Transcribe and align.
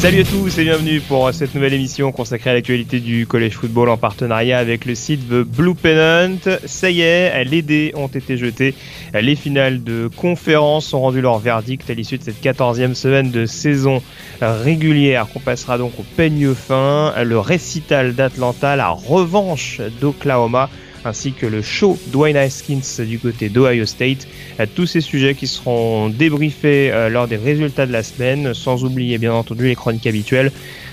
Salut 0.00 0.20
à 0.22 0.24
tous 0.24 0.58
et 0.58 0.64
bienvenue 0.64 1.02
pour 1.02 1.30
cette 1.34 1.54
nouvelle 1.54 1.74
émission 1.74 2.10
consacrée 2.10 2.48
à 2.48 2.54
l'actualité 2.54 3.00
du 3.00 3.26
collège 3.26 3.52
football 3.52 3.90
en 3.90 3.98
partenariat 3.98 4.56
avec 4.56 4.86
le 4.86 4.94
site 4.94 5.28
The 5.28 5.42
Blue 5.42 5.74
Pennant. 5.74 6.38
Ça 6.64 6.88
y 6.88 7.02
est, 7.02 7.44
les 7.44 7.60
dés 7.60 7.92
ont 7.94 8.06
été 8.06 8.38
jetés. 8.38 8.74
Les 9.12 9.36
finales 9.36 9.84
de 9.84 10.08
conférence 10.16 10.94
ont 10.94 11.00
rendu 11.00 11.20
leur 11.20 11.38
verdict 11.38 11.90
à 11.90 11.92
l'issue 11.92 12.16
de 12.16 12.22
cette 12.22 12.42
14e 12.42 12.94
semaine 12.94 13.30
de 13.30 13.44
saison 13.44 14.02
régulière 14.40 15.26
qu'on 15.30 15.38
passera 15.38 15.76
donc 15.76 15.92
au 15.98 16.04
peigne 16.16 16.54
fin. 16.54 17.12
Le 17.22 17.38
récital 17.38 18.14
d'Atlanta, 18.14 18.76
la 18.76 18.88
revanche 18.88 19.82
d'Oklahoma 20.00 20.70
ainsi 21.04 21.32
que 21.32 21.46
le 21.46 21.62
show 21.62 21.98
Dwayne 22.08 22.36
Haskins 22.36 23.04
du 23.04 23.18
côté 23.18 23.48
d'Ohio 23.48 23.86
State. 23.86 24.26
Tous 24.74 24.86
ces 24.86 25.00
sujets 25.00 25.34
qui 25.34 25.46
seront 25.46 26.08
débriefés 26.08 26.92
lors 27.10 27.28
des 27.28 27.36
résultats 27.36 27.86
de 27.86 27.92
la 27.92 28.02
semaine, 28.02 28.54
sans 28.54 28.84
oublier 28.84 29.18
bien 29.18 29.32
entendu 29.32 29.66
les 29.66 29.74
chroniques 29.74 30.06
habituelles. 30.06 30.52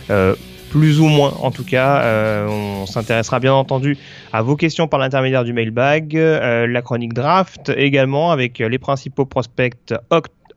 Euh, 0.10 0.36
plus 0.70 1.00
ou 1.00 1.06
moins 1.06 1.34
en 1.42 1.50
tout 1.50 1.64
cas. 1.64 2.02
Euh, 2.02 2.48
on 2.82 2.86
s'intéressera 2.86 3.40
bien 3.40 3.54
entendu 3.54 3.98
à 4.34 4.42
vos 4.42 4.58
questions 4.58 4.90
par 4.90 5.00
l'intermédiaire 5.00 5.46
du 5.46 5.54
mailbag, 5.54 6.16
euh, 6.18 6.68
la 6.68 6.82
chronique 6.82 7.14
draft 7.14 7.72
également 7.76 8.32
avec 8.32 8.60
les 8.60 8.78
principaux 8.78 9.26
prospects 9.26 9.94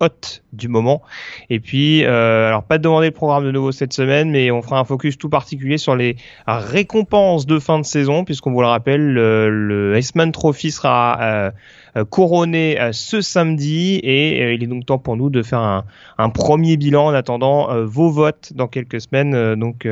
hot 0.00 0.42
du 0.52 0.68
moment. 0.68 1.02
Et 1.48 1.60
puis, 1.60 2.04
euh, 2.04 2.48
alors 2.48 2.64
pas 2.64 2.78
de 2.78 2.82
demander 2.82 3.08
le 3.08 3.12
programme 3.12 3.44
de 3.44 3.50
nouveau 3.50 3.72
cette 3.72 3.92
semaine, 3.92 4.30
mais 4.30 4.50
on 4.50 4.62
fera 4.62 4.78
un 4.78 4.84
focus 4.84 5.18
tout 5.18 5.28
particulier 5.28 5.78
sur 5.78 5.96
les 5.96 6.16
récompenses 6.46 7.46
de 7.46 7.58
fin 7.58 7.78
de 7.78 7.84
saison, 7.84 8.24
puisqu'on 8.24 8.52
vous 8.52 8.60
le 8.60 8.66
rappelle, 8.66 9.12
le, 9.12 9.50
le 9.50 9.98
Iceman 9.98 10.32
Trophy 10.32 10.70
sera 10.70 11.50
euh, 11.96 12.04
couronné 12.04 12.80
euh, 12.80 12.92
ce 12.92 13.20
samedi 13.20 14.00
et 14.02 14.42
euh, 14.42 14.54
il 14.54 14.62
est 14.62 14.66
donc 14.66 14.86
temps 14.86 14.98
pour 14.98 15.16
nous 15.16 15.30
de 15.30 15.42
faire 15.42 15.58
un, 15.58 15.84
un 16.18 16.30
premier 16.30 16.76
bilan 16.76 17.06
en 17.06 17.14
attendant 17.14 17.70
euh, 17.70 17.84
vos 17.84 18.10
votes 18.10 18.52
dans 18.54 18.68
quelques 18.68 19.00
semaines 19.00 19.54
donc 19.56 19.88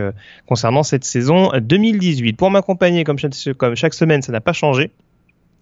concernant 0.46 0.82
cette 0.82 1.04
saison 1.04 1.50
2018. 1.58 2.34
Pour 2.34 2.50
m'accompagner 2.50 3.04
comme 3.04 3.18
chaque 3.18 3.94
semaine, 3.94 4.22
ça 4.22 4.32
n'a 4.32 4.40
pas 4.40 4.52
changé. 4.52 4.90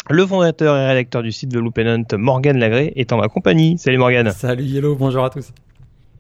Le 0.09 0.25
fondateur 0.25 0.77
et 0.77 0.87
rédacteur 0.87 1.23
du 1.23 1.33
site 1.33 1.51
The 1.51 1.57
Loopennant, 1.57 2.05
Morgan 2.17 2.57
Lagré, 2.57 2.93
est 2.95 3.13
en 3.13 3.17
ma 3.17 3.27
compagnie. 3.27 3.77
Salut 3.77 3.99
Morgan. 3.99 4.31
Salut 4.31 4.63
Yellow, 4.63 4.95
bonjour 4.95 5.25
à 5.25 5.31
tous. 5.31 5.53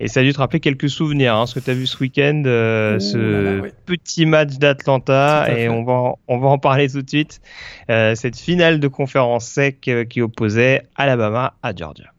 Et 0.00 0.08
ça 0.08 0.20
a 0.20 0.22
dû 0.24 0.32
te 0.32 0.38
rappeler 0.38 0.58
quelques 0.58 0.90
souvenirs, 0.90 1.36
hein, 1.36 1.46
ce 1.46 1.54
que 1.54 1.64
tu 1.64 1.70
as 1.70 1.74
vu 1.74 1.86
ce 1.86 1.96
week-end, 2.00 2.42
euh, 2.46 2.98
ce 2.98 3.16
là, 3.16 3.62
oui. 3.62 3.68
petit 3.86 4.26
match 4.26 4.58
d'Atlanta, 4.58 5.46
et 5.56 5.68
on 5.68 5.84
va, 5.84 6.14
on 6.26 6.38
va 6.38 6.48
en 6.48 6.58
parler 6.58 6.88
tout 6.88 7.00
de 7.00 7.08
suite. 7.08 7.40
Euh, 7.88 8.16
cette 8.16 8.36
finale 8.36 8.80
de 8.80 8.88
conférence 8.88 9.46
sec 9.46 9.86
euh, 9.86 10.04
qui 10.04 10.20
opposait 10.20 10.82
Alabama 10.96 11.54
à 11.62 11.74
Georgia. 11.74 12.12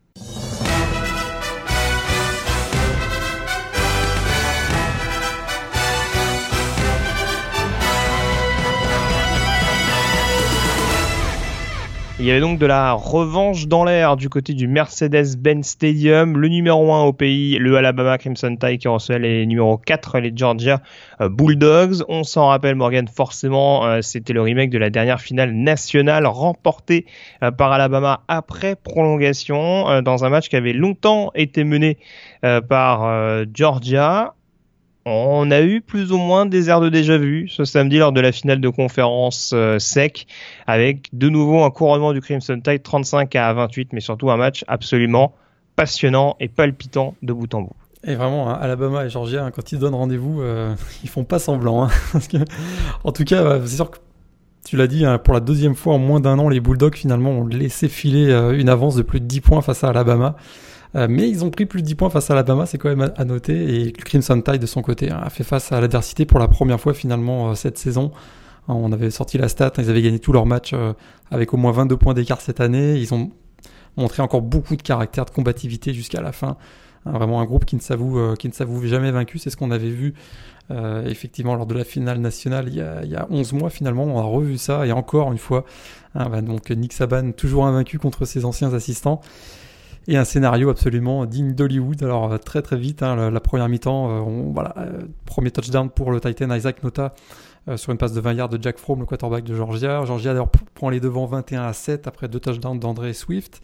Il 12.19 12.25
y 12.25 12.31
avait 12.31 12.39
donc 12.39 12.57
de 12.57 12.65
la 12.65 12.93
revanche 12.93 13.67
dans 13.67 13.83
l'air 13.83 14.15
du 14.15 14.27
côté 14.27 14.55
du 14.55 14.67
Mercedes-Benz 14.67 15.63
Stadium. 15.63 16.35
Le 16.35 16.47
numéro 16.47 16.91
1 16.91 17.03
au 17.03 17.13
pays, 17.13 17.59
le 17.59 17.77
Alabama 17.77 18.17
Crimson 18.17 18.55
Tide 18.59 18.79
qui 18.79 18.87
recevait 18.87 19.19
les 19.19 19.45
numéros 19.45 19.77
4, 19.77 20.17
les 20.17 20.31
Georgia 20.35 20.81
Bulldogs. 21.19 22.03
On 22.07 22.23
s'en 22.23 22.47
rappelle, 22.47 22.73
Morgan, 22.73 23.07
forcément, 23.07 23.85
euh, 23.85 24.01
c'était 24.01 24.33
le 24.33 24.41
remake 24.41 24.71
de 24.71 24.79
la 24.79 24.89
dernière 24.89 25.21
finale 25.21 25.51
nationale 25.51 26.25
remportée 26.25 27.05
euh, 27.43 27.51
par 27.51 27.71
Alabama 27.71 28.21
après 28.27 28.75
prolongation 28.75 29.87
euh, 29.87 30.01
dans 30.01 30.25
un 30.25 30.29
match 30.29 30.49
qui 30.49 30.55
avait 30.55 30.73
longtemps 30.73 31.29
été 31.35 31.63
mené 31.63 31.99
par 32.41 33.45
Georgia 33.53 34.33
on 35.07 35.51
a 35.51 35.61
eu 35.61 35.81
plus 35.81 36.11
ou 36.11 36.17
moins 36.17 36.45
des 36.45 36.69
airs 36.69 36.81
de 36.81 36.89
déjà 36.89 37.17
vu 37.17 37.47
ce 37.47 37.63
samedi 37.63 37.97
lors 37.97 38.11
de 38.11 38.19
la 38.19 38.31
finale 38.31 38.59
de 38.59 38.69
conférence 38.69 39.51
euh, 39.53 39.79
sec 39.79 40.27
avec 40.67 41.07
de 41.13 41.29
nouveau 41.29 41.63
un 41.63 41.71
couronnement 41.71 42.13
du 42.13 42.21
Crimson 42.21 42.59
Tide 42.61 42.83
35 42.83 43.35
à 43.35 43.53
28 43.53 43.93
mais 43.93 44.01
surtout 44.01 44.29
un 44.29 44.37
match 44.37 44.65
absolument 44.67 45.33
passionnant 45.75 46.35
et 46.39 46.49
palpitant 46.49 47.15
de 47.21 47.31
bout 47.31 47.53
en 47.53 47.61
bout. 47.61 47.75
Et 48.03 48.15
vraiment, 48.15 48.49
hein, 48.49 48.57
Alabama 48.59 49.05
et 49.05 49.09
Georgia, 49.09 49.45
hein, 49.45 49.51
quand 49.51 49.71
ils 49.71 49.79
donnent 49.79 49.95
rendez-vous, 49.95 50.41
euh, 50.41 50.75
ils 51.03 51.09
font 51.09 51.23
pas 51.23 51.39
semblant. 51.39 51.83
Hein, 51.83 51.89
en 53.03 53.11
tout 53.11 53.23
cas, 53.23 53.59
c'est 53.65 53.75
sûr 53.75 53.91
que 53.91 53.97
tu 54.65 54.75
l'as 54.75 54.87
dit, 54.87 55.05
pour 55.23 55.33
la 55.33 55.39
deuxième 55.39 55.75
fois 55.75 55.93
en 55.93 55.97
moins 55.97 56.19
d'un 56.19 56.37
an, 56.39 56.49
les 56.49 56.59
Bulldogs 56.59 56.95
finalement 56.95 57.31
ont 57.31 57.47
laissé 57.47 57.87
filer 57.87 58.29
euh, 58.29 58.57
une 58.57 58.67
avance 58.67 58.95
de 58.95 59.01
plus 59.01 59.21
de 59.21 59.25
10 59.25 59.39
points 59.39 59.61
face 59.61 59.83
à 59.85 59.89
Alabama. 59.89 60.35
Euh, 60.97 61.07
mais 61.09 61.29
ils 61.29 61.45
ont 61.45 61.51
pris 61.51 61.65
plus 61.65 61.81
de 61.81 61.87
10 61.87 61.95
points 61.95 62.09
face 62.09 62.29
à 62.31 62.33
Alabama, 62.33 62.65
c'est 62.65 62.77
quand 62.77 62.89
même 62.89 63.11
à, 63.15 63.25
noter. 63.25 63.81
Et 63.81 63.91
Crimson 63.91 64.41
Tide 64.41 64.61
de 64.61 64.65
son 64.65 64.81
côté 64.81 65.11
hein, 65.11 65.19
a 65.21 65.29
fait 65.29 65.43
face 65.43 65.71
à 65.71 65.79
l'adversité 65.79 66.25
pour 66.25 66.39
la 66.39 66.47
première 66.47 66.79
fois 66.79 66.93
finalement 66.93 67.51
euh, 67.51 67.55
cette 67.55 67.77
saison. 67.77 68.11
Hein, 68.67 68.73
on 68.73 68.91
avait 68.91 69.11
sorti 69.11 69.37
la 69.37 69.47
stat, 69.47 69.67
hein, 69.67 69.81
ils 69.81 69.89
avaient 69.89 70.01
gagné 70.01 70.19
tous 70.19 70.31
leurs 70.31 70.47
matchs 70.47 70.71
euh, 70.73 70.93
avec 71.29 71.53
au 71.53 71.57
moins 71.57 71.71
22 71.71 71.97
points 71.97 72.13
d'écart 72.15 72.41
cette 72.41 72.61
année. 72.61 72.97
Ils 72.97 73.13
ont 73.13 73.31
montré 73.95 74.23
encore 74.23 74.41
beaucoup 74.41 74.75
de 74.75 74.81
caractère, 74.81 75.25
de 75.25 75.29
combativité 75.29 75.93
jusqu'à 75.93 76.21
la 76.21 76.31
fin. 76.31 76.57
vraiment 77.05 77.41
un 77.41 77.45
groupe 77.45 77.65
qui 77.65 77.75
ne 77.75 77.81
s'avoue 77.81 78.35
qui 78.35 78.47
ne 78.47 78.53
s'avoue 78.53 78.85
jamais 78.85 79.11
vaincu, 79.11 79.39
c'est 79.39 79.49
ce 79.49 79.57
qu'on 79.57 79.71
avait 79.71 79.89
vu 79.89 80.13
effectivement 81.05 81.55
lors 81.55 81.65
de 81.65 81.73
la 81.73 81.85
finale 81.85 82.19
nationale 82.19 82.65
il 82.67 82.75
y, 82.75 82.81
a, 82.81 83.01
il 83.03 83.09
y, 83.09 83.15
a, 83.15 83.25
11 83.29 83.53
mois 83.53 83.69
finalement 83.69 84.03
on 84.03 84.19
a 84.19 84.23
revu 84.23 84.57
ça 84.57 84.85
et 84.85 84.91
encore 84.91 85.31
une 85.31 85.37
fois 85.37 85.63
bah, 86.13 86.41
donc 86.41 86.69
Nick 86.69 86.91
Saban 86.91 87.31
toujours 87.31 87.65
invaincu 87.65 87.97
contre 87.97 88.25
ses 88.25 88.43
anciens 88.43 88.73
assistants 88.73 89.21
et 90.07 90.15
un 90.15 90.23
scénario 90.23 90.69
absolument 90.69 91.25
digne 91.25 91.53
d'Hollywood. 91.53 92.01
Alors 92.03 92.39
très 92.39 92.61
très 92.61 92.77
vite, 92.77 93.03
hein, 93.03 93.29
la, 93.29 93.39
première 93.39 93.67
mi-temps, 93.67 94.09
euh, 94.09 94.51
voilà, 94.53 94.73
euh, 94.77 95.01
premier 95.25 95.51
touchdown 95.51 95.89
pour 95.89 96.11
le 96.11 96.21
Titan 96.21 96.53
Isaac 96.53 96.81
Nota 96.83 97.13
euh, 97.67 97.77
sur 97.77 97.91
une 97.91 97.97
passe 97.97 98.13
de 98.13 98.21
20 98.21 98.33
yards 98.33 98.49
de 98.49 98.61
Jack 98.61 98.77
Fromm, 98.77 98.99
le 98.99 99.05
quarterback 99.05 99.43
de 99.43 99.53
Georgia. 99.53 100.05
Georgia 100.05 100.31
d'ailleurs 100.31 100.49
prend 100.73 100.89
les 100.89 100.99
devants 100.99 101.25
21 101.25 101.63
à 101.63 101.73
7 101.73 102.07
après 102.07 102.27
deux 102.29 102.39
touchdowns 102.39 102.79
d'André 102.79 103.13
Swift. 103.13 103.61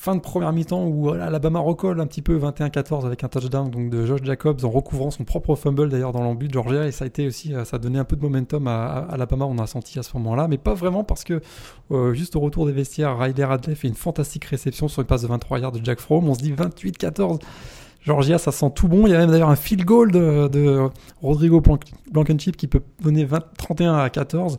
Fin 0.00 0.14
de 0.14 0.22
première 0.22 0.50
mi-temps 0.54 0.86
où 0.86 1.10
Alabama 1.10 1.58
recolle 1.58 2.00
un 2.00 2.06
petit 2.06 2.22
peu 2.22 2.38
21-14 2.38 3.04
avec 3.04 3.22
un 3.22 3.28
touchdown 3.28 3.70
donc 3.70 3.90
de 3.90 4.06
Josh 4.06 4.22
Jacobs 4.24 4.64
en 4.64 4.70
recouvrant 4.70 5.10
son 5.10 5.24
propre 5.24 5.56
fumble 5.56 5.90
d'ailleurs 5.90 6.12
dans 6.12 6.22
l'embut 6.22 6.48
de 6.48 6.54
Georgia 6.54 6.86
et 6.86 6.90
ça 6.90 7.04
a 7.04 7.06
été 7.06 7.26
aussi 7.26 7.52
ça 7.66 7.76
a 7.76 7.78
donné 7.78 7.98
un 7.98 8.04
peu 8.04 8.16
de 8.16 8.22
momentum 8.22 8.66
à, 8.66 8.86
à 8.86 9.12
Alabama 9.12 9.44
on 9.44 9.58
a 9.58 9.66
senti 9.66 9.98
à 9.98 10.02
ce 10.02 10.16
moment-là 10.16 10.48
mais 10.48 10.56
pas 10.56 10.72
vraiment 10.72 11.04
parce 11.04 11.22
que 11.22 11.42
euh, 11.90 12.14
juste 12.14 12.34
au 12.34 12.40
retour 12.40 12.64
des 12.64 12.72
vestiaires 12.72 13.18
Riley 13.18 13.44
Radley 13.44 13.74
fait 13.74 13.88
une 13.88 13.94
fantastique 13.94 14.46
réception 14.46 14.88
sur 14.88 15.02
une 15.02 15.06
passe 15.06 15.20
de 15.20 15.26
23 15.26 15.58
yards 15.58 15.72
de 15.72 15.84
Jack 15.84 16.00
Fromm 16.00 16.26
on 16.30 16.34
se 16.34 16.40
dit 16.40 16.54
28-14 16.54 17.38
Georgia, 18.02 18.38
ça 18.38 18.50
sent 18.50 18.72
tout 18.74 18.88
bon. 18.88 19.06
Il 19.06 19.10
y 19.10 19.14
a 19.14 19.18
même 19.18 19.30
d'ailleurs 19.30 19.50
un 19.50 19.56
field 19.56 19.84
goal 19.84 20.10
de, 20.10 20.88
Rodrigo 21.20 21.62
Blankenship 22.10 22.56
qui 22.56 22.66
peut 22.66 22.80
donner 23.02 23.26
20, 23.26 23.40
31 23.58 23.98
à 23.98 24.08
14. 24.08 24.58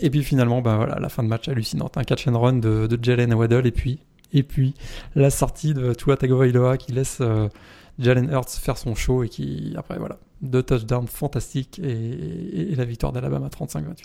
Et 0.00 0.10
puis 0.10 0.24
finalement, 0.24 0.60
ben 0.62 0.74
voilà, 0.74 0.98
la 0.98 1.08
fin 1.08 1.22
de 1.22 1.28
match 1.28 1.48
hallucinante. 1.48 1.96
Un 1.96 2.02
catch 2.02 2.26
and 2.26 2.36
run 2.36 2.54
de, 2.54 2.88
de 2.88 2.98
Jalen 3.00 3.32
Waddle 3.34 3.68
et 3.68 3.70
puis 3.70 4.00
et 4.32 4.42
puis 4.42 4.74
la 5.14 5.30
sortie 5.30 5.74
de 5.74 5.94
Tua 5.94 6.16
Tagovailoa 6.16 6.76
qui 6.76 6.92
laisse 6.92 7.18
euh, 7.20 7.48
Jalen 7.98 8.30
Hurts 8.30 8.50
faire 8.60 8.76
son 8.76 8.94
show 8.94 9.22
et 9.22 9.28
qui 9.28 9.74
après 9.76 9.98
voilà 9.98 10.18
deux 10.42 10.62
touchdowns 10.62 11.06
fantastiques 11.06 11.80
et, 11.82 12.74
la 12.76 12.84
victoire 12.84 13.12
d'Alabama 13.12 13.48
35-28. 13.48 14.04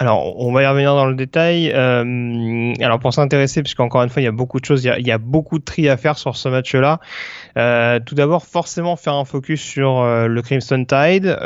Alors, 0.00 0.40
on 0.40 0.52
va 0.52 0.62
y 0.62 0.66
revenir 0.68 0.94
dans 0.94 1.06
le 1.06 1.16
détail. 1.16 1.72
Euh, 1.74 2.72
alors, 2.80 3.00
pour 3.00 3.12
s'intéresser, 3.12 3.64
puisqu'encore 3.64 4.04
une 4.04 4.08
fois, 4.08 4.22
il 4.22 4.26
y 4.26 4.28
a 4.28 4.32
beaucoup 4.32 4.60
de 4.60 4.64
choses, 4.64 4.84
il 4.84 5.04
y 5.04 5.10
a, 5.10 5.18
beaucoup 5.18 5.58
de 5.58 5.64
tri 5.64 5.88
à 5.88 5.96
faire 5.96 6.16
sur 6.16 6.36
ce 6.36 6.48
match-là. 6.48 7.00
Euh, 7.56 7.98
tout 7.98 8.14
d'abord, 8.14 8.46
forcément, 8.46 8.94
faire 8.94 9.14
un 9.14 9.24
focus 9.24 9.60
sur 9.60 10.04
le 10.04 10.40
Crimson 10.42 10.84
Tide. 10.84 11.36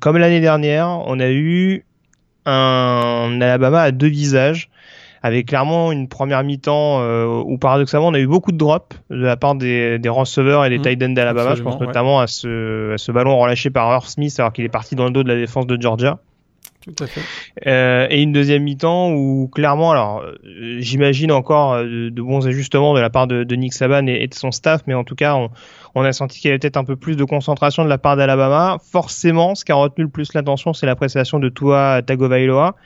Comme 0.00 0.18
l'année 0.18 0.42
dernière, 0.42 0.88
on 1.06 1.18
a 1.18 1.30
eu 1.30 1.86
un 2.44 3.40
Alabama 3.40 3.80
à 3.80 3.90
deux 3.92 4.08
visages 4.08 4.68
avec 5.26 5.46
clairement 5.46 5.90
une 5.90 6.06
première 6.06 6.44
mi-temps 6.44 7.00
euh, 7.00 7.26
où 7.26 7.58
paradoxalement 7.58 8.06
on 8.08 8.14
a 8.14 8.20
eu 8.20 8.28
beaucoup 8.28 8.52
de 8.52 8.56
drops 8.56 8.96
de 9.10 9.16
la 9.16 9.36
part 9.36 9.56
des, 9.56 9.98
des 9.98 10.08
receveurs 10.08 10.64
et 10.64 10.70
des 10.70 10.78
mmh, 10.78 10.82
tight 10.82 11.02
ends 11.02 11.08
d'Alabama. 11.08 11.56
Je 11.56 11.62
pense 11.62 11.80
notamment 11.80 12.18
ouais. 12.18 12.24
à, 12.24 12.26
ce, 12.28 12.94
à 12.94 12.98
ce 12.98 13.10
ballon 13.10 13.36
relâché 13.36 13.70
par 13.70 13.92
Irv 13.92 14.06
Smith 14.06 14.34
alors 14.38 14.52
qu'il 14.52 14.64
est 14.64 14.68
parti 14.68 14.94
dans 14.94 15.04
le 15.04 15.10
dos 15.10 15.24
de 15.24 15.28
la 15.28 15.34
défense 15.34 15.66
de 15.66 15.80
Georgia. 15.80 16.20
Tout 16.86 17.04
à 17.04 17.06
fait. 17.06 17.20
Euh, 17.66 18.06
et 18.10 18.22
une 18.22 18.32
deuxième 18.32 18.62
mi-temps 18.62 19.10
où 19.12 19.48
clairement, 19.52 19.90
alors 19.90 20.20
euh, 20.20 20.36
j'imagine 20.78 21.32
encore 21.32 21.74
euh, 21.74 22.10
de, 22.10 22.22
bons 22.22 22.46
ajustements 22.46 22.94
de 22.94 23.00
la 23.00 23.10
part 23.10 23.26
de, 23.26 23.54
Nick 23.54 23.72
Saban 23.72 24.06
et, 24.06 24.26
de 24.26 24.34
son 24.34 24.52
staff, 24.52 24.82
mais 24.86 24.94
en 24.94 25.04
tout 25.04 25.16
cas, 25.16 25.36
on, 25.94 26.04
a 26.04 26.12
senti 26.12 26.40
qu'il 26.40 26.48
y 26.48 26.50
avait 26.52 26.58
peut-être 26.58 26.76
un 26.76 26.84
peu 26.84 26.96
plus 26.96 27.16
de 27.16 27.24
concentration 27.24 27.84
de 27.84 27.88
la 27.88 27.98
part 27.98 28.16
d'Alabama. 28.16 28.78
Forcément, 28.90 29.54
ce 29.54 29.64
qui 29.64 29.72
a 29.72 29.74
retenu 29.74 30.04
le 30.04 30.10
plus 30.10 30.32
l'attention, 30.34 30.72
c'est 30.72 30.86
l'appréciation 30.86 31.38
de 31.38 31.48
Tua 31.48 32.02
Tagovailoa. 32.02 32.76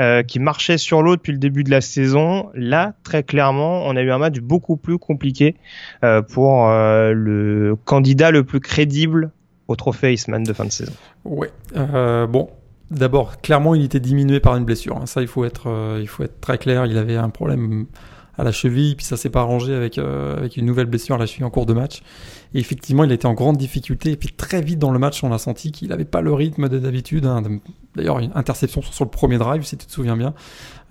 Euh, 0.00 0.22
qui 0.22 0.38
marchait 0.38 0.78
sur 0.78 1.02
l'eau 1.02 1.16
depuis 1.16 1.32
le 1.32 1.38
début 1.38 1.64
de 1.64 1.70
la 1.70 1.80
saison. 1.80 2.50
Là, 2.54 2.94
très 3.02 3.22
clairement, 3.22 3.82
on 3.84 3.94
a 3.94 4.00
eu 4.00 4.10
un 4.10 4.18
match 4.18 4.38
beaucoup 4.40 4.76
plus 4.76 4.98
compliqué 4.98 5.54
euh, 6.02 6.22
pour 6.22 6.68
euh, 6.68 7.12
le 7.12 7.76
candidat 7.84 8.30
le 8.30 8.42
plus 8.42 8.60
crédible 8.60 9.30
au 9.68 9.76
trophée 9.76 10.14
Eastman 10.14 10.42
de 10.42 10.52
fin 10.52 10.64
de 10.64 10.72
saison. 10.72 10.92
Ouais. 11.24 11.50
bon, 11.74 12.48
d'abord, 12.92 13.40
clairement, 13.40 13.74
il 13.74 13.84
était 13.84 14.00
diminué 14.00 14.40
par 14.40 14.56
une 14.56 14.64
blessure. 14.64 14.96
Hein. 14.96 15.06
Ça, 15.06 15.22
il 15.22 15.28
faut 15.28 15.44
être, 15.44 15.98
il 16.00 16.08
faut 16.08 16.22
être 16.22 16.40
très 16.40 16.58
clair. 16.58 16.86
Il 16.86 16.96
avait 16.98 17.16
un 17.16 17.30
problème 17.30 17.86
à 18.38 18.44
la 18.44 18.52
cheville, 18.52 18.96
puis 18.96 19.04
ça 19.04 19.16
s'est 19.16 19.28
pas 19.28 19.40
arrangé 19.40 19.74
avec, 19.74 19.98
avec 19.98 20.56
une 20.56 20.64
nouvelle 20.64 20.86
blessure 20.86 21.16
à 21.16 21.18
la 21.18 21.26
cheville 21.26 21.44
en 21.44 21.50
cours 21.50 21.66
de 21.66 21.74
match. 21.74 22.02
Et 22.54 22.58
effectivement, 22.58 23.04
il 23.04 23.12
était 23.12 23.26
en 23.26 23.34
grande 23.34 23.56
difficulté. 23.56 24.12
Et 24.12 24.16
puis 24.16 24.28
très 24.30 24.60
vite 24.60 24.78
dans 24.78 24.90
le 24.90 24.98
match, 24.98 25.24
on 25.24 25.32
a 25.32 25.38
senti 25.38 25.72
qu'il 25.72 25.88
n'avait 25.88 26.04
pas 26.04 26.20
le 26.20 26.32
rythme 26.32 26.68
de 26.68 26.78
d'habitude. 26.78 27.24
Hein. 27.24 27.42
D'ailleurs, 27.96 28.18
une 28.18 28.32
interception 28.34 28.82
sur 28.82 29.04
le 29.04 29.10
premier 29.10 29.38
drive, 29.38 29.62
si 29.62 29.76
tu 29.76 29.86
te 29.86 29.92
souviens 29.92 30.16
bien. 30.16 30.34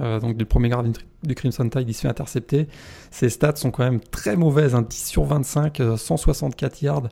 Euh, 0.01 0.19
donc 0.19 0.37
le 0.39 0.45
premier 0.45 0.69
garde 0.69 0.95
du 1.23 1.35
Crimson 1.35 1.69
Tide, 1.69 1.87
il 1.87 1.93
se 1.93 2.01
fait 2.01 2.07
intercepter. 2.07 2.67
Ses 3.11 3.29
stats 3.29 3.55
sont 3.55 3.71
quand 3.71 3.83
même 3.83 3.99
très 3.99 4.35
mauvaises. 4.35 4.73
Hein. 4.73 4.85
10 4.87 5.07
sur 5.07 5.23
25, 5.23 5.81
164 5.97 6.73
euh, 6.73 6.85
yards 6.85 7.09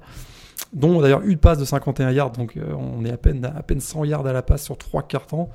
dont 0.74 1.02
d'ailleurs 1.02 1.22
une 1.24 1.38
passe 1.38 1.58
de 1.58 1.66
51 1.66 2.12
yards, 2.12 2.32
donc 2.32 2.58
euh, 2.58 2.74
on 2.74 3.04
est 3.06 3.12
à 3.12 3.18
peine, 3.18 3.46
à 3.46 3.64
peine 3.64 3.80
100 3.80 4.06
yards 4.06 4.26
à 4.26 4.34
la 4.34 4.42
passe 4.42 4.64
sur 4.64 4.78
3 4.78 5.04
cartons, 5.04 5.50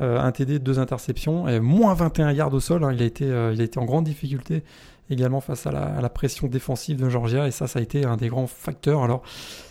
euh, 0.00 0.18
un 0.18 0.32
TD, 0.32 0.58
deux 0.58 0.78
interceptions, 0.78 1.48
et 1.48 1.60
moins 1.60 1.94
21 1.94 2.32
yards 2.32 2.54
au 2.54 2.60
sol, 2.60 2.84
hein. 2.84 2.92
il, 2.92 3.02
a 3.02 3.04
été, 3.04 3.24
il 3.26 3.60
a 3.60 3.64
été 3.64 3.78
en 3.78 3.84
grande 3.84 4.04
difficulté 4.04 4.64
également 5.10 5.40
face 5.40 5.66
à 5.66 5.72
la, 5.72 6.08
pression 6.08 6.46
défensive 6.46 6.96
de 6.96 7.08
Georgia, 7.08 7.46
et 7.46 7.50
ça, 7.50 7.66
ça 7.66 7.80
a 7.80 7.82
été 7.82 8.04
un 8.04 8.16
des 8.16 8.28
grands 8.28 8.46
facteurs. 8.46 9.02
Alors, 9.02 9.22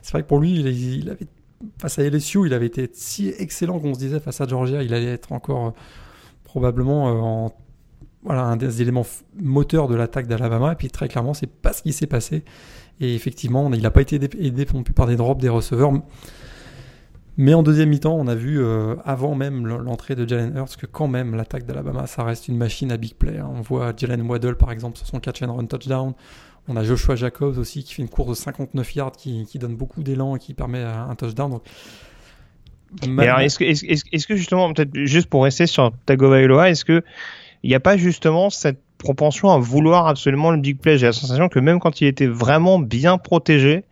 c'est 0.02 0.12
vrai 0.12 0.24
que 0.24 0.28
pour 0.28 0.40
lui, 0.40 0.64
face 1.80 2.00
à 2.00 2.04
LSU, 2.04 2.46
il 2.46 2.54
avait 2.54 2.66
été 2.66 2.90
si 2.94 3.34
excellent 3.38 3.80
qu'on 3.80 3.94
se 3.94 4.00
disait 4.00 4.20
face 4.20 4.42
à 4.42 4.48
Georgia, 4.48 4.84
il 4.84 4.94
allait 4.94 5.14
être 5.14 5.32
encore 5.32 5.68
euh, 5.68 5.72
probablement 6.44 7.10
euh, 7.10 7.20
en, 7.20 7.52
voilà, 8.24 8.44
un 8.44 8.58
des 8.58 8.82
éléments 8.82 9.06
moteurs 9.38 9.88
de 9.88 9.96
l'attaque 9.96 10.28
d'Alabama, 10.28 10.74
et 10.74 10.76
puis 10.76 10.90
très 10.90 11.08
clairement, 11.08 11.34
c'est 11.34 11.48
pas 11.48 11.74
ce 11.74 11.82
qui 11.82 11.94
s'est 11.94 12.08
passé. 12.08 12.44
Et 13.02 13.16
effectivement, 13.16 13.72
il 13.74 13.82
n'a 13.82 13.92
pas 13.92 14.02
été 14.02 14.16
aidé 14.16 14.66
par 14.96 15.08
des 15.08 15.16
drops 15.16 15.42
des 15.42 15.50
receveurs. 15.50 15.94
Mais 17.38 17.54
en 17.54 17.64
deuxième 17.64 17.90
mi-temps, 17.90 18.16
on 18.16 18.28
a 18.28 18.36
vu 18.36 18.62
euh, 18.62 18.96
avant 19.06 19.34
même 19.34 19.66
l'entrée 19.66 20.16
de 20.16 20.28
Jalen 20.28 20.58
Hurts 20.58 20.76
que 20.76 20.86
quand 20.86 21.08
même 21.08 21.36
l'attaque 21.36 21.66
d'Alabama, 21.66 22.06
ça 22.06 22.24
reste 22.24 22.50
une 22.50 22.58
machine 22.58 22.92
à 22.92 22.98
big 22.98 23.14
play. 23.14 23.38
Hein. 23.38 23.50
On 23.56 23.62
voit 23.62 23.94
Jalen 23.96 24.24
Waddle 24.24 24.58
par 24.58 24.72
exemple 24.72 24.98
sur 24.98 25.08
son 25.08 25.22
catch 25.22 25.42
and 25.42 25.56
run 25.56 25.66
touchdown. 25.66 26.14
On 26.68 26.76
a 26.76 26.84
Joshua 26.84 27.16
Jacobs 27.16 27.58
aussi 27.58 27.84
qui 27.86 27.94
fait 27.94 28.02
une 28.02 28.10
course 28.10 28.30
de 28.30 28.34
59 28.34 28.96
yards 28.96 29.14
qui, 29.14 29.48
donne 29.56 29.78
beaucoup 29.78 30.04
d'élan 30.04 30.36
et 30.36 30.40
qui 30.40 30.54
permet 30.54 30.84
un 30.84 31.16
touchdown. 31.16 31.50
Donc, 31.50 31.64
est-ce 33.02 33.60
que, 33.60 33.64
est-ce, 33.64 34.28
que 34.28 34.36
justement, 34.36 34.74
peut-être 34.74 34.94
juste 35.06 35.28
pour 35.28 35.44
rester 35.44 35.68
sur 35.68 35.92
Tagovailoa, 36.06 36.70
est-ce 36.70 36.86
que 36.86 37.04
il 37.64 37.70
n'y 37.70 37.76
a 37.76 37.80
pas 37.80 37.98
justement 37.98 38.50
cette 38.50 38.82
propension 38.98 39.50
à 39.50 39.58
vouloir 39.58 40.08
absolument 40.08 40.52
le 40.52 40.58
big 40.58 40.80
play 40.80 40.98
J'ai 40.98 41.08
la 41.08 41.14
sensation 41.14 41.50
que 41.50 41.60
même 41.60 41.80
quand 41.80 42.02
il 42.02 42.08
était 42.08 42.28
vraiment 42.28 42.80
bien 42.80 43.18
protégé, 43.18 43.86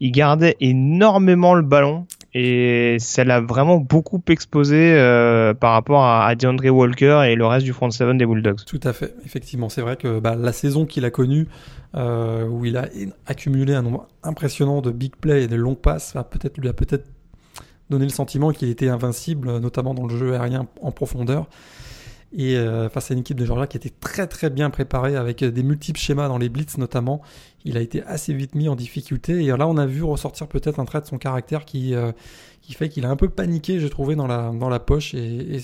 il 0.00 0.10
gardait 0.10 0.56
énormément 0.60 1.54
le 1.54 1.62
ballon 1.62 2.06
et 2.34 2.96
ça 2.98 3.24
l'a 3.24 3.40
vraiment 3.40 3.76
beaucoup 3.76 4.20
exposé 4.28 4.94
euh, 4.94 5.52
par 5.54 5.72
rapport 5.72 6.04
à, 6.04 6.34
DeAndre 6.34 6.70
Walker 6.70 7.22
et 7.26 7.34
le 7.34 7.46
reste 7.46 7.64
du 7.64 7.72
front 7.72 7.90
seven 7.90 8.16
des 8.16 8.26
Bulldogs. 8.26 8.64
Tout 8.64 8.80
à 8.82 8.92
fait, 8.92 9.14
effectivement, 9.24 9.68
c'est 9.68 9.82
vrai 9.82 9.96
que 9.96 10.18
bah, 10.18 10.34
la 10.34 10.52
saison 10.52 10.86
qu'il 10.86 11.04
a 11.04 11.10
connue, 11.10 11.46
euh, 11.94 12.48
où 12.48 12.64
il 12.64 12.76
a 12.78 12.88
accumulé 13.26 13.74
un 13.74 13.82
nombre 13.82 14.08
impressionnant 14.22 14.80
de 14.80 14.90
big 14.90 15.14
plays 15.14 15.44
et 15.44 15.48
de 15.48 15.56
longs 15.56 15.74
passes, 15.74 16.14
peut-être 16.30 16.56
lui 16.58 16.68
a 16.68 16.72
peut-être 16.72 17.06
donné 17.90 18.06
le 18.06 18.10
sentiment 18.10 18.50
qu'il 18.50 18.70
était 18.70 18.88
invincible, 18.88 19.58
notamment 19.58 19.92
dans 19.92 20.06
le 20.06 20.16
jeu 20.16 20.32
aérien 20.32 20.66
en 20.80 20.90
profondeur. 20.90 21.46
Et 22.34 22.56
euh, 22.56 22.88
face 22.88 23.10
à 23.10 23.14
une 23.14 23.20
équipe 23.20 23.38
de 23.38 23.44
Georgia 23.44 23.66
qui 23.66 23.76
était 23.76 23.90
très 23.90 24.26
très 24.26 24.48
bien 24.48 24.70
préparée 24.70 25.16
avec 25.16 25.44
des 25.44 25.62
multiples 25.62 26.00
schémas 26.00 26.28
dans 26.28 26.38
les 26.38 26.48
blitz 26.48 26.78
notamment, 26.78 27.20
il 27.64 27.76
a 27.76 27.80
été 27.80 28.02
assez 28.04 28.32
vite 28.32 28.54
mis 28.54 28.68
en 28.68 28.76
difficulté. 28.76 29.44
Et 29.44 29.48
là, 29.48 29.68
on 29.68 29.76
a 29.76 29.86
vu 29.86 30.02
ressortir 30.02 30.48
peut-être 30.48 30.80
un 30.80 30.84
trait 30.84 31.00
de 31.00 31.06
son 31.06 31.18
caractère 31.18 31.64
qui, 31.64 31.94
euh, 31.94 32.12
qui 32.60 32.72
fait 32.74 32.88
qu'il 32.88 33.04
a 33.04 33.10
un 33.10 33.16
peu 33.16 33.28
paniqué, 33.28 33.80
j'ai 33.80 33.90
trouvé, 33.90 34.16
dans 34.16 34.26
la, 34.26 34.50
dans 34.50 34.68
la 34.68 34.80
poche. 34.80 35.14
Et, 35.14 35.62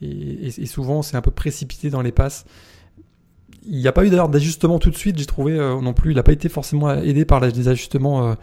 et, 0.00 0.66
souvent, 0.66 1.02
c'est 1.02 1.16
un 1.16 1.20
peu 1.20 1.30
précipité 1.30 1.90
dans 1.90 2.02
les 2.02 2.12
passes. 2.12 2.44
Il 3.64 3.78
n'y 3.78 3.88
a 3.88 3.92
pas 3.92 4.06
eu 4.06 4.10
d'ailleurs 4.10 4.28
d'ajustement 4.28 4.78
tout 4.78 4.90
de 4.90 4.96
suite, 4.96 5.18
j'ai 5.18 5.26
trouvé 5.26 5.58
euh, 5.58 5.80
non 5.80 5.92
plus. 5.92 6.12
Il 6.12 6.14
n'a 6.14 6.22
pas 6.22 6.32
été 6.32 6.48
forcément 6.48 6.94
aidé 6.94 7.24
par 7.24 7.40
les 7.40 7.68
ajustements 7.68 8.36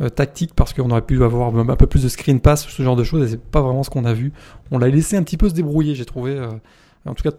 euh, 0.00 0.08
tactiques 0.08 0.54
parce 0.54 0.72
qu'on 0.72 0.90
aurait 0.90 1.02
pu 1.02 1.22
avoir 1.24 1.54
un 1.54 1.76
peu 1.76 1.86
plus 1.86 2.04
de 2.04 2.08
screen 2.08 2.40
pass, 2.40 2.66
ce 2.66 2.82
genre 2.82 2.96
de 2.96 3.04
choses. 3.04 3.26
Et 3.26 3.28
c'est 3.32 3.42
pas 3.42 3.60
vraiment 3.60 3.82
ce 3.82 3.90
qu'on 3.90 4.04
a 4.04 4.14
vu. 4.14 4.32
On 4.70 4.78
l'a 4.78 4.88
laissé 4.88 5.16
un 5.16 5.22
petit 5.22 5.36
peu 5.36 5.48
se 5.48 5.54
débrouiller, 5.54 5.96
j'ai 5.96 6.06
trouvé. 6.06 6.40
En 7.06 7.14
tout 7.14 7.22
cas, 7.22 7.36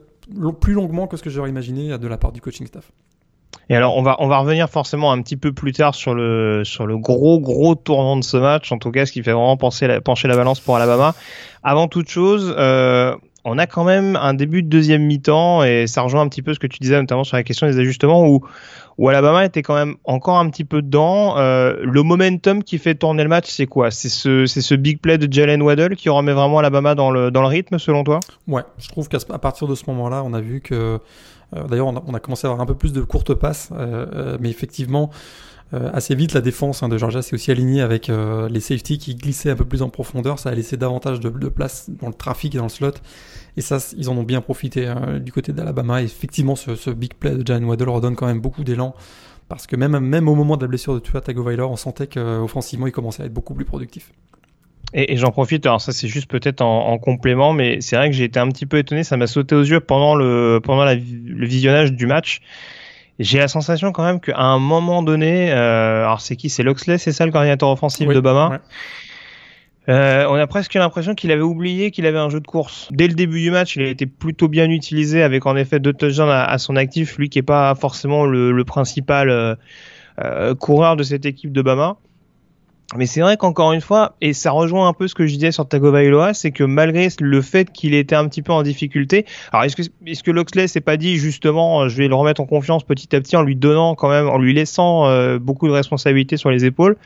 plus 0.59 0.73
longuement 0.73 1.07
que 1.07 1.17
ce 1.17 1.23
que 1.23 1.29
j'aurais 1.29 1.49
imaginé 1.49 1.97
de 1.97 2.07
la 2.07 2.17
part 2.17 2.31
du 2.31 2.41
coaching 2.41 2.67
staff. 2.67 2.91
Et 3.69 3.75
alors, 3.75 3.95
on 3.97 4.01
va, 4.01 4.15
on 4.19 4.27
va 4.27 4.39
revenir 4.39 4.69
forcément 4.69 5.11
un 5.11 5.21
petit 5.21 5.37
peu 5.37 5.53
plus 5.53 5.71
tard 5.71 5.95
sur 5.95 6.13
le, 6.13 6.63
sur 6.63 6.85
le 6.85 6.97
gros, 6.97 7.39
gros 7.39 7.75
tournant 7.75 8.17
de 8.17 8.23
ce 8.23 8.37
match, 8.37 8.71
en 8.71 8.77
tout 8.77 8.91
cas, 8.91 9.05
ce 9.05 9.11
qui 9.11 9.23
fait 9.23 9.31
vraiment 9.31 9.57
la, 9.81 10.01
pencher 10.01 10.27
la 10.27 10.35
balance 10.35 10.59
pour 10.59 10.75
Alabama. 10.75 11.15
Avant 11.63 11.87
toute 11.87 12.09
chose, 12.09 12.53
euh, 12.57 13.15
on 13.43 13.57
a 13.57 13.67
quand 13.67 13.83
même 13.83 14.15
un 14.15 14.33
début 14.33 14.63
de 14.63 14.69
deuxième 14.69 15.03
mi-temps, 15.03 15.63
et 15.63 15.87
ça 15.87 16.01
rejoint 16.01 16.21
un 16.21 16.27
petit 16.27 16.41
peu 16.41 16.53
ce 16.53 16.59
que 16.59 16.67
tu 16.67 16.79
disais, 16.79 16.99
notamment 16.99 17.23
sur 17.23 17.37
la 17.37 17.43
question 17.43 17.67
des 17.67 17.79
ajustements, 17.79 18.27
où, 18.27 18.41
Alabama 19.07 19.45
était 19.45 19.63
quand 19.63 19.73
même 19.73 19.95
encore 20.03 20.37
un 20.37 20.47
petit 20.51 20.63
peu 20.63 20.83
dedans. 20.83 21.35
Euh, 21.37 21.75
le 21.81 22.03
momentum 22.03 22.63
qui 22.63 22.77
fait 22.77 22.93
tourner 22.93 23.23
le 23.23 23.29
match, 23.29 23.49
c'est 23.49 23.65
quoi? 23.65 23.89
C'est 23.89 24.09
ce, 24.09 24.75
big 24.75 24.99
play 24.99 25.17
de 25.17 25.31
Jalen 25.31 25.61
Waddle 25.63 25.95
qui 25.95 26.09
remet 26.09 26.33
vraiment 26.33 26.59
Alabama 26.59 26.93
dans 26.93 27.09
le, 27.09 27.31
dans 27.31 27.41
le 27.41 27.47
rythme, 27.47 27.79
selon 27.79 28.03
toi? 28.03 28.19
Ouais, 28.47 28.61
je 28.77 28.89
trouve 28.89 29.07
qu'à 29.07 29.17
partir 29.39 29.67
de 29.67 29.73
ce 29.73 29.85
moment-là, 29.87 30.21
on 30.23 30.33
a 30.33 30.41
vu 30.41 30.61
que 30.61 30.99
euh, 31.55 31.67
d'ailleurs, 31.67 31.87
on, 31.87 32.13
a 32.13 32.19
commencé 32.19 32.47
à 32.47 32.49
avoir 32.49 32.61
un 32.61 32.65
peu 32.65 32.75
plus 32.75 32.93
de 32.93 33.01
courtes 33.01 33.33
passes, 33.33 33.69
euh, 33.73 34.37
mais 34.39 34.49
effectivement, 34.49 35.09
assez 35.71 36.15
vite, 36.15 36.33
la 36.33 36.41
défense 36.41 36.83
hein, 36.83 36.89
de 36.89 36.97
Georgia 36.97 37.21
s'est 37.21 37.33
aussi 37.33 37.51
alignée 37.51 37.81
avec 37.81 38.09
les 38.09 38.59
safety 38.59 38.97
qui 38.97 39.15
glissaient 39.15 39.51
un 39.51 39.55
peu 39.55 39.65
plus 39.65 39.81
en 39.81 39.89
profondeur. 39.89 40.39
Ça 40.39 40.49
a 40.49 40.55
laissé 40.55 40.77
davantage 40.77 41.19
de, 41.19 41.29
place 41.49 41.89
dans 41.89 42.07
le 42.07 42.13
trafic 42.13 42.55
et 42.55 42.57
dans 42.57 42.65
le 42.65 42.69
slot. 42.69 42.93
Et 43.57 43.61
ça, 43.61 43.77
ils 43.97 44.09
en 44.09 44.17
ont 44.17 44.23
bien 44.23 44.41
profité 44.41 44.87
hein, 44.87 45.19
du 45.19 45.31
côté 45.31 45.53
d'Alabama. 45.53 46.01
Et 46.01 46.05
effectivement, 46.05 46.55
ce, 46.55 46.89
big 46.91 47.13
play 47.13 47.35
de 47.35 47.45
Jalen 47.45 47.65
Waddle 47.65 47.89
redonne 47.89 48.15
quand 48.15 48.27
même 48.27 48.41
beaucoup 48.41 48.63
d'élan. 48.63 48.95
Parce 49.47 49.67
que 49.67 49.75
même, 49.75 49.99
même 49.99 50.29
au 50.29 50.35
moment 50.35 50.55
de 50.55 50.61
la 50.61 50.67
blessure 50.69 50.93
de 50.93 50.99
Tua 50.99 51.19
Tagovailoa, 51.19 51.67
on 51.67 51.75
sentait 51.75 52.07
qu'offensivement, 52.07 52.87
il 52.87 52.93
commençait 52.93 53.23
à 53.23 53.25
être 53.25 53.33
beaucoup 53.33 53.53
plus 53.53 53.65
productif. 53.65 54.11
Et, 54.93 55.15
j'en 55.17 55.31
profite, 55.31 55.65
alors 55.65 55.79
ça 55.79 55.93
c'est 55.93 56.09
juste 56.09 56.29
peut-être 56.29 56.61
en, 56.61 56.97
complément, 56.97 57.53
mais 57.53 57.79
c'est 57.79 57.95
vrai 57.95 58.09
que 58.09 58.15
j'ai 58.15 58.25
été 58.25 58.39
un 58.39 58.49
petit 58.49 58.65
peu 58.65 58.77
étonné, 58.77 59.03
ça 59.03 59.15
m'a 59.15 59.27
sauté 59.27 59.55
aux 59.55 59.63
yeux 59.63 59.79
pendant 59.79 60.15
le 60.15 60.59
pendant 60.61 60.83
le 60.83 61.45
visionnage 61.45 61.93
du 61.93 62.07
match. 62.07 62.41
J'ai 63.19 63.39
la 63.39 63.47
sensation 63.47 63.91
quand 63.91 64.03
même 64.03 64.19
qu'à 64.19 64.39
un 64.39 64.59
moment 64.59 65.03
donné, 65.03 65.51
euh, 65.51 66.03
alors 66.03 66.21
c'est 66.21 66.35
qui 66.35 66.49
C'est 66.49 66.63
Loxley, 66.63 66.97
c'est 66.97 67.11
ça 67.11 67.25
le 67.25 67.31
coordinateur 67.31 67.69
offensif 67.69 68.07
de 68.07 68.19
Bama 68.19 68.59
euh, 69.89 70.25
on 70.29 70.35
a 70.35 70.45
presque 70.45 70.75
l'impression 70.75 71.15
qu'il 71.15 71.31
avait 71.31 71.41
oublié 71.41 71.89
qu'il 71.91 72.05
avait 72.05 72.19
un 72.19 72.29
jeu 72.29 72.39
de 72.39 72.47
course. 72.47 72.87
Dès 72.91 73.07
le 73.07 73.13
début 73.13 73.41
du 73.41 73.51
match, 73.51 73.75
il 73.75 73.81
a 73.81 73.87
été 73.87 74.05
plutôt 74.05 74.47
bien 74.47 74.69
utilisé 74.69 75.23
avec 75.23 75.45
en 75.45 75.55
effet 75.55 75.79
deux 75.79 75.93
touchdowns 75.93 76.29
à, 76.29 76.57
son 76.59 76.75
actif, 76.75 77.17
lui 77.17 77.29
qui 77.29 77.39
est 77.39 77.43
pas 77.43 77.73
forcément 77.73 78.25
le, 78.25 78.63
principal 78.63 79.29
euh, 79.29 79.55
euh, 80.19 80.53
coureur 80.53 80.95
de 80.95 81.03
cette 81.03 81.25
équipe 81.25 81.51
de 81.51 81.61
Bama. 81.61 81.97
Mais 82.97 83.05
c'est 83.05 83.21
vrai 83.21 83.37
qu'encore 83.37 83.71
une 83.71 83.81
fois, 83.81 84.15
et 84.19 84.33
ça 84.33 84.51
rejoint 84.51 84.87
un 84.87 84.93
peu 84.93 85.07
ce 85.07 85.15
que 85.15 85.25
je 85.25 85.33
disais 85.33 85.51
sur 85.51 85.65
Tagovailoa, 85.67 86.33
c'est 86.33 86.51
que 86.51 86.65
malgré 86.65 87.07
le 87.21 87.41
fait 87.41 87.71
qu'il 87.71 87.93
était 87.93 88.15
un 88.15 88.27
petit 88.27 88.41
peu 88.41 88.51
en 88.51 88.63
difficulté, 88.63 89.25
alors 89.53 89.63
est-ce 89.63 89.77
que 89.77 89.83
est-ce 90.05 90.23
que 90.23 90.31
Loxley 90.31 90.67
s'est 90.67 90.81
pas 90.81 90.97
dit 90.97 91.17
justement, 91.17 91.87
je 91.87 91.95
vais 91.95 92.09
le 92.09 92.15
remettre 92.15 92.41
en 92.41 92.45
confiance 92.45 92.83
petit 92.83 93.15
à 93.15 93.21
petit 93.21 93.37
en 93.37 93.43
lui 93.43 93.55
donnant 93.55 93.95
quand 93.95 94.09
même, 94.09 94.27
en 94.27 94.37
lui 94.37 94.53
laissant 94.53 95.07
euh, 95.07 95.39
beaucoup 95.39 95.67
de 95.67 95.73
responsabilités 95.73 96.35
sur 96.35 96.51
les 96.51 96.65
épaules, 96.65 96.97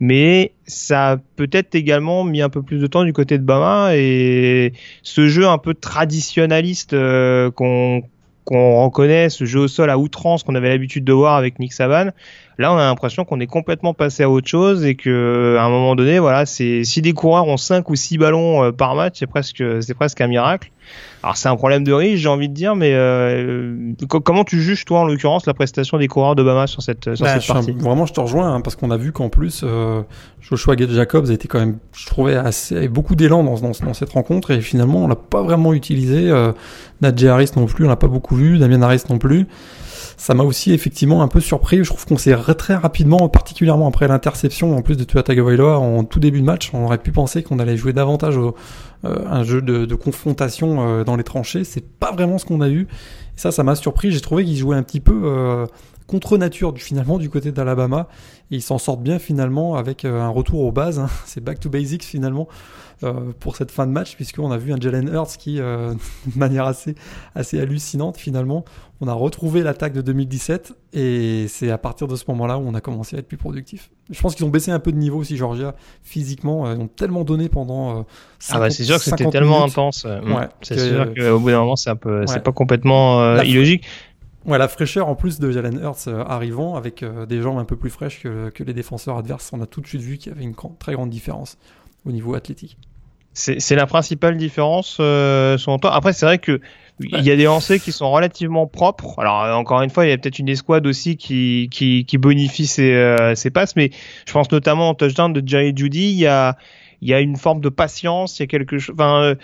mais 0.00 0.52
ça 0.66 1.12
a 1.12 1.16
peut-être 1.36 1.76
également 1.76 2.24
mis 2.24 2.42
un 2.42 2.48
peu 2.48 2.62
plus 2.62 2.78
de 2.78 2.86
temps 2.88 3.04
du 3.04 3.12
côté 3.12 3.38
de 3.38 3.44
Bama 3.44 3.90
et 3.94 4.72
ce 5.02 5.28
jeu 5.28 5.46
un 5.46 5.58
peu 5.58 5.74
traditionnaliste 5.74 6.94
euh, 6.94 7.52
qu'on 7.52 8.02
qu'on 8.48 8.82
reconnaît, 8.82 9.28
ce 9.28 9.44
jeu 9.44 9.60
au 9.60 9.68
sol 9.68 9.90
à 9.90 9.98
outrance 9.98 10.42
qu'on 10.42 10.54
avait 10.54 10.70
l'habitude 10.70 11.04
de 11.04 11.12
voir 11.12 11.36
avec 11.36 11.58
Nick 11.58 11.74
Saban, 11.74 12.12
Là, 12.60 12.72
on 12.72 12.76
a 12.76 12.80
l'impression 12.80 13.24
qu'on 13.24 13.38
est 13.38 13.46
complètement 13.46 13.94
passé 13.94 14.24
à 14.24 14.30
autre 14.30 14.48
chose 14.48 14.84
et 14.84 14.96
que 14.96 15.56
à 15.60 15.62
un 15.62 15.68
moment 15.68 15.94
donné, 15.94 16.18
voilà, 16.18 16.44
c'est 16.44 16.82
si 16.82 17.00
des 17.00 17.12
coureurs 17.12 17.46
ont 17.46 17.56
5 17.56 17.88
ou 17.88 17.94
6 17.94 18.18
ballons 18.18 18.64
euh, 18.64 18.72
par 18.72 18.96
match, 18.96 19.16
c'est 19.20 19.28
presque 19.28 19.62
c'est 19.80 19.94
presque 19.94 20.20
un 20.20 20.26
miracle. 20.26 20.72
Alors 21.22 21.36
c'est 21.36 21.48
un 21.48 21.54
problème 21.54 21.84
de 21.84 21.92
riche, 21.92 22.20
j'ai 22.20 22.28
envie 22.28 22.48
de 22.48 22.54
dire, 22.54 22.74
mais 22.74 22.92
euh, 22.94 23.92
comment 24.08 24.42
tu 24.42 24.60
juges 24.60 24.84
toi 24.84 25.00
en 25.00 25.04
l'occurrence 25.04 25.46
la 25.46 25.54
prestation 25.54 25.98
des 25.98 26.08
coureurs 26.08 26.34
d'Obama 26.34 26.66
sur 26.66 26.82
cette 26.82 27.14
sur 27.14 27.24
bah, 27.24 27.38
cette 27.38 27.46
partie? 27.46 27.72
Vraiment, 27.72 28.06
je 28.06 28.12
te 28.12 28.20
rejoins 28.20 28.54
hein, 28.54 28.60
parce 28.60 28.74
qu'on 28.74 28.90
a 28.90 28.96
vu 28.96 29.12
qu'en 29.12 29.28
plus 29.28 29.62
euh, 29.64 30.02
Joshua 30.40 30.74
Gate 30.74 30.90
Jacobs 30.90 31.28
a 31.28 31.32
été 31.32 31.46
quand 31.46 31.60
même, 31.60 31.78
je 31.92 32.06
trouvais, 32.06 32.34
assez 32.34 32.76
avec 32.76 32.90
beaucoup 32.90 33.14
d'élan 33.14 33.44
dans, 33.44 33.54
dans, 33.60 33.72
dans, 33.84 33.94
cette 33.94 34.10
rencontre 34.10 34.50
et 34.50 34.60
finalement 34.60 35.04
on 35.04 35.08
l'a 35.08 35.16
pas 35.16 35.42
vraiment 35.42 35.74
utilisé. 35.74 36.28
Euh, 36.28 36.52
Nadji 37.02 37.28
Harris 37.28 37.50
non 37.56 37.66
plus, 37.66 37.84
on 37.84 37.88
l'a 37.88 37.96
pas 37.96 38.08
beaucoup 38.08 38.34
vu, 38.34 38.58
Damien 38.58 38.82
Harris 38.82 39.02
non 39.08 39.18
plus 39.18 39.46
ça 40.18 40.34
m'a 40.34 40.42
aussi 40.42 40.72
effectivement 40.72 41.22
un 41.22 41.28
peu 41.28 41.40
surpris. 41.40 41.78
Je 41.78 41.90
trouve 41.90 42.04
qu'on 42.04 42.18
s'est 42.18 42.36
très 42.58 42.74
rapidement, 42.74 43.28
particulièrement 43.28 43.86
après 43.86 44.08
l'interception 44.08 44.76
en 44.76 44.82
plus 44.82 44.96
de 44.96 45.04
Tua 45.04 45.22
Tagovailoa 45.22 45.78
en 45.78 46.04
tout 46.04 46.18
début 46.18 46.40
de 46.40 46.44
match, 46.44 46.70
on 46.74 46.84
aurait 46.84 46.98
pu 46.98 47.12
penser 47.12 47.42
qu'on 47.42 47.60
allait 47.60 47.76
jouer 47.76 47.92
davantage 47.92 48.36
au, 48.36 48.54
euh, 49.04 49.16
un 49.30 49.44
jeu 49.44 49.62
de, 49.62 49.94
confrontation 49.94 50.80
euh, 50.80 51.04
dans 51.04 51.14
les 51.14 51.22
tranchées. 51.22 51.62
C'est 51.62 51.88
pas 51.88 52.10
vraiment 52.10 52.36
ce 52.38 52.44
qu'on 52.44 52.60
a 52.60 52.68
eu. 52.68 52.82
Et 52.82 53.40
ça, 53.40 53.52
ça 53.52 53.62
m'a 53.62 53.76
surpris. 53.76 54.10
J'ai 54.10 54.20
trouvé 54.20 54.44
qu'ils 54.44 54.56
jouaient 54.56 54.76
un 54.76 54.82
petit 54.82 55.00
peu 55.00 55.20
euh, 55.24 55.66
contre 56.08 56.36
nature 56.38 56.72
du, 56.72 56.80
finalement 56.80 57.18
du 57.18 57.30
côté 57.30 57.52
d'Alabama. 57.52 58.08
Et 58.50 58.56
ils 58.56 58.62
s'en 58.62 58.78
sortent 58.78 59.02
bien 59.02 59.20
finalement 59.20 59.76
avec 59.76 60.04
un 60.04 60.28
retour 60.28 60.62
aux 60.62 60.72
bases. 60.72 60.98
Hein. 60.98 61.08
C'est 61.26 61.42
back 61.42 61.60
to 61.60 61.70
basics 61.70 62.02
finalement. 62.02 62.48
Euh, 63.04 63.30
pour 63.38 63.54
cette 63.54 63.70
fin 63.70 63.86
de 63.86 63.92
match, 63.92 64.16
puisqu'on 64.16 64.50
a 64.50 64.56
vu 64.56 64.72
un 64.72 64.80
Jalen 64.80 65.08
Hurts 65.08 65.36
qui, 65.38 65.60
euh, 65.60 65.94
de 66.26 66.36
manière 66.36 66.66
assez, 66.66 66.96
assez 67.36 67.60
hallucinante 67.60 68.16
finalement, 68.16 68.64
on 69.00 69.06
a 69.06 69.12
retrouvé 69.12 69.62
l'attaque 69.62 69.92
de 69.92 70.00
2017 70.00 70.72
et 70.94 71.46
c'est 71.46 71.70
à 71.70 71.78
partir 71.78 72.08
de 72.08 72.16
ce 72.16 72.24
moment-là 72.26 72.58
où 72.58 72.62
on 72.66 72.74
a 72.74 72.80
commencé 72.80 73.14
à 73.14 73.20
être 73.20 73.28
plus 73.28 73.36
productif. 73.36 73.90
Je 74.10 74.20
pense 74.20 74.34
qu'ils 74.34 74.44
ont 74.46 74.50
baissé 74.50 74.72
un 74.72 74.80
peu 74.80 74.90
de 74.90 74.96
niveau 74.96 75.18
aussi, 75.18 75.36
Georgia, 75.36 75.76
physiquement. 76.02 76.66
Euh, 76.66 76.74
ils 76.74 76.80
ont 76.80 76.88
tellement 76.88 77.22
donné 77.22 77.48
pendant. 77.48 78.04
ah 78.50 78.58
bah 78.58 78.70
c'est 78.70 78.82
sûr 78.82 78.96
que 78.96 79.04
c'était 79.04 79.30
tellement 79.30 79.62
intense. 79.62 80.04
Ouais, 80.04 80.48
c'est 80.62 80.78
sûr 80.78 81.14
qu'au 81.14 81.38
bout 81.38 81.50
d'un 81.50 81.60
moment, 81.60 81.76
c'est 81.76 81.90
un 81.90 81.96
peu, 81.96 82.26
c'est 82.26 82.42
pas 82.42 82.52
complètement 82.52 83.36
illogique. 83.42 83.84
Ouais, 84.48 84.58
la 84.58 84.66
fraîcheur 84.66 85.08
en 85.08 85.14
plus 85.14 85.38
de 85.38 85.50
Jalen 85.50 85.78
Hurts 85.80 86.08
arrivant 86.08 86.74
avec 86.74 87.04
des 87.28 87.42
jambes 87.42 87.58
un 87.58 87.64
peu 87.64 87.76
plus 87.76 87.90
fraîches 87.90 88.22
que, 88.22 88.62
les 88.64 88.72
défenseurs 88.72 89.18
adverses, 89.18 89.50
on 89.52 89.60
a 89.60 89.66
tout 89.66 89.80
de 89.80 89.86
suite 89.86 90.00
vu 90.00 90.16
qu'il 90.16 90.32
y 90.32 90.34
avait 90.34 90.44
une 90.44 90.54
très 90.78 90.94
grande 90.94 91.10
différence 91.10 91.58
au 92.06 92.12
niveau 92.12 92.34
athlétique. 92.34 92.78
C'est 93.34 93.76
la 93.76 93.86
principale 93.86 94.36
différence 94.36 94.96
euh, 94.98 95.56
temps. 95.58 95.90
Après, 95.90 96.12
c'est 96.12 96.26
vrai 96.26 96.38
que 96.38 96.60
il 96.98 97.22
y 97.22 97.30
a 97.30 97.36
des 97.36 97.44
lancers 97.44 97.80
qui 97.80 97.92
sont 97.92 98.10
relativement 98.10 98.66
propres. 98.66 99.20
Alors 99.20 99.56
encore 99.56 99.82
une 99.82 99.90
fois, 99.90 100.06
il 100.06 100.08
y 100.08 100.12
a 100.12 100.18
peut-être 100.18 100.40
une 100.40 100.48
escouade 100.48 100.84
aussi 100.88 101.16
qui 101.16 101.68
bonifie 102.14 102.66
ses, 102.66 102.94
euh, 102.94 103.36
ses, 103.36 103.50
passes, 103.50 103.76
mais 103.76 103.90
je 104.26 104.32
pense 104.32 104.50
notamment 104.50 104.90
au 104.90 104.94
touchdown 104.94 105.32
de 105.32 105.46
Jerry 105.46 105.72
Judy, 105.76 106.10
il 106.10 106.18
y 106.18 107.14
a 107.14 107.20
une 107.20 107.36
forme 107.36 107.60
de 107.60 107.68
patience, 107.68 108.38
il 108.38 108.42
y 108.42 108.44
a 108.44 108.46
quelque 108.48 108.78
chose. 108.78 108.96
Euh, 108.98 109.36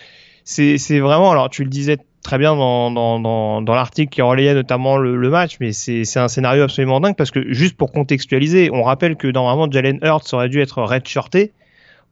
c'est 0.44 0.98
vraiment. 1.00 1.30
Alors 1.30 1.50
tu 1.50 1.64
le 1.64 1.70
disais 1.70 1.98
très 2.22 2.38
bien 2.38 2.56
dans, 2.56 2.90
dans, 2.90 3.60
dans, 3.60 3.74
l'article 3.74 4.10
qui 4.10 4.22
relayait 4.22 4.54
notamment 4.54 4.96
le, 4.96 5.16
le 5.16 5.30
match, 5.30 5.56
mais 5.60 5.72
c'est 5.72 6.16
un 6.16 6.28
scénario 6.28 6.62
absolument 6.62 7.00
dingue 7.00 7.16
parce 7.16 7.30
que 7.30 7.52
juste 7.52 7.76
pour 7.76 7.92
contextualiser, 7.92 8.70
on 8.72 8.82
rappelle 8.82 9.16
que 9.16 9.28
normalement 9.28 9.70
Jalen 9.70 9.98
Hurts 10.02 10.32
aurait 10.32 10.48
dû 10.48 10.60
être 10.60 10.82
redshirté 10.82 11.52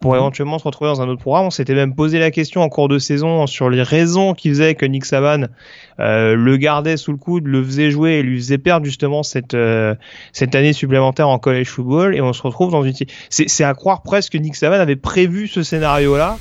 pour 0.02 0.12
mhm. 0.12 0.18
éventuellement 0.18 0.58
se 0.58 0.64
retrouver 0.64 0.90
dans 0.90 1.00
un 1.00 1.08
autre 1.08 1.22
programme. 1.22 1.46
On 1.46 1.50
s'était 1.50 1.74
même 1.74 1.94
posé 1.94 2.18
la 2.18 2.30
question 2.30 2.60
en 2.60 2.68
cours 2.68 2.88
de 2.88 2.98
saison 2.98 3.46
sur 3.46 3.70
les 3.70 3.82
raisons 3.82 4.34
qui 4.34 4.50
faisaient 4.50 4.74
que 4.74 4.84
Nick 4.84 5.06
Saban 5.06 5.46
euh, 6.00 6.34
le 6.34 6.56
gardait 6.58 6.98
sous 6.98 7.12
le 7.12 7.16
coude, 7.16 7.46
le 7.46 7.64
faisait 7.64 7.90
jouer 7.90 8.14
et 8.14 8.22
lui 8.22 8.38
faisait 8.38 8.58
perdre 8.58 8.84
justement 8.84 9.22
cette 9.22 9.54
euh, 9.54 9.94
cette 10.32 10.54
année 10.54 10.74
supplémentaire 10.74 11.28
en 11.28 11.38
college 11.38 11.68
football. 11.68 12.14
Et 12.14 12.20
on 12.20 12.34
se 12.34 12.42
retrouve 12.42 12.72
dans 12.72 12.82
une 12.82 12.92
c'est 13.30 13.64
à 13.64 13.72
croire 13.72 14.02
presque 14.02 14.32
que 14.32 14.38
Nick 14.38 14.56
Saban 14.56 14.80
avait 14.80 14.96
prévu 14.96 15.46
ce 15.46 15.62
scénario-là. 15.62 16.36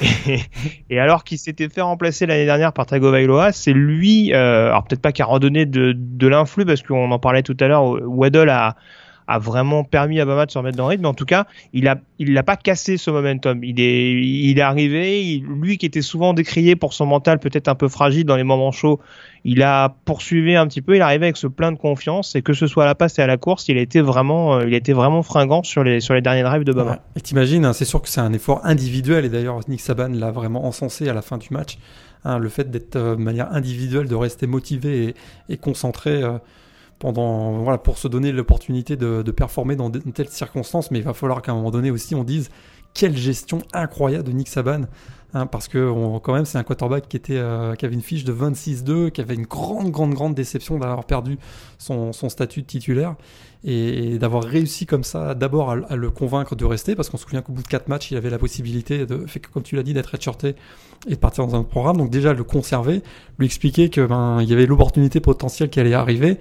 et, 0.90 0.98
alors 0.98 1.24
qu'il 1.24 1.38
s'était 1.38 1.68
fait 1.68 1.82
remplacer 1.82 2.24
l'année 2.26 2.44
dernière 2.46 2.72
par 2.72 2.86
Tagovailoa, 2.86 3.52
c'est 3.52 3.72
lui, 3.72 4.32
euh, 4.32 4.68
alors 4.68 4.84
peut-être 4.84 5.02
pas 5.02 5.12
qui 5.12 5.22
a 5.22 5.26
redonné 5.26 5.66
de, 5.66 5.92
de 5.96 6.28
l'influx 6.28 6.64
parce 6.64 6.82
qu'on 6.82 7.10
en 7.10 7.18
parlait 7.18 7.42
tout 7.42 7.56
à 7.60 7.66
l'heure, 7.66 7.84
Waddle 8.06 8.48
a 8.48 8.76
a 9.32 9.38
vraiment 9.38 9.82
permis 9.82 10.20
à 10.20 10.26
Bama 10.26 10.44
de 10.44 10.50
se 10.50 10.58
remettre 10.58 10.76
dans 10.76 10.84
le 10.84 10.90
rythme. 10.90 11.06
En 11.06 11.14
tout 11.14 11.24
cas, 11.24 11.46
il 11.72 11.88
a, 11.88 11.98
il 12.18 12.40
pas 12.44 12.56
cassé 12.56 12.98
ce 12.98 13.10
momentum. 13.10 13.64
Il 13.64 13.80
est, 13.80 14.12
il 14.12 14.58
est 14.58 14.62
arrivé. 14.62 15.42
lui 15.48 15.78
qui 15.78 15.86
était 15.86 16.02
souvent 16.02 16.34
décrié 16.34 16.76
pour 16.76 16.92
son 16.92 17.06
mental 17.06 17.38
peut-être 17.38 17.68
un 17.68 17.74
peu 17.74 17.88
fragile 17.88 18.26
dans 18.26 18.36
les 18.36 18.44
moments 18.44 18.72
chauds, 18.72 19.00
il 19.44 19.62
a 19.62 19.94
poursuivi 20.04 20.54
un 20.54 20.66
petit 20.66 20.82
peu. 20.82 20.96
Il 20.96 21.02
arrivé 21.02 21.26
avec 21.26 21.38
ce 21.38 21.46
plein 21.46 21.72
de 21.72 21.78
confiance 21.78 22.36
et 22.36 22.42
que 22.42 22.52
ce 22.52 22.66
soit 22.66 22.84
à 22.84 22.86
la 22.86 22.94
passe 22.94 23.18
et 23.18 23.22
à 23.22 23.26
la 23.26 23.38
course, 23.38 23.68
il 23.68 23.78
a 23.78 23.80
été 23.80 24.02
vraiment, 24.02 24.56
euh, 24.56 24.68
il 24.68 24.94
vraiment 24.94 25.22
fringant 25.22 25.62
sur 25.62 25.82
les, 25.82 26.00
sur 26.00 26.12
les 26.12 26.20
derniers 26.20 26.42
drives 26.42 26.64
de 26.64 26.72
Bama. 26.72 26.98
Et 27.16 27.20
t'imagines, 27.22 27.64
hein, 27.64 27.72
c'est 27.72 27.86
sûr 27.86 28.02
que 28.02 28.10
c'est 28.10 28.20
un 28.20 28.34
effort 28.34 28.60
individuel 28.64 29.24
et 29.24 29.30
d'ailleurs 29.30 29.60
Nick 29.68 29.80
Saban 29.80 30.08
l'a 30.08 30.30
vraiment 30.30 30.66
encensé 30.66 31.08
à 31.08 31.14
la 31.14 31.22
fin 31.22 31.38
du 31.38 31.48
match. 31.50 31.78
Hein, 32.24 32.38
le 32.38 32.50
fait 32.50 32.70
d'être 32.70 32.96
euh, 32.96 33.16
de 33.16 33.22
manière 33.22 33.50
individuelle, 33.52 34.08
de 34.08 34.14
rester 34.14 34.46
motivé 34.46 35.14
et, 35.48 35.56
concentré. 35.56 36.22
Euh, 36.22 36.38
pour 37.02 37.98
se 37.98 38.08
donner 38.08 38.32
l'opportunité 38.32 38.96
de, 38.96 39.30
performer 39.30 39.76
dans 39.76 39.90
de, 39.90 39.98
telles 39.98 40.28
circonstances. 40.28 40.90
Mais 40.90 40.98
il 40.98 41.04
va 41.04 41.14
falloir 41.14 41.42
qu'à 41.42 41.52
un 41.52 41.56
moment 41.56 41.70
donné 41.70 41.90
aussi, 41.90 42.14
on 42.14 42.24
dise 42.24 42.50
quelle 42.94 43.16
gestion 43.16 43.62
incroyable 43.72 44.24
de 44.24 44.32
Nick 44.32 44.48
Saban. 44.48 44.82
Hein, 45.34 45.46
parce 45.46 45.66
que 45.66 46.18
quand 46.18 46.34
même, 46.34 46.44
c'est 46.44 46.58
un 46.58 46.62
quarterback 46.62 47.08
qui, 47.08 47.16
était, 47.16 47.38
euh, 47.38 47.74
qui 47.74 47.86
avait 47.86 47.94
une 47.94 48.02
fiche 48.02 48.24
de 48.24 48.34
26-2, 48.34 49.10
qui 49.10 49.22
avait 49.22 49.34
une 49.34 49.46
grande, 49.46 49.90
grande, 49.90 50.12
grande 50.12 50.34
déception 50.34 50.78
d'avoir 50.78 51.04
perdu 51.04 51.38
son, 51.78 52.12
statut 52.12 52.60
de 52.62 52.66
titulaire 52.66 53.16
et, 53.64 54.18
d'avoir 54.18 54.44
réussi 54.44 54.86
comme 54.86 55.04
ça 55.04 55.34
d'abord 55.34 55.70
à, 55.70 55.96
le 55.96 56.10
convaincre 56.10 56.56
de 56.56 56.64
rester, 56.64 56.94
parce 56.94 57.08
qu'on 57.08 57.16
se 57.16 57.24
souvient 57.24 57.42
qu'au 57.42 57.52
bout 57.52 57.62
de 57.62 57.68
4 57.68 57.88
matchs, 57.88 58.10
il 58.10 58.16
avait 58.16 58.30
la 58.30 58.38
possibilité, 58.38 59.06
de, 59.06 59.24
comme 59.52 59.62
tu 59.62 59.76
l'as 59.76 59.82
dit, 59.82 59.94
d'être 59.94 60.06
redshirté 60.06 60.54
et 61.08 61.10
de 61.10 61.16
partir 61.16 61.46
dans 61.46 61.56
un 61.56 61.64
programme. 61.64 61.96
Donc 61.96 62.10
déjà, 62.10 62.32
le 62.32 62.44
conserver, 62.44 63.02
lui 63.38 63.46
expliquer 63.46 63.88
que 63.88 64.06
ben, 64.06 64.38
il 64.40 64.48
y 64.48 64.52
avait 64.52 64.66
l'opportunité 64.66 65.20
potentielle 65.20 65.68
qui 65.68 65.80
allait 65.80 65.94
arriver. 65.94 66.38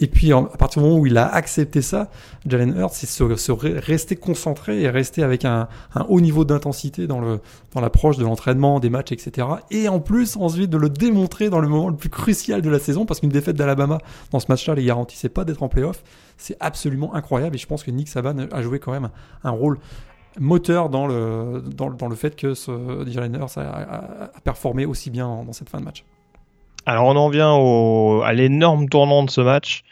Et 0.00 0.06
puis, 0.06 0.32
à 0.32 0.42
partir 0.42 0.82
du 0.82 0.88
moment 0.88 1.00
où 1.00 1.06
il 1.06 1.16
a 1.16 1.26
accepté 1.26 1.82
ça, 1.82 2.10
Jalen 2.46 2.76
Hurts, 2.76 2.94
c'est 2.94 3.06
se, 3.06 3.36
se, 3.36 3.52
rester 3.52 4.16
concentré 4.16 4.82
et 4.82 4.88
rester 4.88 5.22
avec 5.22 5.44
un, 5.44 5.68
un 5.94 6.06
haut 6.08 6.20
niveau 6.20 6.44
d'intensité 6.44 7.06
dans 7.06 7.20
le 7.20 7.40
dans 7.74 7.80
l'approche 7.80 8.16
de 8.16 8.24
l'entraînement, 8.24 8.78
des 8.78 8.88
matchs, 8.88 9.12
etc. 9.12 9.48
Et 9.70 9.88
en 9.88 10.00
plus, 10.00 10.36
ensuite, 10.36 10.70
de 10.70 10.78
le 10.78 10.88
démontrer 10.88 11.50
dans 11.50 11.60
le 11.60 11.68
moment 11.68 11.88
le 11.88 11.96
plus 11.96 12.08
crucial 12.08 12.62
de 12.62 12.70
la 12.70 12.78
saison, 12.78 13.04
parce 13.04 13.20
qu'une 13.20 13.30
défaite 13.30 13.56
d'Alabama 13.56 13.98
dans 14.30 14.38
ce 14.38 14.46
match-là 14.48 14.74
les 14.76 14.84
garantissait 14.84 15.28
pas 15.28 15.44
d'être 15.44 15.62
en 15.62 15.68
playoff. 15.68 16.02
C'est 16.44 16.58
absolument 16.60 17.14
incroyable 17.14 17.56
et 17.56 17.58
je 17.58 17.66
pense 17.66 17.82
que 17.82 17.90
Nick 17.90 18.06
Saban 18.06 18.36
a 18.52 18.60
joué 18.60 18.78
quand 18.78 18.92
même 18.92 19.08
un 19.44 19.50
rôle 19.50 19.78
moteur 20.38 20.90
dans 20.90 21.06
le, 21.06 21.62
dans, 21.74 21.88
dans 21.88 22.06
le 22.06 22.14
fait 22.14 22.36
que 22.36 22.52
ce 22.52 23.06
Jalen 23.08 23.34
Hurts 23.36 23.56
a, 23.56 24.28
performé 24.44 24.84
aussi 24.84 25.08
bien 25.08 25.42
dans 25.46 25.54
cette 25.54 25.70
fin 25.70 25.78
de 25.80 25.84
match. 25.84 26.04
Alors 26.84 27.06
on 27.06 27.16
en 27.16 27.30
vient 27.30 27.54
à 28.22 28.34
l'énorme 28.34 28.90
tournant 28.90 29.22
de 29.22 29.30
ce 29.30 29.40
match. 29.40 29.84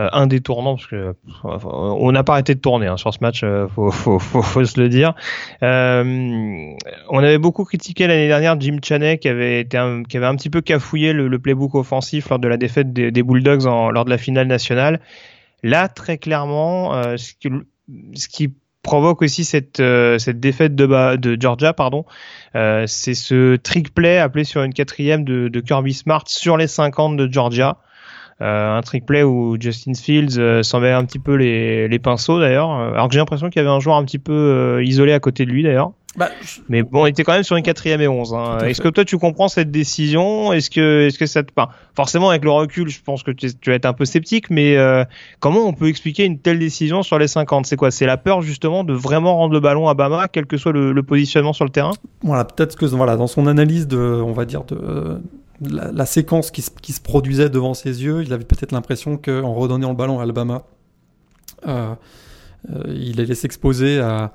Euh, 0.00 0.08
un 0.10 0.26
des 0.26 0.40
tournants 0.40 0.74
parce 0.74 0.88
que 0.88 1.14
on 1.44 2.10
n'a 2.10 2.24
pas 2.24 2.32
arrêté 2.32 2.56
de 2.56 2.58
tourner 2.58 2.88
hein, 2.88 2.96
sur 2.96 3.14
ce 3.14 3.20
match, 3.20 3.42
euh, 3.44 3.68
faut, 3.68 4.18
se 4.64 4.80
le 4.80 4.88
dire. 4.88 5.14
Euh, 5.62 6.74
on 7.08 7.18
avait 7.20 7.38
beaucoup 7.38 7.62
critiqué 7.62 8.08
l'année 8.08 8.26
dernière 8.26 8.60
Jim 8.60 8.78
Chaney 8.82 9.18
qui 9.18 9.28
avait 9.28 9.60
été 9.60 9.78
un, 9.78 10.02
qui 10.02 10.16
avait 10.16 10.26
un 10.26 10.34
petit 10.34 10.50
peu 10.50 10.62
cafouillé 10.62 11.12
le, 11.12 11.38
playbook 11.38 11.76
offensif 11.76 12.30
lors 12.30 12.40
de 12.40 12.48
la 12.48 12.56
défaite 12.56 12.92
des, 12.92 13.22
Bulldogs 13.22 13.66
lors 13.66 14.04
de 14.04 14.10
la 14.10 14.18
finale 14.18 14.48
nationale. 14.48 14.98
Là, 15.64 15.88
très 15.88 16.18
clairement, 16.18 16.94
euh, 16.94 17.16
ce, 17.16 17.32
qui, 18.28 18.52
provoque 18.82 19.22
aussi 19.22 19.46
cette, 19.46 19.80
euh, 19.80 20.18
cette 20.18 20.38
défaite 20.38 20.74
de, 20.74 21.16
de 21.16 21.40
Georgia, 21.40 21.72
pardon, 21.72 22.04
euh, 22.54 22.84
c'est 22.86 23.14
ce 23.14 23.56
trick 23.56 23.94
play 23.94 24.18
appelé 24.18 24.44
sur 24.44 24.62
une 24.62 24.74
quatrième 24.74 25.24
de, 25.24 25.48
de 25.48 25.60
Kirby 25.60 25.94
Smart 25.94 26.24
sur 26.26 26.58
les 26.58 26.66
50 26.66 27.16
de 27.16 27.32
Georgia. 27.32 27.78
Un 28.40 28.82
trick 28.82 29.06
play 29.06 29.22
où 29.22 29.56
Justin 29.58 29.94
Fields 29.94 30.62
s'en 30.64 30.80
met 30.80 30.90
un 30.92 31.04
petit 31.06 31.20
peu 31.20 31.34
les, 31.34 31.88
les 31.88 31.98
pinceaux 31.98 32.40
d'ailleurs. 32.40 32.70
Alors 32.72 33.08
que 33.08 33.14
j'ai 33.14 33.20
l'impression 33.20 33.48
qu'il 33.48 33.62
y 33.62 33.64
avait 33.64 33.74
un 33.74 33.80
joueur 33.80 33.96
un 33.96 34.04
petit 34.04 34.18
peu 34.18 34.82
isolé 34.84 35.14
à 35.14 35.20
côté 35.20 35.46
de 35.46 35.50
lui 35.50 35.62
d'ailleurs. 35.62 35.92
Bah, 36.16 36.30
Mais 36.68 36.82
bon, 36.82 37.06
il 37.06 37.10
était 37.10 37.24
quand 37.24 37.32
même 37.32 37.42
sur 37.42 37.56
une 37.56 37.62
quatrième 37.62 38.00
et 38.00 38.08
11. 38.08 38.34
Hein. 38.34 38.58
Est-ce 38.60 38.80
que 38.80 38.88
toi 38.88 39.04
tu 39.04 39.18
comprends 39.18 39.48
cette 39.48 39.70
décision? 39.70 40.52
Est-ce 40.52 40.70
que, 40.70 41.06
est-ce 41.06 41.18
que 41.18 41.26
ça 41.26 41.42
te, 41.42 41.50
enfin, 41.56 41.70
forcément 41.94 42.30
avec 42.30 42.44
le 42.44 42.50
recul, 42.50 42.88
je 42.88 43.00
pense 43.02 43.22
que 43.22 43.30
tu, 43.30 43.52
tu 43.54 43.70
vas 43.70 43.76
être 43.76 43.86
un 43.86 43.92
peu 43.92 44.04
sceptique, 44.04 44.50
mais 44.50 44.76
euh, 44.76 45.04
comment 45.40 45.66
on 45.66 45.72
peut 45.72 45.88
expliquer 45.88 46.24
une 46.24 46.38
telle 46.38 46.58
décision 46.58 47.02
sur 47.02 47.18
les 47.18 47.28
50 47.28 47.66
C'est 47.66 47.76
quoi? 47.76 47.90
C'est 47.90 48.06
la 48.06 48.16
peur 48.16 48.42
justement 48.42 48.84
de 48.84 48.92
vraiment 48.92 49.36
rendre 49.36 49.54
le 49.54 49.60
ballon 49.60 49.88
à 49.88 49.94
Bama, 49.94 50.28
quel 50.28 50.46
que 50.46 50.56
soit 50.56 50.72
le, 50.72 51.02
positionnement 51.02 51.52
sur 51.52 51.64
le 51.64 51.70
terrain? 51.70 51.92
Voilà, 52.22 52.44
peut-être 52.44 52.76
que 52.76 52.86
voilà, 52.86 53.16
dans 53.16 53.26
son 53.26 53.46
analyse 53.46 53.86
de, 53.86 53.98
on 53.98 54.32
va 54.32 54.44
dire 54.44 54.64
de 54.64 55.20
la, 55.60 56.06
séquence 56.06 56.50
qui 56.50 56.62
se, 56.62 56.70
qui 56.70 56.92
se, 56.92 57.00
produisait 57.00 57.48
devant 57.48 57.74
ses 57.74 58.02
yeux, 58.02 58.22
il 58.22 58.32
avait 58.32 58.44
peut-être 58.44 58.72
l'impression 58.72 59.16
qu'en 59.16 59.52
redonnant 59.52 59.90
le 59.90 59.96
ballon 59.96 60.20
à 60.20 60.22
Alabama, 60.22 60.62
euh, 61.66 61.94
euh, 62.70 62.82
il 62.88 63.20
allait 63.20 63.34
s'exposer 63.34 63.98
à 63.98 64.32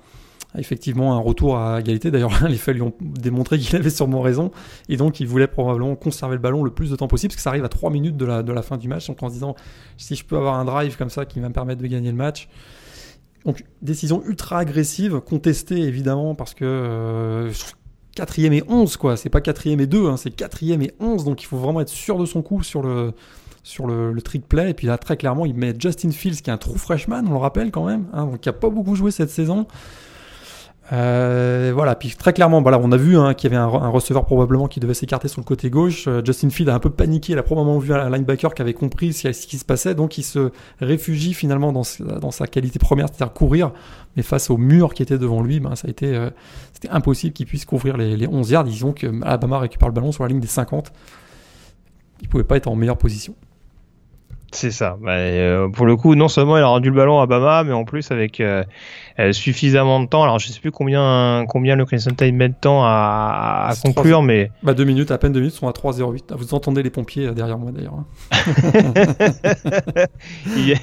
effectivement 0.58 1.14
un 1.14 1.20
retour 1.20 1.58
à 1.58 1.80
égalité. 1.80 2.12
D'ailleurs, 2.12 2.48
les 2.48 2.58
faits 2.58 2.76
lui 2.76 2.82
ont 2.82 2.94
démontré 3.02 3.60
qu'il 3.60 3.76
avait 3.76 3.90
sûrement 3.90 4.22
raison. 4.22 4.52
Et 4.88 4.98
donc, 4.98 5.20
il 5.20 5.28
voulait 5.28 5.48
probablement 5.48 5.96
conserver 5.96 6.36
le 6.36 6.42
ballon 6.42 6.64
le 6.64 6.72
plus 6.72 6.90
de 6.90 6.96
temps 6.96 7.08
possible, 7.08 7.30
parce 7.30 7.38
que 7.38 7.42
ça 7.42 7.50
arrive 7.52 7.66
à 7.66 7.70
3 7.70 7.92
minutes 7.92 8.18
de 8.18 8.26
la, 8.26 8.44
de 8.44 8.52
la 8.52 8.62
fin 8.62 8.78
du 8.78 8.88
match. 8.88 9.08
Donc, 9.08 9.22
en 9.22 9.30
se 9.30 9.34
disant, 9.34 9.56
si 9.98 10.16
je 10.16 10.26
peux 10.26 10.38
avoir 10.38 10.56
un 10.56 10.66
drive 10.66 10.98
comme 10.98 11.10
ça 11.10 11.26
qui 11.26 11.40
va 11.40 11.50
me 11.50 11.54
permettre 11.54 11.82
de 11.82 11.88
gagner 11.88 12.12
le 12.12 12.18
match. 12.18 12.50
Donc, 13.46 13.64
décision 13.82 14.24
ultra 14.26 14.60
agressive, 14.60 15.22
contestée 15.22 15.80
évidemment, 15.80 16.36
parce 16.36 16.54
que 16.54 16.66
euh, 16.66 17.52
quatrième 18.16 18.54
et 18.54 18.64
11, 18.68 18.98
quoi. 18.98 19.18
C'est 19.18 19.30
pas 19.30 19.42
quatrième 19.42 19.80
et 19.80 19.88
2, 19.88 20.08
hein, 20.08 20.18
c'est 20.18 20.32
quatrième 20.32 20.82
et 20.82 20.94
11. 21.00 21.24
Donc, 21.24 21.42
il 21.42 21.46
faut 21.46 21.58
vraiment 21.58 21.82
être 21.82 21.90
sûr 21.90 22.18
de 22.18 22.26
son 22.26 22.42
coup 22.42 22.64
sur 22.64 22.82
le, 22.82 23.14
sur 23.64 23.88
le, 23.88 24.20
trick 24.22 24.48
play. 24.48 24.72
Et 24.72 24.74
puis 24.74 24.88
là, 24.88 24.98
très 24.98 25.16
clairement, 25.16 25.46
il 25.46 25.56
met 25.56 25.74
Justin 25.78 26.12
Fields, 26.12 26.42
qui 26.42 26.50
est 26.50 26.54
un 26.54 26.58
true 26.58 26.78
freshman, 26.78 27.24
on 27.28 27.32
le 27.32 27.38
rappelle 27.38 27.72
quand 27.72 27.86
même, 27.86 28.08
hein, 28.14 28.26
donc 28.26 28.42
qui 28.42 28.50
a 28.50 28.54
pas 28.54 28.70
beaucoup 28.70 28.96
joué 28.96 29.12
cette 29.12 29.30
saison. 29.30 29.68
Euh, 30.92 31.72
voilà, 31.74 31.96
puis 31.96 32.10
très 32.18 32.34
clairement, 32.34 32.62
voilà, 32.62 32.80
on 32.80 32.92
a 32.92 32.98
vu 32.98 33.16
hein, 33.18 33.36
qu'il 33.36 33.52
y 33.52 33.56
avait 33.56 33.62
un, 33.62 33.90
receveur 33.90 34.26
probablement 34.26 34.68
qui 34.68 34.80
devait 34.80 34.96
s'écarter 34.96 35.28
sur 35.28 35.40
le 35.40 35.46
côté 35.46 35.70
gauche. 35.70 36.08
Euh, 36.08 36.22
Justin 36.26 36.50
Field 36.50 36.70
a 36.70 36.74
un 36.74 36.80
peu 36.80 36.90
paniqué, 36.90 37.34
il 37.34 37.40
a 37.40 37.44
probablement 37.44 37.78
vu 37.78 37.94
un 37.94 38.10
linebacker 38.10 38.54
qui 38.56 38.62
avait 38.62 38.74
compris 38.74 39.14
ce 39.14 39.30
qui 39.30 39.58
se 39.58 39.66
passait, 39.66 39.94
donc 39.94 40.18
il 40.18 40.24
se 40.24 40.52
réfugie 40.82 41.34
finalement 41.34 41.72
dans, 41.72 41.84
sa 41.84 42.48
qualité 42.48 42.80
première, 42.80 43.08
c'est-à-dire 43.08 43.34
courir, 43.34 43.72
mais 44.18 44.24
face 44.24 44.50
au 44.50 44.58
mur 44.58 44.94
qui 44.94 45.04
était 45.04 45.20
devant 45.20 45.44
lui, 45.44 45.60
ben, 45.60 45.76
ça 45.76 45.88
a 45.88 45.92
été 45.92 46.16
euh, 46.16 46.32
c'était 46.74 46.90
impossible 46.90 47.34
qu'il 47.34 47.46
puisse 47.46 47.66
couvrir 47.66 47.96
les, 47.96 48.18
les 48.18 48.28
11 48.28 48.50
yards. 48.50 48.64
Disons 48.64 48.94
que 48.94 49.08
Alabama 49.24 49.60
récupère 49.60 49.90
le 49.90 49.94
ballon 49.94 50.12
sur 50.12 50.24
la 50.24 50.30
ligne 50.30 50.40
des 50.40 50.48
50. 50.48 50.92
Il 52.22 52.28
pouvait 52.28 52.44
pas 52.44 52.58
être 52.58 52.68
en 52.68 52.76
meilleure 52.76 52.98
position. 52.98 53.36
C'est 54.52 54.72
ça. 54.72 54.98
Bah, 55.02 55.12
euh, 55.12 55.70
pour 55.70 55.86
le 55.86 55.96
coup, 55.96 56.16
non 56.16 56.28
seulement 56.28 56.58
il 56.58 56.64
a 56.64 56.68
rendu 56.68 56.90
le 56.90 56.96
ballon 56.96 57.20
à 57.20 57.28
Bama, 57.28 57.64
mais 57.64 57.74
en 57.74 57.86
plus 57.86 58.12
avec 58.12 58.42
euh, 59.20 59.30
euh, 59.30 59.32
suffisamment 59.34 60.00
de 60.00 60.08
temps. 60.08 60.24
Alors 60.24 60.40
je 60.40 60.48
sais 60.48 60.60
plus 60.60 60.72
combien 60.72 61.46
combien 61.48 61.76
le 61.76 61.86
Crimson 61.86 62.12
Tide 62.12 62.34
met 62.34 62.50
de 62.50 62.56
temps 62.60 62.84
à, 62.84 63.68
à 63.70 63.76
conclure, 63.76 64.18
3... 64.18 64.26
mais 64.26 64.52
bah 64.64 64.74
deux 64.74 64.84
minutes, 64.84 65.12
à 65.12 65.18
peine 65.18 65.32
deux 65.32 65.40
minutes, 65.40 65.56
sont 65.56 65.68
à 65.68 65.72
3-0-8. 65.72 66.36
Vous 66.36 66.54
entendez 66.54 66.84
les 66.84 66.90
pompiers 66.90 67.32
derrière 67.32 67.58
moi 67.58 67.72
d'ailleurs. 67.72 67.94
ils, 70.58 70.76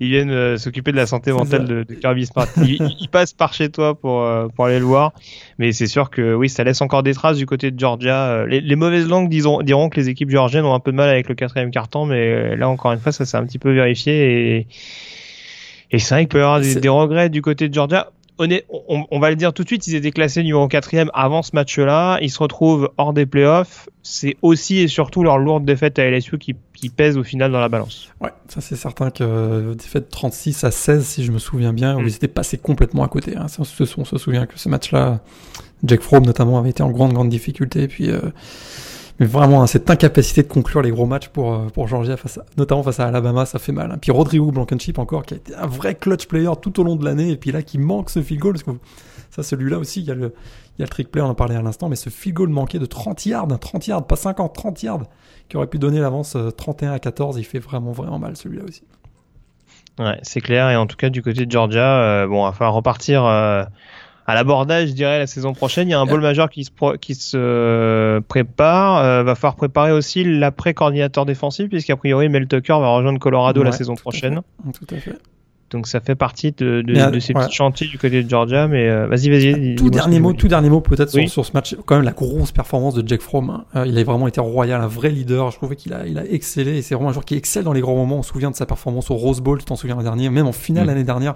ils, 0.00 0.08
viennent 0.08 0.30
euh, 0.30 0.56
s'occuper 0.56 0.92
de 0.92 0.96
la 0.96 1.06
santé 1.06 1.32
mentale 1.32 1.66
de, 1.66 1.82
de, 1.84 1.94
Kirby 1.94 2.26
Smart. 2.26 2.46
Ils, 2.58 2.96
ils, 3.00 3.08
passent 3.08 3.32
par 3.32 3.52
chez 3.54 3.70
toi 3.70 3.94
pour 3.94 4.22
euh, 4.22 4.48
pour 4.48 4.66
aller 4.66 4.78
le 4.78 4.84
voir, 4.84 5.12
mais 5.58 5.72
c'est 5.72 5.86
sûr 5.86 6.10
que 6.10 6.34
oui, 6.34 6.48
ça 6.48 6.64
laisse 6.64 6.80
encore 6.80 7.02
des 7.02 7.14
traces 7.14 7.38
du 7.38 7.46
côté 7.46 7.70
de 7.70 7.78
Georgia. 7.78 8.44
Les, 8.46 8.60
les 8.60 8.76
mauvaises 8.76 9.08
langues 9.08 9.28
diront, 9.28 9.62
diront 9.62 9.88
que 9.88 10.00
les 10.00 10.08
équipes 10.08 10.30
georgiennes 10.30 10.64
ont 10.64 10.74
un 10.74 10.80
peu 10.80 10.92
de 10.92 10.96
mal 10.96 11.08
avec 11.08 11.28
le 11.28 11.34
quatrième 11.34 11.70
carton, 11.70 12.06
mais 12.06 12.56
là 12.56 12.68
encore 12.68 12.92
une 12.92 13.00
fois, 13.00 13.12
ça 13.12 13.24
s'est 13.24 13.36
un 13.36 13.44
petit 13.44 13.58
peu 13.58 13.72
vérifié 13.72 14.58
et 14.58 14.66
et 15.90 15.98
c'est 15.98 16.14
vrai 16.14 16.22
qu'il 16.22 16.28
peut 16.28 16.38
y 16.38 16.42
avoir 16.42 16.60
des, 16.60 16.74
des, 16.76 16.88
regrets 16.88 17.30
du 17.30 17.42
côté 17.42 17.68
de 17.68 17.74
Georgia. 17.74 18.10
On, 18.40 19.04
on, 19.10 19.18
va 19.18 19.30
le 19.30 19.36
dire 19.36 19.52
tout 19.52 19.64
de 19.64 19.68
suite, 19.68 19.88
ils 19.88 19.96
étaient 19.96 20.12
classés 20.12 20.44
numéro 20.44 20.68
4 20.68 21.10
avant 21.12 21.42
ce 21.42 21.50
match-là. 21.54 22.18
Ils 22.20 22.30
se 22.30 22.38
retrouvent 22.38 22.88
hors 22.96 23.12
des 23.12 23.26
playoffs. 23.26 23.88
C'est 24.04 24.36
aussi 24.42 24.78
et 24.78 24.86
surtout 24.86 25.24
leur 25.24 25.38
lourde 25.38 25.64
défaite 25.64 25.98
à 25.98 26.08
LSU 26.08 26.38
qui, 26.38 26.54
qui 26.72 26.88
pèse 26.88 27.16
au 27.16 27.24
final 27.24 27.50
dans 27.50 27.58
la 27.58 27.68
balance. 27.68 28.10
Ouais, 28.20 28.30
ça 28.46 28.60
c'est 28.60 28.76
certain 28.76 29.10
que 29.10 29.24
euh, 29.24 29.74
défaite 29.74 30.08
36 30.08 30.62
à 30.62 30.70
16, 30.70 31.04
si 31.04 31.24
je 31.24 31.32
me 31.32 31.38
souviens 31.38 31.72
bien, 31.72 31.96
où 31.96 32.02
mm. 32.02 32.06
ils 32.06 32.14
étaient 32.14 32.28
passés 32.28 32.58
complètement 32.58 33.02
à 33.02 33.08
côté. 33.08 33.36
Hein. 33.36 33.46
On, 33.58 33.64
se, 33.64 33.82
on, 33.98 34.04
se, 34.04 34.18
souvient 34.18 34.46
que 34.46 34.56
ce 34.56 34.68
match-là, 34.68 35.18
Jack 35.82 36.02
Fromm 36.02 36.24
notamment 36.24 36.60
avait 36.60 36.70
été 36.70 36.84
en 36.84 36.90
grande, 36.90 37.14
grande 37.14 37.30
difficulté. 37.30 37.82
Et 37.82 37.88
puis. 37.88 38.10
Euh, 38.10 38.20
mais 39.18 39.26
vraiment, 39.26 39.62
hein, 39.62 39.66
cette 39.66 39.90
incapacité 39.90 40.42
de 40.42 40.48
conclure 40.48 40.80
les 40.80 40.90
gros 40.90 41.06
matchs 41.06 41.28
pour, 41.28 41.52
euh, 41.52 41.66
pour 41.66 41.88
Georgia, 41.88 42.16
face 42.16 42.38
notamment 42.56 42.84
face 42.84 43.00
à 43.00 43.06
Alabama, 43.06 43.46
ça 43.46 43.58
fait 43.58 43.72
mal. 43.72 43.90
Hein. 43.90 43.98
Puis 44.00 44.12
Rodrigo 44.12 44.52
Blankenship 44.52 44.98
encore, 44.98 45.24
qui 45.24 45.34
a 45.34 45.36
été 45.38 45.54
un 45.56 45.66
vrai 45.66 45.96
clutch 45.96 46.26
player 46.26 46.50
tout 46.62 46.78
au 46.80 46.84
long 46.84 46.94
de 46.94 47.04
l'année, 47.04 47.30
et 47.30 47.36
puis 47.36 47.50
là, 47.50 47.62
qui 47.62 47.78
manque 47.78 48.10
ce 48.10 48.22
field 48.22 48.40
goal, 48.40 48.52
parce 48.52 48.62
que 48.62 48.70
ça, 49.30 49.42
celui-là 49.42 49.78
aussi, 49.78 50.00
il 50.00 50.06
y 50.06 50.10
a 50.12 50.14
le, 50.14 50.26
a 50.26 50.30
le 50.78 50.88
trick 50.88 51.10
play, 51.10 51.20
on 51.20 51.26
en 51.26 51.34
parlait 51.34 51.56
à 51.56 51.62
l'instant, 51.62 51.88
mais 51.88 51.96
ce 51.96 52.10
field 52.10 52.36
goal 52.36 52.48
manqué 52.48 52.78
de 52.78 52.86
30 52.86 53.26
yards, 53.26 53.48
30 53.58 53.86
yards, 53.88 54.06
pas 54.06 54.16
50, 54.16 54.54
30 54.54 54.82
yards, 54.84 55.02
qui 55.48 55.56
aurait 55.56 55.66
pu 55.66 55.78
donner 55.78 55.98
l'avance 55.98 56.36
31 56.56 56.92
à 56.92 56.98
14, 57.00 57.38
il 57.38 57.44
fait 57.44 57.58
vraiment, 57.58 57.90
vraiment 57.90 58.20
mal 58.20 58.36
celui-là 58.36 58.64
aussi. 58.68 58.84
Ouais, 59.98 60.20
c'est 60.22 60.40
clair, 60.40 60.70
et 60.70 60.76
en 60.76 60.86
tout 60.86 60.96
cas, 60.96 61.10
du 61.10 61.22
côté 61.22 61.44
de 61.44 61.50
Georgia, 61.50 62.00
euh, 62.00 62.26
bon, 62.28 62.44
il 62.44 62.50
va 62.50 62.52
falloir 62.52 62.74
repartir. 62.74 63.24
Euh 63.24 63.64
à 64.28 64.34
l'abordage, 64.34 64.88
je 64.88 64.92
dirais, 64.92 65.18
la 65.18 65.26
saison 65.26 65.54
prochaine. 65.54 65.88
Il 65.88 65.92
y 65.92 65.94
a 65.94 66.00
un 66.00 66.04
bowl 66.04 66.20
majeur 66.20 66.50
qui 66.50 66.62
se, 66.62 66.96
qui 66.98 67.14
se 67.14 68.20
prépare. 68.28 69.02
Euh, 69.02 69.22
va 69.22 69.34
falloir 69.34 69.56
préparer 69.56 69.90
aussi 69.90 70.22
l'après-coordinateur 70.22 71.24
défensif, 71.24 71.70
puisqu'a 71.70 71.96
priori, 71.96 72.28
Mel 72.28 72.46
Tucker 72.46 72.74
va 72.78 72.88
rejoindre 72.88 73.18
Colorado 73.18 73.60
ouais, 73.60 73.66
la 73.66 73.72
saison 73.72 73.94
prochaine. 73.94 74.42
À 74.68 74.72
tout 74.72 74.94
à 74.94 74.98
fait. 74.98 75.14
Donc 75.70 75.86
ça 75.86 76.00
fait 76.00 76.14
partie 76.14 76.52
de, 76.52 76.82
de, 76.82 77.10
de 77.10 77.20
ces 77.20 77.34
ouais. 77.34 77.42
petits 77.42 77.54
chantiers 77.54 77.88
du 77.88 77.98
côté 77.98 78.22
de 78.22 78.28
Georgia, 78.28 78.68
mais 78.68 78.88
euh, 78.88 79.06
vas-y, 79.06 79.30
vas-y. 79.30 79.76
Tout 79.76 79.88
dernier 79.88 80.20
mot, 80.20 80.34
tout 80.34 80.48
dernier 80.48 80.68
mot 80.68 80.82
peut-être 80.82 81.14
oui. 81.14 81.22
sur, 81.22 81.44
sur, 81.44 81.46
ce 81.46 81.52
match. 81.52 81.74
Quand 81.86 81.96
même 81.96 82.04
la 82.04 82.12
grosse 82.12 82.52
performance 82.52 82.94
de 82.94 83.06
Jack 83.06 83.22
Fromm. 83.22 83.48
Hein. 83.48 83.64
Euh, 83.76 83.86
il 83.86 83.96
a 83.98 84.04
vraiment 84.04 84.28
été 84.28 84.42
royal, 84.42 84.82
un 84.82 84.86
vrai 84.86 85.08
leader. 85.08 85.50
Je 85.50 85.56
trouvais 85.56 85.76
qu'il 85.76 85.94
a, 85.94 86.06
il 86.06 86.18
a 86.18 86.26
excellé. 86.26 86.76
Et 86.76 86.82
c'est 86.82 86.94
vraiment 86.94 87.08
un 87.10 87.12
joueur 87.14 87.24
qui 87.24 87.34
excelle 87.34 87.64
dans 87.64 87.72
les 87.72 87.80
grands 87.80 87.96
moments. 87.96 88.18
On 88.18 88.22
se 88.22 88.30
souvient 88.30 88.50
de 88.50 88.56
sa 88.56 88.66
performance 88.66 89.10
au 89.10 89.16
Rose 89.16 89.40
Bowl, 89.40 89.58
tu 89.58 89.64
t'en 89.64 89.76
souviens 89.76 89.96
l'année 89.96 90.08
dernière, 90.08 90.32
même 90.32 90.46
en 90.46 90.52
finale 90.52 90.84
mmh. 90.84 90.88
l'année 90.88 91.04
dernière. 91.04 91.34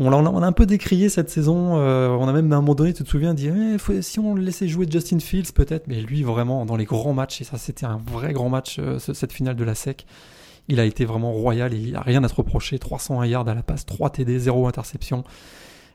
On 0.00 0.12
a, 0.12 0.16
a, 0.16 0.46
un 0.46 0.52
peu 0.52 0.64
décrié 0.64 1.08
cette 1.08 1.28
saison. 1.28 1.76
Euh, 1.78 2.08
on 2.10 2.28
a 2.28 2.32
même 2.32 2.52
à 2.52 2.56
un 2.56 2.60
moment 2.60 2.76
donné, 2.76 2.92
tu 2.92 3.02
te 3.02 3.08
souviens, 3.08 3.34
dit 3.34 3.48
eh, 3.48 4.02
si 4.02 4.20
on 4.20 4.36
laissait 4.36 4.68
jouer 4.68 4.86
Justin 4.88 5.18
Fields 5.18 5.52
peut-être, 5.52 5.88
mais 5.88 6.00
lui 6.00 6.22
vraiment 6.22 6.64
dans 6.66 6.76
les 6.76 6.84
grands 6.84 7.14
matchs 7.14 7.40
et 7.40 7.44
ça 7.44 7.58
c'était 7.58 7.86
un 7.86 7.96
vrai 7.96 8.32
grand 8.32 8.48
match 8.48 8.76
euh, 8.78 8.98
cette 8.98 9.32
finale 9.32 9.56
de 9.56 9.64
la 9.64 9.74
SEC. 9.74 10.06
Il 10.68 10.78
a 10.78 10.84
été 10.84 11.04
vraiment 11.04 11.32
royal 11.32 11.74
et 11.74 11.78
il 11.78 11.96
a 11.96 12.02
rien 12.02 12.22
à 12.22 12.28
te 12.28 12.34
reprocher. 12.34 12.78
301 12.78 13.26
yards 13.26 13.48
à 13.48 13.54
la 13.54 13.62
passe, 13.62 13.86
3 13.86 14.10
TD, 14.10 14.38
0 14.38 14.68
interception. 14.68 15.24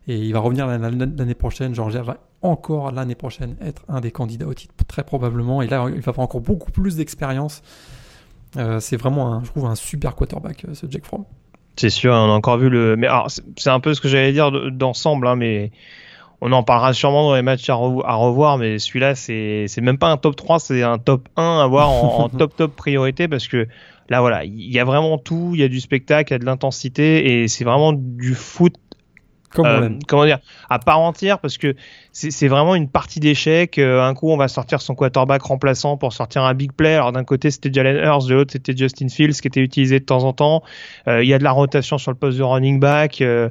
Et 0.07 0.17
il 0.17 0.33
va 0.33 0.39
revenir 0.39 0.67
l'année 0.67 1.35
prochaine. 1.35 1.73
Georgia 1.73 2.01
va 2.01 2.17
encore 2.41 2.91
l'année 2.91 3.15
prochaine 3.15 3.55
être 3.61 3.83
un 3.87 4.01
des 4.01 4.11
candidats 4.11 4.47
au 4.47 4.53
titre, 4.53 4.73
très 4.87 5.03
probablement. 5.03 5.61
Et 5.61 5.67
là, 5.67 5.85
il 5.93 6.01
va 6.01 6.09
avoir 6.09 6.25
encore 6.25 6.41
beaucoup 6.41 6.71
plus 6.71 6.97
d'expérience. 6.97 7.61
Euh, 8.57 8.79
c'est 8.79 8.97
vraiment, 8.97 9.33
un, 9.33 9.43
je 9.43 9.51
trouve, 9.51 9.65
un 9.65 9.75
super 9.75 10.15
quarterback, 10.15 10.65
ce 10.73 10.87
Jack 10.89 11.05
Fromm. 11.05 11.23
C'est 11.75 11.89
sûr, 11.89 12.13
on 12.13 12.29
a 12.29 12.33
encore 12.33 12.57
vu 12.57 12.69
le. 12.69 12.95
Mais 12.95 13.07
alors, 13.07 13.29
c'est 13.57 13.69
un 13.69 13.79
peu 13.79 13.93
ce 13.93 14.01
que 14.01 14.07
j'allais 14.07 14.31
dire 14.31 14.51
d'ensemble, 14.71 15.27
hein, 15.27 15.35
mais 15.35 15.71
on 16.45 16.51
en 16.51 16.61
parlera 16.61 16.93
sûrement 16.93 17.29
dans 17.29 17.35
les 17.35 17.41
matchs 17.41 17.69
à, 17.69 17.75
revoir, 17.75 18.57
mais 18.57 18.77
celui-là, 18.77 19.15
c'est 19.15 19.81
même 19.81 19.97
pas 19.97 20.09
un 20.09 20.17
top 20.17 20.35
3, 20.35 20.59
c'est 20.59 20.83
un 20.83 20.97
top 20.97 21.29
1 21.37 21.59
à 21.61 21.67
voir 21.67 21.89
en, 21.89 22.25
en, 22.25 22.29
top 22.37 22.55
top 22.55 22.75
priorité 22.75 23.27
parce 23.27 23.47
que 23.47 23.67
là, 24.09 24.19
voilà, 24.19 24.43
il 24.43 24.71
y 24.71 24.77
a 24.79 24.83
vraiment 24.83 25.17
tout, 25.17 25.51
il 25.53 25.61
y 25.61 25.63
a 25.63 25.69
du 25.69 25.79
spectacle, 25.79 26.31
il 26.31 26.35
y 26.35 26.37
a 26.37 26.39
de 26.39 26.45
l'intensité 26.45 27.41
et 27.41 27.47
c'est 27.47 27.63
vraiment 27.63 27.93
du 27.93 28.35
foot 28.35 28.73
euh, 29.59 29.89
comment 30.07 30.25
dire 30.25 30.39
à 30.69 30.79
part 30.79 30.99
entière 30.99 31.39
parce 31.39 31.57
que 31.57 31.75
c'est 32.11 32.47
vraiment 32.47 32.75
une 32.75 32.89
partie 32.89 33.19
d'échec 33.19 33.77
euh, 33.77 34.01
un 34.01 34.13
coup 34.13 34.29
on 34.29 34.37
va 34.37 34.47
sortir 34.47 34.81
son 34.81 34.95
quarterback 34.95 35.41
remplaçant 35.43 35.97
pour 35.97 36.13
sortir 36.13 36.43
un 36.43 36.53
big 36.53 36.71
play. 36.71 36.95
Alors 36.95 37.11
d'un 37.11 37.23
côté 37.23 37.51
c'était 37.51 37.71
Jalen 37.71 37.97
Hurts 37.97 38.27
de 38.27 38.33
l'autre 38.33 38.53
c'était 38.53 38.75
Justin 38.75 39.09
Fields 39.09 39.41
qui 39.41 39.47
était 39.47 39.61
utilisé 39.61 39.99
de 39.99 40.05
temps 40.05 40.23
en 40.23 40.33
temps. 40.33 40.63
Euh, 41.07 41.23
il 41.23 41.29
y 41.29 41.33
a 41.33 41.39
de 41.39 41.43
la 41.43 41.51
rotation 41.51 41.97
sur 41.97 42.11
le 42.11 42.17
poste 42.17 42.37
de 42.37 42.43
running 42.43 42.79
back 42.79 43.21
euh 43.21 43.49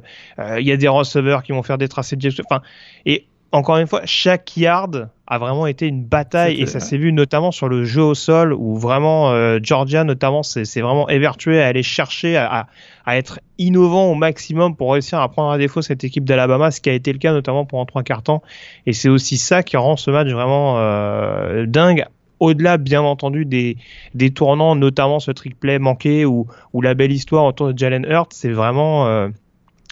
il 0.59 0.67
y 0.67 0.71
a 0.71 0.77
des 0.77 0.87
receveurs 0.87 1.43
qui 1.43 1.51
vont 1.51 1.63
faire 1.63 1.77
des 1.77 1.87
tracés 1.87 2.15
de 2.15 2.29
enfin 2.49 2.61
et 3.05 3.27
encore 3.53 3.77
une 3.77 3.85
fois, 3.85 4.01
chaque 4.05 4.57
yard 4.57 5.09
a 5.27 5.37
vraiment 5.37 5.67
été 5.67 5.87
une 5.87 6.03
bataille 6.03 6.59
et 6.59 6.65
ça 6.65 6.79
s'est 6.79 6.97
vu 6.97 7.13
notamment 7.13 7.51
sur 7.51 7.69
le 7.69 7.85
jeu 7.85 8.01
au 8.01 8.15
sol 8.15 8.51
où 8.51 8.75
vraiment 8.77 9.31
euh, 9.31 9.59
Georgia 9.61 10.03
notamment 10.03 10.41
c'est 10.41 10.81
vraiment 10.81 11.07
évertué 11.07 11.61
à 11.61 11.67
aller 11.67 11.83
chercher 11.83 12.35
à, 12.35 12.67
à, 13.05 13.17
être 13.17 13.39
innovant 13.59 14.05
au 14.11 14.15
maximum 14.15 14.75
pour 14.75 14.91
réussir 14.91 15.19
à 15.19 15.29
prendre 15.29 15.51
à 15.51 15.59
défaut 15.59 15.83
cette 15.83 16.03
équipe 16.03 16.25
d'Alabama, 16.25 16.71
ce 16.71 16.81
qui 16.81 16.89
a 16.89 16.93
été 16.93 17.13
le 17.13 17.19
cas 17.19 17.31
notamment 17.31 17.63
pendant 17.63 17.85
trois 17.85 18.01
quarts 18.01 18.23
temps. 18.23 18.41
Et 18.87 18.93
c'est 18.93 19.09
aussi 19.09 19.37
ça 19.37 19.61
qui 19.61 19.77
rend 19.77 19.97
ce 19.97 20.09
match 20.09 20.29
vraiment 20.29 20.79
euh, 20.79 21.67
dingue 21.67 22.05
au-delà 22.39 22.77
bien 22.77 23.03
entendu 23.03 23.45
des, 23.45 23.77
des 24.15 24.31
tournants, 24.31 24.75
notamment 24.75 25.19
ce 25.19 25.29
trick 25.29 25.59
play 25.59 25.77
manqué 25.77 26.25
ou, 26.25 26.47
ou 26.73 26.81
la 26.81 26.95
belle 26.95 27.11
histoire 27.11 27.45
autour 27.45 27.71
de 27.71 27.77
Jalen 27.77 28.05
Hurts, 28.09 28.33
c'est 28.33 28.51
vraiment 28.51 29.05
euh, 29.05 29.29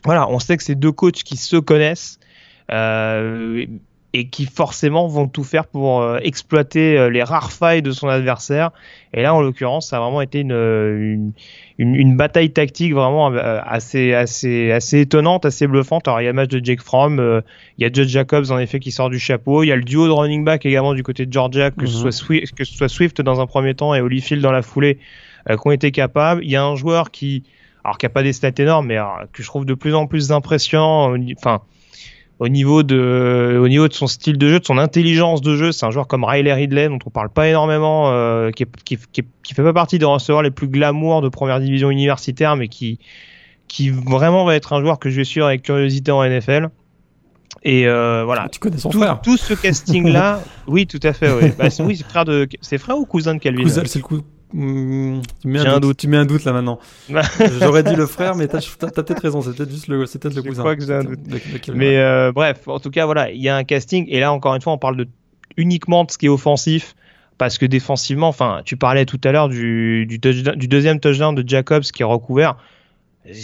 voilà, 0.03 0.27
on 0.29 0.39
sait 0.39 0.57
que 0.57 0.63
c'est 0.63 0.75
deux 0.75 0.91
coachs 0.91 1.23
qui 1.23 1.37
se 1.37 1.57
connaissent 1.57 2.19
et 4.13 4.27
qui 4.27 4.45
forcément 4.45 5.07
vont 5.07 5.27
tout 5.27 5.43
faire 5.43 5.65
pour 5.67 6.01
euh, 6.01 6.19
exploiter 6.21 6.97
euh, 6.97 7.09
les 7.09 7.23
rares 7.23 7.51
failles 7.51 7.81
de 7.81 7.91
son 7.91 8.09
adversaire. 8.09 8.71
Et 9.13 9.21
là, 9.21 9.33
en 9.33 9.41
l'occurrence, 9.41 9.89
ça 9.89 9.97
a 9.97 9.99
vraiment 10.01 10.21
été 10.21 10.41
une, 10.41 10.51
une, 10.51 11.31
une, 11.77 11.95
une 11.95 12.17
bataille 12.17 12.51
tactique 12.51 12.93
vraiment 12.93 13.27
assez, 13.27 14.13
assez, 14.13 14.71
assez 14.71 15.01
étonnante, 15.01 15.45
assez 15.45 15.65
bluffante. 15.65 16.07
Alors, 16.07 16.19
il 16.19 16.25
y 16.25 16.27
a 16.27 16.31
le 16.31 16.35
match 16.35 16.49
de 16.49 16.63
Jake 16.63 16.81
Fromm, 16.81 17.19
euh, 17.19 17.41
il 17.77 17.83
y 17.83 17.85
a 17.85 17.91
Judge 17.91 18.09
Jacobs 18.09 18.51
en 18.51 18.59
effet 18.59 18.79
qui 18.79 18.91
sort 18.91 19.09
du 19.09 19.19
chapeau, 19.19 19.63
il 19.63 19.67
y 19.67 19.71
a 19.71 19.77
le 19.77 19.83
duo 19.83 20.07
de 20.07 20.11
running 20.11 20.43
back 20.43 20.65
également 20.65 20.93
du 20.93 21.03
côté 21.03 21.25
de 21.25 21.31
Georgia, 21.31 21.71
que, 21.71 21.83
mm 21.83 21.85
-hmm. 21.85 21.87
ce, 21.87 21.97
soit 21.97 22.11
Swift, 22.11 22.55
que 22.55 22.65
ce 22.65 22.73
soit 22.73 22.89
Swift 22.89 23.21
dans 23.21 23.39
un 23.39 23.47
premier 23.47 23.75
temps 23.75 23.95
et 23.95 24.01
Holyfield 24.01 24.43
dans 24.43 24.51
la 24.51 24.61
foulée, 24.61 24.99
euh, 25.49 25.55
qui 25.55 25.67
ont 25.67 25.71
été 25.71 25.91
capables. 25.91 26.43
Il 26.43 26.51
y 26.51 26.57
a 26.57 26.63
un 26.63 26.75
joueur 26.75 27.11
qui, 27.11 27.43
alors 27.85 27.97
qui 27.97 28.05
a 28.07 28.09
pas 28.09 28.23
des 28.23 28.33
stats 28.33 28.51
énormes, 28.57 28.87
mais 28.87 28.97
alors, 28.97 29.21
que 29.31 29.41
je 29.41 29.47
trouve 29.47 29.65
de 29.65 29.73
plus 29.73 29.93
en 29.95 30.05
plus 30.05 30.31
impressionnant, 30.33 31.15
enfin 31.37 31.61
au 32.41 32.47
niveau 32.49 32.81
de 32.81 33.59
au 33.61 33.67
niveau 33.67 33.87
de 33.87 33.93
son 33.93 34.07
style 34.07 34.39
de 34.39 34.49
jeu, 34.49 34.59
de 34.59 34.65
son 34.65 34.79
intelligence 34.79 35.41
de 35.41 35.55
jeu. 35.55 35.71
C'est 35.71 35.85
un 35.85 35.91
joueur 35.91 36.07
comme 36.07 36.23
Riley 36.23 36.51
Ridley 36.51 36.89
dont 36.89 36.97
on 37.05 37.11
parle 37.11 37.29
pas 37.29 37.47
énormément, 37.47 38.09
euh, 38.09 38.49
qui, 38.49 38.63
est, 38.63 38.67
qui, 38.83 38.97
qui, 39.11 39.23
qui, 39.43 39.53
fait 39.53 39.61
pas 39.61 39.73
partie 39.73 39.99
des 39.99 40.05
receveurs 40.05 40.41
les 40.41 40.49
plus 40.49 40.67
glamour 40.67 41.21
de 41.21 41.29
première 41.29 41.59
division 41.59 41.91
universitaire, 41.91 42.55
mais 42.55 42.67
qui 42.67 42.97
qui 43.67 43.91
vraiment 43.91 44.43
va 44.43 44.55
être 44.55 44.73
un 44.73 44.81
joueur 44.81 44.97
que 44.97 45.11
je 45.11 45.17
vais 45.17 45.23
suivre 45.23 45.45
avec 45.45 45.61
curiosité 45.61 46.11
en 46.11 46.23
NFL. 46.23 46.69
Et 47.61 47.85
euh, 47.85 48.23
voilà. 48.25 48.49
Tu 48.51 48.59
connais 48.59 48.79
son 48.79 48.89
tout, 48.89 49.01
frère. 49.01 49.21
Tout 49.21 49.37
ce 49.37 49.53
casting-là, 49.53 50.41
oui, 50.67 50.87
tout 50.87 50.99
à 51.03 51.13
fait. 51.13 51.31
Ouais. 51.31 51.53
Bah, 51.55 51.69
c'est- 51.69 51.83
oui, 51.83 51.95
c'est 51.95 52.07
frère 52.09 52.25
de, 52.25 52.49
c'est 52.61 52.79
frère 52.79 52.97
ou 52.97 53.05
cousin 53.05 53.35
de 53.35 53.39
Calvin? 53.39 53.67
C'est 53.67 53.95
le 53.97 54.01
coup. 54.01 54.21
Hmm, 54.53 55.21
tu 55.41 55.47
mets 55.47 55.59
un, 55.59 55.75
un 55.75 55.79
doute. 55.79 55.97
Tu 55.97 56.07
mets 56.07 56.17
un 56.17 56.25
doute 56.25 56.43
là 56.43 56.51
maintenant. 56.53 56.79
J'aurais 57.59 57.83
dit 57.83 57.95
le 57.95 58.05
frère, 58.05 58.35
mais 58.35 58.47
t'as 58.47 58.57
as, 58.57 58.91
peut-être 58.91 59.21
raison. 59.21 59.41
C'est 59.41 59.55
peut-être 59.55 59.71
juste 59.71 59.87
le, 59.87 60.05
c'est 60.05 60.19
peut-être 60.19 60.35
le 60.35 60.41
Je 60.43 60.47
cousin. 60.47 60.61
crois 60.61 60.75
que 60.75 60.85
j'ai 60.85 60.93
un 60.93 61.03
doute. 61.03 61.23
de- 61.23 61.33
de 61.35 61.57
quel- 61.61 61.75
Mais 61.75 61.97
euh, 61.97 62.31
bref, 62.33 62.67
en 62.67 62.79
tout 62.79 62.89
cas, 62.91 63.05
voilà, 63.05 63.31
il 63.31 63.41
y 63.41 63.49
a 63.49 63.55
un 63.55 63.63
casting. 63.63 64.05
Et 64.09 64.19
là, 64.19 64.31
encore 64.33 64.53
une 64.55 64.61
fois, 64.61 64.73
on 64.73 64.77
parle 64.77 64.97
de 64.97 65.07
uniquement 65.57 66.03
de 66.03 66.11
ce 66.11 66.17
qui 66.17 66.25
est 66.25 66.29
offensif. 66.29 66.95
Parce 67.37 67.57
que 67.57 67.65
défensivement, 67.65 68.27
enfin, 68.27 68.61
tu 68.65 68.77
parlais 68.77 69.05
tout 69.05 69.19
à 69.23 69.31
l'heure 69.31 69.49
du, 69.49 70.05
du, 70.05 70.19
touchdown- 70.19 70.55
du 70.55 70.67
deuxième 70.67 70.99
touchdown 70.99 71.33
de 71.33 71.43
Jacobs 71.47 71.81
qui 71.81 72.03
est 72.03 72.05
recouvert. 72.05 72.55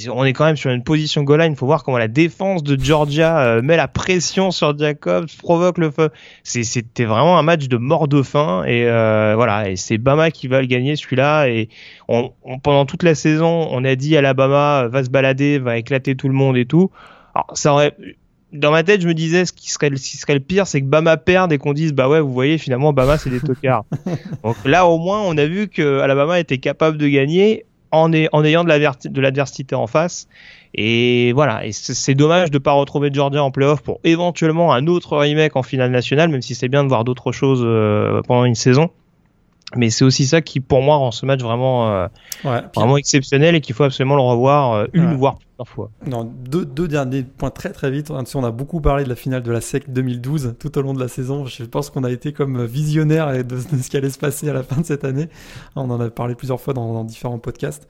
On 0.10 0.26
est 0.26 0.34
quand 0.34 0.46
même 0.46 0.56
sur 0.58 0.72
une 0.72 0.84
position 0.84 1.22
goal 1.22 1.40
line. 1.40 1.54
Il 1.54 1.56
faut 1.56 1.68
voir 1.68 1.84
comment 1.84 2.00
la 2.00 2.08
défense 2.08 2.64
de 2.64 2.84
Georgia 2.84 3.40
euh, 3.42 3.62
met 3.62 3.78
la 3.78 3.88
pression 3.88 4.50
sur 4.50 4.76
Jacobs, 4.78 5.28
provoque 5.38 5.78
le 5.78 5.92
feu. 5.92 6.10
C'était 6.44 7.06
vraiment 7.06 7.38
un 7.38 7.44
match 7.44 7.68
de 7.68 7.78
mort 7.78 8.08
de 8.08 8.24
faim. 8.24 8.64
Et 8.66 8.86
euh, 8.88 9.34
voilà, 9.36 9.70
et 9.70 9.76
c'est 9.76 10.00
Bama 10.00 10.32
qui 10.32 10.48
va 10.48 10.62
le 10.62 10.68
gagner 10.68 10.96
celui-là. 10.96 11.48
Et 11.50 11.70
on, 12.08 12.32
on- 12.44 12.58
pendant 12.58 12.86
toute 12.88 13.04
la 13.04 13.14
saison, 13.14 13.68
on 13.72 13.84
a 13.86 13.96
dit 13.96 14.18
Alabama 14.18 14.84
euh, 14.86 14.88
va 14.88 15.04
se 15.04 15.12
balader, 15.12 15.60
va 15.60 15.78
éclater 15.78 16.16
tout 16.16 16.28
le 16.28 16.34
monde 16.34 16.58
et 16.58 16.66
tout. 16.66 16.90
Alors, 17.36 17.48
ça 17.54 17.72
aurait, 17.72 17.96
dans 18.54 18.72
ma 18.72 18.82
tête, 18.82 19.02
je 19.02 19.08
me 19.08 19.14
disais, 19.14 19.46
ce 19.46 19.54
qui 19.54 19.70
serait, 19.72 19.92
le- 19.92 19.98
ce 19.98 20.10
qui 20.10 20.18
serait 20.18 20.34
le 20.34 20.40
pire, 20.40 20.66
c'est 20.66 20.82
que 20.82 20.88
Bama 20.88 21.18
perde 21.18 21.54
et 21.54 21.60
qu'on 21.60 21.74
dise, 21.74 21.94
bah 21.94 22.10
ouais, 22.10 22.20
vous 22.20 22.34
voyez, 22.34 22.58
finalement, 22.58 22.94
Bama, 22.94 23.20
c'est 23.20 23.30
des 23.30 23.42
tocards. 23.42 23.86
Donc 24.44 24.56
là, 24.66 24.88
au 24.88 24.98
moins, 24.98 25.22
on 25.22 25.38
a 25.38 25.46
vu 25.46 25.68
que 25.68 26.00
Alabama 26.00 26.40
était 26.40 26.58
capable 26.58 26.98
de 26.98 27.08
gagner 27.08 27.66
en, 27.92 28.12
ay- 28.14 28.30
en 28.32 28.44
ayant 28.44 28.64
de 28.64 29.22
l'adversité 29.22 29.76
en 29.76 29.88
face. 29.88 30.28
Et 30.74 31.32
voilà, 31.34 31.66
et 31.66 31.72
c'est 31.72 32.14
dommage 32.14 32.52
de 32.52 32.58
pas 32.58 32.74
retrouver 32.74 33.10
Georgia 33.12 33.44
en 33.44 33.52
playoff 33.52 33.82
pour 33.82 34.00
éventuellement 34.04 34.74
un 34.74 34.86
autre 34.88 35.18
remake 35.18 35.56
en 35.56 35.64
finale 35.64 35.92
nationale, 35.92 36.30
même 36.30 36.42
si 36.42 36.56
c'est 36.56 36.68
bien 36.70 36.84
de 36.84 36.90
voir 36.90 37.04
d'autres 37.04 37.32
choses 37.32 37.62
euh, 37.64 38.22
pendant 38.28 38.46
une 38.46 38.56
saison. 38.56 38.90
Mais 39.76 39.90
c'est 39.90 40.06
aussi 40.06 40.26
ça 40.26 40.42
qui, 40.42 40.62
pour 40.62 40.82
moi, 40.82 40.96
rend 40.96 41.12
ce 41.12 41.26
match 41.26 41.42
vraiment, 41.42 41.90
euh, 41.92 42.08
Ouais. 42.46 42.62
Vraiment 42.74 42.96
exceptionnel 42.96 43.54
et 43.56 43.60
qu'il 43.62 43.76
faut 43.76 43.84
absolument 43.84 44.16
le 44.16 44.22
revoir 44.22 44.72
euh, 44.74 44.86
une 44.94 45.08
Ouais. 45.10 45.16
voire 45.16 45.36
plusieurs 45.40 45.68
fois. 45.68 45.92
Non, 46.06 46.24
deux, 46.24 46.64
deux 46.66 46.88
derniers 46.88 47.24
points 47.24 47.50
très 47.50 47.72
très 47.74 47.92
vite. 47.92 48.10
On 48.12 48.44
a 48.46 48.52
beaucoup 48.52 48.80
parlé 48.80 49.04
de 49.04 49.10
la 49.10 49.16
finale 49.16 49.44
de 49.44 49.52
la 49.52 49.60
SEC 49.60 49.92
2012 49.92 50.56
tout 50.58 50.78
au 50.78 50.82
long 50.82 50.94
de 50.94 51.00
la 51.02 51.10
saison. 51.10 51.46
Je 51.46 51.64
pense 51.66 51.90
qu'on 51.90 52.06
a 52.06 52.12
été 52.12 52.32
comme 52.32 52.64
visionnaire 52.66 53.32
de, 53.34 53.42
de 53.44 53.58
ce 53.82 53.90
qui 53.90 53.98
allait 53.98 54.10
se 54.10 54.20
passer 54.20 54.48
à 54.50 54.54
la 54.54 54.64
fin 54.64 54.80
de 54.80 54.86
cette 54.86 55.04
année. 55.04 55.28
On 55.76 55.90
en 55.90 56.00
a 56.00 56.10
parlé 56.10 56.36
plusieurs 56.36 56.62
fois 56.62 56.74
dans, 56.74 56.94
dans 56.94 57.04
différents 57.04 57.40
podcasts. 57.40 57.90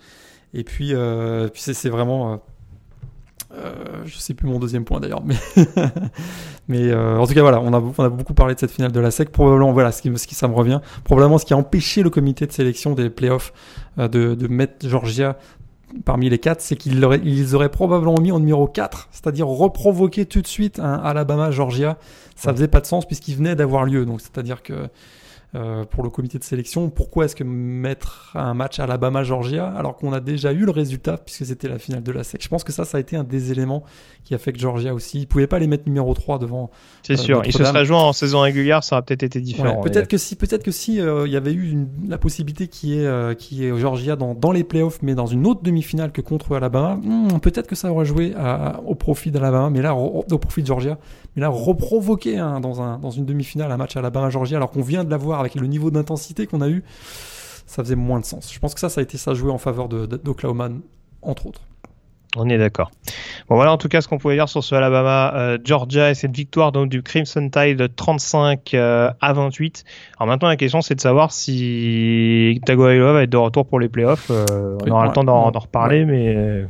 Et 0.55 0.63
puis, 0.63 0.93
euh, 0.93 1.47
puis 1.49 1.61
c'est 1.61 1.89
vraiment. 1.89 2.41
Euh, 3.53 4.03
je 4.05 4.17
sais 4.17 4.33
plus 4.33 4.45
mon 4.45 4.59
deuxième 4.59 4.83
point 4.83 4.99
d'ailleurs, 4.99 5.23
mais 5.23 5.35
mais 6.67 6.89
euh, 6.89 7.17
en 7.17 7.25
tout 7.25 7.33
cas 7.33 7.41
voilà, 7.41 7.61
on 7.61 7.73
a, 7.73 7.79
on 7.79 8.03
a 8.03 8.09
beaucoup 8.09 8.33
parlé 8.33 8.55
de 8.55 8.59
cette 8.59 8.71
finale 8.71 8.91
de 8.91 8.99
la 8.99 9.09
SEC. 9.09 9.31
Probablement 9.31 9.71
voilà, 9.71 9.93
ce 9.93 10.01
qui, 10.01 10.11
ce 10.17 10.27
qui 10.27 10.35
ça 10.35 10.49
me 10.49 10.53
revient, 10.53 10.81
probablement 11.05 11.37
ce 11.37 11.45
qui 11.45 11.53
a 11.53 11.57
empêché 11.57 12.03
le 12.03 12.09
comité 12.09 12.45
de 12.45 12.51
sélection 12.51 12.93
des 12.93 13.09
playoffs 13.09 13.53
euh, 13.99 14.09
de, 14.09 14.35
de 14.35 14.47
mettre 14.47 14.87
Georgia 14.87 15.37
parmi 16.03 16.29
les 16.29 16.39
quatre, 16.39 16.61
c'est 16.61 16.75
qu'ils 16.75 17.03
auraient, 17.03 17.21
ils 17.23 17.55
auraient 17.55 17.69
probablement 17.69 18.19
mis 18.19 18.31
en 18.31 18.39
numéro 18.39 18.67
4, 18.67 19.07
c'est-à-dire 19.11 19.47
reprovoquer 19.47 20.25
tout 20.25 20.41
de 20.41 20.47
suite 20.47 20.79
un 20.79 20.95
Alabama-Georgia. 20.95 21.97
Ça 22.35 22.53
faisait 22.53 22.67
pas 22.67 22.81
de 22.81 22.85
sens 22.85 23.05
puisqu'il 23.05 23.35
venait 23.35 23.55
d'avoir 23.55 23.85
lieu. 23.85 24.05
Donc, 24.05 24.21
c'est-à-dire 24.21 24.61
que 24.61 24.89
euh, 25.55 25.85
pour 25.85 26.03
le 26.03 26.09
comité 26.09 26.37
de 26.37 26.43
sélection, 26.43 26.89
pourquoi 26.89 27.25
est-ce 27.25 27.35
que 27.35 27.43
mettre 27.43 28.31
un 28.35 28.53
match 28.53 28.79
Alabama-Georgia 28.79 29.67
alors 29.77 29.95
qu'on 29.95 30.11
a 30.13 30.19
déjà 30.19 30.51
eu 30.51 30.65
le 30.65 30.71
résultat 30.71 31.17
puisque 31.17 31.45
c'était 31.45 31.69
la 31.69 31.79
finale 31.79 32.03
de 32.03 32.11
la 32.11 32.23
SEC? 32.23 32.43
Je 32.43 32.49
pense 32.49 32.63
que 32.63 32.71
ça, 32.73 32.83
ça 32.85 32.97
a 32.97 33.01
été 33.01 33.15
un 33.15 33.23
des 33.23 33.51
éléments 33.51 33.83
qui 34.25 34.35
a 34.35 34.37
fait 34.37 34.51
que 34.51 34.59
Georgia 34.59 34.93
aussi, 34.93 35.19
ils 35.21 35.25
pouvaient 35.27 35.47
pas 35.47 35.59
les 35.59 35.67
mettre 35.67 35.83
numéro 35.87 36.13
3 36.13 36.37
devant. 36.37 36.69
C'est 37.01 37.13
Euh, 37.13 37.17
sûr. 37.17 37.41
Il 37.45 37.53
se 37.53 37.59
Notre-Dame. 37.59 37.73
serait 37.75 37.85
joué 37.85 37.95
en 37.95 38.11
saison 38.13 38.41
régulière, 38.41 38.83
ça 38.83 38.97
aurait 38.97 39.03
peut-être 39.05 39.23
été 39.23 39.39
différent. 39.39 39.81
Ouais, 39.81 39.89
peut-être 39.89 40.07
que 40.09 40.17
si, 40.17 40.35
peut-être 40.35 40.63
que 40.63 40.71
si 40.71 40.99
euh, 40.99 41.25
il 41.25 41.31
y 41.31 41.37
avait 41.37 41.53
eu 41.53 41.71
une- 41.71 41.87
la 42.09 42.17
possibilité 42.17 42.67
qui 42.67 42.97
est 42.99 43.07
qui 43.39 43.65
est 43.65 43.77
Georgia 43.77 44.15
dans, 44.15 44.33
dans 44.33 44.51
les 44.51 44.63
playoffs, 44.65 44.99
mais 45.01 45.15
dans 45.15 45.27
une 45.27 45.47
autre 45.47 45.61
demi-finale 45.63 46.11
que 46.11 46.21
contre 46.21 46.55
Alabama, 46.55 46.95
hmm, 47.01 47.39
peut-être 47.39 47.67
que 47.67 47.75
ça 47.75 47.91
aurait 47.91 48.05
joué 48.05 48.33
à- 48.35 48.81
au 48.85 48.95
profit 48.95 49.31
d'Alabama, 49.31 49.69
mais 49.69 49.81
là 49.81 49.95
au 49.95 50.23
profit 50.37 50.61
de 50.61 50.67
Georgia, 50.67 50.97
mais 51.37 51.41
là 51.41 51.49
reprovoquer 51.49 52.39
hein, 52.39 52.59
dans 52.59 52.81
un 52.81 52.97
dans 52.97 53.11
une 53.11 53.25
demi-finale 53.25 53.71
un 53.71 53.77
match 53.77 53.95
Alabama-Georgia 53.95 54.57
alors 54.57 54.71
qu'on 54.71 54.81
vient 54.81 55.03
de 55.03 55.11
l'avoir 55.11 55.39
avec 55.39 55.55
le 55.55 55.67
niveau 55.67 55.91
d'intensité 55.91 56.47
qu'on 56.47 56.61
a 56.61 56.67
eu, 56.67 56.83
ça 57.67 57.83
faisait 57.83 57.95
moins 57.95 58.19
de 58.19 58.25
sens. 58.25 58.51
Je 58.51 58.59
pense 58.59 58.73
que 58.73 58.79
ça, 58.79 58.89
ça 58.89 59.01
a 59.01 59.03
été 59.03 59.17
ça 59.17 59.35
joué 59.35 59.51
en 59.51 59.59
faveur 59.59 59.87
d'Oklahoma 59.87 60.69
entre 61.21 61.45
autres. 61.45 61.61
On 62.35 62.49
est 62.49 62.57
d'accord. 62.57 62.91
Bon 63.49 63.55
voilà 63.55 63.71
en 63.71 63.77
tout 63.77 63.87
cas 63.87 64.01
ce 64.01 64.07
qu'on 64.07 64.17
pouvait 64.17 64.35
dire 64.35 64.49
sur 64.49 64.63
ce 64.63 64.75
Alabama 64.75 65.33
euh, 65.35 65.57
Georgia 65.63 66.09
et 66.09 66.15
cette 66.15 66.35
victoire 66.35 66.71
donc 66.71 66.89
du 66.89 67.01
Crimson 67.03 67.49
Tide 67.49 67.95
35 67.95 68.73
euh, 68.73 69.11
à 69.21 69.33
28. 69.33 69.83
Alors 70.17 70.27
maintenant 70.27 70.47
la 70.47 70.57
question 70.57 70.81
c'est 70.81 70.95
de 70.95 71.01
savoir 71.01 71.31
si 71.31 72.59
Tagovailoa 72.65 73.13
va 73.13 73.23
être 73.23 73.29
de 73.29 73.37
retour 73.37 73.65
pour 73.65 73.79
les 73.79 73.89
playoffs. 73.89 74.31
Euh, 74.31 74.77
on 74.83 74.91
aura 74.91 75.01
ouais, 75.01 75.07
le 75.07 75.13
temps 75.13 75.23
d'en 75.23 75.51
ouais. 75.51 75.57
reparler 75.57 76.03
mais 76.03 76.65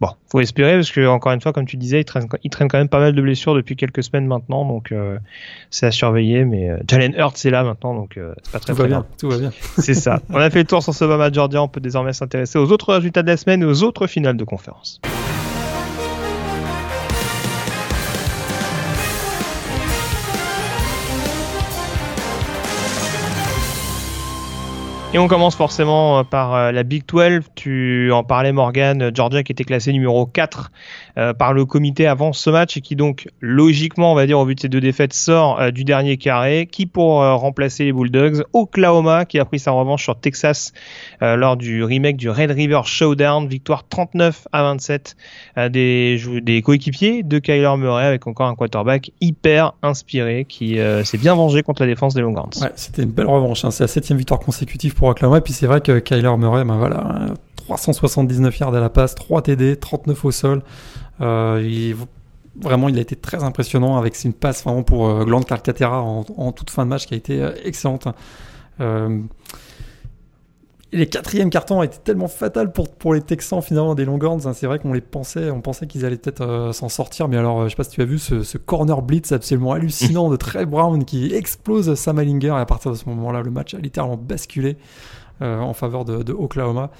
bon 0.00 0.08
faut 0.30 0.40
espérer 0.40 0.74
parce 0.74 0.90
que 0.90 1.06
encore 1.06 1.32
une 1.32 1.40
fois 1.40 1.52
comme 1.52 1.66
tu 1.66 1.76
disais 1.76 2.00
il 2.00 2.04
traîne, 2.04 2.26
il 2.42 2.50
traîne 2.50 2.68
quand 2.68 2.78
même 2.78 2.88
pas 2.88 2.98
mal 2.98 3.14
de 3.14 3.22
blessures 3.22 3.54
depuis 3.54 3.76
quelques 3.76 4.02
semaines 4.02 4.26
maintenant 4.26 4.64
donc 4.66 4.92
euh, 4.92 5.18
c'est 5.70 5.86
à 5.86 5.90
surveiller 5.90 6.44
mais 6.44 6.70
euh, 6.70 6.78
Jalen 6.88 7.14
Hurts 7.16 7.44
est 7.44 7.50
là 7.50 7.64
maintenant 7.64 7.94
donc 7.94 8.16
euh, 8.16 8.34
c'est 8.42 8.52
pas 8.52 8.60
très 8.60 8.72
Tout 8.72 8.82
va 8.82 8.86
bien, 8.86 9.06
tout 9.18 9.30
va 9.30 9.38
bien. 9.38 9.52
C'est 9.78 9.94
ça. 9.94 10.20
On 10.30 10.36
a 10.36 10.50
fait 10.50 10.60
le 10.60 10.64
tour 10.66 10.82
sur 10.82 10.94
ce 10.94 11.04
Bama 11.04 11.30
Georgia. 11.30 11.62
On 11.62 11.68
peut 11.68 11.80
désormais 11.80 12.12
s'intéresser 12.12 12.58
aux 12.58 12.70
autres 12.70 12.94
résultats 12.94 13.22
de 13.22 13.28
la 13.28 13.36
semaine 13.36 13.62
et 13.62 13.66
aux 13.66 13.82
autres 13.82 14.06
finales 14.06 14.36
de 14.36 14.44
conférence. 14.44 15.00
Et 25.14 25.18
on 25.20 25.28
commence 25.28 25.54
forcément 25.54 26.18
euh, 26.18 26.22
par 26.24 26.54
euh, 26.54 26.72
la 26.72 26.82
Big 26.82 27.04
12. 27.06 27.42
Tu 27.54 28.10
en 28.10 28.24
parlais, 28.24 28.50
Morgan. 28.50 29.12
Georgia 29.14 29.44
qui 29.44 29.52
était 29.52 29.62
classé 29.62 29.92
numéro 29.92 30.26
4 30.26 30.58
euh, 30.58 30.70
par 31.38 31.52
le 31.52 31.64
comité 31.64 32.06
avant 32.06 32.32
ce 32.32 32.50
match 32.50 32.76
et 32.76 32.80
qui 32.80 32.96
donc, 32.96 33.28
logiquement, 33.40 34.12
on 34.12 34.14
va 34.14 34.26
dire, 34.26 34.38
au 34.38 34.44
vu 34.44 34.54
de 34.54 34.60
ces 34.60 34.68
deux 34.68 34.80
défaites, 34.80 35.12
sort 35.12 35.60
euh, 35.60 35.70
du 35.70 35.84
dernier 35.84 36.16
carré. 36.16 36.68
Qui 36.70 36.86
pour 36.86 37.22
euh, 37.22 37.34
remplacer 37.34 37.84
les 37.84 37.92
Bulldogs? 37.92 38.44
Oklahoma 38.52 39.24
qui 39.24 39.38
a 39.38 39.44
pris 39.44 39.58
sa 39.58 39.70
revanche 39.72 40.02
sur 40.02 40.18
Texas 40.18 40.72
euh, 41.22 41.36
lors 41.36 41.56
du 41.56 41.84
remake 41.84 42.16
du 42.16 42.30
Red 42.30 42.50
River 42.50 42.80
Showdown. 42.84 43.48
Victoire 43.48 43.86
39 43.88 44.48
à 44.52 44.62
27 44.62 45.16
euh, 45.58 45.68
des, 45.68 46.62
coéquipiers 46.64 47.22
de 47.22 47.38
Kyler 47.38 47.76
Murray 47.76 48.06
avec 48.06 48.26
encore 48.26 48.48
un 48.48 48.54
quarterback 48.54 49.12
hyper 49.20 49.74
inspiré 49.82 50.44
qui 50.48 50.78
euh, 50.78 51.04
s'est 51.04 51.18
bien 51.18 51.34
vengé 51.34 51.62
contre 51.62 51.82
la 51.82 51.88
défense 51.88 52.14
des 52.14 52.20
Longhorns. 52.20 52.50
C'était 52.76 53.02
une 53.02 53.10
belle 53.10 53.26
revanche. 53.26 53.64
hein. 53.64 53.70
C'est 53.70 53.84
la 53.84 53.88
septième 53.88 54.18
victoire 54.18 54.40
consécutive 54.40 54.94
pour 54.94 55.08
Oklahoma. 55.08 55.38
Et 55.38 55.42
puis 55.42 55.52
c'est 55.52 55.66
vrai 55.66 55.80
que 55.80 55.98
Kyler 55.98 56.36
Murray, 56.36 56.64
ben 56.64 56.76
voilà, 56.76 56.98
hein, 56.98 57.34
379 57.56 58.58
yards 58.58 58.74
à 58.74 58.80
la 58.80 58.90
passe, 58.90 59.14
3 59.14 59.42
TD, 59.42 59.76
39 59.76 60.24
au 60.24 60.30
sol. 60.30 60.62
Euh, 61.20 61.60
il- 61.64 61.96
vraiment, 62.60 62.88
il 62.88 62.96
a 62.98 63.00
été 63.00 63.16
très 63.16 63.42
impressionnant 63.42 63.96
avec 63.96 64.22
une 64.24 64.32
passe 64.32 64.62
vraiment 64.64 64.82
pour 64.82 65.08
euh, 65.08 65.24
Gland 65.24 65.42
Calcaterra 65.42 66.02
en, 66.02 66.24
en 66.36 66.52
toute 66.52 66.70
fin 66.70 66.84
de 66.84 66.90
match 66.90 67.06
qui 67.06 67.14
a 67.14 67.16
été 67.16 67.42
euh, 67.42 67.52
excellente. 67.64 68.06
Euh, 68.80 69.20
les 70.92 71.08
quatrièmes 71.08 71.50
cartons 71.50 71.82
étaient 71.82 71.98
tellement 71.98 72.28
fatals 72.28 72.70
pour, 72.72 72.88
pour 72.88 73.14
les 73.14 73.20
Texans 73.20 73.60
finalement 73.60 73.96
des 73.96 74.04
Longhorns. 74.04 74.46
hein. 74.46 74.52
C'est 74.52 74.68
vrai 74.68 74.78
qu'on 74.78 74.92
les 74.92 75.00
pensait, 75.00 75.50
on 75.50 75.60
pensait 75.60 75.88
qu'ils 75.88 76.04
allaient 76.04 76.16
peut-être 76.16 76.42
euh, 76.42 76.72
s'en 76.72 76.88
sortir. 76.88 77.26
Mais 77.26 77.36
alors, 77.36 77.64
je 77.64 77.70
sais 77.70 77.74
pas 77.76 77.82
si 77.82 77.90
tu 77.90 78.02
as 78.02 78.04
vu 78.04 78.18
ce, 78.20 78.44
ce 78.44 78.58
corner 78.58 79.02
blitz 79.02 79.32
absolument 79.32 79.72
hallucinant 79.72 80.28
de 80.30 80.36
Trey 80.36 80.66
Brown 80.66 81.04
qui 81.04 81.34
explose 81.34 81.92
Sam 81.96 82.20
Ellinger. 82.20 82.48
Et 82.56 82.60
à 82.60 82.66
partir 82.66 82.92
de 82.92 82.96
ce 82.96 83.08
moment-là, 83.08 83.42
le 83.42 83.50
match 83.50 83.74
a 83.74 83.78
littéralement 83.78 84.16
basculé 84.16 84.76
en 85.40 85.72
faveur 85.74 86.04
de, 86.04 86.22
de 86.22 86.32
Oklahoma. 86.32 86.90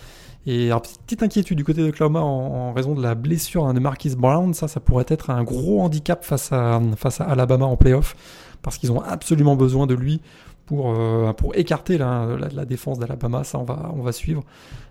Et 0.46 0.66
alors, 0.66 0.82
petite 0.82 1.22
inquiétude 1.22 1.56
du 1.56 1.64
côté 1.64 1.82
d'Oklahoma 1.82 2.20
en, 2.20 2.24
en 2.68 2.72
raison 2.74 2.94
de 2.94 3.02
la 3.02 3.14
blessure 3.14 3.64
hein, 3.66 3.72
de 3.74 3.80
Marquis 3.80 4.14
Brown. 4.14 4.52
Ça, 4.52 4.68
ça 4.68 4.78
pourrait 4.80 5.06
être 5.08 5.30
un 5.30 5.42
gros 5.42 5.80
handicap 5.80 6.22
face 6.24 6.52
à, 6.52 6.80
face 6.96 7.20
à 7.20 7.24
Alabama 7.24 7.64
en 7.64 7.76
playoff 7.76 8.14
parce 8.60 8.76
qu'ils 8.76 8.92
ont 8.92 9.00
absolument 9.00 9.56
besoin 9.56 9.86
de 9.86 9.94
lui 9.94 10.20
pour, 10.66 10.92
euh, 10.94 11.32
pour 11.32 11.54
écarter 11.56 11.96
la, 11.96 12.26
la, 12.38 12.48
la 12.48 12.64
défense 12.66 12.98
d'Alabama. 12.98 13.42
Ça, 13.44 13.58
on 13.58 13.64
va, 13.64 13.90
on 13.96 14.02
va 14.02 14.12
suivre. 14.12 14.42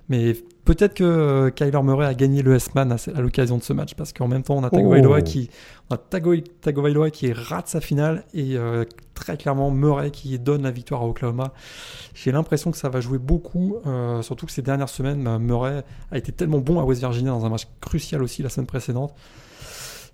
Mais 0.09 0.33
peut-être 0.65 0.95
que 0.95 1.03
euh, 1.03 1.49
Kyler 1.51 1.81
Murray 1.83 2.07
a 2.07 2.13
gagné 2.15 2.41
le 2.41 2.55
S-Man 2.55 2.91
à, 2.91 2.95
à 3.15 3.21
l'occasion 3.21 3.57
de 3.57 3.63
ce 3.63 3.73
match 3.73 3.93
parce 3.93 4.11
qu'en 4.11 4.27
même 4.27 4.41
temps, 4.43 4.55
on 4.57 4.63
a 4.63 4.69
Tagovailoa 4.71 5.19
Oh. 5.19 5.23
qui, 5.23 5.49
on 5.89 5.95
a 5.95 5.97
Tago- 5.97 6.43
Tagovailoa 6.61 7.09
qui 7.11 7.31
rate 7.31 7.67
sa 7.67 7.79
finale 7.79 8.23
et 8.33 8.57
euh, 8.57 8.85
très 9.13 9.37
clairement 9.37 9.71
Murray 9.71 10.11
qui 10.11 10.37
donne 10.39 10.63
la 10.63 10.71
victoire 10.71 11.01
à 11.01 11.05
Oklahoma. 11.05 11.53
J'ai 12.13 12.31
l'impression 12.31 12.71
que 12.71 12.77
ça 12.77 12.89
va 12.89 13.01
jouer 13.01 13.17
beaucoup, 13.17 13.77
euh, 13.85 14.21
surtout 14.21 14.45
que 14.45 14.51
ces 14.51 14.61
dernières 14.61 14.89
semaines, 14.89 15.23
bah, 15.23 15.39
Murray 15.39 15.83
a 16.11 16.17
été 16.17 16.31
tellement 16.31 16.59
bon 16.59 16.79
à 16.79 16.83
West 16.83 17.01
Virginia 17.01 17.31
dans 17.31 17.45
un 17.45 17.49
match 17.49 17.67
crucial 17.81 18.23
aussi 18.23 18.43
la 18.43 18.49
semaine 18.49 18.67
précédente. 18.67 19.13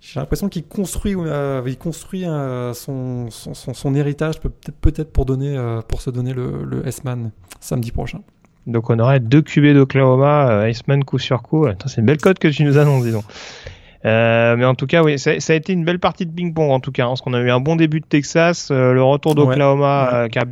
J'ai 0.00 0.18
l'impression 0.18 0.48
qu'il 0.48 0.64
construit, 0.64 1.14
euh, 1.14 1.62
il 1.66 1.76
construit 1.76 2.24
euh, 2.24 2.72
son, 2.72 3.94
héritage 3.94 4.40
peut-être 4.40 5.12
pour 5.12 5.26
donner, 5.26 5.56
euh, 5.56 5.82
pour 5.82 6.00
se 6.00 6.08
donner 6.08 6.32
le, 6.32 6.64
le 6.64 6.86
S-Man 6.86 7.32
samedi 7.60 7.92
prochain. 7.92 8.20
Donc 8.66 8.90
on 8.90 8.98
aurait 8.98 9.20
deux 9.20 9.42
QB 9.42 9.74
d'Oklahoma, 9.74 10.50
euh, 10.50 10.70
Iceman 10.70 11.04
coup 11.04 11.18
sur 11.18 11.42
coup. 11.42 11.66
C'est 11.86 11.98
une 11.98 12.06
belle 12.06 12.18
cote 12.20 12.38
que 12.38 12.48
tu 12.48 12.64
nous 12.64 12.78
annonces, 12.78 13.04
dis 13.04 13.12
donc. 14.04 14.58
mais 14.58 14.64
en 14.64 14.74
tout 14.74 14.86
cas, 14.86 15.02
oui, 15.02 15.18
ça, 15.18 15.30
a 15.30 15.54
été 15.54 15.72
une 15.72 15.84
belle 15.84 15.98
partie 15.98 16.26
de 16.26 16.32
ping-pong 16.32 16.70
en 16.70 16.80
tout 16.80 16.92
cas, 16.92 17.04
hein, 17.04 17.08
parce 17.08 17.20
qu'on 17.20 17.34
a 17.34 17.40
eu 17.40 17.50
un 17.50 17.60
bon 17.60 17.76
début 17.76 18.00
de 18.00 18.06
Texas, 18.06 18.70
le 18.70 19.02
retour 19.02 19.34
d'Oklahoma 19.34 20.28
qui 20.30 20.38
a 20.38 20.44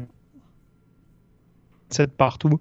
7 1.91 2.13
partout. 2.17 2.61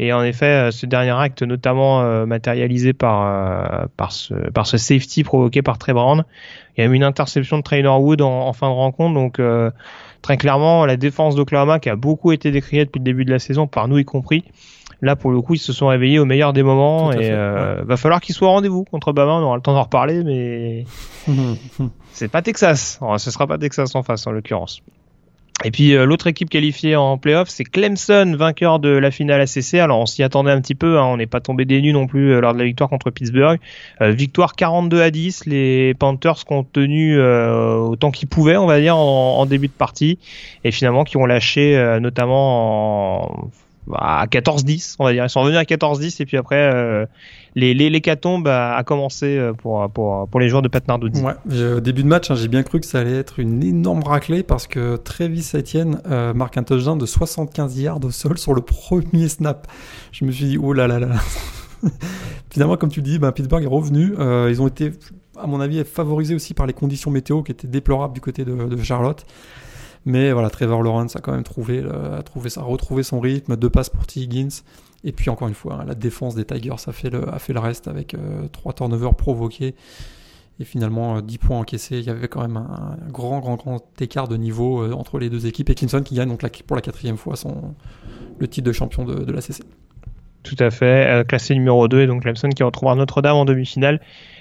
Et 0.00 0.12
en 0.12 0.22
effet, 0.22 0.70
ce 0.70 0.86
dernier 0.86 1.10
acte, 1.10 1.42
notamment 1.42 2.26
matérialisé 2.26 2.92
par, 2.92 3.88
par, 3.96 4.12
ce, 4.12 4.34
par 4.50 4.66
ce 4.66 4.76
safety 4.76 5.24
provoqué 5.24 5.62
par 5.62 5.78
Trey 5.78 5.92
Brown, 5.92 6.24
il 6.76 6.84
y 6.84 6.86
a 6.86 6.90
eu 6.90 6.94
une 6.94 7.02
interception 7.02 7.58
de 7.58 7.62
Trainer 7.62 7.88
Wood 7.88 8.22
en, 8.22 8.46
en 8.46 8.52
fin 8.52 8.68
de 8.68 8.74
rencontre, 8.74 9.14
donc 9.14 9.40
très 10.22 10.36
clairement, 10.36 10.86
la 10.86 10.96
défense 10.96 11.34
d'Oklahoma 11.34 11.78
qui 11.78 11.88
a 11.88 11.96
beaucoup 11.96 12.32
été 12.32 12.50
décriée 12.50 12.84
depuis 12.84 12.98
le 12.98 13.04
début 13.04 13.24
de 13.24 13.30
la 13.30 13.38
saison, 13.38 13.66
par 13.66 13.88
nous 13.88 13.98
y 13.98 14.04
compris, 14.04 14.44
là 15.00 15.16
pour 15.16 15.30
le 15.30 15.40
coup 15.40 15.54
ils 15.54 15.58
se 15.58 15.72
sont 15.72 15.88
réveillés 15.88 16.18
au 16.18 16.24
meilleur 16.24 16.52
des 16.52 16.62
moments 16.62 17.12
et 17.12 17.30
euh, 17.30 17.82
va 17.84 17.96
falloir 17.96 18.20
qu'ils 18.20 18.34
soient 18.34 18.48
au 18.48 18.52
rendez-vous 18.52 18.84
contre 18.84 19.12
Bama 19.12 19.34
on 19.34 19.42
aura 19.42 19.56
le 19.56 19.62
temps 19.62 19.74
d'en 19.74 19.82
reparler 19.82 20.24
mais 20.24 20.84
c'est 22.12 22.28
pas 22.28 22.42
Texas. 22.42 22.98
Ce 23.18 23.30
sera 23.30 23.46
pas 23.46 23.58
Texas 23.58 23.94
en 23.94 24.02
face 24.02 24.26
en 24.26 24.32
l'occurrence. 24.32 24.82
Et 25.64 25.72
puis 25.72 25.94
euh, 25.94 26.04
l'autre 26.04 26.28
équipe 26.28 26.50
qualifiée 26.50 26.94
en 26.94 27.18
playoff, 27.18 27.48
c'est 27.48 27.64
Clemson, 27.64 28.36
vainqueur 28.38 28.78
de 28.78 28.90
la 28.90 29.10
finale 29.10 29.40
ACC. 29.40 29.74
Alors 29.74 29.98
on 29.98 30.06
s'y 30.06 30.22
attendait 30.22 30.52
un 30.52 30.60
petit 30.60 30.76
peu, 30.76 30.98
hein, 30.98 31.04
on 31.04 31.16
n'est 31.16 31.26
pas 31.26 31.40
tombé 31.40 31.64
des 31.64 31.80
nues 31.80 31.92
non 31.92 32.06
plus 32.06 32.32
euh, 32.32 32.40
lors 32.40 32.54
de 32.54 32.58
la 32.58 32.64
victoire 32.64 32.88
contre 32.88 33.10
Pittsburgh. 33.10 33.58
Euh, 34.00 34.12
victoire 34.12 34.54
42 34.54 35.02
à 35.02 35.10
10, 35.10 35.46
les 35.46 35.94
Panthers 35.94 36.44
qui 36.44 36.52
ont 36.52 36.62
tenu 36.62 37.20
autant 37.20 38.12
qu'ils 38.12 38.28
pouvaient, 38.28 38.56
on 38.56 38.66
va 38.66 38.80
dire, 38.80 38.96
en, 38.96 39.38
en, 39.38 39.46
début 39.46 39.66
de 39.66 39.72
partie, 39.72 40.18
et 40.62 40.70
finalement 40.70 41.02
qui 41.02 41.16
ont 41.16 41.26
lâché 41.26 41.98
notamment 42.00 43.22
en 43.44 43.50
à 43.94 44.26
14-10, 44.26 44.96
on 44.98 45.04
va 45.04 45.12
dire. 45.12 45.24
Ils 45.24 45.30
sont 45.30 45.40
revenus 45.40 45.58
à 45.58 45.62
14-10 45.62 46.22
et 46.22 46.26
puis 46.26 46.36
après, 46.36 46.72
euh, 46.72 47.06
les, 47.54 47.74
les, 47.74 47.90
l'hécatombe 47.90 48.46
a, 48.48 48.76
a, 48.76 48.84
commencé 48.84 49.38
euh, 49.38 49.52
pour, 49.52 49.90
pour, 49.90 50.28
pour 50.28 50.40
les 50.40 50.48
joueurs 50.48 50.62
de 50.62 50.68
Pat 50.68 50.86
Narduzzi. 50.86 51.22
Ouais, 51.22 51.34
au 51.76 51.80
début 51.80 52.02
de 52.02 52.08
match, 52.08 52.30
hein, 52.30 52.34
j'ai 52.34 52.48
bien 52.48 52.62
cru 52.62 52.80
que 52.80 52.86
ça 52.86 53.00
allait 53.00 53.16
être 53.16 53.40
une 53.40 53.62
énorme 53.62 54.02
raclée 54.02 54.42
parce 54.42 54.66
que 54.66 54.96
Travis 54.96 55.50
Etienne 55.54 56.00
euh, 56.10 56.34
marque 56.34 56.56
un 56.56 56.62
touchdown 56.62 56.98
de 56.98 57.06
75 57.06 57.78
yards 57.80 58.04
au 58.04 58.10
sol 58.10 58.38
sur 58.38 58.54
le 58.54 58.60
premier 58.60 59.28
snap. 59.28 59.66
Je 60.12 60.24
me 60.24 60.30
suis 60.30 60.46
dit, 60.46 60.58
oh 60.58 60.72
là 60.72 60.86
là 60.86 60.98
là. 60.98 61.08
Finalement, 62.50 62.76
comme 62.76 62.90
tu 62.90 63.00
le 63.00 63.04
dis, 63.04 63.18
ben, 63.18 63.32
Pittsburgh 63.32 63.62
est 63.62 63.68
revenu. 63.68 64.14
Euh, 64.18 64.48
ils 64.50 64.60
ont 64.62 64.68
été, 64.68 64.92
à 65.38 65.46
mon 65.46 65.60
avis, 65.60 65.84
favorisés 65.84 66.34
aussi 66.34 66.54
par 66.54 66.66
les 66.66 66.72
conditions 66.72 67.10
météo 67.10 67.42
qui 67.42 67.52
étaient 67.52 67.68
déplorables 67.68 68.14
du 68.14 68.20
côté 68.20 68.44
de 68.44 68.82
Charlotte. 68.82 69.24
Mais 70.06 70.32
voilà, 70.32 70.50
Trevor 70.50 70.82
Lawrence 70.82 71.16
a 71.16 71.20
quand 71.20 71.32
même 71.32 71.44
ça, 71.44 72.62
retrouvé 72.62 73.02
son 73.02 73.20
rythme, 73.20 73.56
deux 73.56 73.70
passes 73.70 73.90
pour 73.90 74.06
T. 74.06 74.28
Et 75.04 75.12
puis 75.12 75.30
encore 75.30 75.48
une 75.48 75.54
fois, 75.54 75.78
hein, 75.80 75.84
la 75.86 75.94
défense 75.94 76.34
des 76.34 76.44
Tigers 76.44 76.74
a 76.86 76.92
fait 76.92 77.10
le, 77.10 77.60
reste 77.60 77.88
avec 77.88 78.14
euh, 78.14 78.48
trois 78.48 78.72
turnovers 78.72 79.14
provoqués. 79.14 79.74
Et 80.60 80.64
finalement, 80.64 81.20
10 81.20 81.34
euh, 81.34 81.38
points 81.38 81.58
encaissés. 81.58 81.98
Il 81.98 82.04
y 82.04 82.10
avait 82.10 82.26
quand 82.26 82.40
même 82.40 82.56
un, 82.56 82.96
grand, 83.10 83.38
grand, 83.38 83.54
grand 83.54 83.80
écart 84.00 84.26
de 84.26 84.36
niveau 84.36 84.82
euh, 84.82 84.92
entre 84.92 85.18
les 85.20 85.30
deux 85.30 85.46
équipes. 85.46 85.70
Et 85.70 85.74
Clemson 85.76 86.02
qui 86.02 86.16
gagne 86.16 86.36
pour 86.66 86.74
la 86.74 86.82
quatrième 86.82 87.16
fois 87.16 87.36
son, 87.36 87.74
le 88.38 88.48
titre 88.48 88.66
de 88.66 88.72
champion 88.72 89.04
de, 89.04 89.24
de 89.24 89.32
la 89.32 89.40
CC. 89.40 89.62
Tout 90.42 90.56
à 90.58 90.70
fait. 90.70 91.26
classé 91.28 91.54
numéro 91.54 91.86
2. 91.86 92.00
Et 92.00 92.06
donc 92.08 92.22
Clemson 92.22 92.48
qui 92.48 92.64
retrouvera 92.64 92.96
Notre-Dame 92.96 93.36
en 93.36 93.44
demi-finale. 93.44 94.00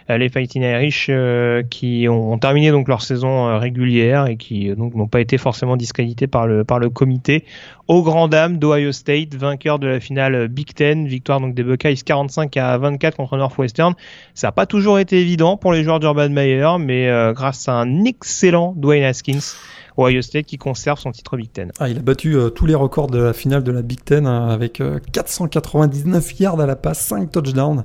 Euh, 0.09 0.17
les 0.17 0.29
Fighting 0.29 0.63
Irish 0.63 1.07
euh, 1.09 1.63
qui 1.69 2.07
ont, 2.09 2.37
terminé 2.37 2.71
donc 2.71 2.87
leur 2.87 3.01
saison 3.01 3.47
euh, 3.47 3.57
régulière 3.57 4.27
et 4.27 4.37
qui 4.37 4.73
donc 4.75 4.95
n'ont 4.95 5.07
pas 5.07 5.19
été 5.19 5.37
forcément 5.37 5.75
discrédités 5.75 6.27
par 6.27 6.47
le 6.47 6.63
par 6.63 6.79
le 6.79 6.89
comité. 6.89 7.43
Au 7.87 8.03
grand 8.03 8.27
dam 8.27 8.57
d'Ohio 8.57 8.91
State, 8.91 9.35
vainqueur 9.35 9.79
de 9.79 9.87
la 9.87 9.99
finale 9.99 10.47
Big 10.47 10.73
Ten, 10.73 11.07
victoire 11.07 11.41
donc 11.41 11.55
des 11.55 11.63
Buckeyes 11.63 11.97
45 12.05 12.55
à 12.57 12.77
24 12.77 13.17
contre 13.17 13.37
Northwestern. 13.37 13.95
Ça 14.33 14.47
n'a 14.47 14.51
pas 14.51 14.65
toujours 14.65 14.99
été 14.99 15.19
évident 15.19 15.57
pour 15.57 15.73
les 15.73 15.83
joueurs 15.83 15.99
d'Urban 15.99 16.29
Meyer, 16.29 16.75
mais 16.79 17.09
grâce 17.33 17.67
à 17.69 17.73
un 17.73 18.03
excellent 18.03 18.73
Dwayne 18.75 19.03
Haskins. 19.03 19.55
Ohio 19.97 20.21
State 20.21 20.45
qui 20.45 20.57
conserve 20.57 20.99
son 20.99 21.11
titre 21.11 21.37
Big 21.37 21.51
Ten. 21.51 21.71
Ah, 21.79 21.89
il 21.89 21.97
a 21.97 22.01
battu 22.01 22.35
tous 22.53 22.65
les 22.65 22.75
records 22.75 23.07
de 23.07 23.19
la 23.19 23.33
finale 23.33 23.63
de 23.63 23.71
la 23.71 23.81
Big 23.81 24.03
Ten 24.03 24.27
hein, 24.27 24.49
avec 24.49 24.83
499 25.13 26.39
yards 26.39 26.59
à 26.59 26.65
la 26.65 26.75
passe, 26.75 26.99
5 26.99 27.31
touchdowns. 27.31 27.83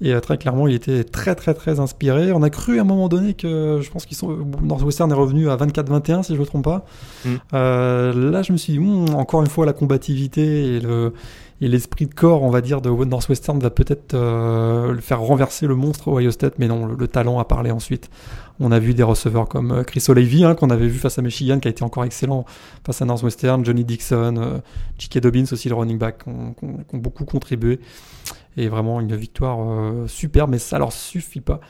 Et 0.00 0.12
euh, 0.12 0.20
très 0.20 0.38
clairement, 0.38 0.66
il 0.66 0.74
était 0.74 1.04
très 1.04 1.34
très 1.34 1.54
très 1.54 1.80
inspiré. 1.80 2.32
On 2.32 2.42
a 2.42 2.50
cru 2.50 2.78
à 2.78 2.82
un 2.82 2.84
moment 2.84 3.08
donné 3.08 3.34
que 3.34 3.80
je 3.82 3.90
pense 3.90 4.06
qu'ils 4.06 4.16
sont 4.16 4.36
Northwestern 4.62 5.10
est 5.10 5.14
revenu 5.14 5.48
à 5.50 5.56
24-21 5.56 6.22
si 6.22 6.32
je 6.32 6.34
ne 6.34 6.40
me 6.40 6.46
trompe 6.46 6.64
pas. 6.64 6.84
Mm. 7.24 7.28
Euh, 7.54 8.30
là, 8.30 8.42
je 8.42 8.52
me 8.52 8.56
suis 8.56 8.74
dit 8.74 8.78
hmm, 8.78 9.14
encore 9.14 9.42
une 9.42 9.48
fois 9.48 9.66
la 9.66 9.72
combativité 9.72 10.76
et 10.76 10.80
le 10.80 11.12
et 11.60 11.68
l'esprit 11.68 12.06
de 12.06 12.14
corps, 12.14 12.42
on 12.42 12.50
va 12.50 12.60
dire, 12.60 12.80
de 12.80 12.90
Northwestern 12.90 13.58
va 13.60 13.70
peut-être 13.70 14.14
euh, 14.14 14.98
faire 14.98 15.20
renverser 15.20 15.66
le 15.66 15.76
monstre 15.76 16.08
Ohio 16.08 16.32
State, 16.32 16.54
mais 16.58 16.66
non, 16.66 16.84
le, 16.84 17.08
talent 17.08 17.38
a 17.38 17.44
parlé 17.44 17.70
ensuite. 17.70 18.10
On 18.58 18.72
a 18.72 18.80
vu 18.80 18.92
des 18.92 19.04
receveurs 19.04 19.48
comme 19.48 19.84
Chris 19.84 20.04
O'Leary, 20.08 20.44
hein, 20.44 20.56
qu'on 20.56 20.70
avait 20.70 20.88
vu 20.88 20.98
face 20.98 21.18
à 21.18 21.22
Michigan, 21.22 21.60
qui 21.60 21.68
a 21.68 21.70
été 21.70 21.84
encore 21.84 22.04
excellent 22.04 22.44
face 22.84 23.00
à 23.02 23.04
Northwestern, 23.04 23.64
Johnny 23.64 23.84
Dixon, 23.84 24.60
J.K. 24.98 25.20
Dobbins 25.20 25.44
aussi, 25.52 25.68
le 25.68 25.76
running 25.76 25.96
back, 25.96 26.24
qui 26.24 26.30
ont 26.30 26.98
beaucoup 26.98 27.24
contribué. 27.24 27.78
Et 28.56 28.68
vraiment 28.68 29.00
une 29.00 29.16
victoire 29.16 29.58
euh, 29.60 30.06
super, 30.06 30.48
mais 30.48 30.58
ça 30.58 30.78
leur 30.78 30.92
suffit 30.92 31.40
pas 31.40 31.60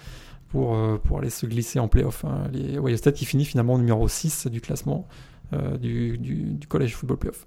pour, 0.49 0.77
euh, 0.77 0.99
pour 1.03 1.19
aller 1.19 1.31
se 1.31 1.47
glisser 1.47 1.79
en 1.79 1.89
playoff. 1.89 2.25
Hein. 2.25 2.49
Les 2.53 2.79
Ohio 2.79 2.97
State 2.97 3.15
qui 3.15 3.25
finit 3.25 3.45
finalement 3.45 3.79
numéro 3.79 4.07
6 4.07 4.47
du 4.49 4.61
classement 4.61 5.09
euh, 5.53 5.77
du, 5.77 6.19
du, 6.19 6.55
du 6.55 6.67
College 6.67 6.95
Football 6.95 7.19
Playoff. 7.19 7.47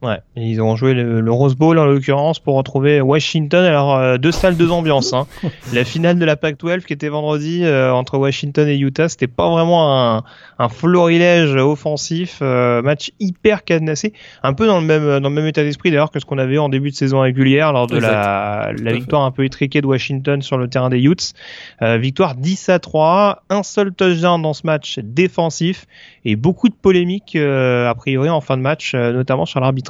Ouais, 0.00 0.20
ils 0.36 0.62
ont 0.62 0.76
joué 0.76 0.94
le, 0.94 1.32
Rose 1.32 1.56
Bowl 1.56 1.76
en 1.76 1.84
l'occurrence 1.84 2.38
pour 2.38 2.54
retrouver 2.54 3.00
Washington. 3.00 3.64
Alors 3.64 3.96
euh, 3.96 4.16
deux 4.16 4.30
salles, 4.30 4.56
deux 4.56 4.70
ambiances. 4.70 5.12
Hein. 5.12 5.26
La 5.72 5.84
finale 5.84 6.20
de 6.20 6.24
la 6.24 6.36
Pac-12 6.36 6.84
qui 6.84 6.92
était 6.92 7.08
vendredi 7.08 7.64
euh, 7.64 7.92
entre 7.92 8.16
Washington 8.16 8.68
et 8.68 8.78
Utah, 8.78 9.08
c'était 9.08 9.26
pas 9.26 9.50
vraiment 9.50 10.16
un, 10.16 10.22
un 10.60 10.68
florilège 10.68 11.52
offensif, 11.56 12.38
euh, 12.42 12.80
match 12.80 13.10
hyper 13.18 13.64
cadenassé, 13.64 14.12
un 14.44 14.52
peu 14.52 14.68
dans 14.68 14.78
le 14.78 14.86
même 14.86 15.18
dans 15.18 15.28
le 15.28 15.34
même 15.34 15.46
état 15.46 15.64
d'esprit 15.64 15.90
d'ailleurs 15.90 16.12
que 16.12 16.20
ce 16.20 16.24
qu'on 16.24 16.38
avait 16.38 16.58
en 16.58 16.68
début 16.68 16.90
de 16.90 16.94
saison 16.94 17.20
régulière 17.20 17.72
lors 17.72 17.88
de 17.88 17.98
la, 17.98 18.70
la 18.80 18.92
victoire 18.92 19.22
un 19.22 19.32
peu 19.32 19.44
étriquée 19.44 19.80
de 19.80 19.86
Washington 19.86 20.42
sur 20.42 20.58
le 20.58 20.68
terrain 20.68 20.90
des 20.90 21.00
Utes. 21.00 21.32
victoire 21.80 22.36
10 22.36 22.68
à 22.68 22.78
3, 22.78 23.42
un 23.50 23.64
seul 23.64 23.92
touchdown 23.92 24.40
dans 24.40 24.52
ce 24.52 24.64
match 24.64 25.00
défensif 25.00 25.86
et 26.24 26.36
beaucoup 26.36 26.68
de 26.68 26.74
polémiques 26.74 27.34
a 27.34 27.94
priori 27.96 28.28
en 28.28 28.40
fin 28.40 28.56
de 28.56 28.62
match, 28.62 28.94
notamment 28.94 29.44
sur 29.44 29.58
l'arbitre 29.58 29.87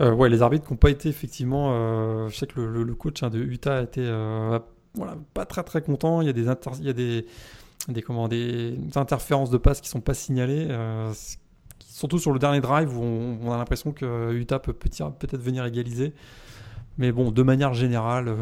euh, 0.00 0.12
ouais, 0.12 0.28
les 0.28 0.42
arbitres 0.42 0.70
n'ont 0.70 0.76
pas 0.76 0.90
été 0.90 1.08
effectivement. 1.08 1.70
Euh, 1.72 2.28
je 2.28 2.36
sais 2.36 2.46
que 2.46 2.60
le, 2.60 2.94
coach 2.94 3.22
hein, 3.22 3.30
de 3.30 3.38
Utah 3.38 3.78
a 3.78 3.82
été 3.82 4.00
euh, 4.04 4.58
pas 5.34 5.44
très 5.44 5.62
très 5.64 5.82
content. 5.82 6.20
Il 6.20 6.26
y 6.26 6.30
a 6.30 6.32
des, 6.32 6.46
il 6.80 6.86
y 6.86 6.88
a 6.88 6.92
des, 6.92 7.26
des, 7.88 8.02
des 8.28 8.78
interférences 8.98 9.50
de 9.50 9.58
passe 9.58 9.80
qui 9.80 9.88
sont 9.88 10.00
pas 10.00 10.14
signalées. 10.14 10.68
surtout 11.80 12.18
sur 12.18 12.32
le 12.32 12.38
dernier 12.38 12.60
drive 12.60 12.96
où 12.96 13.02
on, 13.02 13.52
a 13.52 13.56
l'impression 13.56 13.92
que 13.92 14.32
Utah 14.32 14.58
peut 14.58 14.72
peut-être 14.72 15.36
venir 15.36 15.64
égaliser. 15.66 16.14
Mais 16.96 17.12
bon, 17.12 17.30
de 17.30 17.42
manière 17.44 17.74
générale, 17.74 18.34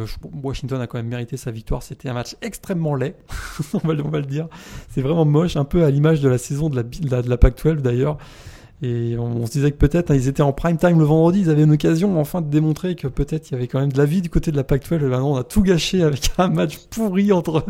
Washington 0.42 0.81
a 0.81 0.87
quand 0.87 0.97
même 0.97 1.09
mérité 1.09 1.37
sa 1.37 1.51
victoire. 1.51 1.83
C'était 1.83 2.09
un 2.09 2.14
match 2.14 2.37
extrêmement 2.40 2.95
laid, 2.95 3.14
on, 3.75 3.79
va, 3.87 3.92
le 3.95 4.23
dire. 4.23 4.49
C'est 4.88 5.03
vraiment 5.03 5.27
moche, 5.27 5.57
un 5.57 5.66
peu 5.66 5.85
à 5.85 5.90
l'image 5.90 6.23
de 6.23 6.29
la 6.31 6.38
saison 6.38 6.71
de 6.71 6.77
la, 6.77 6.83
de 6.83 7.29
la 7.29 7.37
Pac-12 7.37 7.83
d'ailleurs. 7.83 8.16
Et 8.83 9.17
on, 9.19 9.47
se 9.47 9.53
disait 9.53 9.71
que 9.71 9.77
peut-être 9.79 10.11
hein, 10.11 10.15
ils 10.15 10.29
étaient 10.29 10.43
en 10.43 10.53
prime 10.53 10.77
time 10.77 10.99
le 10.99 11.05
vendredi, 11.07 11.41
ils 11.41 11.51
avaient 11.51 11.62
une 11.62 11.73
occasion 11.73 12.21
enfin 12.21 12.43
de 12.43 12.51
démontrer 12.51 12.95
que 12.95 13.09
peut-être 13.09 13.51
il 13.51 13.55
y 13.55 13.57
avait 13.57 13.69
quand 13.69 13.81
même 13.81 13.91
de 13.91 13.97
la 13.97 14.05
vie 14.05 14.21
du 14.21 14.29
côté 14.29 14.51
de 14.51 14.57
la 14.57 14.65
Pac-12. 14.65 14.97
Et 14.97 15.09
maintenant 15.09 15.33
on 15.33 15.37
a 15.37 15.45
tout 15.45 15.62
gâché 15.62 16.03
avec 16.03 16.31
un 16.39 16.49
match 16.49 16.77
pourri 16.91 17.33
entre, 17.33 17.65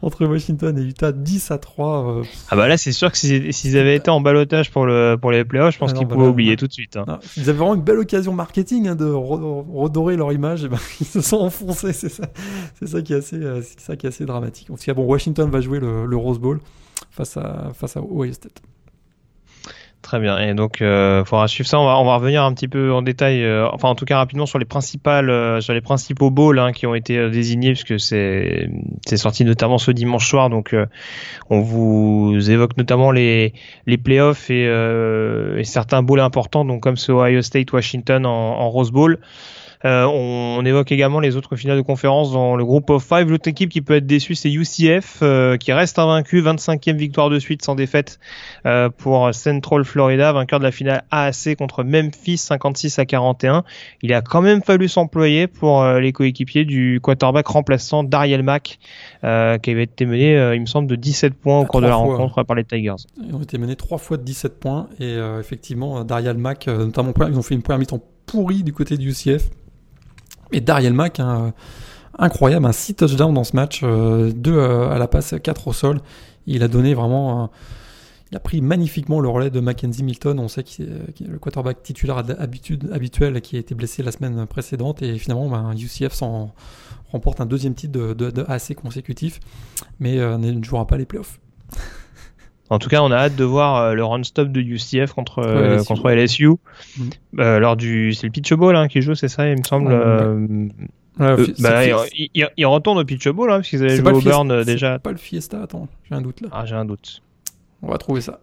entre 0.00 0.24
Washington 0.24 0.78
et 0.78 0.82
Utah, 0.82 1.12
10 1.12 1.50
à 1.50 1.58
3. 1.58 2.20
Euh. 2.20 2.22
Ah 2.48 2.56
bah 2.56 2.68
là 2.68 2.78
c'est 2.78 2.92
sûr 2.92 3.12
que 3.12 3.18
s'ils 3.18 3.76
avaient 3.76 3.96
été 3.96 4.10
en 4.10 4.22
balotage 4.22 4.70
pour, 4.70 4.86
le, 4.86 5.16
pour 5.20 5.30
les 5.30 5.44
playoffs, 5.44 5.74
je 5.74 5.78
pense 5.78 5.90
ah 5.94 5.98
qu'ils 5.98 6.08
pouvaient 6.08 6.26
oublier 6.26 6.56
tout 6.56 6.66
de 6.66 6.72
suite. 6.72 6.96
Hein. 6.96 7.18
ils 7.36 7.50
avaient 7.50 7.58
vraiment 7.58 7.74
une 7.74 7.82
belle 7.82 7.98
occasion 7.98 8.32
marketing 8.32 8.88
hein, 8.88 8.94
de 8.94 9.04
redorer 9.04 10.16
leur 10.16 10.32
image, 10.32 10.64
et 10.64 10.68
ben, 10.68 10.78
ils 11.00 11.06
se 11.06 11.20
sont 11.20 11.38
enfoncés, 11.38 11.92
c'est 11.92 12.08
ça, 12.08 12.24
c'est 12.78 12.88
ça 12.88 13.02
qui 13.02 13.12
est 13.12 13.16
assez, 13.16 13.36
euh, 13.36 13.60
c'est 13.60 13.80
ça 13.80 13.96
qui 13.96 14.06
est 14.06 14.08
assez 14.08 14.24
dramatique. 14.24 14.70
En 14.70 14.76
tout 14.76 14.84
cas 14.84 14.94
bon, 14.94 15.04
Washington 15.04 15.50
va 15.50 15.60
jouer 15.60 15.80
le, 15.80 16.06
le 16.06 16.16
Rose 16.16 16.38
Bowl 16.38 16.60
face 17.10 17.36
à, 17.36 17.72
face 17.74 17.98
à 17.98 18.00
Ohio 18.00 18.32
State. 18.32 18.62
Très 20.02 20.20
bien. 20.20 20.38
Et 20.38 20.54
donc, 20.54 20.82
euh, 20.82 21.24
faudra 21.24 21.48
suivre 21.48 21.68
ça. 21.68 21.80
On 21.80 21.84
va, 21.84 21.98
on 21.98 22.04
va 22.04 22.14
revenir 22.14 22.44
un 22.44 22.54
petit 22.54 22.68
peu 22.68 22.92
en 22.92 23.02
détail, 23.02 23.42
euh, 23.42 23.68
enfin 23.72 23.88
en 23.88 23.96
tout 23.96 24.04
cas 24.04 24.18
rapidement 24.18 24.46
sur 24.46 24.60
les 24.60 24.64
principales, 24.64 25.30
euh, 25.30 25.60
sur 25.60 25.74
les 25.74 25.80
principaux 25.80 26.30
bowls 26.30 26.60
hein, 26.60 26.70
qui 26.70 26.86
ont 26.86 26.94
été 26.94 27.18
euh, 27.18 27.28
désignés, 27.28 27.72
puisque 27.72 27.98
c'est 27.98 28.70
c'est 29.04 29.16
sorti 29.16 29.44
notamment 29.44 29.78
ce 29.78 29.90
dimanche 29.90 30.28
soir. 30.28 30.48
Donc, 30.48 30.76
on 31.50 31.60
vous 31.60 32.36
évoque 32.48 32.76
notamment 32.76 33.10
les 33.10 33.52
les 33.86 33.98
playoffs 33.98 34.48
et, 34.48 34.66
et 34.66 35.64
certains 35.64 36.04
bowls 36.04 36.20
importants, 36.20 36.64
donc 36.64 36.82
comme 36.82 36.96
ce 36.96 37.10
Ohio 37.10 37.42
State 37.42 37.72
Washington 37.72 38.26
en, 38.26 38.30
en 38.30 38.70
Rose 38.70 38.92
Bowl. 38.92 39.18
Euh, 39.86 40.04
on, 40.04 40.64
évoque 40.64 40.90
également 40.90 41.20
les 41.20 41.36
autres 41.36 41.54
finales 41.54 41.76
de 41.76 41.82
conférence 41.82 42.32
dans 42.32 42.56
le 42.56 42.64
groupe 42.64 42.90
of 42.90 43.04
five. 43.04 43.30
L'autre 43.30 43.48
équipe 43.48 43.70
qui 43.70 43.82
peut 43.82 43.94
être 43.94 44.06
déçue, 44.06 44.34
c'est 44.34 44.50
UCF, 44.50 45.20
euh, 45.22 45.56
qui 45.56 45.72
reste 45.72 46.00
invaincu, 46.00 46.42
25e 46.42 46.96
victoire 46.96 47.30
de 47.30 47.38
suite 47.38 47.64
sans 47.64 47.76
défaite 47.76 48.18
euh, 48.66 48.88
pour 48.88 49.32
Central 49.32 49.84
Florida, 49.84 50.32
vainqueur 50.32 50.58
de 50.58 50.64
la 50.64 50.72
finale 50.72 51.04
AAC 51.12 51.54
contre 51.56 51.84
Memphis, 51.84 52.38
56 52.38 52.98
à 52.98 53.06
41. 53.06 53.62
Il 54.02 54.12
a 54.12 54.22
quand 54.22 54.42
même 54.42 54.60
fallu 54.60 54.88
s'employer 54.88 55.46
pour 55.46 55.84
les 55.84 56.12
coéquipiers 56.12 56.64
du 56.64 56.98
quarterback 57.00 57.46
remplaçant 57.46 58.02
Dariel 58.02 58.42
Mack, 58.42 58.80
qui 59.22 59.26
avait 59.70 59.84
été 59.84 60.04
mené, 60.04 60.54
il 60.54 60.60
me 60.60 60.66
semble, 60.66 60.88
de 60.88 60.96
17 60.96 61.34
points 61.34 61.60
au 61.60 61.64
cours 61.64 61.80
de 61.80 61.86
la 61.86 61.94
rencontre 61.94 62.42
par 62.42 62.56
les 62.56 62.64
Tigers. 62.64 62.94
Ils 63.24 63.34
ont 63.34 63.42
été 63.42 63.56
menés 63.56 63.76
trois 63.76 63.98
fois 63.98 64.16
de 64.16 64.22
17 64.24 64.58
points 64.58 64.88
et 64.98 65.16
effectivement, 65.38 66.02
Dariel 66.04 66.38
Mack, 66.38 66.66
notamment, 66.66 67.12
ils 67.28 67.38
ont 67.38 67.42
fait 67.42 67.54
une 67.54 67.62
première 67.62 67.78
mi-temps 67.78 68.02
pourrie 68.26 68.64
du 68.64 68.72
côté 68.72 68.96
du 68.96 69.10
UCF. 69.10 69.48
Et 70.52 70.60
Dariel 70.60 70.92
Mack, 70.92 71.20
hein, 71.20 71.52
incroyable, 72.18 72.66
un 72.66 72.72
6 72.72 72.94
touchdowns 72.94 73.34
dans 73.34 73.44
ce 73.44 73.56
match, 73.56 73.82
2 73.82 73.86
euh, 73.88 74.32
euh, 74.46 74.90
à 74.90 74.98
la 74.98 75.08
passe, 75.08 75.34
4 75.42 75.68
au 75.68 75.72
sol. 75.72 76.00
Il 76.46 76.62
a 76.62 76.68
donné 76.68 76.94
vraiment. 76.94 77.50
il 78.30 78.36
a 78.36 78.40
pris 78.40 78.60
magnifiquement 78.60 79.20
le 79.20 79.28
relais 79.28 79.50
de 79.50 79.60
Mackenzie 79.60 80.04
Milton. 80.04 80.38
On 80.38 80.48
sait 80.48 80.60
est, 80.60 81.26
le 81.26 81.38
quarterback 81.38 81.82
titulaire 81.82 82.18
habituel 82.18 83.40
qui 83.40 83.56
a 83.56 83.58
été 83.58 83.74
blessé 83.74 84.02
la 84.02 84.12
semaine 84.12 84.46
précédente. 84.46 85.02
Et 85.02 85.18
finalement, 85.18 85.48
ben, 85.48 85.74
UCF 85.76 86.22
remporte 87.10 87.40
un 87.40 87.46
deuxième 87.46 87.74
titre 87.74 88.14
de, 88.14 88.44
assez 88.48 88.74
consécutif, 88.74 89.40
mais 89.98 90.18
euh, 90.18 90.38
ne 90.38 90.62
jouera 90.62 90.86
pas 90.86 90.96
les 90.96 91.06
playoffs. 91.06 91.40
En 92.68 92.78
tout 92.78 92.88
cas, 92.88 93.00
on 93.02 93.10
a 93.10 93.16
hâte 93.16 93.36
de 93.36 93.44
voir 93.44 93.94
le 93.94 94.04
run-stop 94.04 94.48
de 94.48 94.60
UCF 94.60 95.12
contre, 95.12 95.42
LSU. 95.42 95.86
contre 95.86 96.10
LSU. 96.10 96.50
Mm. 96.98 97.58
lors 97.58 97.76
du, 97.76 98.12
c'est 98.12 98.26
le 98.26 98.32
Pitch 98.32 98.52
Bowl 98.54 98.74
hein, 98.74 98.88
qui 98.88 99.02
joue, 99.02 99.14
c'est 99.14 99.28
ça, 99.28 99.48
il 99.48 99.58
me 99.58 99.64
semble. 99.64 100.70
bah, 101.18 101.36
il, 102.56 102.66
retourne 102.66 102.98
au 102.98 103.04
Pitch 103.04 103.28
Bowl 103.28 103.50
hein, 103.50 103.56
parce 103.56 103.68
qu'ils 103.68 103.82
avaient 103.82 103.96
joué 103.96 104.12
au 104.12 104.20
Burn 104.20 104.64
déjà. 104.64 104.98
Pas 104.98 105.12
le 105.12 105.16
Fiesta, 105.16 105.62
attends, 105.62 105.88
j'ai 106.08 106.14
un 106.14 106.20
doute 106.20 106.40
là. 106.40 106.48
Ah, 106.52 106.64
j'ai 106.66 106.74
un 106.74 106.84
doute. 106.84 107.22
On 107.82 107.88
va 107.88 107.98
trouver 107.98 108.20
ça. 108.20 108.40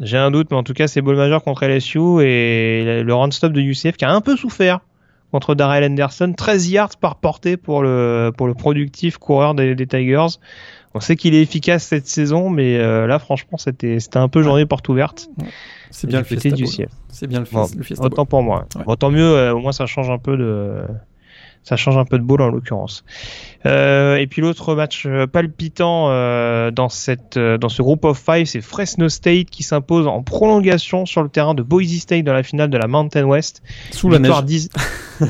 J'ai 0.00 0.16
un 0.16 0.30
doute, 0.30 0.48
mais 0.50 0.56
en 0.56 0.62
tout 0.62 0.72
cas, 0.72 0.88
c'est 0.88 1.02
bowl 1.02 1.16
majeur 1.16 1.42
contre 1.42 1.66
LSU 1.66 2.22
et 2.22 3.02
le 3.02 3.14
run-stop 3.14 3.52
de 3.52 3.60
UCF 3.60 3.96
qui 3.98 4.04
a 4.06 4.12
un 4.12 4.22
peu 4.22 4.36
souffert 4.36 4.80
contre 5.30 5.54
Darrell 5.54 5.84
Anderson. 5.84 6.32
13 6.34 6.70
yards 6.70 6.96
par 6.98 7.16
portée 7.16 7.58
pour 7.58 7.82
le, 7.82 8.32
pour 8.36 8.46
le 8.46 8.54
productif 8.54 9.18
coureur 9.18 9.54
des, 9.54 9.74
des 9.74 9.86
Tigers. 9.86 10.38
On 10.92 11.00
sait 11.00 11.14
qu'il 11.14 11.34
est 11.34 11.42
efficace 11.42 11.84
cette 11.84 12.08
saison, 12.08 12.50
mais 12.50 12.76
euh, 12.76 13.06
là, 13.06 13.18
franchement, 13.18 13.58
c'était 13.58 13.98
un 14.14 14.28
peu 14.28 14.42
journée 14.42 14.66
porte 14.66 14.88
ouverte. 14.88 15.28
C'est 15.90 16.08
bien 16.08 16.18
le 16.18 16.24
Fiesta 16.24 16.50
du 16.50 16.66
ciel. 16.66 16.88
C'est 17.08 17.26
bien 17.26 17.40
le, 17.40 18.04
Autant 18.04 18.26
pour 18.26 18.42
moi. 18.42 18.66
Autant 18.86 19.10
mieux, 19.10 19.22
euh, 19.22 19.54
au 19.54 19.60
moins 19.60 19.72
ça 19.72 19.86
change 19.86 20.10
un 20.10 20.18
peu 20.18 20.36
de 20.36 20.84
ça 21.62 21.76
change 21.76 21.96
un 21.96 22.04
peu 22.04 22.18
de 22.18 22.24
boule 22.24 22.42
en 22.42 22.48
l'occurrence. 22.48 23.04
Euh, 23.66 24.16
et 24.16 24.26
puis 24.26 24.40
l'autre 24.40 24.74
match 24.74 25.04
euh, 25.06 25.26
palpitant 25.26 26.06
euh, 26.08 26.70
dans 26.70 26.88
cette 26.88 27.36
euh, 27.36 27.58
dans 27.58 27.68
ce 27.68 27.82
groupe 27.82 28.04
of 28.06 28.18
five, 28.18 28.46
c'est 28.46 28.62
Fresno 28.62 29.10
State 29.10 29.50
qui 29.50 29.62
s'impose 29.62 30.06
en 30.06 30.22
prolongation 30.22 31.04
sur 31.04 31.22
le 31.22 31.28
terrain 31.28 31.54
de 31.54 31.62
Boise 31.62 31.98
State 31.98 32.24
dans 32.24 32.32
la 32.32 32.42
finale 32.42 32.70
de 32.70 32.78
la 32.78 32.86
Mountain 32.86 33.24
West. 33.24 33.62
Sous 33.90 34.08
la 34.08 34.18
neige. 34.18 34.32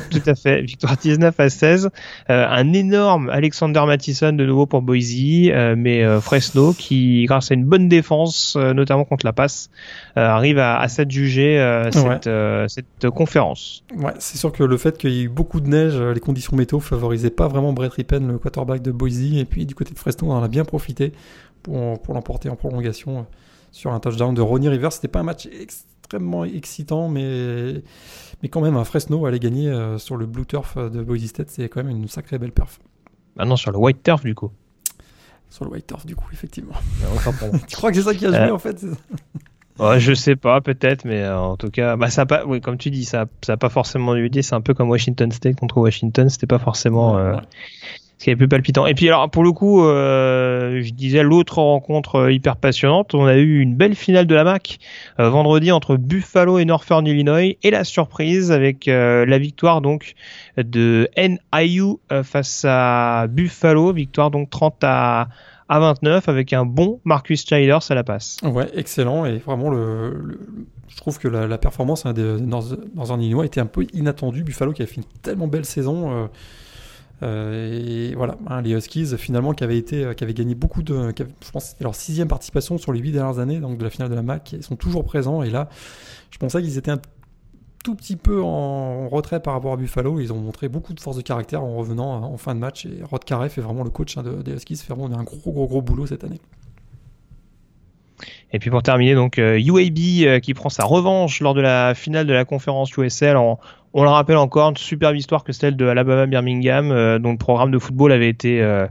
Tout 0.09 0.21
à 0.25 0.35
fait, 0.35 0.61
victoire 0.61 0.95
19 0.95 1.37
à 1.37 1.49
16. 1.49 1.89
un 2.29 2.71
énorme 2.71 3.29
Alexander 3.29 3.83
Mattison 3.85 4.31
de 4.31 4.45
nouveau 4.45 4.65
pour 4.65 4.81
Boise, 4.81 5.11
mais 5.75 6.21
Fresno 6.21 6.71
qui, 6.71 7.25
grâce 7.25 7.51
à 7.51 7.55
une 7.55 7.65
bonne 7.65 7.89
défense, 7.89 8.55
notamment 8.55 9.03
contre 9.03 9.25
la 9.25 9.33
passe, 9.33 9.69
arrive 10.15 10.59
à, 10.59 10.79
à 10.79 10.87
s'adjuger 10.87 11.89
cette, 11.91 12.29
cette 12.69 13.09
conférence. 13.09 13.83
Ouais, 13.97 14.13
c'est 14.19 14.37
sûr 14.37 14.53
que 14.53 14.63
le 14.63 14.77
fait 14.77 14.97
qu'il 14.97 15.11
y 15.11 15.19
ait 15.19 15.23
eu 15.23 15.29
beaucoup 15.29 15.59
de 15.59 15.67
neige, 15.67 15.99
conditions 16.21 16.55
météo 16.55 16.79
favorisaient 16.79 17.29
pas 17.29 17.47
vraiment 17.47 17.73
Brett 17.73 17.91
Rippen 17.91 18.27
le 18.27 18.39
quarterback 18.39 18.81
de 18.81 18.91
Boise. 18.91 19.33
Et 19.33 19.45
puis 19.45 19.65
du 19.65 19.75
côté 19.75 19.93
de 19.93 19.99
Fresno, 19.99 20.29
on 20.29 20.33
en 20.33 20.43
a 20.43 20.47
bien 20.47 20.63
profité 20.63 21.11
pour, 21.63 22.01
pour 22.01 22.13
l'emporter 22.13 22.49
en 22.49 22.55
prolongation 22.55 23.19
euh, 23.19 23.23
sur 23.71 23.91
un 23.91 23.99
touchdown 23.99 24.33
de 24.33 24.41
Ronnie 24.41 24.69
Rivers. 24.69 24.93
C'était 24.93 25.07
pas 25.07 25.19
un 25.19 25.23
match 25.23 25.47
extrêmement 25.47 26.45
excitant, 26.45 27.09
mais, 27.09 27.83
mais 28.41 28.49
quand 28.49 28.61
même, 28.61 28.77
un 28.77 28.85
Fresno 28.85 29.25
allait 29.25 29.39
gagner 29.39 29.69
euh, 29.69 29.97
sur 29.97 30.15
le 30.15 30.25
Blue 30.25 30.45
Turf 30.45 30.77
de 30.77 31.03
Boise 31.03 31.25
State. 31.25 31.49
C'est 31.49 31.69
quand 31.69 31.83
même 31.83 31.95
une 31.95 32.07
sacrée 32.07 32.37
belle 32.37 32.51
perf. 32.53 32.79
Maintenant, 33.35 33.55
sur 33.55 33.71
le 33.71 33.77
White 33.77 34.03
Turf, 34.03 34.23
du 34.23 34.35
coup. 34.35 34.51
Sur 35.49 35.65
le 35.65 35.71
White 35.71 35.87
Turf, 35.87 36.05
du 36.05 36.15
coup, 36.15 36.27
effectivement. 36.31 36.75
tu 37.67 37.75
crois 37.75 37.91
que 37.91 37.97
c'est 37.97 38.03
ça 38.03 38.13
qui 38.13 38.25
a 38.25 38.29
joué, 38.29 38.49
euh, 38.49 38.55
en 38.55 38.59
fait 38.59 38.85
je 39.97 40.13
sais 40.13 40.35
pas, 40.35 40.61
peut-être, 40.61 41.05
mais 41.05 41.27
en 41.27 41.57
tout 41.57 41.69
cas, 41.69 41.95
bah, 41.95 42.09
ça 42.09 42.25
pas, 42.25 42.45
oui, 42.45 42.61
comme 42.61 42.77
tu 42.77 42.89
dis, 42.89 43.05
ça 43.05 43.25
n'a 43.47 43.57
pas 43.57 43.69
forcément 43.69 44.15
eu 44.15 44.29
C'est 44.41 44.55
un 44.55 44.61
peu 44.61 44.73
comme 44.73 44.89
Washington 44.89 45.31
State 45.31 45.57
contre 45.57 45.77
Washington. 45.77 46.29
C'était 46.29 46.47
pas 46.47 46.59
forcément 46.59 47.17
ce 48.21 48.25
qui 48.25 48.29
est 48.29 48.35
plus 48.35 48.47
palpitant. 48.47 48.85
Et 48.85 48.93
puis 48.93 49.07
alors 49.07 49.31
pour 49.31 49.43
le 49.43 49.51
coup, 49.51 49.83
euh, 49.83 50.79
je 50.83 50.91
disais 50.91 51.23
l'autre 51.23 51.57
rencontre 51.57 52.15
euh, 52.17 52.31
hyper 52.31 52.55
passionnante, 52.55 53.15
on 53.15 53.25
a 53.25 53.35
eu 53.35 53.61
une 53.61 53.73
belle 53.73 53.95
finale 53.95 54.27
de 54.27 54.35
la 54.35 54.43
MAC 54.43 54.77
euh, 55.19 55.31
vendredi 55.31 55.71
entre 55.71 55.95
Buffalo 55.95 56.59
et 56.59 56.65
Northern 56.65 57.05
Illinois. 57.07 57.57
Et 57.63 57.71
la 57.71 57.83
surprise 57.83 58.51
avec 58.51 58.85
la 58.85 59.37
victoire 59.39 59.81
donc 59.81 60.13
de 60.57 61.09
NIU 61.17 61.97
face 62.23 62.63
à 62.67 63.25
Buffalo, 63.27 63.91
victoire 63.91 64.29
donc 64.29 64.51
30 64.51 64.83
à 64.83 65.29
à 65.71 65.79
29 65.79 66.27
avec 66.27 66.51
un 66.51 66.65
bon 66.65 66.99
Marcus 67.05 67.45
Childers 67.47 67.89
à 67.89 67.95
la 67.95 68.03
passe. 68.03 68.35
Ouais, 68.43 68.69
excellent 68.75 69.25
et 69.25 69.37
vraiment 69.37 69.69
le, 69.69 70.37
je 70.89 70.97
trouve 70.97 71.17
que 71.17 71.29
la, 71.29 71.57
performance 71.57 72.05
hein, 72.05 72.11
de 72.11 72.37
Northern 72.39 73.21
était 73.43 73.61
un 73.61 73.65
peu 73.65 73.87
inattendue. 73.93 74.43
Buffalo 74.43 74.73
qui 74.73 74.83
a 74.83 74.85
fait 74.85 74.97
une 74.97 75.05
tellement 75.21 75.47
belle 75.47 75.63
saison. 75.63 76.27
Euh, 77.23 78.09
et 78.11 78.15
voilà, 78.15 78.37
hein, 78.47 78.61
les 78.61 78.71
Huskies 78.71 79.15
finalement 79.17 79.53
qui 79.53 79.63
avaient 79.63 79.77
été, 79.77 80.03
euh, 80.03 80.13
qui 80.13 80.25
avaient 80.25 80.33
gagné 80.33 80.55
beaucoup 80.55 80.83
de, 80.83 81.13
je 81.17 81.51
pense 81.51 81.65
c'était 81.65 81.85
leur 81.85 81.95
sixième 81.95 82.27
participation 82.27 82.77
sur 82.77 82.91
les 82.91 82.99
huit 82.99 83.13
dernières 83.13 83.39
années, 83.39 83.59
donc 83.59 83.77
de 83.77 83.83
la 83.83 83.91
finale 83.91 84.09
de 84.09 84.15
la 84.15 84.23
MAC, 84.23 84.53
ils 84.53 84.63
sont 84.63 84.75
toujours 84.75 85.05
présents. 85.05 85.41
Et 85.41 85.51
là, 85.51 85.69
je 86.31 86.37
pensais 86.37 86.61
qu'ils 86.61 86.77
étaient 86.77 86.91
un 86.91 86.99
tout 87.83 87.95
petit 87.95 88.15
peu 88.15 88.41
en 88.41 89.09
retrait 89.09 89.41
par 89.41 89.53
rapport 89.53 89.73
à 89.73 89.77
Buffalo. 89.77 90.19
Ils 90.19 90.31
ont 90.31 90.37
montré 90.37 90.69
beaucoup 90.69 90.93
de 90.93 90.99
force 90.99 91.17
de 91.17 91.21
caractère 91.21 91.63
en 91.63 91.75
revenant 91.75 92.23
en 92.23 92.37
fin 92.37 92.55
de 92.55 92.59
match. 92.59 92.85
Et 92.85 93.03
Rod 93.03 93.23
Carey 93.23 93.49
fait 93.49 93.61
vraiment 93.61 93.83
le 93.83 93.89
coach 93.89 94.17
hein, 94.17 94.23
des 94.43 94.53
Huskies, 94.53 94.77
fait 94.77 94.93
vraiment 94.93 95.15
un 95.17 95.23
gros 95.23 95.51
gros 95.51 95.67
gros 95.67 95.81
boulot 95.81 96.05
cette 96.05 96.23
année. 96.23 96.39
Et 98.53 98.59
puis 98.59 98.69
pour 98.69 98.83
terminer, 98.83 99.15
donc 99.15 99.37
UAB 99.37 99.97
euh, 100.25 100.39
qui 100.39 100.53
prend 100.53 100.69
sa 100.69 100.83
revanche 100.83 101.39
lors 101.39 101.53
de 101.53 101.61
la 101.61 101.95
finale 101.95 102.27
de 102.27 102.33
la 102.33 102.45
conférence 102.45 102.95
USL 102.97 103.37
on 103.93 104.03
le 104.03 104.09
rappelle 104.09 104.37
encore, 104.37 104.69
une 104.69 104.77
superbe 104.77 105.15
histoire 105.15 105.43
que 105.43 105.51
celle 105.51 105.75
de 105.75 105.85
Alabama 105.85 106.25
Birmingham, 106.25 106.91
euh, 106.91 107.19
dont 107.19 107.31
le 107.31 107.37
programme 107.37 107.71
de 107.71 107.79
football 107.79 108.13
avait 108.13 108.29
été 108.29 108.61
euh, 108.61 108.87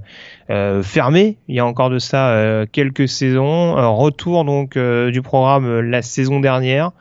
euh, 0.50 0.82
fermé 0.82 1.38
il 1.48 1.54
y 1.54 1.58
a 1.58 1.64
encore 1.64 1.88
de 1.88 1.98
ça 1.98 2.66
quelques 2.72 3.08
saisons. 3.08 3.74
retour 3.96 4.44
donc 4.44 4.76
du 4.76 5.22
programme 5.22 5.80
la 5.80 6.02
saison 6.02 6.40
dernière. 6.40 6.92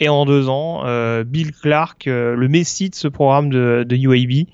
Et 0.00 0.08
en 0.08 0.24
deux 0.24 0.48
ans, 0.48 0.82
Bill 1.24 1.52
Clark, 1.52 2.06
le 2.06 2.48
messie 2.48 2.88
de 2.90 2.94
ce 2.94 3.06
programme 3.06 3.50
de, 3.50 3.84
de 3.86 3.96
UAB, 3.96 4.46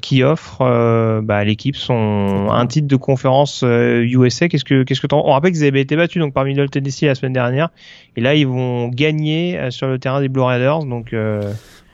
qui 0.00 0.22
offre 0.24 1.20
bah, 1.22 1.36
à 1.36 1.44
l'équipe 1.44 1.76
son 1.76 2.48
un 2.50 2.66
titre 2.66 2.88
de 2.88 2.96
conférence 2.96 3.62
USA. 3.62 4.48
Qu'est-ce 4.48 4.64
que 4.64 4.82
qu'est-ce 4.82 5.00
que 5.00 5.06
on 5.12 5.30
rappelle 5.30 5.52
qu'ils 5.52 5.64
avaient 5.64 5.80
été 5.80 5.94
battus 5.94 6.20
donc 6.20 6.34
par 6.34 6.44
Middle 6.44 6.70
Tennessee 6.70 7.02
la 7.02 7.14
semaine 7.14 7.34
dernière 7.34 7.68
et 8.16 8.20
là 8.20 8.34
ils 8.34 8.46
vont 8.46 8.88
gagner 8.88 9.70
sur 9.70 9.86
le 9.86 9.98
terrain 9.98 10.20
des 10.20 10.28
Blue 10.28 10.42
Raiders 10.42 10.84
donc 10.84 11.14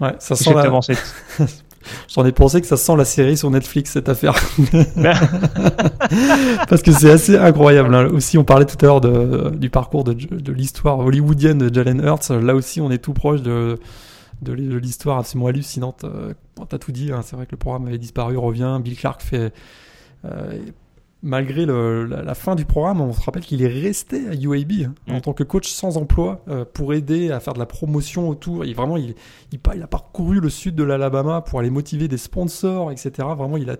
Ouais, 0.00 0.10
ça 0.18 0.34
sent 0.34 0.52
la... 0.52 0.64
J'en 2.12 2.24
ai 2.24 2.32
pensé 2.32 2.60
que 2.60 2.66
ça 2.66 2.76
sent 2.76 2.96
la 2.96 3.04
série 3.04 3.36
sur 3.36 3.50
Netflix 3.50 3.92
cette 3.92 4.08
affaire. 4.08 4.34
Parce 6.68 6.82
que 6.82 6.92
c'est 6.92 7.10
assez 7.10 7.36
incroyable. 7.36 7.94
Hein. 7.94 8.06
Aussi, 8.06 8.38
on 8.38 8.44
parlait 8.44 8.66
tout 8.66 8.76
à 8.82 8.86
l'heure 8.86 9.00
du 9.52 9.70
parcours 9.70 10.04
de, 10.04 10.12
de 10.12 10.52
l'histoire 10.52 10.98
hollywoodienne 10.98 11.58
de 11.58 11.74
Jalen 11.74 12.00
Hurts. 12.04 12.30
Là 12.30 12.54
aussi, 12.54 12.80
on 12.80 12.90
est 12.90 12.98
tout 12.98 13.12
proche 13.12 13.42
de, 13.42 13.78
de, 14.42 14.52
l'histoire 14.52 15.18
absolument 15.18 15.48
hallucinante. 15.48 16.04
Euh, 16.04 16.34
T'as 16.68 16.78
tout 16.78 16.92
dit. 16.92 17.12
Hein. 17.12 17.20
C'est 17.22 17.36
vrai 17.36 17.46
que 17.46 17.52
le 17.52 17.58
programme 17.58 17.86
avait 17.86 17.98
disparu, 17.98 18.36
revient. 18.36 18.78
Bill 18.82 18.96
Clark 18.96 19.22
fait. 19.22 19.52
Euh, 20.24 20.58
malgré 21.24 21.66
la, 21.66 22.34
fin 22.34 22.54
du 22.54 22.64
programme, 22.64 23.00
on 23.00 23.12
se 23.12 23.20
rappelle 23.22 23.42
qu'il 23.42 23.62
est 23.62 23.68
resté 23.82 24.28
à 24.28 24.34
UAB 24.34 24.72
hein, 24.84 24.94
en 25.10 25.20
tant 25.20 25.32
que 25.32 25.42
coach 25.42 25.68
sans 25.68 25.96
emploi 25.96 26.44
euh, 26.48 26.64
pour 26.70 26.94
aider 26.94 27.32
à 27.32 27.40
faire 27.40 27.54
de 27.54 27.58
la 27.58 27.66
promotion 27.66 28.28
autour. 28.28 28.64
Et 28.64 28.74
vraiment, 28.74 28.96
il, 28.96 29.14
il, 29.50 29.82
a 29.82 29.86
parcouru 29.86 30.38
le 30.38 30.50
sud 30.50 30.76
de 30.76 30.84
l'Alabama 30.84 31.40
pour 31.40 31.58
aller 31.58 31.70
motiver 31.70 32.06
des 32.06 32.18
sponsors, 32.18 32.92
etc. 32.92 33.10
Vraiment, 33.36 33.56
il 33.56 33.70
a 33.70 33.76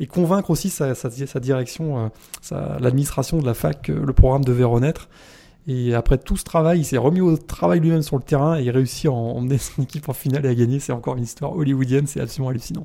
et 0.00 0.08
convaincre 0.08 0.50
aussi 0.50 0.70
sa, 0.70 0.92
direction, 1.38 2.10
euh, 2.52 2.78
l'administration 2.80 3.38
de 3.38 3.46
la 3.46 3.54
fac, 3.54 3.90
euh, 3.90 4.04
le 4.04 4.12
programme 4.12 4.44
devait 4.44 4.64
renaître. 4.64 5.08
Et 5.68 5.94
après 5.94 6.18
tout 6.18 6.36
ce 6.36 6.44
travail, 6.44 6.80
il 6.80 6.84
s'est 6.84 6.98
remis 6.98 7.20
au 7.20 7.36
travail 7.36 7.78
lui-même 7.78 8.02
sur 8.02 8.16
le 8.16 8.22
terrain 8.22 8.58
et 8.58 8.64
il 8.64 8.70
réussit 8.70 9.06
à 9.06 9.12
emmener 9.12 9.58
son 9.58 9.82
équipe 9.84 10.08
en 10.08 10.12
finale 10.12 10.44
et 10.46 10.48
à 10.48 10.54
gagner. 10.54 10.80
C'est 10.80 10.92
encore 10.92 11.16
une 11.16 11.22
histoire 11.22 11.56
hollywoodienne, 11.56 12.08
c'est 12.08 12.20
absolument 12.20 12.50
hallucinant. 12.50 12.84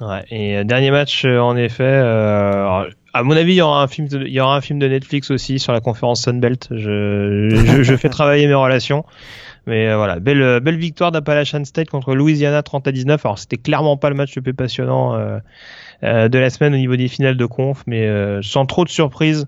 Ouais, 0.00 0.24
et 0.30 0.56
euh, 0.56 0.64
dernier 0.64 0.90
match, 0.90 1.24
euh, 1.24 1.38
en 1.38 1.56
effet, 1.56 1.82
euh, 1.84 2.88
À 3.12 3.22
mon 3.22 3.36
avis, 3.36 3.52
il 3.52 3.56
y 3.56 3.60
aura 3.60 3.82
un 3.82 3.88
film, 3.88 4.08
de, 4.08 4.26
il 4.26 4.32
y 4.32 4.40
aura 4.40 4.56
un 4.56 4.60
film 4.60 4.78
de 4.78 4.88
Netflix 4.88 5.30
aussi 5.30 5.58
sur 5.58 5.72
la 5.72 5.80
conférence 5.80 6.22
Sunbelt. 6.22 6.68
Je, 6.70 7.48
je, 7.50 7.82
je 7.82 7.96
fais 7.96 8.08
travailler 8.08 8.46
mes 8.46 8.54
relations. 8.54 9.04
Mais 9.66 9.88
euh, 9.88 9.96
voilà, 9.96 10.18
belle, 10.20 10.60
belle 10.60 10.78
victoire 10.78 11.12
d'Appalachian 11.12 11.64
State 11.64 11.90
contre 11.90 12.14
Louisiana 12.14 12.62
30 12.62 12.88
à 12.88 12.92
19. 12.92 13.24
Alors 13.24 13.38
c'était 13.38 13.58
clairement 13.58 13.96
pas 13.96 14.08
le 14.08 14.16
match 14.16 14.34
le 14.36 14.42
plus 14.42 14.54
passionnant 14.54 15.14
euh, 15.14 15.38
euh, 16.02 16.28
de 16.28 16.38
la 16.38 16.50
semaine 16.50 16.74
au 16.74 16.78
niveau 16.78 16.96
des 16.96 17.08
finales 17.08 17.36
de 17.36 17.46
conf, 17.46 17.82
mais 17.86 18.08
sans 18.42 18.66
trop 18.66 18.84
de 18.84 18.90
surprise 18.90 19.46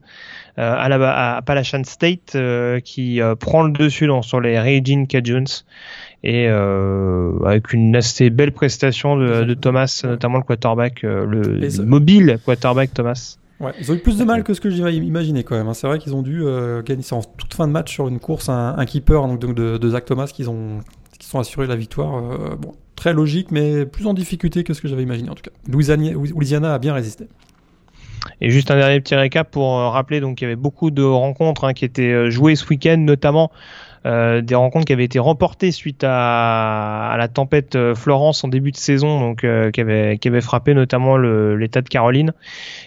à, 0.59 0.89
la, 0.91 1.11
à 1.11 1.37
Appalachian 1.39 1.83
State 1.85 2.37
qui 2.85 3.21
prend 3.41 3.63
le 3.63 3.73
dessus 3.73 4.07
dans, 4.07 4.21
sur 4.23 4.41
les 4.41 4.59
Raging 4.59 5.07
Cajuns 5.07 5.65
et 6.25 6.47
avec 6.47 7.73
une 7.73 7.97
assez 7.97 8.31
belle 8.31 8.53
prestation 8.53 9.17
de, 9.17 9.45
de 9.45 9.55
Thomas, 9.55 10.03
notamment 10.05 10.39
le 10.39 10.45
quarterback, 10.45 11.03
le 11.03 11.83
mobile 11.85 12.39
quarterback 12.45 12.95
Thomas. 12.95 13.39
Ouais, 13.63 13.73
ils 13.79 13.93
ont 13.93 13.95
eu 13.95 13.99
plus 13.99 14.19
de 14.19 14.25
mal 14.25 14.43
que 14.43 14.55
ce 14.55 14.61
que 14.61 14.71
j'avais 14.71 14.97
imaginé 14.97 15.45
quand 15.45 15.57
même. 15.57 15.69
Hein. 15.69 15.75
C'est 15.75 15.87
vrai 15.87 16.01
qu'ils 16.01 16.17
ont 16.17 16.23
dû 16.23 16.43
euh, 16.43 16.83
gagner 16.83 17.05
en 17.13 17.23
toute 17.23 17.55
fin 17.55 17.69
de 17.69 17.73
match 17.73 17.93
sur 17.93 18.09
une 18.09 18.19
course 18.19 18.49
un, 18.49 18.85
keeper 18.85 19.29
donc, 19.29 19.55
de, 19.55 19.79
de, 19.79 19.89
Zach 19.89 20.05
Thomas 20.05 20.27
qui 20.27 20.47
ont 20.49 20.81
qui 21.17 21.29
sont 21.29 21.39
assurés 21.39 21.69
la 21.69 21.77
victoire. 21.77 22.17
Euh, 22.17 22.57
bon, 22.57 22.75
très 22.97 23.13
logique, 23.13 23.53
mais 23.53 23.87
plus 23.87 24.09
en 24.09 24.15
difficulté 24.15 24.65
que 24.65 24.75
ce 24.75 24.83
que 24.83 24.89
j'avais 24.89 25.05
imaginé 25.05 25.31
en 25.31 25.35
tout 25.35 25.45
cas. 25.45 25.53
Louisiana, 25.69 26.75
a 26.75 26.79
bien 26.81 26.93
résisté. 26.93 27.29
Et 28.41 28.51
juste 28.51 28.73
un 28.73 28.77
dernier 28.77 29.01
petit 29.01 29.15
récap 29.15 29.49
pour 29.49 29.79
euh, 29.79 29.91
rappeler 29.91 30.21
donc 30.21 30.41
il 30.41 30.45
y 30.45 30.47
avait 30.47 30.57
beaucoup 30.57 30.91
de 30.91 31.05
rencontres 31.05 31.65
hein, 31.65 31.73
qui 31.73 31.85
étaient 31.85 32.33
jouées 32.33 32.57
ce 32.57 32.67
week-end, 32.67 32.99
notamment 32.99 33.53
euh, 33.53 33.92
des 34.05 34.55
rencontres 34.55 34.87
qui 34.87 34.93
avaient 34.93 35.05
été 35.05 35.19
remportées 35.19 35.71
suite 35.71 36.05
à, 36.05 37.11
à 37.11 37.17
la 37.17 37.29
tempête 37.29 37.77
euh, 37.77 37.95
Florence 37.95 38.43
en 38.45 38.49
début 38.49 38.73
de 38.73 38.77
saison, 38.77 39.21
donc 39.21 39.45
euh, 39.45 39.71
qui 39.71 39.81
avait 39.81 40.19
qui 40.19 40.29
avait 40.29 40.41
frappé 40.41 40.75
notamment 40.75 41.17
l'État 41.17 41.83
de 41.83 41.89
Caroline, 41.89 42.33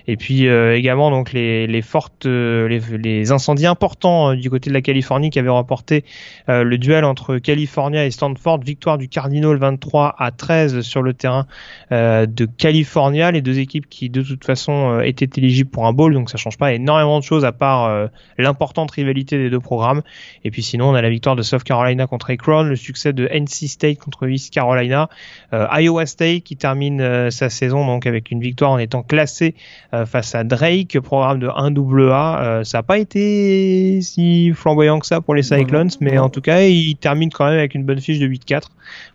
et 0.07 0.18
puis 0.18 0.45
également 0.45 1.11
donc 1.11 1.32
les, 1.34 1.68
les 1.68 1.82
fortes 1.82 2.26
les, 2.26 2.80
les, 2.80 3.32
incendies 3.32 3.66
importants 3.66 4.34
du 4.34 4.49
côté 4.49 4.70
de 4.70 4.74
la 4.74 4.82
Californie 4.82 5.30
qui 5.30 5.39
avaient 5.39 5.49
remporté 5.49 6.03
le 6.47 6.78
duel 6.78 7.05
entre 7.05 7.38
California 7.38 8.05
et 8.05 8.11
Stanford, 8.11 8.59
victoire 8.59 8.97
du 8.97 9.07
Cardinal 9.07 9.55
23 9.57 10.16
à 10.18 10.32
13 10.32 10.82
sur 10.82 11.01
le 11.01 11.13
terrain 11.13 11.45
de 11.91 12.45
California, 12.57 13.32
les 13.32 13.41
deux 13.41 13.59
équipes 13.59 13.88
qui 13.89 14.09
de 14.09 14.22
toute 14.22 14.45
façon 14.45 14.99
étaient 15.01 15.30
éligibles 15.39 15.70
pour 15.70 15.86
un 15.86 15.93
bowl, 15.93 16.13
donc 16.13 16.30
ça 16.30 16.38
change 16.38 16.57
pas 16.57 16.74
énormément 16.74 17.20
de 17.20 17.24
choses 17.24 17.45
à 17.45 17.51
part 17.51 18.09
l'importante 18.38 18.91
rivalité 18.91 19.38
des 19.38 19.49
deux 19.49 19.59
programmes, 19.59 20.01
et 20.43 20.51
puis 20.51 20.63
sinon 20.63 20.89
on 20.89 20.95
a 20.95 21.01
la 21.06 21.12
victoire 21.12 21.36
de 21.36 21.43
South 21.43 21.64
Carolina 21.64 22.08
contre 22.08 22.32
Akron, 22.32 22.64
le 22.64 22.76
succès 22.76 23.14
de 23.14 23.28
NC 23.28 23.70
State 23.70 23.99
contre 23.99 24.28
East 24.28 24.51
Carolina, 24.51 25.08
euh, 25.53 25.68
Iowa 25.72 26.08
State 26.08 26.41
qui 26.41 26.58
termine 26.58 26.99
euh, 26.99 27.30
sa 27.30 27.49
saison 27.51 27.86
donc 27.86 28.08
avec 28.08 28.32
une 28.32 28.39
victoire 28.39 28.72
en 28.72 28.80
étant 28.80 29.03
classé 29.03 29.53
euh, 29.93 30.08
face 30.08 30.34
à 30.34 30.43
Drake, 30.43 30.99
programme 30.99 31.38
de 31.38 31.47
1AA. 31.47 32.64
ça 32.64 32.80
n'a 32.80 32.84
pas 32.84 32.97
été 32.97 33.99
si 34.01 34.51
flamboyant 34.53 34.97
que 34.97 35.06
ça 35.06 35.22
pour 35.22 35.36
les 35.36 35.43
Cyclones, 35.43 35.91
mais 36.01 36.18
en 36.18 36.30
tout 36.30 36.41
cas, 36.41 36.62
il 36.62 36.95
termine 36.95 37.30
quand 37.32 37.45
même 37.45 37.60
avec 37.60 37.76
une 37.76 37.84
bonne 37.84 37.99
fiche 37.99 38.18
de 38.18 38.28
8-4 38.28 38.64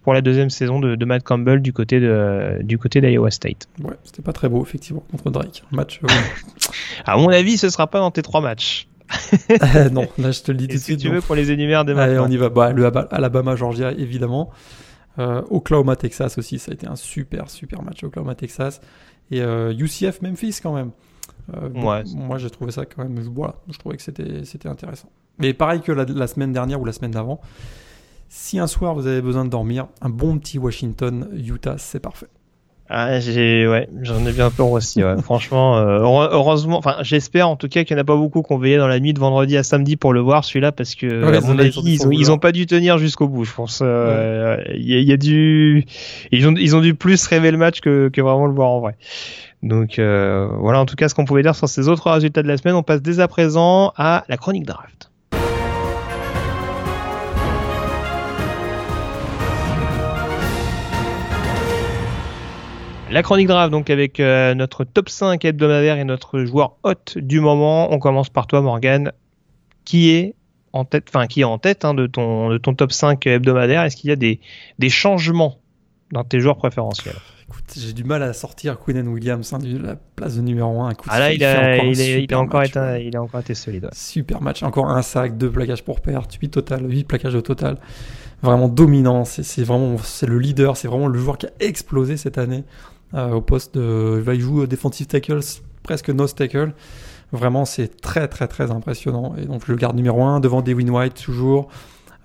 pour 0.05 0.15
la 0.15 0.21
deuxième 0.21 0.51
saison 0.51 0.79
de, 0.79 1.05
Matt 1.05 1.25
Campbell 1.25 1.61
du 1.61 1.73
côté 1.73 1.99
de 1.99 2.59
du 2.63 2.79
côté 2.79 3.01
d'Iowa 3.01 3.33
State. 3.33 3.69
Ouais, 3.83 3.95
c'était 4.05 4.23
pas 4.23 4.33
très 4.33 4.49
beau 4.49 4.63
effectivement 4.63 5.03
contre 5.11 5.31
Drake. 5.31 5.65
Match. 5.73 6.01
à 7.05 7.17
mon 7.17 7.31
avis, 7.31 7.59
ce 7.59 7.69
sera 7.69 7.89
pas 7.89 7.99
dans 7.99 8.13
tes 8.13 8.23
trois 8.23 8.41
matchs. 8.41 8.87
non, 9.93 10.07
là 10.19 10.31
je 10.31 10.43
te 10.43 10.53
le 10.53 10.59
dis 10.59 10.69
tout 10.69 10.75
de 10.75 10.79
si 10.79 10.85
suite. 10.85 11.01
tu 11.01 11.09
veux 11.11 11.21
qu'on 11.21 11.35
les 11.35 11.51
énumère 11.51 11.85
dès 11.85 11.99
Allez, 11.99 12.19
on 12.19 12.29
y 12.29 12.37
va. 12.37 12.49
Bah, 12.49 12.73
le 12.73 12.87
Alabama, 13.13 13.57
Georgia, 13.57 13.93
évidemment. 13.93 14.51
Euh, 15.19 15.43
Oklahoma, 15.51 15.97
Texas 15.97 16.39
aussi, 16.39 16.59
ça 16.59 16.71
a 16.71 16.75
été 16.75 16.87
un 16.87 16.97
super, 16.97 17.51
super 17.51 17.83
match. 17.83 18.05
Oklahoma, 18.05 18.35
Texas. 18.35 18.81
Et 19.31 19.41
euh, 19.43 19.73
UCF, 19.73 20.23
Memphis 20.23 20.61
quand 20.63 20.75
même. 20.75 20.91
Euh, 21.55 21.69
moi, 21.73 22.39
j'ai 22.39 22.51
trouvé 22.51 22.71
ça 22.71 22.85
quand 22.87 23.03
même. 23.03 23.19
Voilà, 23.21 23.57
je 23.71 23.79
trouvais 23.79 23.97
que 23.97 24.03
c'était, 24.03 24.45
c'était 24.45 24.69
intéressant. 24.69 25.11
Mais 25.39 25.53
pareil 25.55 25.81
que 25.81 25.93
la, 25.93 26.05
la 26.05 26.27
semaine 26.27 26.53
dernière 26.53 26.81
ou 26.81 26.85
la 26.85 26.93
semaine 26.93 27.11
d'avant. 27.11 27.41
Si 28.29 28.61
un 28.61 28.69
soir 28.69 28.95
vous 28.95 29.09
avez 29.09 29.21
besoin 29.21 29.45
de 29.45 29.51
dormir, 29.51 29.89
un 30.01 30.09
bon 30.09 30.39
petit 30.39 30.59
Washington, 30.59 31.29
Utah, 31.35 31.79
c'est 31.79 31.99
parfait. 31.99 32.29
Ah, 32.93 33.21
j'ai, 33.21 33.69
ouais, 33.69 33.89
j'en 34.03 34.27
ai 34.27 34.33
bien 34.33 34.51
peur 34.51 34.69
aussi. 34.69 35.05
Ouais. 35.05 35.15
Franchement, 35.23 35.79
euh, 35.79 36.01
heureusement, 36.01 36.77
enfin, 36.77 36.97
j'espère 37.03 37.49
en 37.49 37.55
tout 37.55 37.69
cas 37.69 37.85
qu'il 37.85 37.95
n'y 37.95 38.01
en 38.01 38.03
a 38.03 38.05
pas 38.05 38.17
beaucoup 38.17 38.43
qui 38.43 38.53
ont 38.53 38.59
veillé 38.59 38.79
dans 38.79 38.89
la 38.89 38.99
nuit 38.99 39.15
de 39.15 39.21
vendredi 39.21 39.57
à 39.57 39.63
samedi 39.63 39.97
pour 39.97 40.13
le 40.13 40.19
voir 40.19 40.45
celui-là, 40.45 40.73
parce 40.73 40.97
que 40.97 41.07
à 41.37 41.41
mon 41.41 41.57
avis, 41.57 41.81
ils 41.85 42.05
ont, 42.05 42.11
ils 42.11 42.33
ont 42.33 42.39
pas 42.39 42.51
dû 42.51 42.67
tenir 42.67 42.99
jusqu'au 42.99 43.29
bout. 43.29 43.45
Je 43.45 43.55
pense. 43.55 43.79
Euh, 43.81 44.57
il 44.75 45.09
y, 45.09 45.13
a, 45.13 45.17
du, 45.17 45.85
ils 46.33 46.49
ont, 46.49 46.55
ils 46.57 46.75
ont 46.75 46.81
dû 46.81 46.95
plus 46.95 47.25
rêver 47.29 47.53
le 47.53 47.59
match 47.59 47.81
que, 47.81 48.09
que 48.09 48.21
vraiment 48.21 48.47
le 48.47 48.55
voir 48.55 48.71
en 48.71 48.81
vrai. 48.81 48.97
Donc 49.63 50.01
euh, 50.01 50.49
voilà, 50.59 50.81
en 50.81 50.87
tout 50.87 50.97
cas, 50.97 51.09
ce 51.09 51.15
qu'on 51.15 51.25
pouvait 51.25 51.43
dire 51.43 51.55
sur 51.55 51.69
ces 51.69 51.89
autres 51.89 52.11
résultats 52.11 52.43
de 52.43 52.49
la 52.49 52.57
semaine. 52.57 52.75
On 52.75 52.83
passe 52.83 53.03
dès 53.03 53.21
à 53.21 53.29
présent 53.29 53.93
à 53.97 54.25
la 54.29 54.37
chronique 54.37 54.67
draft. 54.67 55.10
La 63.11 63.25
chronique 63.25 63.49
draft, 63.49 63.73
donc 63.73 63.91
avec 63.91 64.21
euh, 64.21 64.55
notre 64.55 64.85
top 64.85 65.09
5 65.09 65.45
hebdomadaire 65.45 65.99
et 65.99 66.05
notre 66.05 66.45
joueur 66.45 66.77
hot 66.85 66.95
du 67.17 67.41
moment. 67.41 67.93
On 67.93 67.99
commence 67.99 68.29
par 68.29 68.47
toi, 68.47 68.61
Morgan. 68.61 69.11
Qui 69.85 70.11
est 70.11 70.37
en 70.73 70.85
tête, 70.85 71.07
enfin 71.09 71.27
qui 71.27 71.41
est 71.41 71.45
en 71.45 71.59
tête 71.59 71.85
hein, 71.85 71.93
de, 71.93 72.07
ton, 72.07 72.51
de 72.51 72.59
ton 72.59 72.73
top 72.75 72.93
5 72.93 73.27
hebdomadaire 73.27 73.83
Est-ce 73.83 73.97
qu'il 73.97 74.11
y 74.11 74.13
a 74.13 74.17
des, 74.17 74.39
des 74.79 74.91
changements 74.91 75.59
dans 76.13 76.23
tes 76.23 76.39
joueurs 76.39 76.57
préférentiels? 76.57 77.17
Écoute, 77.49 77.65
j'ai 77.77 77.93
du 77.93 78.05
mal 78.05 78.23
à 78.23 78.33
sortir 78.33 78.79
Quinn 78.79 79.09
Williams 79.09 79.53
hein, 79.53 79.59
de 79.59 79.77
la 79.77 79.97
place 79.97 80.37
de 80.37 80.43
numéro 80.43 80.81
1. 80.83 80.93
ah 81.09 81.19
là, 81.19 81.33
il, 81.33 81.43
a, 81.43 81.79
il, 81.79 82.01
est, 82.01 82.23
il, 82.23 82.33
a 82.33 82.39
encore 82.39 82.63
été, 82.63 83.05
il 83.05 83.17
a 83.17 83.23
encore 83.23 83.41
été 83.41 83.55
solide. 83.55 83.89
Super 83.93 84.41
match, 84.41 84.63
encore 84.63 84.89
un 84.89 85.03
sac, 85.03 85.37
deux 85.37 85.51
plaquages 85.51 85.83
pour 85.83 86.01
perte, 86.01 86.33
8 86.33 86.51
total, 86.51 86.89
8 86.89 87.09
plaquages 87.09 87.35
au 87.35 87.43
total. 87.43 87.77
Vraiment 88.41 88.69
dominant, 88.69 89.25
c'est 89.25 89.65
vraiment 89.65 89.99
c'est 89.99 90.27
le 90.27 90.39
leader, 90.39 90.77
c'est 90.77 90.87
vraiment 90.87 91.09
le 91.09 91.19
joueur 91.19 91.39
qui 91.39 91.47
a 91.47 91.51
explosé 91.59 92.17
cette 92.17 92.39
année. 92.39 92.63
Euh, 93.15 93.33
au 93.33 93.41
poste 93.41 93.75
de. 93.75 94.23
Il 94.33 94.41
joue 94.41 94.67
defensive 94.67 95.07
tackles, 95.07 95.41
presque 95.83 96.11
nose 96.11 96.35
tackle. 96.35 96.73
Vraiment, 97.33 97.65
c'est 97.65 98.01
très, 98.01 98.29
très, 98.29 98.49
très 98.49 98.71
impressionnant. 98.71 99.35
Et 99.37 99.47
donc, 99.47 99.63
je 99.67 99.73
le 99.73 99.79
garde 99.79 99.97
numéro 99.97 100.23
1 100.25 100.41
devant 100.41 100.63
Devin 100.63 100.89
White, 100.89 101.23
toujours. 101.23 101.69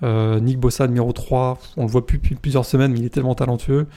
Euh, 0.04 0.40
Nick 0.40 0.60
Bossa, 0.60 0.88
numéro 0.88 1.12
3. 1.12 1.60
On 1.78 1.84
le 1.84 1.90
voit 1.90 2.06
plus 2.06 2.18
depuis 2.18 2.36
plusieurs 2.36 2.66
semaines, 2.66 2.92
mais 2.92 3.00
il 3.00 3.06
est 3.06 3.10
tellement 3.10 3.36
talentueux. 3.36 3.88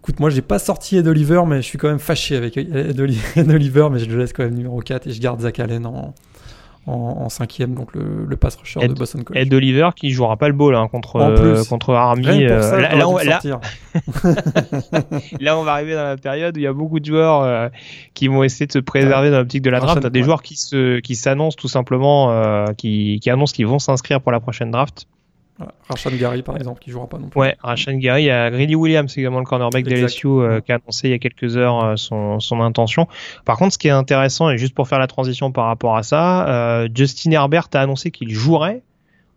Écoute, 0.00 0.20
moi, 0.20 0.30
j'ai 0.30 0.42
pas 0.42 0.58
sorti 0.58 0.98
Ed 0.98 1.08
Oliver, 1.08 1.42
mais 1.46 1.56
je 1.56 1.66
suis 1.66 1.78
quand 1.78 1.88
même 1.88 1.98
fâché 1.98 2.36
avec 2.36 2.56
Ed 2.56 3.00
Oliver, 3.00 3.88
mais 3.90 3.98
je 3.98 4.06
le 4.06 4.18
laisse 4.18 4.32
quand 4.32 4.44
même 4.44 4.54
numéro 4.54 4.80
4 4.80 5.06
et 5.06 5.12
je 5.12 5.20
garde 5.20 5.40
Zach 5.40 5.58
Allen 5.58 5.84
en, 5.86 6.14
en, 6.86 7.28
cinquième, 7.28 7.74
donc 7.74 7.92
le, 7.94 8.24
le 8.24 8.36
pass 8.36 8.54
rusher 8.56 8.86
de 8.86 8.94
Boston 8.94 9.24
College. 9.24 9.42
Ed 9.42 9.52
Oliver 9.52 9.90
qui 9.96 10.10
jouera 10.10 10.36
pas 10.36 10.46
le 10.46 10.54
ball 10.54 10.76
hein, 10.76 10.86
contre, 10.88 11.16
euh, 11.16 11.64
contre 11.64 11.94
Army. 11.94 12.44
Euh, 12.44 12.80
là, 12.80 13.08
on, 13.08 13.16
là, 15.40 15.58
on 15.58 15.64
va 15.64 15.72
arriver 15.72 15.94
dans 15.94 16.04
la 16.04 16.16
période 16.16 16.56
où 16.56 16.60
il 16.60 16.62
y 16.62 16.68
a 16.68 16.72
beaucoup 16.72 17.00
de 17.00 17.04
joueurs 17.04 17.42
euh, 17.42 17.68
qui 18.14 18.28
vont 18.28 18.44
essayer 18.44 18.66
de 18.66 18.72
se 18.72 18.78
préserver 18.78 19.30
dans 19.30 19.38
l'optique 19.38 19.62
de 19.62 19.70
la 19.70 19.80
draft. 19.80 20.00
T'as 20.00 20.10
des 20.10 20.22
joueurs 20.22 20.42
qui 20.42 20.56
se 20.56 21.00
qui 21.00 21.16
s'annoncent 21.16 21.56
tout 21.56 21.68
simplement, 21.68 22.66
qui, 22.76 23.18
qui 23.20 23.30
annoncent 23.30 23.52
qu'ils 23.52 23.66
vont 23.66 23.80
s'inscrire 23.80 24.20
pour 24.20 24.30
la 24.30 24.40
prochaine 24.40 24.70
draft. 24.70 25.08
Rashan 25.88 26.10
Gary, 26.16 26.42
par 26.42 26.56
exemple, 26.56 26.80
qui 26.80 26.90
jouera 26.90 27.08
pas 27.08 27.18
non 27.18 27.28
plus. 27.28 27.40
Ouais, 27.40 27.56
Rashan 27.62 27.94
Gary, 27.94 28.24
il 28.24 28.26
y 28.26 28.30
a 28.30 28.50
Greedy 28.50 28.74
Williams 28.74 29.16
également, 29.16 29.38
le 29.38 29.46
cornerback 29.46 29.84
de 29.84 29.94
LSU, 29.94 30.26
euh, 30.26 30.60
qui 30.60 30.72
a 30.72 30.76
annoncé 30.76 31.08
il 31.08 31.10
y 31.12 31.14
a 31.14 31.18
quelques 31.18 31.56
heures 31.56 31.82
euh, 31.82 31.96
son, 31.96 32.40
son, 32.40 32.60
intention. 32.60 33.08
Par 33.44 33.56
contre, 33.56 33.72
ce 33.72 33.78
qui 33.78 33.88
est 33.88 33.92
intéressant, 33.92 34.50
et 34.50 34.58
juste 34.58 34.74
pour 34.74 34.86
faire 34.88 34.98
la 34.98 35.06
transition 35.06 35.52
par 35.52 35.66
rapport 35.66 35.96
à 35.96 36.02
ça, 36.02 36.48
euh, 36.48 36.88
Justin 36.94 37.30
Herbert 37.30 37.68
a 37.72 37.80
annoncé 37.80 38.10
qu'il 38.10 38.30
jouerait 38.30 38.82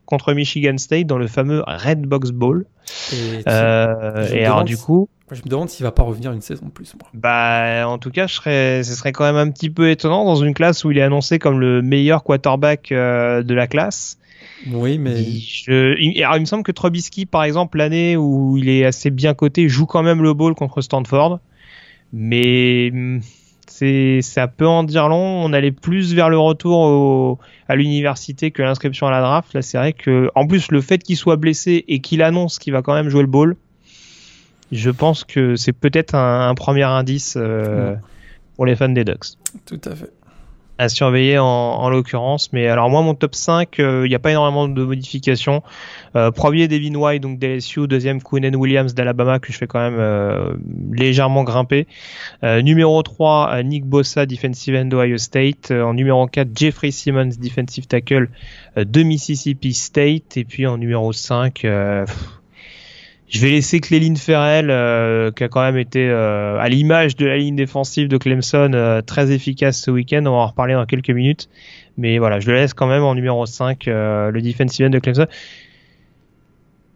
contre 0.05 0.33
Michigan 0.33 0.77
State 0.77 1.05
dans 1.05 1.17
le 1.17 1.27
fameux 1.27 1.63
Red 1.65 2.01
Box 2.01 2.31
Bowl. 2.31 2.65
Et, 3.13 3.41
et 3.45 4.45
alors, 4.45 4.63
du 4.63 4.77
coup. 4.77 5.07
Je 5.31 5.43
me 5.43 5.47
demande 5.47 5.69
s'il 5.69 5.83
va 5.83 5.91
pas 5.91 6.01
revenir 6.01 6.31
une 6.31 6.41
saison 6.41 6.65
de 6.65 6.71
plus. 6.71 6.95
Moi. 6.95 7.07
Bah, 7.13 7.87
en 7.87 7.99
tout 7.99 8.09
cas, 8.09 8.25
je 8.25 8.33
serais, 8.33 8.83
ce 8.83 8.95
serait 8.95 9.11
quand 9.11 9.25
même 9.25 9.35
un 9.35 9.51
petit 9.51 9.69
peu 9.69 9.91
étonnant 9.91 10.25
dans 10.25 10.37
une 10.37 10.55
classe 10.55 10.83
où 10.83 10.89
il 10.89 10.97
est 10.97 11.03
annoncé 11.03 11.37
comme 11.37 11.59
le 11.59 11.83
meilleur 11.83 12.23
quarterback 12.23 12.89
de 12.89 13.53
la 13.53 13.67
classe. 13.67 14.17
Oui, 14.67 14.97
mais. 14.97 15.21
il, 15.21 16.23
alors, 16.23 16.37
il 16.37 16.41
me 16.41 16.45
semble 16.45 16.63
que 16.63 16.71
Trubisky, 16.71 17.25
par 17.25 17.43
exemple, 17.43 17.77
l'année 17.77 18.17
où 18.17 18.57
il 18.57 18.69
est 18.69 18.85
assez 18.85 19.09
bien 19.09 19.33
coté, 19.33 19.69
joue 19.69 19.85
quand 19.85 20.03
même 20.03 20.21
le 20.21 20.33
ball 20.33 20.55
contre 20.55 20.81
Stanford. 20.81 21.39
Mais 22.11 22.89
hmm, 22.91 23.19
c'est 23.67 24.21
ça 24.21 24.47
peut 24.47 24.67
en 24.67 24.83
dire 24.83 25.07
long. 25.07 25.43
On 25.43 25.53
allait 25.53 25.71
plus 25.71 26.13
vers 26.13 26.29
le 26.29 26.37
retour 26.37 27.37
à 27.67 27.75
l'université 27.75 28.51
que 28.51 28.61
l'inscription 28.61 29.07
à 29.07 29.11
la 29.11 29.21
draft. 29.21 29.53
Là, 29.53 29.61
c'est 29.61 29.77
vrai 29.77 29.93
que, 29.93 30.29
en 30.35 30.47
plus, 30.47 30.71
le 30.71 30.81
fait 30.81 30.99
qu'il 30.99 31.17
soit 31.17 31.37
blessé 31.37 31.85
et 31.87 31.99
qu'il 31.99 32.21
annonce 32.21 32.59
qu'il 32.59 32.73
va 32.73 32.81
quand 32.81 32.93
même 32.93 33.09
jouer 33.09 33.21
le 33.21 33.27
ball, 33.27 33.55
je 34.71 34.89
pense 34.89 35.23
que 35.23 35.55
c'est 35.55 35.73
peut-être 35.73 36.15
un, 36.15 36.53
premier 36.55 36.83
indice 36.83 37.35
euh, 37.37 37.95
pour 38.55 38.65
les 38.65 38.75
fans 38.75 38.89
des 38.89 39.03
Ducks. 39.03 39.37
Tout 39.65 39.81
à 39.85 39.95
fait. 39.95 40.11
À 40.79 40.89
surveiller 40.89 41.37
en, 41.37 41.45
en 41.45 41.89
l'occurrence. 41.89 42.51
Mais 42.53 42.67
alors 42.67 42.89
moi, 42.89 43.01
mon 43.01 43.13
top 43.13 43.35
5, 43.35 43.75
il 43.77 44.03
n'y 44.03 44.15
a 44.15 44.19
pas 44.19 44.31
énormément 44.31 44.67
de 44.67 44.83
modifications. 44.83 45.61
Euh, 46.15 46.31
premier, 46.31 46.67
Devin 46.67 46.95
White, 46.95 47.21
donc 47.21 47.37
d'LSU. 47.37 47.87
Deuxième, 47.87 48.21
Quinn 48.21 48.55
Williams 48.55 48.93
d'Alabama, 48.93 49.39
que 49.39 49.51
je 49.51 49.57
fais 49.57 49.67
quand 49.67 49.79
même 49.79 49.99
euh, 49.99 50.53
légèrement 50.91 51.43
grimper. 51.43 51.85
Euh, 52.43 52.61
numéro 52.61 53.03
3, 53.03 53.63
Nick 53.63 53.85
Bossa, 53.85 54.25
defensive 54.25 54.75
end 54.75 54.85
d'Ohio 54.85 55.17
State. 55.17 55.71
en 55.71 55.93
numéro 55.93 56.25
4, 56.25 56.49
Jeffrey 56.55 56.91
Simmons, 56.91 57.31
defensive 57.39 57.87
tackle 57.87 58.29
de 58.77 59.03
Mississippi 59.03 59.73
State. 59.73 60.37
Et 60.37 60.45
puis 60.45 60.65
en 60.65 60.77
numéro 60.77 61.11
5... 61.13 61.65
Je 63.29 63.39
vais 63.39 63.51
laisser 63.51 63.79
Cléline 63.79 64.17
Ferrell, 64.17 64.67
qui 65.33 65.43
a 65.43 65.47
quand 65.49 65.61
même 65.61 65.77
été 65.77 66.09
à 66.09 66.67
l'image 66.67 67.15
de 67.15 67.27
la 67.27 67.37
ligne 67.37 67.55
défensive 67.55 68.07
de 68.07 68.17
Clemson, 68.17 69.01
très 69.05 69.31
efficace 69.31 69.79
ce 69.79 69.91
week-end. 69.91 70.21
On 70.25 70.31
va 70.31 70.37
en 70.37 70.47
reparler 70.47 70.73
dans 70.73 70.85
quelques 70.85 71.11
minutes. 71.11 71.47
Mais 71.97 72.17
voilà, 72.17 72.39
je 72.39 72.47
le 72.47 72.55
laisse 72.55 72.73
quand 72.73 72.87
même 72.87 73.03
en 73.03 73.13
numéro 73.13 73.45
5, 73.45 73.85
le 73.85 74.39
defensive 74.41 74.87
end 74.87 74.89
de 74.89 74.99
Clemson. 74.99 75.27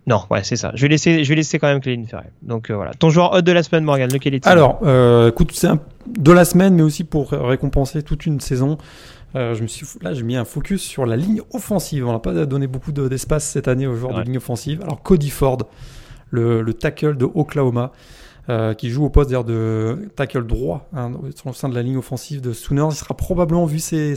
Non, 0.05 0.21
ouais, 0.29 0.43
c'est 0.43 0.57
ça. 0.57 0.71
Je 0.75 0.81
vais 0.81 0.89
laisser, 0.89 1.23
je 1.23 1.29
vais 1.29 1.35
laisser 1.35 1.59
quand 1.59 1.67
même 1.67 1.79
Cléline 1.79 2.05
Ferrell. 2.05 2.31
Donc 2.41 2.69
euh, 2.69 2.75
voilà. 2.75 2.93
Ton 2.93 3.09
joueur 3.09 3.33
hot 3.33 3.41
de 3.41 3.51
la 3.51 3.63
semaine, 3.63 3.85
Morgan, 3.85 4.11
lequel 4.11 4.33
est-il? 4.33 4.49
Alors, 4.49 4.79
euh, 4.83 5.29
écoute, 5.29 5.51
c'est 5.53 5.69
de 6.07 6.31
la 6.31 6.43
semaine, 6.43 6.75
mais 6.75 6.81
aussi 6.81 7.05
pour 7.05 7.31
récompenser 7.31 8.03
toute 8.03 8.25
une 8.25 8.39
saison. 8.41 8.77
Euh, 9.35 9.55
je 9.55 9.61
me 9.63 9.67
suis 9.67 9.85
là, 10.01 10.13
j'ai 10.13 10.23
mis 10.23 10.35
un 10.35 10.45
focus 10.45 10.81
sur 10.81 11.05
la 11.05 11.15
ligne 11.15 11.41
offensive. 11.53 12.07
On 12.07 12.11
n'a 12.11 12.19
pas 12.19 12.45
donné 12.45 12.67
beaucoup 12.67 12.91
d'espace 12.91 13.45
cette 13.45 13.67
année 13.67 13.87
aux 13.87 13.95
joueurs 13.95 14.13
de 14.13 14.21
ligne 14.21 14.37
offensive. 14.37 14.81
Alors 14.83 15.01
Cody 15.01 15.29
Ford, 15.29 15.59
le, 16.33 16.63
le 16.63 16.73
tackle 16.73 17.15
de 17.15 17.25
Oklahoma, 17.25 17.91
euh, 18.49 18.73
qui 18.73 18.89
joue 18.89 19.05
au 19.05 19.09
poste 19.09 19.29
d'ailleurs 19.29 19.45
de 19.45 20.09
tackle 20.15 20.45
droit 20.45 20.89
hein, 20.93 21.11
au 21.45 21.53
sein 21.53 21.69
de 21.69 21.75
la 21.75 21.83
ligne 21.83 21.97
offensive 21.97 22.41
de 22.41 22.51
Sooners. 22.51 22.89
Il 22.89 22.95
sera 22.95 23.15
probablement 23.15 23.65
vu 23.65 23.79
ses, 23.79 24.15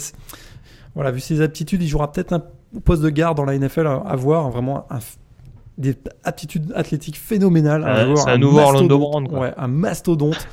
voilà, 0.95 1.11
vu 1.11 1.21
ses 1.21 1.43
aptitudes, 1.43 1.83
il 1.83 1.89
jouera 1.89 2.11
peut-être 2.11 2.33
un 2.33 2.43
poste 2.85 3.03
de 3.03 3.11
garde 3.11 3.37
dans 3.37 3.45
la 3.45 3.57
NFL 3.57 3.87
à, 3.87 4.17
voir. 4.17 4.51
Vraiment 4.51 4.87
un 4.91 4.99
des 5.79 5.95
aptitudes 6.25 6.73
athlétiques 6.75 7.19
phénoménales. 7.19 7.83
c'est 8.17 8.31
un, 8.31 8.39
nouveau 8.39 8.61
Orlando 8.61 8.99
Brand. 8.99 9.31
Ouais, 9.31 9.53
un 9.59 9.69
mastodonte. 9.69 10.49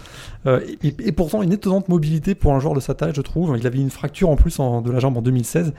Euh, 0.45 0.59
et, 0.83 1.13
pourtant 1.13 1.41
une 1.41 1.53
étonnante 1.53 1.87
mobilité 1.87 2.35
pour 2.35 2.53
un 2.53 2.59
joueur 2.59 2.73
de 2.73 2.81
sa 2.81 2.93
taille, 2.93 3.13
je 3.15 3.21
trouve. 3.21 3.57
Il 3.57 3.65
avait 3.65 3.79
une 3.79 3.89
fracture 3.89 4.29
en 4.29 4.35
plus 4.35 4.57
de 4.57 4.91
la 4.91 4.99
jambe 4.99 5.17
en 5.17 5.21
2016. 5.21 5.73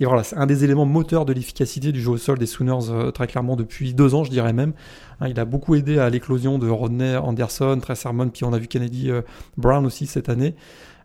Et 0.00 0.04
voilà, 0.04 0.22
c'est 0.22 0.36
un 0.36 0.46
des 0.46 0.64
éléments 0.64 0.84
moteurs 0.84 1.24
de 1.24 1.32
l'efficacité 1.32 1.92
du 1.92 2.00
jeu 2.00 2.10
au 2.10 2.16
sol 2.16 2.38
des 2.38 2.46
Sooners, 2.46 2.90
euh, 2.90 3.10
très 3.10 3.26
clairement 3.26 3.56
depuis 3.56 3.94
deux 3.94 4.14
ans, 4.14 4.24
je 4.24 4.30
dirais 4.30 4.52
même. 4.52 4.72
Hein, 5.20 5.28
il 5.28 5.40
a 5.40 5.44
beaucoup 5.44 5.74
aidé 5.74 5.98
à 5.98 6.10
l'éclosion 6.10 6.58
de 6.58 6.68
Rodney 6.68 7.16
Anderson, 7.16 7.78
Trey 7.80 7.94
Sermon, 7.94 8.28
puis 8.28 8.44
on 8.44 8.52
a 8.52 8.58
vu 8.58 8.66
Kennedy 8.66 9.10
euh, 9.10 9.22
Brown 9.56 9.86
aussi 9.86 10.06
cette 10.06 10.28
année. 10.28 10.54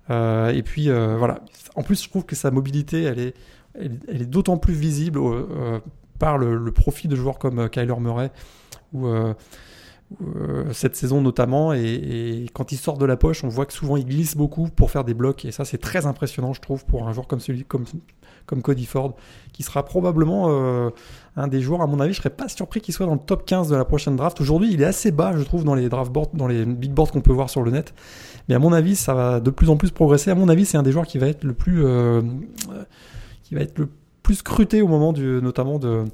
et 0.10 0.64
puis 0.66 0.90
voilà, 0.90 1.40
en 1.76 1.84
plus 1.84 2.04
je 2.04 2.10
trouve 2.10 2.26
que 2.26 2.36
sa 2.36 2.52
mobilité, 2.52 3.04
elle 3.04 3.20
est, 3.20 4.26
d'autant 4.26 4.58
plus 4.58 4.74
visible 4.74 5.20
par 6.22 6.38
le, 6.38 6.72
profit 6.72 7.08
de 7.08 7.16
joueurs 7.16 7.40
comme 7.40 7.58
euh, 7.58 7.68
Kyler 7.68 8.00
Murray 8.00 8.30
ou 8.94 9.08
euh, 9.08 9.34
euh, 10.22 10.72
cette 10.72 10.96
saison 10.96 11.20
notamment 11.20 11.74
et, 11.74 12.46
quand 12.54 12.72
il 12.72 12.78
sort 12.78 13.00
de 13.00 13.06
la 13.06 13.18
poche 13.18 13.44
on 13.44 13.48
voit 13.48 13.66
que 13.66 13.74
souvent 13.74 13.98
il 13.98 14.06
glisse 14.06 14.38
beaucoup 14.38 14.68
pour 14.68 14.92
faire 14.92 15.04
des 15.04 15.16
blocs 15.16 15.46
et 15.46 15.52
ça 15.52 15.66
c'est 15.66 15.80
très 15.80 16.06
impressionnant 16.06 16.54
je 16.54 16.62
trouve 16.62 16.86
pour 16.86 17.08
un 17.08 17.14
joueur 17.14 17.28
comme 17.28 17.40
celui 17.40 17.64
comme 17.64 17.86
comme 18.46 18.62
Cody 18.62 18.86
Ford 18.86 19.16
qui 19.54 19.64
sera 19.64 19.84
probablement 19.84 20.50
un 21.36 21.48
des 21.48 21.62
joueurs 21.62 21.82
à 21.82 21.88
mon 21.88 22.00
avis 22.00 22.14
je 22.14 22.18
serais 22.18 22.30
pas 22.30 22.48
surpris 22.48 22.82
qu'il 22.82 22.94
soit 22.94 23.06
dans 23.06 23.14
le 23.14 23.20
top 23.20 23.46
15 23.46 23.70
de 23.70 23.76
la 23.76 23.86
prochaine 23.86 24.16
draft 24.16 24.40
aujourd'hui 24.42 24.70
il 24.72 24.82
est 24.82 24.86
assez 24.86 25.12
bas 25.12 25.34
je 25.38 25.44
trouve 25.44 25.64
dans 25.64 25.76
les 25.76 25.90
draft 25.90 26.12
boards 26.12 26.30
dans 26.34 26.48
les 26.48 26.66
big 26.66 26.92
boards 26.92 27.12
qu'on 27.12 27.22
peut 27.22 27.34
voir 27.34 27.50
sur 27.50 27.62
le 27.62 27.72
net 27.72 27.94
mais 28.48 28.56
à 28.56 28.60
mon 28.60 28.74
avis 28.74 28.96
ça 28.96 29.14
va 29.14 29.40
de 29.40 29.50
plus 29.50 29.70
en 29.70 29.78
plus 29.78 29.92
progresser 29.92 30.32
à 30.32 30.36
mon 30.36 30.50
avis 30.50 30.66
c'est 30.66 30.78
un 30.78 30.84
des 30.84 30.92
joueurs 30.92 31.06
qui 31.06 31.18
va 31.18 31.28
être 31.28 31.44
le 31.44 31.54
plus 31.54 31.84
plus 34.24 34.36
scruté 34.36 34.82
au 34.82 34.88
moment 34.88 35.14
du, 35.14 35.40
notamment 35.42 35.80
euh, 35.84 36.06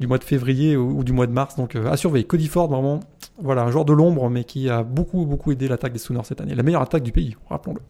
du 0.00 0.06
mois 0.06 0.18
de 0.18 0.24
février 0.24 0.76
ou, 0.76 1.04
du 1.04 1.12
mois 1.12 1.26
de 1.26 1.32
mars. 1.32 1.56
Donc 1.56 1.76
euh, 1.76 1.90
à 1.90 1.96
surveiller. 1.96 2.26
Cody 2.26 2.48
Ford, 2.48 2.68
vraiment, 2.68 3.00
voilà, 3.40 3.62
un 3.62 3.70
joueur 3.70 3.84
de 3.84 3.92
l'ombre, 3.92 4.28
mais 4.30 4.44
qui 4.44 4.68
a 4.68 4.82
beaucoup, 4.82 5.24
beaucoup 5.26 5.52
aidé 5.52 5.68
l'attaque 5.68 5.92
des 5.92 5.98
Sooners 5.98 6.24
cette 6.24 6.40
année. 6.40 6.54
La 6.54 6.62
meilleure 6.62 6.82
attaque 6.82 7.02
du 7.02 7.12
pays, 7.12 7.36
rappelons-le. 7.48 7.80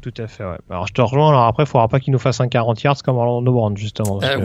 Tout 0.00 0.14
à 0.18 0.26
fait, 0.26 0.44
ouais. 0.44 0.58
Alors 0.70 0.86
je 0.86 0.92
te 0.92 1.00
rejoins, 1.00 1.30
alors 1.30 1.44
après, 1.44 1.64
il 1.64 1.66
faudra 1.66 1.88
pas 1.88 2.00
qu'il 2.00 2.12
nous 2.12 2.18
fasse 2.18 2.40
un 2.40 2.48
40 2.48 2.82
yards 2.82 3.02
comme 3.02 3.16
Orlando 3.16 3.52
Brown, 3.52 3.76
justement. 3.76 4.20
Ah 4.22 4.36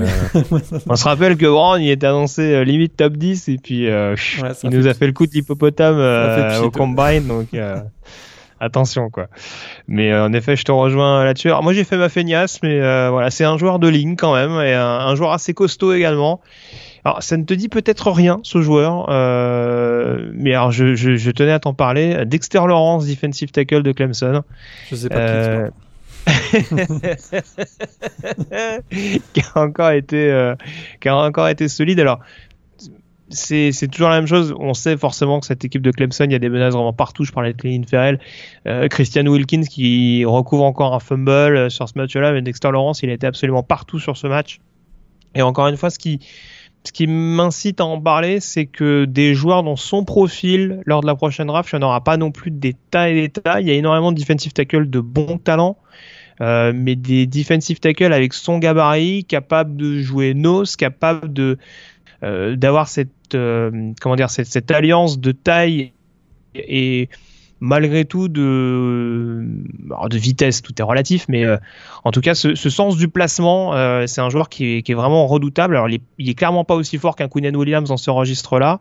on 0.89 0.95
se 0.95 1.03
rappelle 1.03 1.37
que 1.37 1.45
Brown, 1.45 1.81
il 1.81 1.89
était 1.89 2.07
annoncé 2.07 2.41
euh, 2.41 2.63
limite 2.63 2.97
top 2.97 3.13
10, 3.13 3.49
et 3.49 3.57
puis 3.57 3.85
il 3.85 4.69
nous 4.69 4.87
a 4.87 4.93
fait 4.93 5.07
le 5.07 5.13
coup 5.13 5.27
de 5.27 5.31
l'hippopotame 5.31 5.97
au 6.63 6.71
combine, 6.71 7.27
donc 7.27 7.49
attention 8.63 9.09
quoi. 9.09 9.27
Mais 9.87 10.11
euh, 10.11 10.25
en 10.25 10.33
effet, 10.33 10.55
je 10.55 10.63
te 10.63 10.71
rejoins 10.71 11.23
là-dessus. 11.23 11.49
Alors 11.49 11.63
moi 11.63 11.73
j'ai 11.73 11.83
fait 11.83 11.97
ma 11.97 12.09
feignasse, 12.09 12.61
mais 12.63 12.79
euh, 12.79 13.09
voilà, 13.11 13.29
c'est 13.29 13.43
un 13.43 13.57
joueur 13.57 13.79
de 13.79 13.87
ligne 13.87 14.15
quand 14.15 14.33
même 14.33 14.59
et 14.61 14.73
un, 14.73 15.15
joueur 15.15 15.31
assez 15.31 15.53
costaud 15.53 15.93
également. 15.93 16.41
Alors 17.05 17.21
ça 17.21 17.37
ne 17.37 17.43
te 17.43 17.53
dit 17.53 17.69
peut-être 17.69 18.11
rien 18.11 18.39
ce 18.43 18.61
joueur, 18.61 19.07
euh, 19.09 20.31
mais 20.33 20.53
alors 20.53 20.71
je, 20.71 20.95
je, 20.95 21.31
tenais 21.31 21.51
à 21.51 21.59
t'en 21.59 21.73
parler. 21.73 22.25
Dexter 22.25 22.61
Lawrence, 22.65 23.05
defensive 23.05 23.51
tackle 23.51 23.83
de 23.83 23.91
Clemson. 23.91 24.43
Je 24.89 24.95
sais 24.95 25.09
pas 25.09 25.69
qui 29.33 29.41
a 29.55 29.59
encore 29.59 29.91
été 29.91 30.53
qui 31.01 31.09
a 31.09 31.17
encore 31.17 31.49
été 31.49 31.67
solide. 31.67 31.99
Alors 31.99 32.19
c'est 33.33 33.87
toujours 33.91 34.09
la 34.09 34.15
même 34.15 34.27
chose. 34.27 34.53
On 34.59 34.73
sait 34.73 34.97
forcément 34.97 35.39
que 35.39 35.45
cette 35.45 35.65
équipe 35.65 35.81
de 35.81 35.91
Clemson, 35.91 36.25
il 36.25 36.31
y 36.31 36.35
a 36.35 36.39
des 36.39 36.49
menaces 36.49 36.73
vraiment 36.73 36.93
partout. 36.93 37.23
Je 37.23 37.31
parlais 37.31 37.53
de 37.53 37.57
Cléline 37.57 37.85
Ferrell, 37.85 38.19
euh, 38.67 38.87
Christian 38.87 39.25
Wilkins 39.25 39.63
qui 39.63 40.23
recouvre 40.25 40.63
encore 40.63 40.93
un 40.93 40.99
fumble 40.99 41.31
euh, 41.31 41.69
sur 41.69 41.87
ce 41.89 41.97
match-là, 41.97 42.31
mais 42.31 42.41
Dexter 42.41 42.71
Lawrence, 42.71 43.01
il 43.03 43.09
a 43.09 43.13
été 43.13 43.27
absolument 43.27 43.63
partout 43.63 43.99
sur 43.99 44.17
ce 44.17 44.27
match. 44.27 44.59
Et 45.35 45.41
encore 45.41 45.67
une 45.67 45.77
fois, 45.77 45.89
ce 45.89 45.97
qui, 45.97 46.19
ce 46.85 46.91
qui 46.91 47.07
m'incite 47.07 47.79
à 47.79 47.85
en 47.85 47.99
parler, 47.99 48.39
c'est 48.39 48.65
que 48.65 49.05
des 49.05 49.33
joueurs 49.33 49.63
dans 49.63 49.75
son 49.75 50.03
profil 50.03 50.81
lors 50.85 51.01
de 51.01 51.07
la 51.07 51.15
prochaine 51.15 51.47
draft, 51.47 51.69
il 51.71 51.77
n'y 51.77 51.83
en 51.83 51.87
aura 51.87 52.03
pas 52.03 52.17
non 52.17 52.31
plus 52.31 52.51
des 52.51 52.75
tas 52.91 53.09
et 53.09 53.13
des 53.13 53.29
tas. 53.29 53.61
Il 53.61 53.67
y 53.67 53.71
a 53.71 53.73
énormément 53.73 54.11
de 54.11 54.19
defensive 54.19 54.51
tackle 54.51 54.89
de 54.89 54.99
bons 54.99 55.37
talents. 55.37 55.77
Euh, 56.41 56.73
mais 56.75 56.95
des 56.95 57.27
defensive 57.27 57.79
tackle 57.79 58.11
avec 58.11 58.33
son 58.33 58.57
gabarit, 58.57 59.23
capable 59.23 59.75
de 59.77 59.99
jouer 59.99 60.33
nose, 60.33 60.75
capable 60.75 61.31
de 61.31 61.57
euh, 62.23 62.55
d'avoir 62.55 62.87
cette 62.87 63.35
euh, 63.35 63.91
comment 64.01 64.15
dire 64.15 64.29
cette, 64.29 64.71
alliance 64.71 65.19
de 65.19 65.31
taille 65.31 65.93
et 66.55 67.09
malgré 67.59 68.05
tout 68.05 68.27
de 68.27 69.47
vitesse 70.11 70.61
tout 70.61 70.73
est 70.77 70.83
relatif 70.83 71.25
mais 71.29 71.45
euh, 71.45 71.57
en 72.03 72.11
tout 72.11 72.21
cas 72.21 72.35
ce, 72.35 72.55
sens 72.55 72.97
du 72.97 73.07
placement 73.07 73.73
c'est 74.07 74.21
un 74.21 74.29
joueur 74.29 74.49
qui 74.49 74.83
est, 74.85 74.93
vraiment 74.93 75.25
redoutable. 75.27 75.75
Alors 75.75 75.89
il 75.89 75.95
est, 75.95 76.01
il 76.17 76.29
est 76.29 76.33
clairement 76.33 76.65
pas 76.65 76.75
aussi 76.75 76.97
fort 76.97 77.15
qu'un 77.15 77.27
Quinn 77.27 77.55
Williams 77.55 77.89
dans 77.89 77.97
ce 77.97 78.09
registre 78.09 78.59
là 78.59 78.79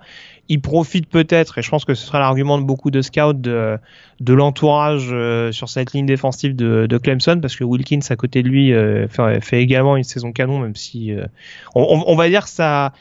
il 0.49 0.61
profite 0.61 1.09
peut-être 1.09 1.59
et 1.59 1.63
je 1.63 1.71
pense 1.71 1.85
que 1.85 1.95
ce 1.95 2.07
sera 2.07 2.19
l'argument 2.19 2.59
de 2.59 2.65
beaucoup 2.65 2.91
de 2.91 3.01
scouts 3.03 3.33
de, 3.35 3.79
l'entourage 4.29 5.15
sur 5.53 5.69
cette 5.69 5.93
ligne 5.93 6.07
défensive 6.07 6.57
de, 6.57 6.99
Clemson 6.99 7.39
parce 7.41 7.57
que 7.57 7.65
Wilkins 7.65 8.01
à 8.11 8.17
côté 8.17 8.43
de 8.43 8.49
lui 8.49 8.73
fait, 9.09 9.63
également 9.63 9.97
une 9.97 10.05
saison 10.05 10.33
canon 10.33 10.59
même 10.59 10.77
si 10.77 11.13
on, 11.75 11.83
on, 11.83 12.05
on, 12.07 12.17
va 12.17 12.29
dire 12.29 12.49
ça 12.49 12.93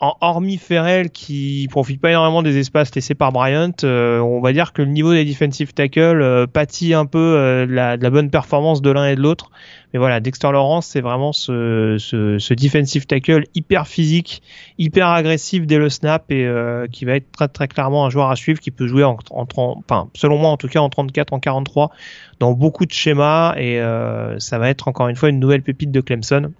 hormis 0.00 0.58
Ferrell 0.58 1.10
qui 1.10 1.68
profite 1.70 2.00
pas 2.00 2.10
énormément 2.10 2.42
des 2.42 2.58
espaces 2.58 2.94
laissés 2.94 3.14
par 3.14 3.32
Bryant, 3.32 3.72
euh, 3.84 4.18
on 4.18 4.40
va 4.40 4.52
dire 4.52 4.72
que 4.72 4.82
le 4.82 4.88
niveau 4.88 5.12
des 5.12 5.24
defensive 5.24 5.72
tackles 5.72 6.20
euh, 6.20 6.46
pâtit 6.46 6.94
un 6.94 7.06
peu 7.06 7.18
euh, 7.18 7.66
de, 7.66 7.72
la, 7.72 8.10
bonne 8.10 8.30
performance 8.30 8.82
de 8.82 8.90
l'un 8.90 9.06
et 9.06 9.16
de 9.16 9.20
l'autre. 9.20 9.50
Mais 9.92 9.98
voilà, 9.98 10.20
Dexter 10.20 10.50
Lawrence, 10.50 10.86
c'est 10.86 11.00
vraiment 11.00 11.32
ce, 11.32 11.96
ce, 11.98 12.54
defensive 12.54 13.06
tackle 13.06 13.44
hyper 13.54 13.86
physique, 13.86 14.42
hyper 14.76 15.08
agressif 15.08 15.66
dès 15.66 15.78
le 15.78 15.88
snap 15.88 16.30
et 16.30 16.50
qui 16.90 17.04
va 17.04 17.14
être 17.14 17.30
très 17.30 17.46
très 17.46 17.68
clairement 17.68 18.04
un 18.04 18.10
joueur 18.10 18.28
à 18.28 18.34
suivre 18.34 18.58
qui 18.58 18.72
peut 18.72 18.88
jouer 18.88 19.04
en, 19.04 19.16
en, 19.30 19.46
enfin 19.56 20.08
selon 20.16 20.36
moi 20.38 20.50
en 20.50 20.56
tout 20.56 20.66
cas 20.66 20.80
en 20.80 20.88
34, 20.88 21.32
en 21.32 21.38
43 21.38 21.92
dans 22.40 22.52
beaucoup 22.54 22.86
de 22.86 22.90
schémas 22.90 23.54
et 23.56 23.80
ça 24.38 24.58
va 24.58 24.68
être 24.68 24.88
encore 24.88 25.06
une 25.06 25.16
fois 25.16 25.28
une 25.28 25.38
nouvelle 25.38 25.62
pépite 25.62 25.92
de 25.92 26.00
Clemson. 26.00 26.50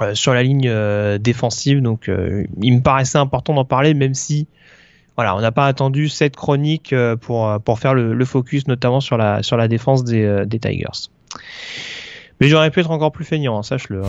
Euh, 0.00 0.14
sur 0.14 0.34
la 0.34 0.42
ligne 0.42 0.66
euh, 0.66 1.18
défensive. 1.18 1.80
Donc, 1.80 2.08
euh, 2.08 2.44
il 2.60 2.74
me 2.74 2.80
paraissait 2.82 3.18
important 3.18 3.54
d'en 3.54 3.64
parler, 3.64 3.94
même 3.94 4.14
si 4.14 4.48
voilà, 5.16 5.36
on 5.36 5.40
n'a 5.40 5.52
pas 5.52 5.66
attendu 5.66 6.08
cette 6.08 6.34
chronique 6.34 6.92
pour, 7.20 7.60
pour 7.64 7.78
faire 7.78 7.94
le, 7.94 8.24
focus, 8.24 8.66
notamment 8.66 9.00
sur 9.00 9.16
la, 9.16 9.44
sur 9.44 9.56
la 9.56 9.68
défense 9.68 10.02
des, 10.02 10.44
des 10.44 10.58
Tigers. 10.58 11.08
Mais 12.40 12.48
j'aurais 12.48 12.72
pu 12.72 12.80
être 12.80 12.90
encore 12.90 13.12
plus 13.12 13.24
feignant, 13.24 13.56
hein, 13.56 13.62
sache-le. 13.62 14.02
Hein, 14.02 14.08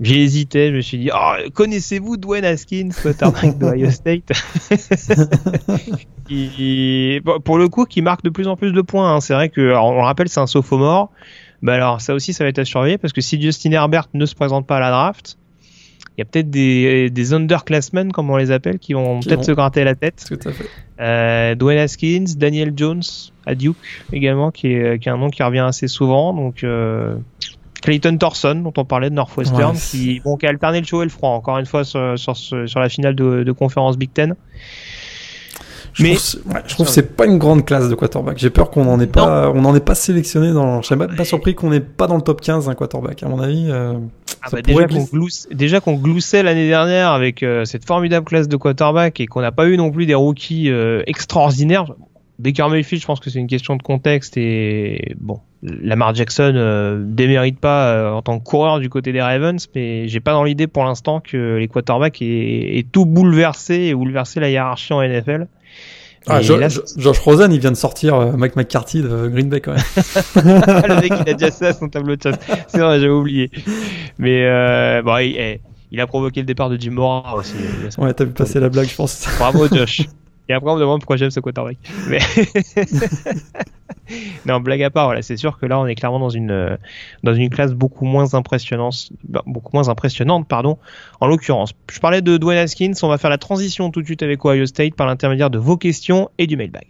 j'ai 0.00 0.20
hésité, 0.20 0.70
je 0.70 0.76
me 0.76 0.80
suis 0.80 0.98
dit, 0.98 1.10
oh, 1.14 1.34
connaissez-vous 1.54 2.16
Dwayne 2.16 2.44
Haskins, 2.44 2.90
quarterback 3.00 3.58
de 3.58 3.66
Ohio 3.66 3.90
State? 3.92 4.24
Qui, 6.26 7.20
Pour 7.44 7.58
le 7.58 7.68
coup, 7.68 7.84
qui 7.84 8.02
marque 8.02 8.24
de 8.24 8.30
plus 8.30 8.48
en 8.48 8.56
plus 8.56 8.72
de 8.72 8.80
points. 8.80 9.14
Hein. 9.14 9.20
C'est 9.20 9.34
vrai 9.34 9.50
que, 9.50 9.60
on 9.60 9.94
le 9.94 10.02
rappelle, 10.02 10.28
c'est 10.28 10.40
un 10.40 10.48
sophomore. 10.48 11.12
Bah 11.62 11.74
alors 11.74 12.00
ça 12.00 12.14
aussi 12.14 12.32
ça 12.32 12.44
va 12.44 12.50
être 12.50 12.58
à 12.58 12.64
surveiller 12.64 12.98
parce 12.98 13.12
que 13.12 13.20
si 13.20 13.40
Justin 13.40 13.72
Herbert 13.72 14.08
ne 14.14 14.26
se 14.26 14.34
présente 14.34 14.66
pas 14.66 14.78
à 14.78 14.80
la 14.80 14.90
draft, 14.90 15.38
il 16.16 16.20
y 16.20 16.22
a 16.22 16.24
peut-être 16.24 16.50
des, 16.50 17.08
des 17.08 17.32
underclassmen, 17.32 18.12
comme 18.12 18.28
on 18.30 18.36
les 18.36 18.50
appelle, 18.50 18.78
qui 18.78 18.92
vont 18.92 19.20
peut-être 19.20 19.44
se 19.44 19.52
gratter 19.52 19.82
la 19.84 19.94
tête. 19.94 20.24
Tout 20.28 20.48
à 20.48 20.52
fait. 20.52 20.66
Euh, 21.00 21.54
Dwayne 21.54 21.78
Haskins, 21.78 22.24
Daniel 22.36 22.72
Jones 22.76 23.02
à 23.46 23.54
Duke 23.54 23.76
également, 24.12 24.50
qui 24.50 24.68
est, 24.68 24.98
qui 25.00 25.08
est 25.08 25.12
un 25.12 25.16
nom 25.16 25.30
qui 25.30 25.42
revient 25.42 25.60
assez 25.60 25.88
souvent. 25.88 26.34
Donc, 26.34 26.64
euh, 26.64 27.16
Clayton 27.80 28.16
Thorson, 28.18 28.56
dont 28.56 28.72
on 28.76 28.84
parlait 28.84 29.08
de 29.10 29.14
Northwestern, 29.14 29.72
Ouais. 29.74 29.80
qui, 29.80 30.20
bon, 30.20 30.36
qui 30.36 30.46
a 30.46 30.50
alterné 30.50 30.80
le 30.80 30.86
chaud 30.86 31.00
et 31.02 31.06
le 31.06 31.10
froid, 31.10 31.30
encore 31.30 31.58
une 31.58 31.66
fois, 31.66 31.82
sur, 31.82 32.18
sur, 32.18 32.36
ce- 32.36 32.66
sur 32.66 32.78
la 32.80 32.88
finale 32.90 33.14
de, 33.14 33.42
de 33.42 33.52
conférence 33.52 33.96
Big 33.96 34.12
Ten. 34.12 34.34
Je 35.94 36.02
Mais- 36.04 36.10
trouve, 36.10 36.20
c'est- 36.22 36.38
ouais, 36.46 36.62
je 36.66 36.74
trouve 36.74 36.86
que 36.86 36.92
c'est 36.92 37.16
pas 37.16 37.26
une 37.26 37.38
grande 37.38 37.64
classe 37.66 37.88
de 37.88 37.94
quarterback. 37.94 38.38
J'ai 38.38 38.50
peur 38.50 38.70
qu'on 38.70 38.84
n'en 38.84 38.98
ait 39.00 39.06
pas, 39.06 39.50
on 39.50 39.60
n'en 39.60 39.74
ait 39.74 39.80
pas 39.80 39.94
sélectionné 39.94 40.52
dans. 40.52 40.80
Je 40.82 40.86
serais 40.86 40.96
même 40.96 41.14
pas 41.14 41.24
surpris 41.24 41.54
qu'on 41.54 41.70
n'ait 41.70 41.80
pas 41.80 42.06
dans 42.06 42.16
le 42.16 42.22
top 42.22 42.40
15 42.40 42.68
un 42.68 42.74
quarterback. 42.74 43.22
À 43.22 43.28
mon 43.28 43.40
avis, 43.40 43.66
euh, 43.68 43.94
Ah 44.42 44.48
bah, 44.50 44.58
pourrait 44.62 44.62
déjà 44.62 44.80
qu'on 44.86 44.94
glisser. 44.94 45.10
glousse- 45.12 45.48
déjà 45.52 45.80
qu'on 45.80 45.94
gloussait 45.94 46.42
l'année 46.42 46.66
dernière 46.68 47.10
avec 47.10 47.42
euh, 47.42 47.64
cette 47.66 47.84
formidable 47.84 48.24
classe 48.24 48.48
de 48.48 48.56
quarterback 48.56 49.20
et 49.20 49.26
qu'on 49.26 49.40
n'a 49.42 49.52
pas 49.52 49.66
eu 49.68 49.76
non 49.76 49.90
plus 49.90 50.06
des 50.06 50.14
rookies 50.14 50.70
euh, 50.70 51.02
extraordinaires. 51.06 51.84
Baker 52.38 52.68
Mayfield, 52.70 53.00
je 53.00 53.06
pense 53.06 53.20
que 53.20 53.30
c'est 53.30 53.38
une 53.38 53.46
question 53.46 53.76
de 53.76 53.82
contexte 53.82 54.36
et 54.36 55.14
bon, 55.20 55.38
Lamar 55.62 56.12
Jackson 56.14 56.54
euh, 56.56 57.00
démérite 57.06 57.60
pas 57.60 57.92
euh, 57.92 58.10
en 58.10 58.22
tant 58.22 58.38
que 58.40 58.44
coureur 58.44 58.80
du 58.80 58.88
côté 58.88 59.12
des 59.12 59.20
Ravens, 59.22 59.64
mais 59.76 60.08
j'ai 60.08 60.18
pas 60.18 60.32
dans 60.32 60.42
l'idée 60.42 60.66
pour 60.66 60.82
l'instant 60.84 61.20
que 61.20 61.56
les 61.58 61.68
quarterbacks 61.68 62.20
aient, 62.20 62.78
aient 62.78 62.86
tout 62.90 63.04
bouleversé 63.06 63.74
et 63.74 63.94
bouleversé 63.94 64.40
la 64.40 64.48
hiérarchie 64.50 64.92
en 64.92 65.02
NFL. 65.02 65.46
Ah, 66.28 66.40
Jo- 66.40 66.56
là, 66.56 66.68
Josh 66.96 67.18
Rosen, 67.18 67.52
il 67.52 67.58
vient 67.60 67.70
de 67.72 67.76
sortir 67.76 68.14
euh, 68.14 68.32
Mike 68.32 68.56
McCarthy 68.56 69.02
de 69.02 69.28
Green 69.28 69.48
Bay 69.48 69.60
quand 69.60 69.72
même. 69.72 69.82
le 70.36 71.00
mec 71.00 71.12
il 71.26 71.30
a 71.30 71.34
déjà 71.34 71.50
ça 71.50 71.68
à 71.68 71.72
son 71.72 71.88
tableau 71.88 72.16
de 72.16 72.22
chasse. 72.22 72.36
C'est 72.68 72.78
vrai, 72.78 73.00
j'avais 73.00 73.12
oublié. 73.12 73.50
Mais 74.18 74.44
euh, 74.46 75.02
bon, 75.02 75.16
il, 75.18 75.36
eh, 75.36 75.60
il 75.90 76.00
a 76.00 76.06
provoqué 76.06 76.40
le 76.40 76.46
départ 76.46 76.70
de 76.70 76.76
Jim 76.80 76.92
Mora 76.92 77.36
aussi. 77.36 77.54
Ouais, 77.98 78.14
t'as 78.14 78.24
vu 78.24 78.30
passer 78.32 78.60
la 78.60 78.68
blague, 78.68 78.88
je 78.88 78.94
pense. 78.94 79.26
Bravo 79.38 79.66
Josh. 79.72 80.02
Et 80.48 80.54
après 80.54 80.70
on 80.70 80.74
me 80.74 80.80
demande 80.80 81.00
pourquoi 81.00 81.16
j'aime 81.16 81.30
ce 81.30 81.40
quarterback. 81.40 81.76
Mais 82.08 82.18
non, 84.46 84.60
blague 84.60 84.82
à 84.82 84.90
part, 84.90 85.06
voilà, 85.06 85.22
c'est 85.22 85.36
sûr 85.36 85.58
que 85.58 85.66
là 85.66 85.78
on 85.78 85.86
est 85.86 85.94
clairement 85.94 86.18
dans 86.18 86.30
une 86.30 86.50
euh, 86.50 86.76
dans 87.22 87.34
une 87.34 87.50
classe 87.50 87.72
beaucoup 87.72 88.04
moins 88.04 88.34
impressionnante, 88.34 89.10
bah, 89.24 89.42
beaucoup 89.46 89.70
moins 89.74 89.88
impressionnante, 89.88 90.48
pardon. 90.48 90.78
En 91.20 91.26
l'occurrence, 91.26 91.72
je 91.90 92.00
parlais 92.00 92.22
de 92.22 92.36
Dwayne 92.36 92.58
Haskins, 92.58 92.94
on 93.02 93.08
va 93.08 93.18
faire 93.18 93.30
la 93.30 93.38
transition 93.38 93.90
tout 93.90 94.00
de 94.00 94.06
suite 94.06 94.22
avec 94.22 94.44
Ohio 94.44 94.66
State 94.66 94.94
par 94.94 95.06
l'intermédiaire 95.06 95.50
de 95.50 95.58
vos 95.58 95.76
questions 95.76 96.30
et 96.38 96.46
du 96.46 96.56
mailbag. 96.56 96.86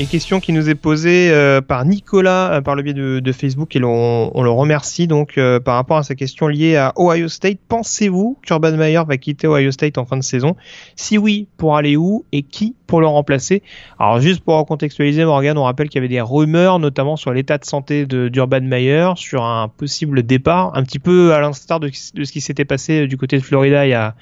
Et 0.00 0.06
question 0.06 0.40
qui 0.40 0.54
nous 0.54 0.70
est 0.70 0.74
posée 0.74 1.30
euh, 1.30 1.60
par 1.60 1.84
Nicolas 1.84 2.54
euh, 2.54 2.60
par 2.62 2.74
le 2.74 2.82
biais 2.82 2.94
de, 2.94 3.20
de 3.20 3.32
Facebook 3.32 3.76
et 3.76 3.84
on 3.84 4.42
le 4.42 4.50
remercie 4.50 5.06
donc 5.06 5.36
euh, 5.36 5.60
par 5.60 5.74
rapport 5.74 5.98
à 5.98 6.02
sa 6.02 6.14
question 6.14 6.48
liée 6.48 6.74
à 6.76 6.94
Ohio 6.96 7.28
State. 7.28 7.58
Pensez-vous 7.68 8.38
qu'Urban 8.42 8.72
Meyer 8.78 9.02
va 9.06 9.18
quitter 9.18 9.46
Ohio 9.46 9.70
State 9.70 9.98
en 9.98 10.06
fin 10.06 10.16
de 10.16 10.22
saison? 10.22 10.56
Si 10.96 11.18
oui, 11.18 11.48
pour 11.58 11.76
aller 11.76 11.98
où 11.98 12.24
et 12.32 12.40
qui 12.40 12.74
pour 12.86 13.02
le 13.02 13.08
remplacer? 13.08 13.62
Alors 13.98 14.22
juste 14.22 14.40
pour 14.42 14.54
recontextualiser 14.54 15.26
Morgan, 15.26 15.58
on 15.58 15.64
rappelle 15.64 15.90
qu'il 15.90 15.98
y 15.98 16.02
avait 16.02 16.08
des 16.08 16.22
rumeurs 16.22 16.78
notamment 16.78 17.16
sur 17.16 17.34
l'état 17.34 17.58
de 17.58 17.66
santé 17.66 18.06
de 18.06 18.28
d'Urban 18.28 18.62
Meyer, 18.62 19.10
sur 19.16 19.44
un 19.44 19.68
possible 19.68 20.22
départ, 20.22 20.74
un 20.78 20.82
petit 20.82 20.98
peu 20.98 21.34
à 21.34 21.40
l'instar 21.42 21.78
de, 21.78 21.88
de 22.14 22.24
ce 22.24 22.32
qui 22.32 22.40
s'était 22.40 22.64
passé 22.64 23.06
du 23.06 23.18
côté 23.18 23.36
de 23.36 23.42
Florida 23.42 23.84
il 23.84 23.90
y 23.90 23.92
a, 23.92 24.14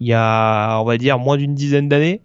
il 0.00 0.06
y 0.06 0.12
a 0.12 0.78
on 0.82 0.84
va 0.84 0.98
dire 0.98 1.18
moins 1.18 1.38
d'une 1.38 1.54
dizaine 1.54 1.88
d'années. 1.88 2.20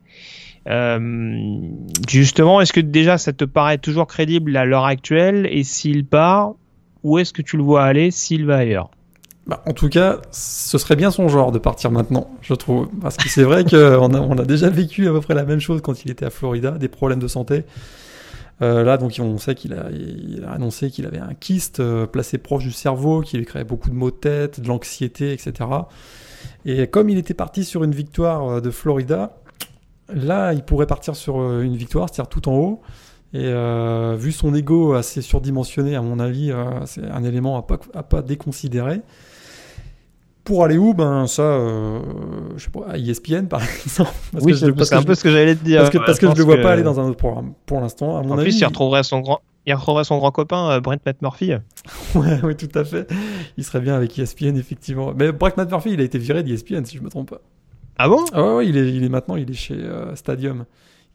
Euh, 0.70 1.60
justement, 2.08 2.62
est-ce 2.62 2.74
que 2.74 2.80
déjà 2.80 3.18
ça 3.18 3.34
te 3.34 3.46
paraît 3.46 3.78
toujours 3.78 4.08
crédible 4.08 4.56
à 4.56 4.66
l'heure 4.66 4.86
actuelle? 4.86 5.48
Et 5.52 5.64
s'il 5.64 6.06
part, 6.06 6.54
où 7.04 7.18
est-ce 7.18 7.34
que 7.34 7.42
tu 7.42 7.58
le 7.58 7.64
vois 7.64 7.84
aller 7.84 8.12
s'il 8.12 8.46
va 8.46 8.58
ailleurs? 8.58 8.92
Bah, 9.48 9.64
en 9.66 9.74
tout 9.74 9.90
cas, 9.90 10.20
ce 10.32 10.78
serait 10.78 10.96
bien 10.96 11.10
son 11.10 11.28
genre 11.28 11.52
de 11.52 11.58
partir 11.58 11.90
maintenant, 11.90 12.30
je 12.42 12.54
trouve. 12.54 12.88
Parce 13.02 13.18
que 13.18 13.28
c'est 13.30 13.44
vrai 13.44 13.64
qu'on 13.64 14.14
a, 14.14 14.20
on 14.20 14.38
a 14.38 14.46
déjà 14.46 14.70
vécu 14.70 15.08
à 15.08 15.12
peu 15.12 15.22
près 15.22 15.34
la 15.34 15.44
même 15.44 15.60
chose 15.60 15.82
quand 15.82 16.06
il 16.06 16.12
était 16.12 16.26
à 16.26 16.30
Florida, 16.30 16.72
des 16.72 16.88
problèmes 16.88 17.20
de 17.20 17.28
santé. 17.28 17.64
Euh, 18.62 18.84
là, 18.84 18.98
donc, 18.98 19.16
on 19.20 19.38
sait 19.40 19.56
qu'il 19.56 19.74
a, 19.74 19.88
annoncé 20.52 20.92
qu'il 20.92 21.08
avait 21.08 21.20
un 21.20 21.34
kyste 21.34 21.80
euh, 21.80 22.06
placé 22.06 22.38
proche 22.38 22.64
du 22.64 22.72
cerveau, 22.72 23.22
qui 23.22 23.38
lui 23.38 23.46
créait 23.46 23.64
beaucoup 23.64 23.90
de 23.90 23.96
maux 23.96 24.12
de 24.12 24.18
tête, 24.18 24.60
de 24.60 24.68
l'anxiété, 24.68 25.32
etc. 25.32 25.54
Et 26.66 26.86
comme 26.88 27.10
il 27.10 27.18
était 27.18 27.34
parti 27.34 27.64
sur 27.64 27.84
une 27.84 27.96
victoire 27.96 28.62
de 28.62 28.70
Florida, 28.70 29.34
là, 30.14 30.54
il 30.54 30.64
pourrait 30.64 30.88
partir 30.88 31.16
sur 31.16 31.40
euh, 31.40 31.62
une 31.62 31.76
victoire, 31.76 32.08
c'est-à-dire 32.12 32.30
tout 32.30 32.48
en 32.50 32.54
haut. 32.56 32.82
Et 33.34 33.42
euh, 33.46 34.16
vu 34.18 34.32
son 34.32 34.54
ego 34.56 34.94
assez 34.94 35.22
surdimensionné, 35.22 35.96
à 35.96 36.02
mon 36.02 36.20
avis, 36.20 36.52
euh, 36.52 36.66
c'est 36.86 37.06
un 37.08 37.24
élément 37.24 37.58
à 37.58 37.62
pas, 37.62 37.78
à 37.94 38.02
pas 38.04 38.22
déconsidérer. 38.24 39.02
Pour 40.44 40.64
aller 40.64 40.78
où? 40.80 40.96
Ben 40.96 41.28
ça, 41.28 41.44
euh, 41.44 42.00
je 42.58 42.64
sais 42.64 42.72
pas, 42.72 42.88
à 42.90 42.98
ESPN 42.98 43.46
par 43.46 43.62
exemple. 43.86 44.10
Parce 44.32 44.44
Oui, 44.44 44.54
que 44.54 44.58
je- 44.58 44.66
c'est 44.66 44.72
parce 44.74 44.90
c'est 44.90 44.96
que 44.96 45.00
un 45.02 45.04
peu 45.04 45.14
ce 45.14 45.24
que 45.24 45.30
j'allais 45.32 45.56
te 45.56 45.64
dire. 45.64 45.80
parce 45.82 45.92
que, 45.92 45.98
Ouais, 46.00 46.06
parce 46.06 46.18
que 46.18 46.26
je 46.26 46.32
pense 46.32 46.38
le 46.40 46.44
vois 46.44 46.58
que- 46.58 46.64
pas 46.64 46.72
aller 46.72 46.82
dans 46.82 47.00
un 47.00 47.04
autre 47.04 47.18
programme 47.18 47.54
pour 47.68 47.80
l'instant. 47.82 48.18
À 48.18 48.24
mon 48.24 48.32
En 48.32 48.38
avis, 48.40 48.46
plus, 48.50 48.60
il 48.60 48.66
retrouverait 48.66 49.04
son 49.04 49.20
grand, 49.20 49.42
il 49.68 49.76
retrouverait 49.76 50.06
son 50.06 50.18
grand 50.18 50.32
copain 50.32 50.80
Brent 50.80 50.98
McMurphy. 51.06 51.52
ouais, 52.16 52.40
oui, 52.44 52.56
tout 52.56 52.70
à 52.80 52.84
fait. 52.84 53.08
Il 53.58 53.64
serait 53.64 53.82
bien 53.82 53.94
avec 53.94 54.18
ESPN 54.18 54.58
effectivement. 54.58 55.14
Mais 55.16 55.32
Brock 55.32 55.56
McMurphy, 55.56 55.92
il 55.92 56.02
a 56.02 56.04
été 56.04 56.18
viré 56.18 56.42
d'ESPN 56.42 56.84
si 56.84 56.98
je 56.98 57.04
me 57.04 57.10
trompe 57.10 57.30
pas. 57.30 57.42
Ah 58.00 58.08
bon? 58.10 58.24
Ah 58.34 58.42
ouais, 58.42 58.54
ouais, 58.56 58.68
il 58.68 58.78
est, 58.78 58.90
il 58.94 59.04
est 59.04 59.10
maintenant, 59.10 59.36
il 59.36 59.50
est 59.50 59.54
chez 59.54 59.76
euh, 59.76 60.16
Stadium. 60.16 60.66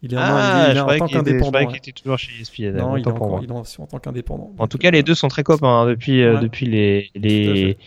Il 0.01 0.13
est, 0.13 0.17
en- 0.17 0.21
Ah, 0.23 0.67
il 0.67 0.69
est, 0.69 0.71
il 0.71 0.71
est 0.71 0.75
je 0.75 0.79
en 0.81 0.85
tant 0.99 1.07
je 1.07 1.13
qu'indépendant. 1.13 1.59
ouais. 1.59 1.67
qu'il 1.67 1.77
était 1.77 1.91
toujours 1.93 2.17
chez 2.19 2.31
ESPN. 2.39 2.77
Non, 2.77 2.95
il 2.95 3.01
est, 3.03 3.07
encore, 3.07 3.39
il 3.41 3.49
est 3.49 3.51
en, 3.51 3.61
en 3.61 3.85
tant 3.87 3.97
qu'indépendant. 3.97 4.51
En 4.59 4.67
tout 4.67 4.77
cas, 4.77 4.91
les 4.91 5.01
deux 5.03 5.15
sont 5.15 5.27
très 5.29 5.41
copains 5.43 5.67
hein, 5.81 5.85
depuis 5.87 6.21
euh, 6.21 6.35
Ouais. 6.35 6.41
depuis 6.41 6.65
les 6.67 7.09
les. 7.15 7.77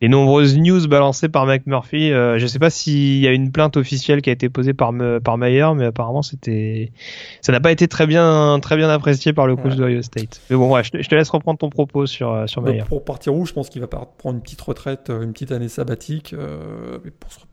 Les 0.00 0.08
nombreuses 0.08 0.56
news 0.56 0.86
balancées 0.86 1.28
par 1.28 1.44
McMurphy. 1.46 2.12
Euh, 2.12 2.38
je 2.38 2.46
sais 2.46 2.58
pas 2.58 2.70
s'il 2.70 3.18
y 3.18 3.26
a 3.26 3.32
une 3.32 3.50
plainte 3.50 3.76
officielle 3.76 4.22
qui 4.22 4.30
a 4.30 4.32
été 4.32 4.48
posée 4.48 4.72
par 4.74 4.92
me- 4.92 5.18
par 5.18 5.38
Mayer, 5.38 5.66
mais 5.76 5.86
apparemment 5.86 6.22
c'était 6.22 6.92
ça 7.40 7.50
n'a 7.52 7.60
pas 7.60 7.72
été 7.72 7.88
très 7.88 8.06
bien 8.06 8.58
très 8.60 8.76
bien 8.76 8.88
apprécié 8.88 9.32
par 9.32 9.46
le 9.46 9.56
coach 9.56 9.72
Ouais. 9.72 9.76
de 9.76 9.84
Ohio 9.84 10.02
State. 10.02 10.40
Mais 10.50 10.56
bon, 10.56 10.72
ouais, 10.72 10.84
je 10.84 10.90
te, 10.90 11.02
je 11.02 11.08
te 11.08 11.14
laisse 11.14 11.28
reprendre 11.30 11.58
ton 11.58 11.68
propos 11.70 12.06
sur 12.06 12.32
euh, 12.32 12.46
sur 12.46 12.62
Mayer. 12.62 12.84
pour 12.88 13.04
partir 13.04 13.34
où 13.34 13.44
Je 13.46 13.52
pense 13.52 13.68
qu'il 13.70 13.80
va 13.80 13.86
prendre 13.88 14.36
une 14.36 14.42
petite 14.42 14.60
retraite, 14.60 15.10
euh, 15.10 15.22
une 15.22 15.32
petite 15.32 15.52
année 15.52 15.68
sabbatique, 15.68 16.32
euh, 16.32 16.98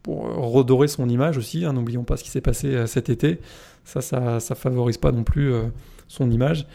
pour, 0.04 0.22
redorer 0.52 0.88
son 0.88 1.10
image 1.10 1.38
aussi. 1.38 1.66
hein, 1.66 1.74
N'oublions 1.74 2.04
pas 2.04 2.16
ce 2.18 2.24
qui 2.24 2.30
s'est 2.30 2.42
passé 2.42 2.86
cet 2.86 3.10
été. 3.10 3.40
Ça, 3.86 4.02
ça, 4.02 4.40
ça 4.40 4.56
favorise 4.56 4.98
pas 4.98 5.12
non 5.12 5.24
plus 5.24 5.52
euh, 5.54 5.64
son 6.08 6.30
image. 6.30 6.66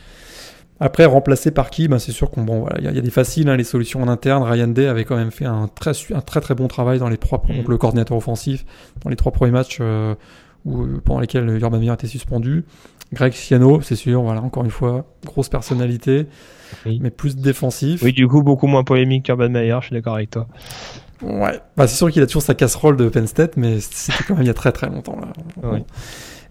Après, 0.81 1.05
remplacé 1.05 1.51
par 1.51 1.69
qui? 1.71 1.89
Ben, 1.89 1.99
C'est 1.99 2.13
sûr 2.13 2.31
qu'on 2.31 2.43
bon, 2.43 2.61
voilà, 2.61 2.77
il 2.79 2.85
y, 2.85 2.89
a- 2.89 2.93
y 2.93 2.99
a 2.99 3.03
des 3.03 3.11
faciles, 3.11 3.49
hein, 3.49 3.57
les 3.57 3.65
solutions 3.65 4.03
en 4.03 4.09
interne. 4.09 4.43
Ryan 4.43 4.69
Day 4.69 4.87
avait 4.87 5.05
quand 5.05 5.17
même 5.17 5.31
fait 5.31 5.45
un 5.45 5.69
très, 5.69 5.93
un 6.15 6.21
très 6.23 6.41
très 6.41 6.55
bon 6.55 6.69
travail 6.69 6.99
dans 6.99 7.09
les 7.09 7.19
trois, 7.19 7.43
donc 7.55 7.69
le 7.69 7.77
coordinateur 7.77 8.17
offensif, 8.17 8.65
dans 9.05 9.11
les 9.11 9.17
trois 9.17 9.31
premiers 9.33 9.53
matchs 9.53 9.79
euh, 9.81 10.15
où, 10.65 10.87
pendant 11.05 11.21
lesquels 11.21 11.49
Urban 11.61 11.79
Meyer 11.79 11.93
était 11.93 12.07
suspendu. 12.07 12.65
Greg 13.13 13.33
Sciano, 13.33 13.81
c'est 13.83 13.97
sûr, 13.97 14.23
voilà, 14.23 14.41
encore 14.41 14.65
une 14.65 14.71
fois, 14.71 15.05
grosse 15.27 15.49
personnalité, 15.49 16.27
Oui. 16.87 16.99
mais 17.03 17.11
plus 17.11 17.37
défensif. 17.37 18.03
Oui, 18.03 18.13
du 18.13 18.27
coup, 18.29 18.43
beaucoup 18.43 18.69
moins 18.69 18.85
polémique 18.85 19.25
qu'Urban 19.25 19.49
Meyer, 19.49 19.77
je 19.81 19.87
suis 19.89 19.95
d'accord 19.95 20.15
avec 20.15 20.31
toi. 20.31 20.47
Ouais, 21.21 21.61
bah, 21.77 21.87
c'est 21.87 21.97
sûr 21.97 22.11
qu'il 22.11 22.23
a 22.23 22.27
toujours 22.27 22.41
sa 22.43 22.55
casserole 22.55 22.97
de 22.97 23.09
Penn 23.09 23.27
State, 23.27 23.57
mais 23.59 23.81
c'était 23.81 24.25
quand 24.27 24.35
même 24.35 24.45
il 24.45 24.47
y 24.47 24.51
a 24.51 24.55
très 24.55 24.73
très 24.73 24.89
longtemps 24.89 25.19
là. 25.21 25.69
Ouais. 25.69 25.85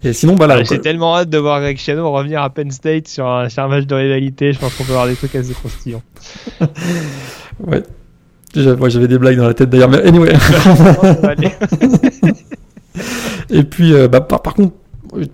Et 0.04 0.14
sinon, 0.14 0.36
bah 0.36 0.48
là, 0.48 0.58
Ah, 0.60 0.64
J'ai 0.64 0.80
tellement 0.80 1.18
hâte 1.18 1.30
de 1.30 1.38
voir 1.38 1.60
Greg 1.60 1.78
Schiano 1.78 2.10
revenir 2.12 2.42
à 2.42 2.50
Penn 2.50 2.72
State 2.72 3.08
sur 3.08 3.28
un, 3.28 3.50
sur 3.50 3.64
un 3.64 3.68
match 3.68 3.86
de 3.86 3.96
rivalité. 3.96 4.54
Je 4.54 4.60
pense 4.60 4.74
qu'on 4.76 4.86
peut 4.86 4.92
avoir 4.92 5.08
des 5.08 5.16
trucs 5.16 5.36
assez 5.36 5.54
croustillants. 5.54 6.04
ouais. 7.60 7.84
Ouais, 8.56 8.90
j'avais 8.90 9.08
des 9.08 9.20
blagues 9.20 9.38
dans 9.38 9.48
la 9.48 9.54
tête 9.54 9.70
d'ailleurs, 9.70 9.90
mais 9.90 10.02
anyway. 10.02 10.34
Et 13.50 13.64
puis, 13.64 13.94
euh, 13.94 14.08
bah, 14.08 14.22
par, 14.22 14.42
par 14.42 14.54
contre, 14.54 14.74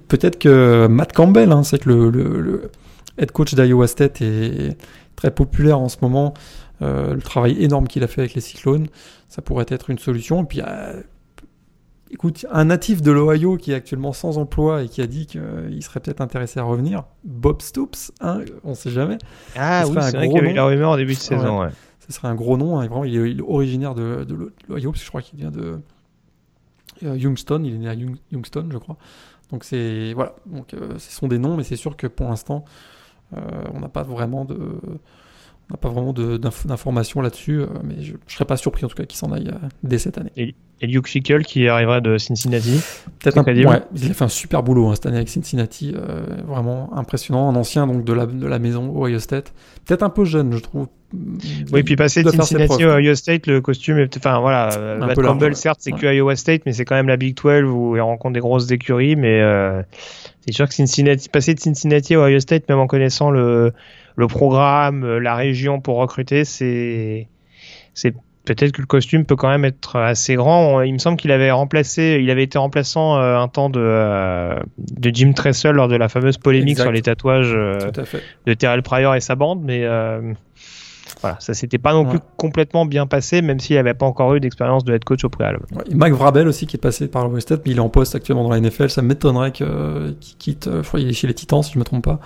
peut-être 0.08 0.40
que 0.40 0.88
Matt 0.88 1.14
Campbell, 1.14 1.52
hein, 1.52 1.64
c'est 1.64 1.80
que 1.80 1.90
le, 1.90 2.10
le, 2.10 2.42
le 2.42 2.72
head 3.18 3.32
coach 3.32 3.56
d'Iowa 3.56 3.88
State 3.88 4.22
est 4.22 4.78
très 5.16 5.32
populaire 5.32 5.80
en 5.80 5.90
ce 5.90 5.98
moment. 6.02 6.34
Euh, 6.82 7.14
le 7.14 7.22
travail 7.22 7.64
énorme 7.64 7.88
qu'il 7.88 8.04
a 8.04 8.08
fait 8.08 8.22
avec 8.22 8.34
les 8.34 8.42
Cyclones, 8.42 8.88
ça 9.30 9.42
pourrait 9.42 9.66
être 9.70 9.90
une 9.90 10.00
solution. 10.00 10.44
Et 10.44 10.46
puis, 10.46 10.62
euh, 10.62 11.02
écoute, 12.12 12.46
un 12.52 12.66
natif 12.66 13.02
de 13.02 13.12
l'Ohio 13.12 13.58
qui 13.58 13.72
est 13.72 13.76
actuellement 13.76 14.14
sans 14.14 14.38
emploi 14.38 14.84
et 14.84 14.88
qui 14.90 15.02
a 15.02 15.08
dit 15.08 15.26
qu'il 15.26 15.82
serait 15.82 16.00
peut-être 16.00 16.22
intéressé 16.22 16.60
à 16.60 16.64
revenir, 16.64 17.04
Bob 17.24 17.62
Stoops, 17.62 18.12
hein, 18.22 18.42
on 18.64 18.74
sait 18.76 18.90
jamais. 18.92 19.18
Ah 19.56 19.84
Ce 19.84 19.90
oui, 19.90 19.96
serait 19.96 20.06
un 20.06 20.10
c'est 20.12 20.18
vrai 20.18 20.28
gros 20.28 20.36
qu'il 20.38 20.46
y 20.46 20.48
a 20.48 20.52
eu 20.52 20.54
nom. 20.54 20.62
la 20.62 20.66
rumeur 20.68 20.90
en 20.92 20.98
début 20.98 21.14
de 21.14 21.20
saison. 21.20 21.62
Ouais. 21.62 21.70
Ce 22.08 22.14
serait 22.14 22.28
un 22.28 22.36
gros 22.36 22.58
nom. 22.58 22.78
hein, 22.80 22.88
vraiment, 22.88 23.04
il 23.04 23.16
est, 23.18 23.32
il 23.32 23.40
est 23.40 23.44
originaire 23.44 23.96
de, 23.96 24.24
de 24.24 24.52
l'Ohio, 24.70 24.92
parce 24.92 25.02
que 25.02 25.06
je 25.06 25.10
crois 25.10 25.22
qu'il 25.22 25.40
vient 25.40 25.52
de 25.52 25.80
euh, 27.04 27.18
Youngstown. 27.18 27.66
Il 27.66 27.74
est 27.74 27.78
né 27.80 27.90
à 27.90 27.96
Young- 27.96 28.18
Youngstown, 28.32 28.72
je 28.72 28.78
crois. 28.78 28.98
Donc, 29.52 29.64
c'est. 29.64 30.14
Voilà. 30.14 30.36
Donc, 30.46 30.74
euh, 30.74 30.98
ce 31.00 31.12
sont 31.12 31.28
des 31.28 31.38
noms, 31.40 31.58
mais 31.58 31.64
c'est 31.64 31.76
sûr 31.76 31.98
que 31.98 32.08
pour 32.08 32.28
l'instant, 32.30 32.64
euh, 33.36 33.40
on 33.74 33.80
n'a 33.80 33.90
pas 33.90 34.04
vraiment 34.04 34.46
de. 34.46 34.58
On 35.70 35.74
n'a 35.74 35.78
pas 35.78 35.90
vraiment 35.90 36.14
d'informations 36.14 37.22
là-dessus, 37.22 37.62
euh, 37.62 37.66
mais 37.84 37.96
je, 38.04 38.14
ne 38.14 38.18
serais 38.28 38.46
pas 38.46 38.56
surpris 38.56 38.86
en 38.86 38.88
tout 38.88 38.96
cas 38.96 39.06
qu'il 39.06 39.18
s'en 39.18 39.32
aille 39.32 39.48
euh, 39.48 39.68
dès 39.82 39.98
cette 39.98 40.20
année. 40.20 40.32
Et, 40.38 40.56
Luke 40.82 41.08
Schickel 41.08 41.44
qui 41.44 41.68
arriverait 41.68 42.02
de 42.02 42.18
Cincinnati 42.18 42.82
Peut-être 43.20 43.38
un 43.38 43.44
ouais, 43.44 43.82
il 43.96 44.12
a 44.12 44.14
fait 44.14 44.26
un 44.26 44.28
super 44.28 44.62
boulot 44.62 44.90
hein, 44.90 44.96
cette 44.96 45.06
année 45.08 45.16
avec 45.16 45.30
Cincinnati, 45.30 45.96
euh, 45.96 46.26
vraiment 46.46 46.96
impressionnant. 46.96 47.50
Un 47.50 47.56
ancien 47.56 47.88
donc 47.88 48.04
de 48.04 48.14
la, 48.14 48.28
de 48.28 48.46
la 48.46 48.60
maison 48.60 48.94
Ohio 48.96 49.18
State. 49.18 49.54
Peut-être 49.86 50.04
un 50.04 50.10
peu 50.10 50.26
jeune, 50.26 50.52
je 50.52 50.60
trouve. 50.60 50.88
Oui, 51.72 51.82
puis 51.82 51.96
passer 51.96 52.22
de 52.22 52.30
Cincinnati 52.30 52.84
à 52.84 52.98
Ohio 52.98 53.16
State, 53.16 53.48
le 53.48 53.62
costume 53.62 54.00
est 54.00 54.18
enfin 54.18 54.40
voilà, 54.42 54.98
Matt 55.00 55.16
Campbell, 55.16 55.56
certes, 55.56 55.80
c'est 55.82 55.94
que 55.94 56.14
Iowa 56.14 56.36
State, 56.36 56.64
mais 56.66 56.74
c'est 56.74 56.84
quand 56.84 56.96
même 56.96 57.08
la 57.08 57.16
Big 57.16 57.36
12 57.42 57.64
où 57.64 57.96
il 57.96 58.02
rencontre 58.02 58.34
des 58.34 58.42
grosses 58.42 58.70
écuries, 58.70 59.16
mais 59.16 59.42
c'est 60.42 60.52
sûr 60.52 60.68
que 60.68 60.74
Cincinnati, 60.74 61.30
passer 61.30 61.54
de 61.54 61.60
Cincinnati 61.60 62.16
à 62.16 62.20
Ohio 62.20 62.40
State, 62.42 62.68
même 62.68 62.80
en 62.80 62.88
connaissant 62.88 63.32
le 63.32 63.72
le 64.16 64.28
programme, 64.28 65.04
euh, 65.04 65.20
la 65.20 65.36
région 65.36 65.82
pour 65.82 65.98
recruter, 65.98 66.46
c'est 66.46 67.28
c'est 67.94 68.14
peut-être 68.46 68.72
que 68.74 68.82
le 68.82 68.88
costume 68.88 69.26
peut 69.26 69.36
quand 69.36 69.50
même 69.50 69.66
être 69.66 69.98
assez 69.98 70.36
grand. 70.36 70.82
Il 70.82 70.94
me 70.94 70.98
semble 71.00 71.18
qu'il 71.18 71.32
avait 71.32 71.52
remplacé, 71.52 72.20
il 72.22 72.30
avait 72.30 72.44
été 72.44 72.58
remplaçant 72.58 73.18
euh, 73.18 73.38
un 73.38 73.48
temps 73.48 73.70
de, 73.70 73.80
euh, 73.82 74.60
de 74.78 75.12
Jim 75.14 75.34
Tressel 75.34 75.76
lors 75.76 75.88
de 75.88 75.96
la 75.96 76.10
fameuse 76.10 76.38
polémique 76.38 76.78
sur 76.78 76.92
les 76.92 77.02
tatouages 77.02 77.52
de 77.52 78.54
Terrell 78.54 78.84
Pryor 78.84 79.16
et 79.16 79.22
sa 79.22 79.36
bande, 79.36 79.62
mais 79.64 79.86
voilà, 81.22 81.38
ça 81.40 81.54
s'était 81.54 81.78
pas 81.78 81.94
non 81.94 82.06
plus 82.06 82.20
complètement 82.38 82.86
bien 82.86 83.08
passé, 83.08 83.42
même 83.42 83.60
s'il 83.60 83.76
n'avait 83.76 83.94
pas 83.94 84.06
encore 84.06 84.36
eu 84.36 84.40
d'expérience 84.40 84.84
de 84.84 84.94
head 84.94 85.04
coach 85.04 85.24
au 85.24 85.30
préalable. 85.30 85.66
Ouais, 85.76 85.84
Mac 85.94 86.14
Vrabel 86.14 86.48
aussi 86.48 86.68
qui 86.68 86.78
est 86.78 86.80
passé 86.80 87.08
par 87.08 87.28
le 87.28 87.40
State, 87.40 87.62
mais 87.66 87.72
il 87.72 87.78
est 87.78 87.82
en 87.82 87.90
poste 87.90 88.16
actuellement 88.16 88.44
dans 88.44 88.50
la 88.50 88.60
NFL. 88.60 88.90
Ça 88.90 89.02
m'étonnerait 89.02 89.52
qu'il 89.52 90.16
quitte. 90.40 90.70
Je 90.72 90.88
crois 90.88 91.00
qu'il 91.00 91.10
est 91.10 91.14
chez 91.14 91.28
les 91.28 91.34
Titans, 91.34 91.64
si 91.64 91.74
je 91.74 91.80
me 91.80 91.84
trompe 91.84 92.04
pas. 92.04 92.20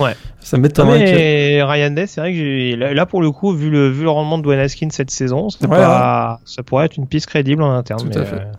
Ouais. 0.00 0.14
Ça 0.40 0.58
m'étonnerait. 0.58 0.98
Mais 0.98 1.62
Ryan 1.62 1.90
Day, 1.90 2.06
c'est 2.06 2.20
vrai 2.20 2.32
que 2.32 2.74
là 2.74 3.06
pour 3.06 3.22
le 3.22 3.30
coup, 3.30 3.52
vu 3.52 3.70
le 3.70 3.88
vu 3.88 4.04
le 4.04 4.10
rendement 4.10 4.38
de 4.38 4.42
Dwayne 4.42 4.60
Haskins 4.60 4.90
cette 4.90 5.10
saison, 5.10 5.48
pas... 5.68 6.40
ça 6.44 6.62
pourrait 6.62 6.86
être 6.86 6.96
une 6.96 7.06
piste 7.06 7.26
crédible 7.26 7.62
en 7.62 7.72
interne. 7.72 8.10
Tout 8.10 8.18
à 8.18 8.24
fait. 8.24 8.36
Euh, 8.36 8.52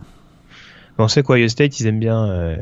on 0.98 1.08
sait 1.08 1.22
quoi, 1.22 1.36
State, 1.48 1.80
ils 1.80 1.86
aiment 1.86 1.98
bien, 1.98 2.24
euh, 2.26 2.56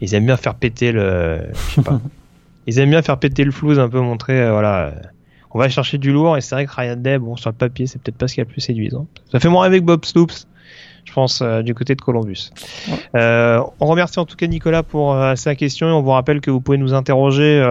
ils 0.00 0.14
aiment 0.14 0.26
bien 0.26 0.36
faire 0.36 0.54
péter 0.54 0.92
le, 0.92 1.40
je 1.52 1.74
sais 1.76 1.82
pas. 1.82 2.00
ils 2.66 2.78
aiment 2.78 2.90
bien 2.90 3.02
faire 3.02 3.18
péter 3.18 3.44
le 3.44 3.50
flou, 3.50 3.78
un 3.78 3.88
peu 3.88 4.00
montrer, 4.00 4.40
euh, 4.40 4.52
voilà 4.52 4.92
on 5.56 5.58
va 5.58 5.70
chercher 5.70 5.96
du 5.96 6.12
lourd 6.12 6.36
et 6.36 6.42
c'est 6.42 6.54
vrai 6.54 6.66
que 6.66 6.70
Ryan 6.70 6.96
Day, 6.96 7.18
bon, 7.18 7.34
sur 7.34 7.48
le 7.48 7.56
papier, 7.56 7.86
c'est 7.86 7.98
peut-être 7.98 8.18
pas 8.18 8.28
ce 8.28 8.34
qui 8.34 8.40
est 8.40 8.44
le 8.44 8.50
plus 8.50 8.60
séduisant. 8.60 9.06
Ça 9.32 9.40
fait 9.40 9.48
moins 9.48 9.64
avec 9.64 9.84
Bob 9.84 10.04
Stoops, 10.04 10.46
je 11.06 11.12
pense, 11.14 11.40
euh, 11.40 11.62
du 11.62 11.74
côté 11.74 11.94
de 11.94 12.00
Columbus. 12.02 12.50
Euh, 13.14 13.62
on 13.80 13.86
remercie 13.86 14.18
en 14.18 14.26
tout 14.26 14.36
cas 14.36 14.48
Nicolas 14.48 14.82
pour 14.82 15.14
euh, 15.14 15.34
sa 15.34 15.54
question 15.54 15.88
et 15.88 15.92
on 15.92 16.02
vous 16.02 16.10
rappelle 16.10 16.42
que 16.42 16.50
vous 16.50 16.60
pouvez 16.60 16.76
nous 16.76 16.92
interroger 16.92 17.66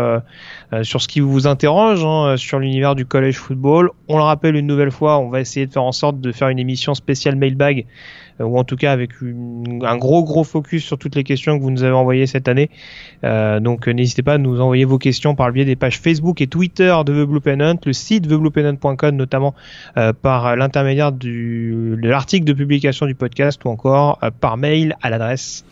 sur 0.81 0.99
ce 0.99 1.07
qui 1.07 1.19
vous 1.19 1.45
interroge 1.45 2.03
hein, 2.03 2.37
sur 2.37 2.57
l'univers 2.57 2.95
du 2.95 3.05
college 3.05 3.35
football. 3.35 3.91
On 4.07 4.17
le 4.17 4.23
rappelle 4.23 4.55
une 4.55 4.65
nouvelle 4.65 4.89
fois, 4.89 5.19
on 5.19 5.29
va 5.29 5.39
essayer 5.39 5.67
de 5.67 5.71
faire 5.71 5.83
en 5.83 5.91
sorte 5.91 6.19
de 6.19 6.31
faire 6.31 6.49
une 6.49 6.57
émission 6.57 6.95
spéciale 6.95 7.35
mailbag 7.35 7.85
euh, 7.85 8.24
ou 8.39 8.57
en 8.57 8.63
tout 8.63 8.75
cas 8.75 8.91
avec 8.91 9.11
un 9.21 9.97
gros 9.97 10.23
gros 10.23 10.43
focus 10.43 10.83
sur 10.83 10.97
toutes 10.97 11.15
les 11.15 11.23
questions 11.23 11.57
que 11.57 11.63
vous 11.63 11.71
nous 11.71 11.83
avez 11.83 11.93
envoyées 11.93 12.27
cette 12.27 12.47
année. 12.47 12.69
Euh, 13.23 13.59
donc 13.59 13.87
euh, 13.87 13.91
n'hésitez 13.91 14.23
pas 14.23 14.33
à 14.33 14.37
nous 14.37 14.59
envoyer 14.59 14.85
vos 14.85 14.97
questions 14.97 15.35
par 15.35 15.47
le 15.47 15.53
biais 15.53 15.65
des 15.65 15.75
pages 15.75 15.99
Facebook 15.99 16.41
et 16.41 16.47
Twitter 16.47 16.95
de 17.05 17.23
The 17.23 17.27
Blue 17.27 17.41
Pennant, 17.41 17.75
le 17.85 17.93
site 17.93 18.27
thebluepennant.com 18.27 19.15
notamment 19.15 19.53
par 20.21 20.55
l'intermédiaire 20.55 21.11
de 21.11 21.97
l'article 22.01 22.45
de 22.45 22.53
publication 22.53 23.05
du 23.05 23.15
podcast 23.15 23.63
ou 23.65 23.69
encore 23.69 24.19
par 24.41 24.57
mail 24.57 24.95
à 25.01 25.09
l'adresse 25.09 25.65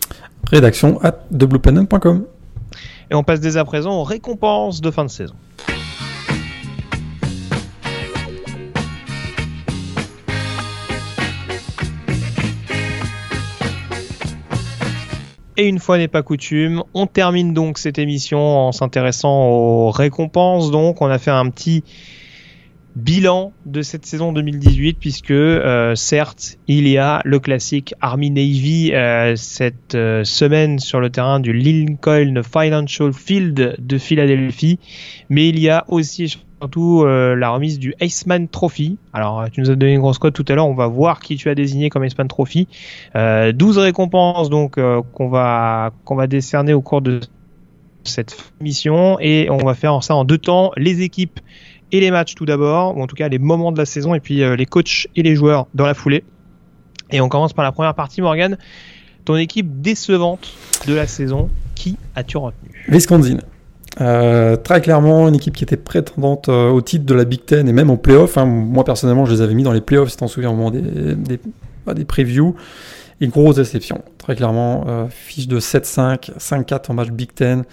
rédaction 0.49 0.99
at. 1.01 1.19
Et 3.11 3.15
on 3.15 3.23
passe 3.23 3.39
dès 3.39 3.57
à 3.57 3.65
présent 3.65 3.99
aux 3.99 4.03
récompenses 4.03 4.81
de 4.81 4.91
fin 4.91 5.05
de 5.05 5.09
saison. 5.09 5.35
Et 15.55 15.67
une 15.67 15.79
fois 15.79 15.97
n'est 15.99 16.07
pas 16.07 16.23
coutume, 16.23 16.83
on 16.95 17.05
termine 17.05 17.53
donc 17.53 17.77
cette 17.77 17.99
émission 17.99 18.39
en 18.39 18.71
s'intéressant 18.71 19.49
aux 19.49 19.91
récompenses. 19.91 20.71
Donc, 20.71 21.01
on 21.01 21.07
a 21.07 21.19
fait 21.19 21.31
un 21.31 21.49
petit 21.49 21.83
bilan 22.95 23.53
de 23.65 23.81
cette 23.81 24.05
saison 24.05 24.33
2018 24.33 24.97
puisque 24.99 25.31
euh, 25.31 25.95
certes 25.95 26.57
il 26.67 26.87
y 26.87 26.97
a 26.97 27.21
le 27.25 27.39
classique 27.39 27.95
Army 28.01 28.29
Navy 28.29 28.91
euh, 28.93 29.35
cette 29.35 29.95
euh, 29.95 30.23
semaine 30.23 30.79
sur 30.79 30.99
le 30.99 31.09
terrain 31.09 31.39
du 31.39 31.53
Lincoln 31.53 32.41
Financial 32.43 33.11
Field 33.11 33.75
de 33.79 33.97
Philadelphie 33.97 34.79
mais 35.29 35.49
il 35.49 35.59
y 35.59 35.69
a 35.69 35.85
aussi 35.87 36.37
surtout 36.63 37.03
euh, 37.03 37.35
la 37.35 37.49
remise 37.49 37.77
du 37.77 37.93
Iceman 37.99 38.47
Trophy. 38.47 38.97
Alors, 39.11 39.49
tu 39.51 39.59
nous 39.59 39.69
as 39.69 39.75
donné 39.75 39.95
une 39.95 39.99
grosse 39.99 40.17
cote 40.17 40.33
tout 40.33 40.45
à 40.47 40.55
l'heure, 40.55 40.67
on 40.67 40.73
va 40.73 40.87
voir 40.87 41.19
qui 41.19 41.35
tu 41.35 41.49
as 41.49 41.55
désigné 41.55 41.89
comme 41.89 42.05
Iceman 42.05 42.29
Trophy. 42.29 42.69
Euh, 43.15 43.51
12 43.51 43.79
récompenses 43.79 44.49
donc 44.49 44.77
euh, 44.77 45.01
qu'on 45.13 45.27
va 45.27 45.91
qu'on 46.05 46.15
va 46.15 46.27
décerner 46.27 46.73
au 46.73 46.81
cours 46.81 47.01
de 47.01 47.19
cette 48.05 48.37
mission 48.61 49.17
et 49.19 49.49
on 49.49 49.57
va 49.57 49.73
faire 49.73 50.01
ça 50.03 50.15
en 50.15 50.23
deux 50.23 50.37
temps, 50.37 50.71
les 50.77 51.01
équipes 51.01 51.39
et 51.93 51.99
les 51.99 52.11
matchs 52.11 52.35
tout 52.35 52.45
d'abord, 52.45 52.97
ou 52.97 53.01
en 53.01 53.07
tout 53.07 53.15
cas 53.15 53.29
les 53.29 53.39
moments 53.39 53.71
de 53.71 53.77
la 53.77 53.85
saison 53.85 54.13
et 54.15 54.19
puis 54.19 54.43
euh, 54.43 54.57
les 54.57 54.65
coachs 54.65 55.07
et 55.15 55.23
les 55.23 55.35
joueurs 55.35 55.67
dans 55.73 55.85
la 55.85 55.93
foulée. 55.93 56.25
Et 57.11 57.21
on 57.21 57.29
commence 57.29 57.53
par 57.53 57.63
la 57.63 57.71
première 57.71 57.93
partie, 57.93 58.21
Morgan. 58.21 58.57
Ton 59.23 59.37
équipe 59.37 59.81
décevante 59.81 60.51
de 60.87 60.95
la 60.95 61.07
saison, 61.07 61.49
qui 61.75 61.97
as-tu 62.15 62.37
retenu 62.37 62.85
Wisconsin. 62.89 63.37
Euh, 64.01 64.55
très 64.55 64.81
clairement, 64.81 65.27
une 65.27 65.35
équipe 65.35 65.55
qui 65.55 65.63
était 65.63 65.77
prétendante 65.77 66.49
euh, 66.49 66.71
au 66.71 66.81
titre 66.81 67.05
de 67.05 67.13
la 67.13 67.25
Big 67.25 67.45
Ten 67.45 67.69
et 67.69 67.73
même 67.73 67.91
aux 67.91 67.97
playoffs. 67.97 68.37
Hein. 68.37 68.45
Moi, 68.45 68.83
personnellement, 68.83 69.25
je 69.25 69.33
les 69.33 69.41
avais 69.41 69.53
mis 69.53 69.63
dans 69.63 69.71
les 69.71 69.81
playoffs, 69.81 70.09
si 70.09 70.17
t'en 70.17 70.27
souviens, 70.27 70.49
au 70.49 70.55
moment 70.55 70.71
des, 70.71 70.81
des, 70.81 71.39
bah, 71.85 71.93
previews. 72.07 72.55
Et 73.21 73.27
grosse 73.27 73.57
déception, 73.57 74.01
très 74.17 74.35
clairement. 74.35 74.85
Euh, 74.87 75.05
fiche 75.09 75.47
de 75.47 75.59
7-5, 75.59 76.31
5-4 76.37 76.91
en 76.91 76.95
match 76.95 77.09
Big 77.09 77.33
Ten. 77.33 77.63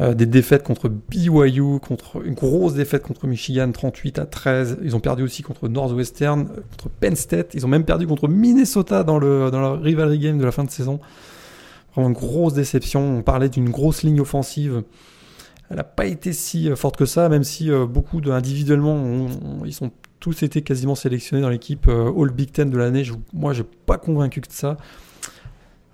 Euh, 0.00 0.14
des 0.14 0.24
défaites 0.24 0.62
contre 0.62 0.88
BYU, 0.88 1.78
contre 1.80 2.24
une 2.24 2.32
grosse 2.32 2.74
défaite 2.74 3.02
contre 3.02 3.26
Michigan, 3.26 3.70
38 3.70 4.18
à 4.18 4.26
13. 4.26 4.78
Ils 4.82 4.96
ont 4.96 5.00
perdu 5.00 5.22
aussi 5.22 5.42
contre 5.42 5.68
Northwestern, 5.68 6.46
contre 6.46 6.88
Penn 7.00 7.14
State. 7.14 7.52
Ils 7.54 7.66
ont 7.66 7.68
même 7.68 7.84
perdu 7.84 8.06
contre 8.06 8.26
Minnesota 8.26 9.04
dans 9.04 9.18
le 9.18 9.50
dans 9.50 9.78
rivalry 9.78 10.18
game 10.18 10.38
de 10.38 10.44
la 10.44 10.52
fin 10.52 10.64
de 10.64 10.70
saison. 10.70 10.98
Vraiment 11.94 12.08
une 12.08 12.14
grosse 12.14 12.54
déception. 12.54 13.18
On 13.18 13.22
parlait 13.22 13.50
d'une 13.50 13.68
grosse 13.68 14.02
ligne 14.02 14.20
offensive 14.20 14.82
elle 15.72 15.78
n'a 15.78 15.84
pas 15.84 16.04
été 16.04 16.34
si 16.34 16.68
euh, 16.68 16.76
forte 16.76 16.98
que 16.98 17.06
ça, 17.06 17.30
même 17.30 17.44
si 17.44 17.70
euh, 17.70 17.86
beaucoup 17.86 18.20
de, 18.20 18.30
individuellement, 18.30 19.26
ils 19.64 19.72
sont 19.72 19.90
tous 20.20 20.42
été 20.42 20.60
quasiment 20.60 20.94
sélectionnés 20.94 21.40
dans 21.40 21.48
l'équipe 21.48 21.88
euh, 21.88 22.12
All 22.14 22.30
Big 22.30 22.52
Ten 22.52 22.68
de 22.68 22.76
l'année. 22.76 23.04
Moi, 23.32 23.54
je 23.54 23.62
n'ai 23.62 23.68
pas 23.86 23.96
convaincu 23.96 24.42
que 24.42 24.48
ça. 24.50 24.76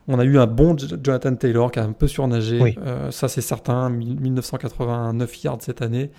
On 0.09 0.19
a 0.19 0.25
eu 0.25 0.39
un 0.39 0.47
bon 0.47 0.77
Jonathan 0.79 1.35
Taylor 1.35 1.71
qui 1.71 1.79
a 1.79 1.85
un 1.85 1.93
peu 1.93 2.09
surnagé, 2.09 2.77
ça 3.11 3.29
c'est 3.29 3.41
certain, 3.41 3.91
1989 3.91 5.45
yards 5.45 5.59
cette 5.61 5.83
année. 5.83 6.11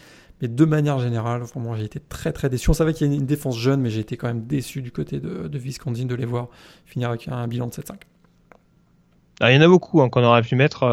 Mais 0.42 0.48
de 0.48 0.64
manière 0.64 1.00
générale, 1.00 1.42
vraiment, 1.42 1.76
j'ai 1.76 1.84
été 1.84 2.00
très 2.00 2.32
très 2.32 2.50
déçu. 2.50 2.70
On 2.70 2.74
savait 2.74 2.94
qu'il 2.94 3.08
y 3.08 3.12
a 3.12 3.14
une 3.14 3.26
défense 3.26 3.58
jeune, 3.58 3.82
mais 3.82 3.90
j'ai 3.90 4.00
été 4.00 4.16
quand 4.16 4.28
même 4.28 4.46
déçu 4.46 4.82
du 4.82 4.92
côté 4.92 5.20
de, 5.20 5.50
de 5.50 6.04
de 6.04 6.16
les 6.16 6.26
voir 6.26 6.48
finir 6.86 7.10
avec 7.10 7.28
un 7.28 7.46
bilan 7.48 7.68
de 7.68 7.74
7-5. 7.74 7.96
Ah, 9.42 9.52
il 9.52 9.56
y 9.56 9.58
en 9.58 9.62
a 9.62 9.68
beaucoup 9.68 10.02
hein, 10.02 10.08
qu'on 10.10 10.24
aurait 10.24 10.44
pu 10.44 10.56
mettre. 10.56 10.86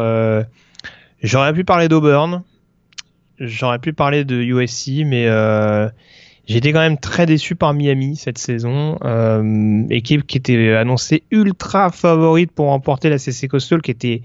J'aurais 1.21 1.53
pu 1.53 1.63
parler 1.63 1.87
d'Auburn, 1.87 2.43
j'aurais 3.39 3.79
pu 3.79 3.93
parler 3.93 4.23
de 4.23 4.35
USC, 4.35 5.03
mais 5.05 5.27
euh, 5.27 5.89
j'étais 6.47 6.71
quand 6.71 6.79
même 6.79 6.97
très 6.97 7.25
déçu 7.25 7.55
par 7.55 7.73
Miami 7.73 8.15
cette 8.15 8.37
saison. 8.37 8.97
Euh, 9.03 9.83
équipe 9.89 10.25
qui 10.25 10.37
était 10.37 10.73
annoncée 10.73 11.23
ultra 11.31 11.91
favorite 11.91 12.51
pour 12.51 12.67
remporter 12.67 13.09
la 13.09 13.17
CC 13.17 13.47
Coastal, 13.47 13.81
qui 13.81 13.91
était 13.91 14.21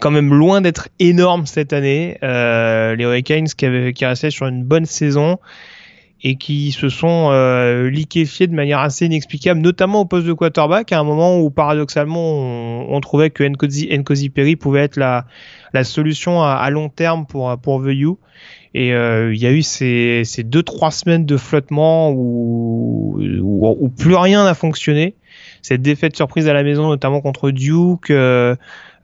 quand 0.00 0.10
même 0.10 0.34
loin 0.34 0.60
d'être 0.60 0.88
énorme 0.98 1.46
cette 1.46 1.72
année. 1.72 2.18
Euh, 2.22 2.96
les 2.96 3.04
Hurricanes 3.04 3.46
qui, 3.46 3.66
avaient, 3.66 3.92
qui 3.92 4.04
restaient 4.04 4.30
sur 4.30 4.46
une 4.46 4.64
bonne 4.64 4.86
saison 4.86 5.38
et 6.24 6.34
qui 6.34 6.72
se 6.72 6.88
sont 6.88 7.28
euh, 7.30 7.88
liquéfiés 7.88 8.48
de 8.48 8.54
manière 8.54 8.80
assez 8.80 9.06
inexplicable, 9.06 9.60
notamment 9.60 10.00
au 10.00 10.04
poste 10.04 10.26
de 10.26 10.32
quarterback, 10.32 10.90
à 10.90 10.98
un 10.98 11.04
moment 11.04 11.38
où 11.38 11.48
paradoxalement 11.48 12.90
on, 12.92 13.00
trouvait 13.00 13.30
que 13.30 13.44
Nkosi, 13.44 14.30
Perry 14.30 14.56
pouvait 14.56 14.80
être 14.80 14.96
la, 14.96 15.26
la 15.72 15.84
solution 15.84 16.42
à, 16.42 16.54
à, 16.54 16.70
long 16.70 16.88
terme 16.88 17.24
pour 17.24 17.56
pour 17.58 17.82
The 17.82 17.90
U. 17.90 18.14
Et 18.74 18.92
euh, 18.92 19.34
il 19.34 19.40
y 19.40 19.46
a 19.46 19.52
eu 19.52 19.62
ces, 19.62 20.22
ces 20.24 20.42
deux 20.42 20.62
trois 20.62 20.90
semaines 20.90 21.24
de 21.24 21.36
flottement 21.36 22.10
où, 22.10 23.18
où, 23.18 23.88
plus 23.88 24.14
rien 24.14 24.44
n'a 24.44 24.54
fonctionné. 24.54 25.14
Cette 25.62 25.82
défaite 25.82 26.16
surprise 26.16 26.48
à 26.48 26.52
la 26.52 26.62
maison, 26.62 26.88
notamment 26.88 27.20
contre 27.20 27.50
Duke. 27.50 28.10
Euh, 28.10 28.54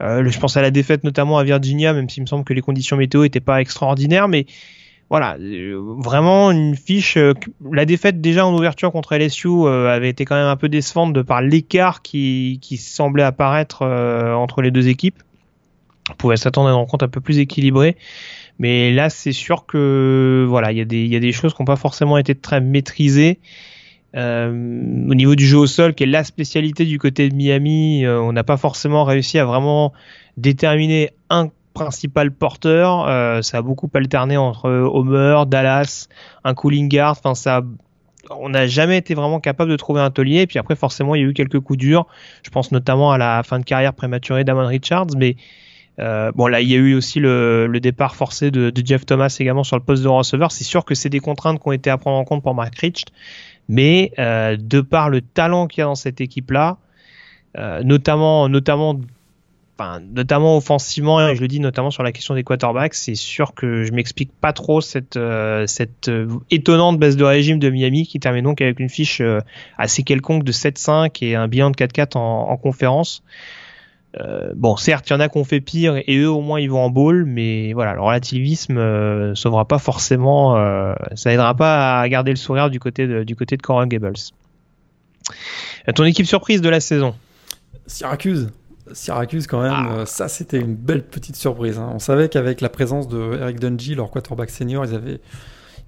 euh 0.00 0.28
je 0.28 0.38
pense 0.38 0.56
à 0.56 0.62
la 0.62 0.70
défaite 0.70 1.04
notamment 1.04 1.38
à 1.38 1.44
Virginia, 1.44 1.92
même 1.92 2.08
s'il 2.08 2.22
me 2.22 2.26
semble 2.26 2.44
que 2.44 2.52
les 2.52 2.60
conditions 2.60 2.96
météo 2.96 3.22
n'étaient 3.22 3.40
pas 3.40 3.60
extraordinaires, 3.60 4.28
mais 4.28 4.46
voilà, 5.10 5.36
euh, 5.38 5.80
vraiment 5.98 6.50
une 6.50 6.74
fiche. 6.74 7.16
Euh, 7.16 7.34
la 7.70 7.84
défaite 7.84 8.20
déjà 8.20 8.46
en 8.46 8.54
ouverture 8.54 8.90
contre 8.90 9.14
LSU 9.14 9.48
euh, 9.48 9.94
avait 9.94 10.08
été 10.08 10.24
quand 10.24 10.34
même 10.34 10.46
un 10.46 10.56
peu 10.56 10.68
décevante 10.68 11.12
de 11.12 11.22
par 11.22 11.42
l'écart 11.42 12.02
qui, 12.02 12.58
qui 12.62 12.78
semblait 12.78 13.22
apparaître 13.22 13.82
entre 13.82 14.62
les 14.62 14.70
deux 14.70 14.88
équipes. 14.88 15.22
On 16.10 16.14
pouvait 16.14 16.36
s'attendre 16.36 16.68
à 16.68 16.72
une 16.72 16.76
rencontre 16.76 17.04
un 17.04 17.08
peu 17.08 17.20
plus 17.20 17.38
équilibrée. 17.38 17.96
Mais 18.58 18.92
là, 18.92 19.10
c'est 19.10 19.32
sûr 19.32 19.66
que 19.66 20.46
voilà, 20.48 20.72
il 20.72 20.78
y, 20.92 21.08
y 21.08 21.16
a 21.16 21.20
des 21.20 21.32
choses 21.32 21.54
qui 21.54 21.62
n'ont 21.62 21.66
pas 21.66 21.76
forcément 21.76 22.18
été 22.18 22.34
très 22.34 22.60
maîtrisées. 22.60 23.38
Euh, 24.16 24.48
au 24.50 25.14
niveau 25.14 25.34
du 25.34 25.46
jeu 25.46 25.58
au 25.58 25.66
sol, 25.66 25.94
qui 25.94 26.04
est 26.04 26.06
la 26.06 26.22
spécialité 26.22 26.84
du 26.84 26.98
côté 26.98 27.28
de 27.28 27.34
Miami, 27.34 28.04
euh, 28.04 28.20
on 28.20 28.32
n'a 28.32 28.44
pas 28.44 28.56
forcément 28.56 29.04
réussi 29.04 29.38
à 29.38 29.44
vraiment 29.44 29.92
déterminer 30.36 31.10
un 31.30 31.48
principal 31.72 32.30
porteur. 32.30 33.08
Euh, 33.08 33.42
ça 33.42 33.58
a 33.58 33.62
beaucoup 33.62 33.90
alterné 33.92 34.36
entre 34.36 34.70
Homer, 34.70 35.42
Dallas, 35.48 36.06
un 36.44 36.54
cooling 36.54 36.88
guard. 36.88 37.16
Enfin, 37.18 37.34
ça, 37.34 37.62
on 38.30 38.50
n'a 38.50 38.68
jamais 38.68 38.98
été 38.98 39.14
vraiment 39.14 39.40
capable 39.40 39.72
de 39.72 39.76
trouver 39.76 40.00
un 40.00 40.10
taulier. 40.10 40.42
Et 40.42 40.46
puis 40.46 40.60
après, 40.60 40.76
forcément, 40.76 41.16
il 41.16 41.22
y 41.22 41.24
a 41.24 41.26
eu 41.28 41.34
quelques 41.34 41.58
coups 41.58 41.78
durs. 41.78 42.06
Je 42.44 42.50
pense 42.50 42.70
notamment 42.70 43.10
à 43.10 43.18
la 43.18 43.42
fin 43.42 43.58
de 43.58 43.64
carrière 43.64 43.94
prématurée 43.94 44.44
d'Amon 44.44 44.66
Richards, 44.66 45.08
mais 45.16 45.34
euh, 46.00 46.32
bon 46.32 46.46
là, 46.46 46.60
il 46.60 46.68
y 46.68 46.74
a 46.74 46.78
eu 46.78 46.94
aussi 46.94 47.20
le, 47.20 47.66
le 47.66 47.80
départ 47.80 48.16
forcé 48.16 48.50
de, 48.50 48.70
de, 48.70 48.86
Jeff 48.86 49.06
Thomas 49.06 49.34
également 49.38 49.64
sur 49.64 49.76
le 49.76 49.82
poste 49.82 50.02
de 50.02 50.08
receveur. 50.08 50.50
C'est 50.50 50.64
sûr 50.64 50.84
que 50.84 50.94
c'est 50.94 51.08
des 51.08 51.20
contraintes 51.20 51.60
qui 51.60 51.68
ont 51.68 51.72
été 51.72 51.90
à 51.90 51.98
prendre 51.98 52.16
en 52.18 52.24
compte 52.24 52.42
pour 52.42 52.54
Mark 52.54 52.74
Rich, 52.76 53.04
mais 53.68 54.12
euh, 54.18 54.56
de 54.58 54.80
par 54.80 55.08
le 55.08 55.20
talent 55.20 55.66
qu'il 55.66 55.80
y 55.80 55.82
a 55.82 55.86
dans 55.86 55.94
cette 55.94 56.20
équipe-là, 56.20 56.78
euh, 57.56 57.82
notamment, 57.84 58.48
notamment, 58.48 58.98
enfin, 59.78 60.00
notamment 60.00 60.56
offensivement, 60.56 61.26
et 61.28 61.36
je 61.36 61.40
le 61.40 61.48
dis 61.48 61.60
notamment 61.60 61.92
sur 61.92 62.02
la 62.02 62.10
question 62.10 62.34
des 62.34 62.42
quarterbacks, 62.42 62.94
c'est 62.94 63.14
sûr 63.14 63.54
que 63.54 63.84
je 63.84 63.92
m'explique 63.92 64.32
pas 64.32 64.52
trop 64.52 64.80
cette, 64.80 65.16
euh, 65.16 65.66
cette 65.68 66.08
euh, 66.08 66.26
étonnante 66.50 66.98
baisse 66.98 67.16
de 67.16 67.24
régime 67.24 67.60
de 67.60 67.70
Miami 67.70 68.06
qui 68.06 68.18
termine 68.18 68.44
donc 68.44 68.60
avec 68.60 68.80
une 68.80 68.88
fiche 68.88 69.20
euh, 69.20 69.40
assez 69.78 70.02
quelconque 70.02 70.42
de 70.42 70.52
7-5 70.52 71.24
et 71.24 71.36
un 71.36 71.46
bilan 71.46 71.70
de 71.70 71.76
4-4 71.76 72.18
en, 72.18 72.50
en 72.50 72.56
conférence. 72.56 73.22
Euh, 74.20 74.52
bon, 74.54 74.76
certes, 74.76 75.08
il 75.08 75.12
y 75.12 75.16
en 75.16 75.20
a 75.20 75.28
qui 75.28 75.38
ont 75.38 75.44
fait 75.44 75.60
pire 75.60 75.96
et 75.96 76.16
eux 76.18 76.30
au 76.30 76.40
moins 76.40 76.60
ils 76.60 76.70
vont 76.70 76.82
en 76.82 76.90
bowl, 76.90 77.24
mais 77.24 77.72
voilà, 77.72 77.94
le 77.94 78.00
relativisme 78.00 78.78
euh, 78.78 79.34
sauvera 79.34 79.66
pas 79.66 79.78
forcément, 79.78 80.56
euh, 80.56 80.94
ça 81.14 81.32
aidera 81.32 81.54
pas 81.54 82.00
à 82.00 82.08
garder 82.08 82.30
le 82.30 82.36
sourire 82.36 82.70
du 82.70 82.78
côté 82.78 83.06
de, 83.06 83.24
du 83.24 83.34
côté 83.34 83.56
de 83.56 83.62
Coral 83.62 83.88
Gables. 83.88 84.14
Euh, 85.88 85.92
ton 85.92 86.04
équipe 86.04 86.26
surprise 86.26 86.60
de 86.60 86.68
la 86.68 86.80
saison? 86.80 87.14
Syracuse. 87.86 88.50
Syracuse 88.92 89.46
quand 89.46 89.62
même, 89.62 89.72
ah. 89.72 90.06
Ça 90.06 90.28
c'était 90.28 90.60
une 90.60 90.74
belle 90.74 91.02
petite 91.02 91.36
surprise. 91.36 91.78
Hein. 91.78 91.90
On 91.94 91.98
savait 91.98 92.28
qu'avec 92.28 92.60
la 92.60 92.68
présence 92.68 93.08
de 93.08 93.38
Eric 93.40 93.58
Dungy, 93.58 93.94
leur 93.94 94.10
quarterback 94.10 94.50
senior, 94.50 94.84
ils 94.84 94.94
avaient 94.94 95.20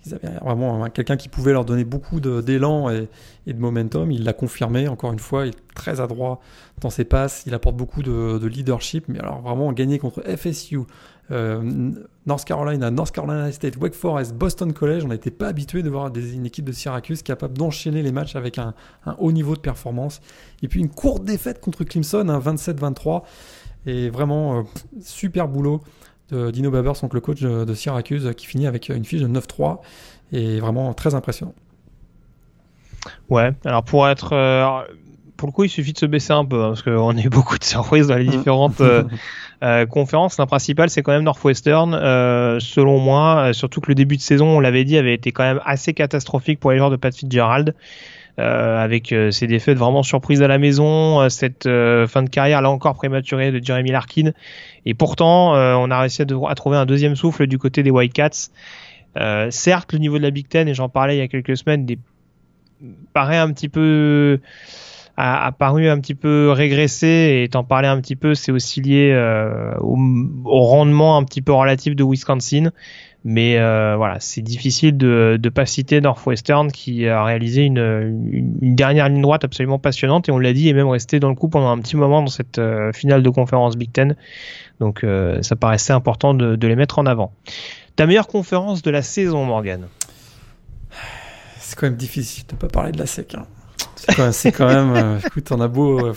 ils 0.07 0.15
avaient 0.15 0.39
vraiment 0.43 0.89
quelqu'un 0.91 1.17
qui 1.17 1.29
pouvait 1.29 1.53
leur 1.53 1.65
donner 1.65 1.85
beaucoup 1.85 2.21
d'élan 2.21 2.91
et, 2.91 3.09
de 3.47 3.59
momentum. 3.59 4.11
Il 4.11 4.25
l'a 4.25 4.33
confirmé, 4.33 4.89
encore 4.89 5.13
une 5.13 5.19
fois, 5.19 5.47
il 5.47 5.51
est 5.51 5.75
très 5.75 6.01
adroit 6.01 6.41
dans 6.81 6.91
ses 6.91 7.05
passes, 7.05 7.45
il 7.47 7.55
apporte 7.55 7.77
beaucoup 7.77 8.03
de, 8.03 8.39
de 8.39 8.47
leadership, 8.47 9.05
mais 9.09 9.19
alors 9.19 9.41
vraiment 9.41 9.73
gagner 9.73 9.99
contre 9.99 10.23
FSU, 10.23 10.81
euh, 11.33 11.91
North 12.27 12.45
Carolina, 12.45 12.91
North 12.91 13.13
Carolina 13.13 13.51
State, 13.51 13.77
Wake 13.79 13.95
Forest, 13.95 14.35
Boston 14.35 14.73
College, 14.73 15.05
on 15.05 15.09
n'était 15.09 15.31
pas 15.31 15.49
habitué 15.49 15.83
de 15.83 15.91
voir 15.91 16.11
une 16.15 16.47
équipe 16.47 16.65
de 16.65 16.73
Syracuse 16.73 17.23
capable 17.23 17.59
d'enchaîner 17.59 18.03
les 18.03 18.13
matchs 18.13 18.37
avec 18.37 18.59
un, 18.59 18.75
haut 19.19 19.33
niveau 19.33 19.55
de 19.55 19.61
performance. 19.61 20.21
Et 20.63 20.69
puis 20.69 20.81
une 20.81 20.89
courte 20.89 21.25
défaite 21.25 21.61
contre 21.61 21.85
Clemson, 21.85 22.29
un 22.29 22.39
27-23, 22.39 23.23
et 23.87 24.11
vraiment 24.11 24.59
euh, 24.59 24.63
super 25.01 25.49
boulot 25.49 25.81
de 26.31 26.51
Dino 26.51 26.71
Babers, 26.71 27.01
donc 27.01 27.15
le 27.15 27.21
coach 27.21 27.41
de 27.41 27.75
Syracuse, 27.75 28.33
qui 28.37 28.47
finit 28.47 28.67
avec 28.67 28.89
une 28.89 29.05
fiche 29.05 29.21
de 29.21 29.29
9-3 29.29 29.79
et 30.33 30.61
vraiment 30.61 30.93
très 30.95 31.15
impressionnant. 31.15 31.55
Ouais, 33.29 33.53
alors 33.65 33.85
pour 33.85 34.09
être. 34.09 34.33
Euh, 34.33 34.83
pour 35.37 35.49
le 35.49 35.53
coup, 35.53 35.65
il 35.65 35.69
suffit 35.69 35.93
de 35.93 35.99
se 35.99 36.07
baisser 36.07 36.33
un 36.33 36.45
peu, 36.45 36.63
hein, 36.63 36.69
parce 36.69 36.83
qu'on 36.83 37.17
a 37.17 37.21
eu 37.25 37.29
beaucoup 37.29 37.59
de 37.59 37.65
surprises 37.65 38.09
dans 38.09 38.17
les 38.17 38.25
différentes 38.25 38.81
euh, 38.81 39.05
euh, 39.63 39.87
conférences. 39.87 40.39
La 40.39 40.47
principale, 40.47 40.91
c'est 40.91 41.03
quand 41.03 41.13
même 41.13 41.23
Northwestern, 41.25 41.95
euh, 41.95 42.59
selon 42.61 42.99
moi, 42.99 43.53
surtout 43.53 43.81
que 43.81 43.89
le 43.89 43.95
début 43.95 44.17
de 44.17 44.23
saison, 44.23 44.47
on 44.49 44.61
l'avait 44.61 44.85
dit, 44.85 44.97
avait 44.97 45.15
été 45.15 45.33
quand 45.33 45.45
même 45.45 45.61
assez 45.65 45.95
catastrophique 45.95 46.61
pour 46.61 46.73
les 46.73 46.79
joueurs 46.79 46.91
de 46.91 46.97
Pat 46.97 47.15
Fitzgerald. 47.15 47.75
Euh, 48.39 48.77
avec 48.79 49.13
euh, 49.13 49.31
ces 49.31 49.47
défaites 49.47 49.79
vraiment 49.79 50.03
surprises 50.03 50.43
à 50.43 50.47
la 50.47 50.59
maison, 50.59 51.23
euh, 51.23 51.31
cette 51.31 51.65
fin 51.65 52.23
de 52.23 52.29
carrière 52.29 52.61
là 52.61 52.69
encore 52.69 52.95
prématurée 52.95 53.51
de 53.51 53.65
Jeremy 53.65 53.91
Larkin. 53.91 54.33
Et 54.85 54.93
pourtant, 54.93 55.53
on 55.55 55.91
a 55.91 56.01
réussi 56.01 56.23
à, 56.23 56.55
trouver 56.55 56.77
un 56.77 56.87
deuxième 56.87 57.17
souffle 57.17 57.47
du 57.47 57.59
côté 57.59 57.83
des 57.83 57.91
Whitecaps. 57.91 58.51
certes, 59.51 59.93
le 59.93 59.99
niveau 59.99 60.19
de 60.19 60.23
la 60.23 60.31
Big 60.31 60.49
Ten, 60.49 60.69
et 60.69 60.75
j'en 60.75 60.89
parlais 60.89 61.17
il 61.17 61.19
y 61.19 61.23
a 61.23 61.29
quelques 61.29 61.57
semaines, 61.57 61.87
des... 61.87 61.99
paraît 63.13 63.39
un 63.39 63.53
petit 63.53 63.69
peu 63.69 64.39
a, 65.17 65.47
a, 65.47 65.53
paru 65.53 65.89
un 65.89 65.99
petit 66.01 66.15
peu 66.15 66.51
régressé 66.51 67.43
et 67.43 67.49
t'en 67.49 67.65
parlais 67.65 67.89
un 67.89 68.01
petit 68.01 68.17
peu, 68.17 68.35
c'est 68.35 68.53
aussi 68.53 68.81
lié 68.81 69.13
euh, 69.13 69.75
au, 69.81 69.97
au, 70.45 70.61
rendement 70.61 71.17
un 71.17 71.25
petit 71.25 71.43
peu 71.43 71.53
relatif 71.53 71.97
de 71.97 72.05
Wisconsin. 72.05 72.71
Mais 73.29 73.59
euh, 73.59 73.97
voilà, 73.97 74.21
c'est 74.21 74.41
difficile 74.41 74.97
de 74.97 75.37
ne 75.43 75.49
pas 75.49 75.67
citer 75.67 76.01
Northwestern 76.01 76.71
qui 76.71 77.09
a 77.09 77.25
réalisé 77.25 77.63
une, 77.63 77.79
une, 77.79 78.57
une, 78.63 78.77
dernière 78.77 79.09
ligne 79.09 79.21
droite 79.21 79.43
absolument 79.43 79.81
passionnante 79.81 80.29
et 80.29 80.33
on 80.33 80.39
l'a 80.39 80.53
dit, 80.53 80.69
est 80.69 80.73
même 80.73 80.87
resté 80.87 81.19
dans 81.19 81.29
le 81.29 81.35
coup 81.35 81.49
pendant 81.49 81.71
un 81.71 81.79
petit 81.81 81.97
moment 81.97 82.23
dans 82.23 82.29
cette 82.29 82.59
euh, 82.59 82.93
finale 82.93 83.25
de 83.25 83.29
conférence 83.29 83.77
Big 83.77 83.91
Ten. 83.91 84.15
Donc 84.79 85.03
euh, 85.03 85.43
ça 85.43 85.57
paraissait 85.57 85.93
important 85.93 86.35
de, 86.35 86.55
de, 86.55 86.69
les 86.69 86.77
mettre 86.77 87.01
en 87.01 87.07
avant. 87.07 87.33
Ta 87.97 88.07
meilleure 88.07 88.29
conférence 88.29 88.81
de 88.83 88.93
la 88.93 89.03
saison, 89.03 89.45
Morgan 89.45 89.89
C'est 91.59 91.77
quand 91.77 91.89
même 91.89 91.97
difficile 91.97 92.47
de 92.47 92.55
ne 92.55 92.59
pas 92.61 92.69
parler 92.69 92.93
de 92.93 92.99
la 92.99 93.07
SEC. 93.07 93.35
Hein. 93.35 93.47
C'est 94.31 94.53
quand, 94.53 94.69
quand, 94.69 94.69
même, 94.69 95.19
écoute, 95.27 95.51
on 95.51 95.61
a 95.61 95.67
beau, 95.67 96.13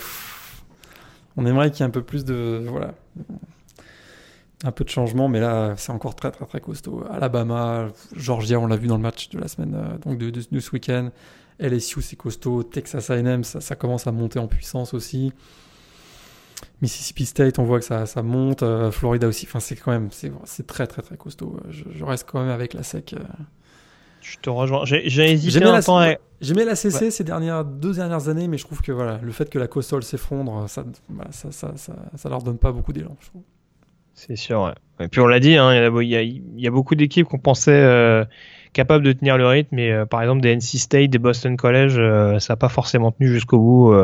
on 1.36 1.44
aimerait 1.44 1.72
qu'il 1.72 1.80
y 1.80 1.82
ait 1.82 1.86
un 1.86 1.90
peu 1.90 2.02
plus 2.02 2.24
de, 2.24 2.64
voilà, 2.68 2.94
un 4.64 4.72
peu 4.72 4.84
de 4.84 4.90
changement, 4.90 5.28
mais 5.28 5.40
là, 5.40 5.74
c'est 5.76 5.92
encore 5.92 6.14
très, 6.14 6.30
très, 6.30 6.44
très 6.44 6.60
costaud. 6.60 7.04
Alabama, 7.10 7.88
Georgia, 8.14 8.58
on 8.58 8.66
l'a 8.66 8.76
vu 8.76 8.86
dans 8.88 8.96
le 8.96 9.02
match 9.02 9.30
de 9.30 9.38
la 9.38 9.48
semaine, 9.48 9.74
euh, 9.74 9.98
donc 9.98 10.18
de, 10.18 10.30
de, 10.30 10.42
de 10.50 10.60
ce 10.60 10.70
week-end. 10.72 11.10
LSU, 11.58 12.02
c'est 12.02 12.16
costaud. 12.16 12.62
Texas 12.62 13.10
A&M, 13.10 13.44
ça, 13.44 13.60
ça, 13.60 13.76
commence 13.76 14.06
à 14.06 14.12
monter 14.12 14.38
en 14.38 14.48
puissance 14.48 14.94
aussi. 14.94 15.32
Mississippi 16.82 17.26
State, 17.26 17.58
on 17.58 17.64
voit 17.64 17.78
que 17.78 17.84
ça, 17.84 18.06
ça 18.06 18.22
monte. 18.22 18.62
Euh, 18.62 18.90
Florida 18.90 19.28
aussi. 19.28 19.46
Enfin, 19.46 19.60
c'est 19.60 19.76
quand 19.76 19.92
même, 19.92 20.08
c'est 20.10 20.66
très, 20.66 20.86
très, 20.86 21.02
très 21.02 21.16
costaud. 21.16 21.58
Je, 21.68 21.84
je, 21.94 22.04
reste 22.04 22.26
quand 22.30 22.40
même 22.40 22.50
avec 22.50 22.74
la 22.74 22.82
SEC. 22.82 23.14
Euh. 23.14 23.18
Je 24.20 24.36
te 24.38 24.50
rejoins. 24.50 24.84
J'ai 24.84 25.32
hésité 25.32 25.64
un 25.64 25.72
la, 25.72 25.82
temps. 25.82 26.02
J'aimais 26.40 26.64
la 26.64 26.76
CC 26.76 27.04
ouais. 27.04 27.10
ces 27.10 27.24
dernières 27.24 27.64
deux 27.64 27.94
dernières 27.94 28.28
années, 28.28 28.48
mais 28.48 28.58
je 28.58 28.64
trouve 28.64 28.82
que 28.82 28.92
voilà, 28.92 29.18
le 29.22 29.32
fait 29.32 29.48
que 29.48 29.58
la 29.58 29.66
Coastal 29.66 30.02
s'effondre, 30.02 30.68
ça, 30.68 30.84
voilà, 31.08 31.32
ça, 31.32 31.50
ça, 31.52 31.72
ça, 31.76 31.94
ça, 32.14 32.28
leur 32.28 32.42
donne 32.42 32.58
pas 32.58 32.72
beaucoup 32.72 32.92
d'élan. 32.92 33.16
Je 33.20 33.26
trouve. 33.28 33.42
C'est 34.14 34.36
sûr, 34.36 34.62
ouais. 34.62 34.72
Et 35.04 35.08
puis 35.08 35.20
on 35.20 35.26
l'a 35.26 35.40
dit, 35.40 35.56
hein, 35.56 35.72
il, 36.02 36.42
y 36.56 36.66
a, 36.66 36.70
beaucoup 36.70 36.94
d'équipes 36.94 37.26
qu'on 37.26 37.38
pensait 37.38 37.72
euh, 37.72 38.24
capables 38.74 39.02
de 39.02 39.12
tenir 39.12 39.38
le 39.38 39.46
rythme, 39.46 39.74
mais 39.74 39.90
euh, 39.90 40.04
par 40.04 40.20
exemple 40.20 40.42
des 40.42 40.54
NC 40.54 40.78
State, 40.78 41.10
des 41.10 41.18
Boston 41.18 41.56
College, 41.56 41.94
euh, 41.96 42.38
ça 42.38 42.52
n'a 42.52 42.56
pas 42.58 42.68
forcément 42.68 43.10
tenu 43.10 43.28
jusqu'au 43.28 43.58
bout 43.58 43.94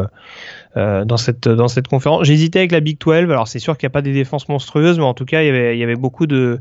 dans 0.75 1.17
cette 1.19 1.49
dans 1.49 1.67
conférence. 1.89 2.25
J'hésitais 2.25 2.61
avec 2.61 2.73
la 2.73 2.81
Big 2.81 2.99
12. 2.99 3.31
Alors 3.31 3.47
c'est 3.47 3.59
sûr 3.59 3.77
qu'il 3.77 3.87
n'y 3.87 3.91
a 3.91 3.95
pas 3.95 4.03
des 4.03 4.15
défenses 4.15 4.49
monstrueuses, 4.49 4.99
mais 4.99 5.05
en 5.05 5.15
tout 5.15 5.27
cas 5.27 5.43
il 5.43 5.79
y 5.79 5.83
avait, 5.83 5.97
beaucoup 5.97 6.27
de 6.27 6.61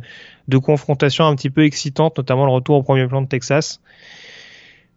confrontations 0.61 1.25
un 1.25 1.35
petit 1.35 1.49
peu 1.49 1.63
excitantes, 1.63 2.17
notamment 2.17 2.45
le 2.45 2.51
retour 2.51 2.75
au 2.75 2.83
premier 2.83 3.07
plan 3.07 3.21
de 3.21 3.27
Texas. 3.27 3.79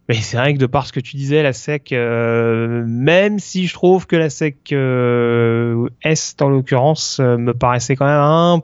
Mais 0.09 0.14
c'est 0.14 0.38
vrai 0.38 0.54
que 0.54 0.59
de 0.59 0.66
par 0.66 0.86
ce 0.86 0.92
que 0.92 1.00
tu 1.00 1.16
disais, 1.16 1.42
la 1.42 1.52
SEC, 1.52 1.92
euh, 1.92 2.82
même 2.86 3.38
si 3.38 3.66
je 3.66 3.74
trouve 3.74 4.06
que 4.06 4.16
la 4.16 4.30
SEC 4.30 4.72
euh, 4.72 5.88
Est, 6.02 6.40
en 6.40 6.48
l'occurrence, 6.48 7.20
euh, 7.20 7.36
me 7.36 7.52
paraissait 7.52 7.94
quand 7.94 8.06
même 8.06 8.14
un 8.14 8.62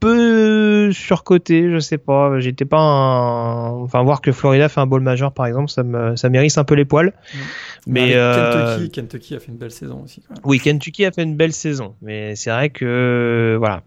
peu 0.00 0.90
surcoté, 0.92 1.70
je 1.70 1.78
sais 1.78 1.98
pas. 1.98 2.40
J'étais 2.40 2.64
pas 2.64 2.78
un... 2.78 3.68
Enfin, 3.82 4.02
voir 4.02 4.20
que 4.20 4.32
Florida 4.32 4.68
fait 4.68 4.80
un 4.80 4.86
bowl 4.86 5.02
majeur, 5.02 5.32
par 5.32 5.46
exemple, 5.46 5.70
ça 5.70 5.82
me, 5.82 6.16
ça 6.16 6.28
mérisse 6.30 6.58
un 6.58 6.64
peu 6.64 6.74
les 6.74 6.84
poils. 6.84 7.08
Mmh. 7.12 7.38
Mais 7.86 8.12
euh... 8.14 8.76
Kentucky, 8.76 8.90
Kentucky, 8.90 9.34
a 9.36 9.40
fait 9.40 9.52
une 9.52 9.58
belle 9.58 9.70
saison 9.70 10.02
aussi. 10.04 10.22
Oui, 10.44 10.58
Kentucky 10.58 11.04
a 11.04 11.12
fait 11.12 11.22
une 11.22 11.36
belle 11.36 11.52
saison, 11.52 11.94
mais 12.02 12.34
c'est 12.36 12.50
vrai 12.50 12.70
que 12.70 13.56
voilà, 13.58 13.82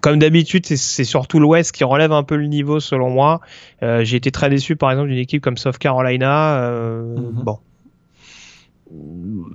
comme 0.00 0.18
d'habitude, 0.18 0.66
c'est 0.66 1.04
surtout 1.04 1.38
l'Ouest 1.38 1.72
qui 1.72 1.84
relève 1.84 2.12
un 2.12 2.22
peu 2.22 2.36
le 2.36 2.46
niveau 2.46 2.80
selon 2.80 3.10
moi. 3.10 3.40
Euh, 3.82 4.04
J'ai 4.04 4.16
été 4.16 4.30
très 4.30 4.50
déçu, 4.50 4.76
par 4.76 4.90
exemple, 4.90 5.08
d'une 5.08 5.18
équipe 5.18 5.42
comme 5.42 5.56
South 5.56 5.78
Carolina. 5.78 6.62
Euh, 6.62 7.16
mmh. 7.16 7.42
Bon. 7.44 7.58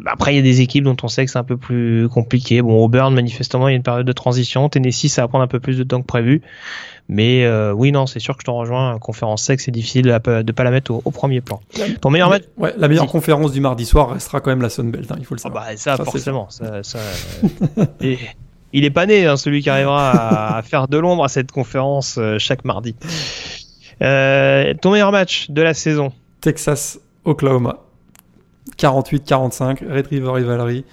Après, 0.05 0.33
il 0.33 0.35
y 0.37 0.39
a 0.39 0.43
des 0.43 0.61
équipes 0.61 0.83
dont 0.83 0.95
on 1.03 1.07
sait 1.07 1.25
que 1.25 1.31
c'est 1.31 1.39
un 1.39 1.43
peu 1.43 1.57
plus 1.57 2.07
compliqué. 2.09 2.61
Bon, 2.61 2.83
Auburn, 2.83 3.13
manifestement, 3.13 3.67
il 3.67 3.71
y 3.71 3.73
a 3.73 3.77
une 3.77 3.83
période 3.83 4.05
de 4.05 4.11
transition. 4.11 4.69
Tennessee, 4.69 5.07
ça 5.07 5.23
va 5.23 5.27
prendre 5.27 5.43
un 5.43 5.47
peu 5.47 5.59
plus 5.59 5.77
de 5.77 5.83
temps 5.83 6.01
que 6.01 6.07
prévu. 6.07 6.41
Mais 7.07 7.45
euh, 7.45 7.71
oui, 7.71 7.91
non, 7.91 8.05
c'est 8.07 8.19
sûr 8.19 8.35
que 8.35 8.41
je 8.41 8.45
t'en 8.45 8.55
rejoins. 8.55 8.97
Conférence 8.99 9.43
sec, 9.43 9.59
c'est 9.59 9.71
difficile 9.71 10.03
de 10.03 10.11
ne 10.11 10.51
pas 10.51 10.63
la 10.63 10.71
mettre 10.71 10.91
au, 10.91 11.01
au 11.05 11.11
premier 11.11 11.41
plan. 11.41 11.59
Ton 12.01 12.09
meilleur 12.09 12.29
match? 12.29 12.43
ouais, 12.57 12.73
La 12.77 12.87
meilleure 12.87 13.07
conférence 13.07 13.51
du 13.51 13.61
mardi 13.61 13.85
soir 13.85 14.11
restera 14.11 14.41
quand 14.41 14.49
même 14.49 14.61
la 14.61 14.69
Sun 14.69 14.89
Belt, 14.89 15.11
hein, 15.11 15.15
il 15.19 15.25
faut 15.25 15.35
le 15.35 15.39
savoir. 15.39 15.65
Ah 15.67 15.71
bah, 15.71 15.77
ça, 15.77 15.97
ça 15.97 16.03
forcément. 16.03 16.49
Ça, 16.49 16.81
ça, 16.83 16.99
et, 18.01 18.17
il 18.73 18.83
est 18.83 18.91
pas 18.91 19.05
né, 19.05 19.25
hein, 19.25 19.37
celui 19.37 19.61
qui 19.61 19.69
arrivera 19.69 20.11
à, 20.11 20.57
à 20.57 20.61
faire 20.61 20.87
de 20.87 20.97
l'ombre 20.97 21.23
à 21.23 21.29
cette 21.29 21.51
conférence 21.51 22.17
euh, 22.17 22.37
chaque 22.39 22.65
mardi. 22.65 22.95
Euh, 24.01 24.73
ton 24.81 24.91
meilleur 24.91 25.11
match 25.11 25.49
de 25.49 25.61
la 25.61 25.73
saison? 25.73 26.11
Texas, 26.41 26.99
Oklahoma. 27.23 27.84
48-45, 28.77 29.87
Red 29.87 30.07
River 30.07 30.31
Rivalry. 30.31 30.85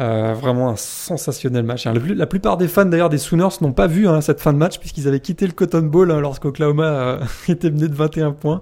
Euh, 0.00 0.34
vraiment 0.34 0.70
un 0.70 0.76
sensationnel 0.76 1.62
match. 1.62 1.86
Hein. 1.86 1.94
La, 2.16 2.26
plupart 2.26 2.56
des 2.56 2.66
fans 2.66 2.84
d'ailleurs 2.84 3.10
des 3.10 3.18
Sooners 3.18 3.60
n'ont 3.60 3.72
pas 3.72 3.86
vu 3.86 4.08
hein, 4.08 4.20
cette 4.20 4.40
fin 4.40 4.52
de 4.52 4.58
match 4.58 4.80
puisqu'ils 4.80 5.06
avaient 5.06 5.20
quitté 5.20 5.46
le 5.46 5.52
Cotton 5.52 5.82
Bowl 5.82 6.10
hein, 6.10 6.18
lorsqu'Oklahoma 6.20 6.84
euh, 6.84 7.24
était 7.48 7.70
mené 7.70 7.86
de 7.86 7.94
21 7.94 8.32
points. 8.32 8.58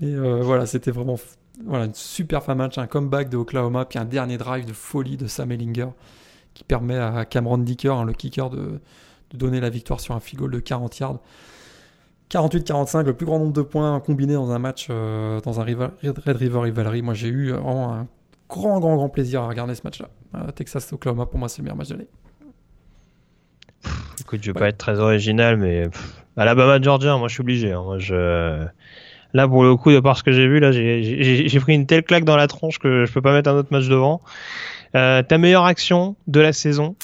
Et 0.00 0.06
euh, 0.06 0.40
voilà, 0.40 0.66
c'était 0.66 0.92
vraiment 0.92 1.16
voilà, 1.66 1.86
une 1.86 1.94
super 1.94 2.44
fin 2.44 2.52
de 2.52 2.58
match, 2.58 2.78
un 2.78 2.86
comeback 2.86 3.28
de 3.28 3.36
Oklahoma, 3.36 3.86
puis 3.86 3.98
un 3.98 4.04
dernier 4.04 4.38
drive 4.38 4.64
de 4.64 4.72
folie 4.72 5.16
de 5.16 5.26
Sam 5.26 5.50
Ellinger 5.50 5.88
qui 6.54 6.64
permet 6.64 6.98
à 6.98 7.24
Cameron 7.24 7.58
Dicker, 7.58 8.04
le 8.04 8.12
kicker, 8.12 8.50
de, 8.50 8.80
donner 9.34 9.60
la 9.60 9.70
victoire 9.70 9.98
sur 9.98 10.14
un 10.14 10.20
field 10.20 10.40
goal 10.40 10.50
de 10.50 10.58
40 10.58 10.98
yards. 10.98 11.20
48-45, 12.32 13.04
le 13.04 13.12
plus 13.12 13.26
grand 13.26 13.38
nombre 13.38 13.52
de 13.52 13.62
points 13.62 14.00
combinés 14.00 14.34
dans 14.34 14.50
un 14.50 14.58
match 14.58 14.88
dans 14.88 15.60
un 15.60 15.64
Red 15.64 16.36
River 16.36 16.58
Rivalry. 16.58 17.02
Moi, 17.02 17.14
j'ai 17.14 17.28
eu 17.28 17.50
vraiment 17.50 17.92
un 17.92 18.06
grand, 18.52 18.80
grand, 18.80 18.96
grand 18.96 19.08
plaisir 19.08 19.42
à 19.42 19.48
regarder 19.48 19.74
ce 19.74 19.80
match-là. 19.84 20.08
Euh, 20.34 20.50
Texas 20.50 20.92
Oklahoma, 20.92 21.26
pour 21.26 21.38
moi, 21.38 21.48
c'est 21.48 21.58
le 21.58 21.64
meilleur 21.64 21.76
match 21.76 21.88
de 21.88 21.94
l'année. 21.94 22.08
Écoute, 24.20 24.40
je 24.42 24.52
vais 24.52 24.58
pas 24.58 24.68
être 24.68 24.78
très 24.78 25.00
original, 25.00 25.56
mais 25.56 25.88
Alabama 26.36 26.80
Georgia, 26.80 27.16
moi 27.16 27.28
je 27.28 27.34
suis 27.34 27.40
obligé. 27.40 27.72
Hein. 27.72 27.82
Moi, 27.82 27.98
je... 27.98 28.64
Là, 29.34 29.48
pour 29.48 29.64
le 29.64 29.74
coup, 29.76 29.90
de 29.90 30.00
par 30.00 30.18
ce 30.18 30.22
que 30.22 30.32
j'ai 30.32 30.46
vu, 30.46 30.60
là, 30.60 30.72
j'ai 30.72 31.60
pris 31.60 31.74
une 31.74 31.86
telle 31.86 32.02
claque 32.02 32.24
dans 32.24 32.36
la 32.36 32.46
tronche 32.46 32.78
que 32.78 33.06
je 33.06 33.12
peux 33.12 33.22
pas 33.22 33.32
mettre 33.32 33.48
un 33.48 33.54
autre 33.54 33.70
match 33.70 33.88
devant. 33.88 34.20
Euh, 34.94 35.22
ta 35.22 35.38
meilleure 35.38 35.64
action 35.64 36.16
de 36.26 36.40
la 36.40 36.52
saison? 36.52 36.96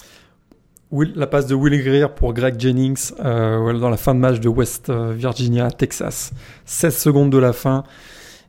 Will, 0.90 1.12
la 1.16 1.26
passe 1.26 1.46
de 1.46 1.54
Will 1.54 1.82
Greer 1.82 2.14
pour 2.14 2.32
Greg 2.32 2.58
Jennings 2.58 3.12
euh, 3.24 3.78
dans 3.78 3.90
la 3.90 3.96
fin 3.96 4.14
de 4.14 4.20
match 4.20 4.40
de 4.40 4.48
West 4.48 4.90
Virginia, 4.90 5.70
Texas. 5.70 6.32
16 6.64 6.96
secondes 6.96 7.30
de 7.30 7.38
la 7.38 7.52
fin. 7.52 7.84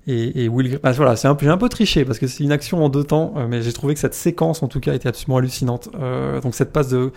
Et, 0.07 0.49
Will 0.49 0.79
bah, 0.81 0.91
voilà, 0.91 1.15
c'est 1.15 1.27
un, 1.27 1.37
un 1.39 1.57
peu 1.57 1.69
triché 1.69 2.03
parce 2.03 2.17
que 2.17 2.25
c'est 2.25 2.43
une 2.43 2.51
action 2.51 2.83
en 2.83 2.89
deux 2.89 3.03
temps, 3.03 3.33
euh, 3.37 3.47
mais 3.47 3.61
j'ai 3.61 3.73
trouvé 3.73 3.93
que 3.93 3.99
cette 3.99 4.15
séquence 4.15 4.63
en 4.63 4.67
tout 4.67 4.79
cas 4.79 4.93
était 4.93 5.07
absolument 5.07 5.37
hallucinante. 5.37 5.89
Euh, 5.99 6.41
donc 6.41 6.55
cette 6.55 6.71
passe 6.71 6.89
de, 6.89 7.11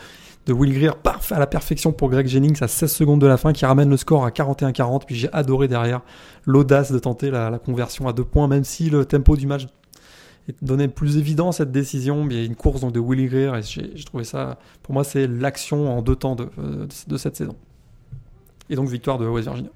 de 0.47 0.53
Will 0.53 0.75
Greer 0.75 0.97
parfait 0.97 1.35
à 1.35 1.39
la 1.39 1.47
perfection 1.47 1.93
pour 1.93 2.11
Greg 2.11 2.27
Jennings 2.27 2.59
à 2.61 2.69
16 2.69 2.93
secondes 2.93 3.21
de 3.21 3.27
la 3.27 3.39
fin 3.39 3.55
qui 3.55 3.65
ramène 3.65 3.89
le 3.89 3.97
score 3.97 4.27
à 4.27 4.31
41-40. 4.31 5.05
Puis 5.07 5.15
j'ai 5.15 5.33
adoré 5.33 5.69
derrière 5.69 6.03
l'audace 6.45 6.93
de 6.93 6.99
tenter 6.99 7.31
la, 7.31 7.59
conversion 7.59 8.09
à 8.09 8.13
deux 8.13 8.25
points, 8.25 8.47
même 8.47 8.65
si 8.65 8.91
le 8.91 9.07
tempo 9.07 9.37
du 9.37 9.47
match 9.47 9.67
donnait 10.61 10.89
plus 10.89 11.17
évident 11.17 11.53
cette 11.53 11.73
décision. 11.73 12.27
Il 12.29 12.37
y 12.37 12.41
a 12.41 12.45
une 12.45 12.57
course 12.57 12.81
donc 12.81 12.93
de 12.93 13.01
Will 13.01 13.29
Greer 13.29 13.55
et 13.57 13.63
j'ai 13.63 14.05
trouvé 14.05 14.25
ça, 14.25 14.59
pour 14.83 14.95
moi, 14.95 15.05
c'est 15.05 15.27
l'action 15.27 15.97
en 15.97 16.03
deux 16.03 16.17
temps 16.17 16.35
de, 16.35 16.49
euh, 16.59 16.87
de, 17.07 17.17
cette 17.17 17.37
saison. 17.37 17.57
Et 18.71 18.77
donc 18.77 18.89
victoire 18.89 19.19
de 19.19 19.27
West 19.27 19.47
Virginia. 19.47 19.71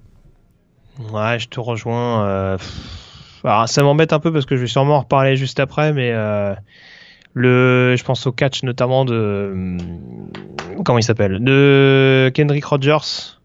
Ouais, 1.13 1.39
je 1.39 1.49
te 1.49 1.61
rejoins. 1.61 2.59
Alors, 3.47 3.69
ça 3.69 3.83
m'embête 3.83 4.13
un 4.13 4.19
peu 4.19 4.33
parce 4.33 4.45
que 4.45 4.57
je 4.57 4.63
vais 4.63 4.67
sûrement 4.67 4.97
en 4.97 5.01
reparler 5.01 5.37
juste 5.37 5.61
après, 5.61 5.93
mais 5.93 6.11
euh, 6.13 6.55
le, 7.33 7.95
je 7.97 8.03
pense 8.03 8.27
au 8.27 8.33
catch 8.33 8.65
notamment 8.65 9.05
de 9.05 9.51
hum, 9.53 9.79
comment 10.85 10.99
il 10.99 11.05
s'appelle, 11.05 11.43
de 11.43 12.31
Kendrick 12.35 12.65
Rogers 12.65 13.37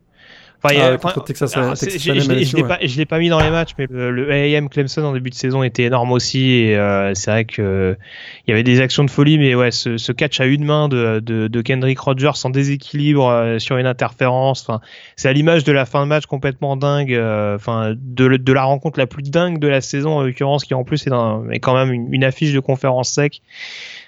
Enfin, 0.63 0.75
ah, 0.77 1.73
je 1.75 2.97
l'ai 2.97 3.05
pas, 3.05 3.17
mis 3.17 3.29
dans 3.29 3.39
les 3.39 3.49
matchs, 3.49 3.71
mais 3.79 3.87
le, 3.89 4.11
le 4.11 4.31
AM 4.31 4.69
Clemson 4.69 5.01
en 5.03 5.13
début 5.13 5.31
de 5.31 5.35
saison 5.35 5.63
était 5.63 5.83
énorme 5.83 6.11
aussi. 6.11 6.51
Et 6.51 6.77
euh, 6.77 7.13
c'est 7.15 7.31
vrai 7.31 7.45
que 7.45 7.97
il 8.45 8.51
y 8.51 8.53
avait 8.53 8.63
des 8.63 8.79
actions 8.79 9.03
de 9.03 9.09
folie, 9.09 9.39
mais 9.39 9.55
ouais, 9.55 9.71
ce, 9.71 9.97
ce 9.97 10.11
catch 10.11 10.39
à 10.39 10.45
une 10.45 10.63
main 10.63 10.87
de, 10.87 11.19
de, 11.19 11.47
de 11.47 11.61
Kendrick 11.61 11.99
Rogers 11.99 12.35
sans 12.35 12.51
déséquilibre 12.51 13.27
euh, 13.27 13.59
sur 13.59 13.77
une 13.77 13.87
interférence. 13.87 14.61
Enfin, 14.61 14.81
c'est 15.15 15.29
à 15.29 15.33
l'image 15.33 15.63
de 15.63 15.71
la 15.71 15.85
fin 15.85 16.03
de 16.03 16.07
match 16.07 16.27
complètement 16.27 16.77
dingue. 16.77 17.13
Euh, 17.13 17.55
enfin, 17.55 17.95
de, 17.97 18.37
de 18.37 18.53
la 18.53 18.63
rencontre 18.63 18.99
la 18.99 19.07
plus 19.07 19.23
dingue 19.23 19.57
de 19.57 19.67
la 19.67 19.81
saison 19.81 20.17
en 20.17 20.23
l'occurrence, 20.23 20.63
qui 20.63 20.75
en 20.75 20.83
plus 20.83 21.07
est, 21.07 21.09
dans, 21.09 21.49
est 21.49 21.59
quand 21.59 21.73
même 21.73 21.91
une, 21.91 22.13
une 22.13 22.23
affiche 22.23 22.53
de 22.53 22.59
conférence 22.59 23.09
sec. 23.09 23.41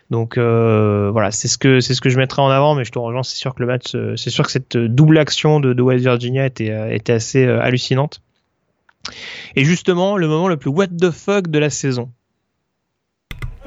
Donc 0.10 0.38
euh, 0.38 1.10
voilà, 1.12 1.32
c'est 1.32 1.47
ce 1.47 1.58
que 1.58 1.80
c'est 1.80 1.93
ce 1.93 2.01
que 2.01 2.10
je 2.10 2.18
mettrais 2.18 2.41
en 2.41 2.49
avant, 2.49 2.76
mais 2.76 2.84
je 2.84 2.91
te 2.91 2.99
rejoins, 2.99 3.24
c'est 3.24 3.38
sûr 3.38 3.56
que 3.56 3.62
le 3.62 3.68
match, 3.68 3.95
euh, 3.95 4.16
c'est 4.16 4.30
sûr 4.30 4.45
que 4.45 4.51
cette 4.51 4.78
double 4.78 5.18
action 5.18 5.60
de, 5.60 5.82
West 5.82 6.04
Virginia 6.04 6.45
était 6.45 6.72
euh, 6.72 6.93
était 6.93 7.14
assez 7.14 7.45
hallucinante. 7.45 8.22
Et 9.56 9.66
justement, 9.66 10.18
le 10.18 10.28
moment 10.28 10.47
le 10.47 10.58
plus 10.58 10.70
what 10.70 10.88
the 10.88 11.12
fuck 11.12 11.47
de 11.47 11.60
la 11.60 11.70
saison. 11.70 12.10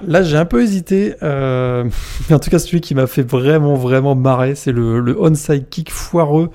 Là, 0.07 0.23
j'ai 0.23 0.37
un 0.37 0.45
peu 0.45 0.63
hésité. 0.63 1.15
mais 1.23 2.35
en 2.35 2.39
tout 2.39 2.51
cas, 2.51 2.59
celui 2.59 2.83
qui 2.83 2.95
m'a 2.95 3.07
fait 3.07 3.23
vraiment, 3.23 3.75
vraiment 3.75 4.15
marrer, 4.15 4.55
c'est 4.55 4.73
le, 4.73 5.01
le 5.01 5.19
onside 5.19 5.69
kick 5.71 5.91
foireux 5.91 6.51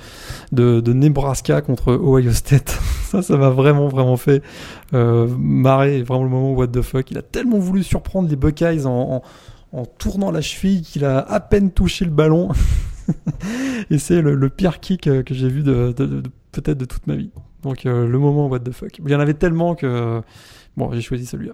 de, 0.51 0.79
de, 0.79 0.93
Nebraska 0.93 1.61
contre 1.61 1.91
Ohio 1.93 2.31
State. 2.31 2.79
ça, 3.03 3.23
ça 3.23 3.37
m'a 3.37 3.49
vraiment, 3.49 3.87
vraiment 3.87 4.17
fait 4.17 4.43
marrer. 4.93 6.03
Vraiment 6.03 6.23
le 6.23 6.29
moment 6.29 6.53
what 6.53 6.67
the 6.67 6.81
fuck. 6.81 7.09
Il 7.11 7.17
a 7.17 7.23
tellement 7.23 7.57
voulu 7.57 7.83
surprendre 7.83 8.29
les 8.29 8.35
Buckeyes 8.35 8.85
en 8.85 9.21
tournant 9.97 10.31
la 10.31 10.41
cheville 10.41 10.81
qu'il 10.81 11.05
a 11.05 11.19
à 11.19 11.39
peine 11.39 11.71
touché 11.71 12.05
le 12.05 12.11
ballon. 12.11 12.49
et 13.89 13.97
c'est 13.97 14.21
le, 14.21 14.49
pire 14.49 14.79
kick 14.79 15.07
euh, 15.07 15.23
que 15.23 15.33
j'ai 15.33 15.47
vu 15.47 15.63
de, 15.63 15.93
peut-être 16.51 16.77
de 16.77 16.85
toute 16.85 17.07
ma 17.07 17.15
vie. 17.15 17.31
Donc 17.63 17.85
euh, 17.85 18.07
le 18.07 18.19
moment 18.19 18.47
what 18.47 18.59
the 18.59 18.71
fuck. 18.71 18.99
Il 18.99 19.09
y 19.09 19.15
en 19.15 19.19
avait 19.19 19.33
tellement 19.33 19.75
que 19.75 20.21
bon 20.77 20.91
j'ai 20.93 21.01
choisi 21.01 21.25
celui-là. 21.25 21.53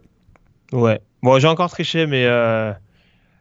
Ouais. 0.71 1.01
Bon 1.21 1.37
j'ai 1.39 1.47
encore 1.47 1.69
triché 1.69 2.07
mais 2.07 2.25
euh... 2.25 2.73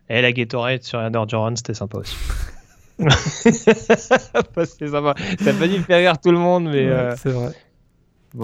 et 0.08 0.22
la 0.22 0.32
Gatorade 0.32 0.82
sur 0.82 1.00
Jordan 1.12 1.56
c'était 1.56 1.74
sympa 1.74 1.98
aussi. 1.98 2.16
c'est 2.98 3.62
sympa. 4.88 5.14
Ça 5.38 5.50
a 5.50 5.52
pas 5.52 5.68
dû 5.68 5.80
faire 5.80 5.98
rire 5.98 6.18
tout 6.18 6.30
le 6.30 6.38
monde 6.38 6.64
mais. 6.64 6.86
Euh, 6.86 7.14
c'est 7.16 7.30
vrai 7.30 7.52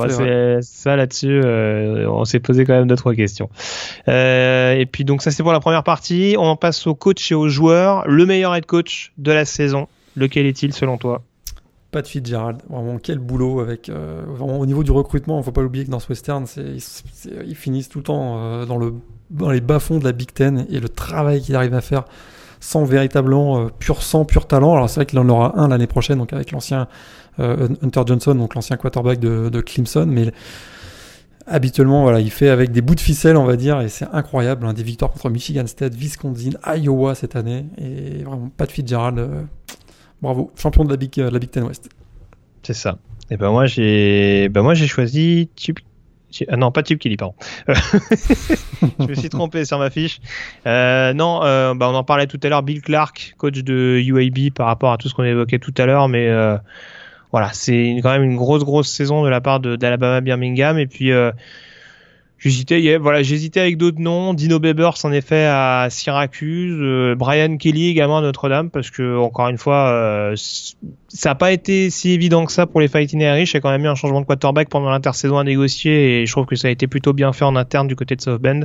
c'est 0.09 0.59
ça 0.63 0.97
là-dessus, 0.97 1.41
euh, 1.45 2.09
on 2.09 2.25
s'est 2.25 2.41
posé 2.41 2.65
quand 2.65 2.75
même 2.75 2.87
deux 2.87 2.97
trois 2.97 3.15
questions. 3.15 3.51
Euh, 4.09 4.75
et 4.75 4.87
puis 4.87 5.05
donc 5.05 5.23
ça 5.23 5.31
c'est 5.31 5.43
pour 5.43 5.53
la 5.53 5.61
première 5.61 5.85
partie. 5.85 6.37
On 6.39 6.45
en 6.45 6.57
passe 6.57 6.87
au 6.87 6.95
coach 6.95 7.31
et 7.31 7.35
aux 7.35 7.49
joueurs. 7.49 8.07
Le 8.07 8.27
meilleur 8.27 8.55
head 8.55 8.67
coach 8.67 9.13
de 9.19 9.33
la 9.33 9.45
saison, 9.45 9.89
lequel 10.17 10.47
est-il 10.47 10.73
selon 10.73 10.99
toi? 10.99 11.23
Pat 11.91 12.07
Fitzgerald, 12.07 12.59
vraiment 12.71 12.99
quel 12.99 13.19
boulot 13.19 13.61
avec 13.61 13.91
euh, 13.91 14.23
vraiment, 14.27 14.59
au 14.59 14.67
niveau 14.67 14.83
du 14.83 14.93
recrutement. 14.93 15.39
Il 15.39 15.45
faut 15.45 15.53
pas 15.53 15.61
l'oublier 15.61 15.85
que 15.85 15.91
dans 15.91 16.01
ce 16.01 16.09
western, 16.09 16.47
ils, 16.57 17.55
finissent 17.55 17.91
tout 17.91 17.99
le 17.99 18.05
temps 18.05 18.65
dans 18.65 18.79
le 18.79 18.95
dans 19.31 19.51
les 19.51 19.61
bas 19.61 19.79
fonds 19.79 19.99
de 19.99 20.05
la 20.05 20.13
Big 20.13 20.33
Ten 20.33 20.67
et 20.71 20.81
le 20.81 20.89
travail 20.89 21.43
qu'il 21.43 21.55
arrive 21.55 21.75
à 21.75 21.81
faire 21.81 22.05
sans 22.61 22.85
véritablement 22.85 23.69
pur 23.79 24.03
sang, 24.03 24.25
pur 24.25 24.47
talent. 24.47 24.75
Alors 24.75 24.89
c'est 24.89 25.01
vrai 25.01 25.07
qu'il 25.07 25.19
en 25.19 25.29
aura 25.29 25.59
un 25.59 25.69
l'année 25.69 25.87
prochaine, 25.87 26.19
donc 26.19 26.33
avec 26.33 26.51
l'ancien 26.51 26.87
Hunter 27.39 28.03
Johnson, 28.07 28.35
donc 28.35 28.55
l'ancien 28.55 28.77
quarterback 28.77 29.19
de, 29.19 29.61
Clemson, 29.61 30.07
mais 30.07 30.33
habituellement, 31.47 32.03
voilà, 32.03 32.21
il 32.21 32.31
fait 32.31 32.49
avec 32.49 32.73
des 32.73 32.83
bouts 32.83 32.95
de 32.95 33.01
ficelle, 33.01 33.37
on 33.37 33.45
va 33.45 33.57
dire, 33.57 33.81
et 33.81 33.89
c'est 33.89 34.07
incroyable. 34.13 34.67
Hein, 34.67 34.73
des 34.73 34.83
victoires 34.83 35.11
contre 35.11 35.31
Michigan 35.31 35.67
State, 35.67 35.95
Wisconsin, 35.95 36.53
Iowa 36.67 37.15
cette 37.15 37.37
année, 37.37 37.67
et 37.79 38.23
vraiment 38.23 38.51
pas 38.57 38.67
de 38.67 38.73
Fitzgerald. 38.73 39.19
Euh, 39.19 39.43
bravo, 40.21 40.53
champion 40.57 40.85
de 40.85 40.91
la 40.91 40.97
Big, 40.97 41.21
Big 41.21 41.51
Ten 41.51 41.65
West. 41.65 41.89
C'est 42.63 42.75
ça. 42.75 42.99
Et 43.31 43.37
ben 43.37 43.51
moi 43.51 43.67
j'ai, 43.67 44.49
ben 44.51 44.75
choisi. 44.75 45.49
Ah 46.49 46.57
non, 46.57 46.73
pas 46.73 46.83
Chip 46.83 46.99
Kelly, 46.99 47.17
pardon. 47.17 47.35
je 47.69 49.07
me 49.07 49.15
suis 49.15 49.29
trompé 49.29 49.65
sur 49.65 49.79
ma 49.79 49.91
fiche. 49.91 50.21
Euh, 50.67 51.13
non, 51.13 51.43
euh, 51.45 51.75
bah 51.75 51.89
on 51.91 51.95
en 51.95 52.05
parlait 52.05 52.27
tout 52.27 52.41
à 52.43 52.49
l'heure. 52.49 52.63
Bill 52.63 52.81
Clark, 52.81 53.35
coach 53.39 53.59
de 53.59 54.01
UAB, 54.05 54.53
par 54.55 54.67
rapport 54.67 54.93
à 54.93 54.97
tout 54.97 55.09
ce 55.09 55.15
qu'on 55.15 55.25
évoquait 55.25 55.59
tout 55.59 55.75
à 55.77 55.87
l'heure, 55.87 56.09
mais 56.09 56.29
euh, 56.29 56.57
voilà, 57.33 57.51
c'est 57.55 57.97
quand 58.03 58.11
même 58.11 58.25
une 58.25 58.37
grosse 58.37 58.63
grosse 58.63 58.91
saison 58.91 59.25
de 59.25 59.29
la 59.31 59.41
part 59.41 59.59
d'Alabama 59.59 60.21
Birmingham 60.21 60.79
et 60.79 60.87
puis 60.87 61.13
euh, 61.13 61.33
j'hésitais 62.37 62.99
voilà, 62.99 63.23
j'hésitais 63.23 63.61
avec 63.61 63.79
d'autres 63.79 64.01
noms, 64.01 64.35
Dino 64.35 64.59
Babers 64.59 65.03
en 65.05 65.13
effet 65.13 65.47
à 65.47 65.89
Syracuse, 65.89 66.77
euh, 66.79 67.15
Brian 67.15 67.57
Kelly 67.57 67.89
également 67.89 68.19
à 68.19 68.21
Notre-Dame 68.21 68.69
parce 68.69 68.91
que 68.91 69.17
encore 69.17 69.49
une 69.49 69.57
fois 69.57 69.89
euh, 69.89 70.37
ça 71.09 71.31
n'a 71.31 71.35
pas 71.35 71.53
été 71.53 71.89
si 71.89 72.11
évident 72.11 72.45
que 72.45 72.53
ça 72.53 72.67
pour 72.67 72.83
les 72.83 72.89
Fighting 72.89 73.23
Irish, 73.23 73.53
il 73.53 73.55
y 73.55 73.57
a 73.57 73.61
quand 73.61 73.71
même 73.71 73.85
eu 73.85 73.89
un 73.89 73.95
changement 73.95 74.21
de 74.21 74.27
quarterback 74.27 74.69
pendant 74.69 74.91
l'intersaison 74.91 75.39
à 75.39 75.45
négocier 75.45 76.21
et 76.21 76.27
je 76.27 76.33
trouve 76.33 76.45
que 76.45 76.57
ça 76.57 76.69
a 76.69 76.71
été 76.71 76.87
plutôt 76.87 77.15
bien 77.15 77.33
fait 77.33 77.47
en 77.47 77.57
interne 77.57 77.89
du 77.89 77.97
côté 77.97 78.15
de 78.15 78.21
South 78.21 78.43
Bend. 78.43 78.65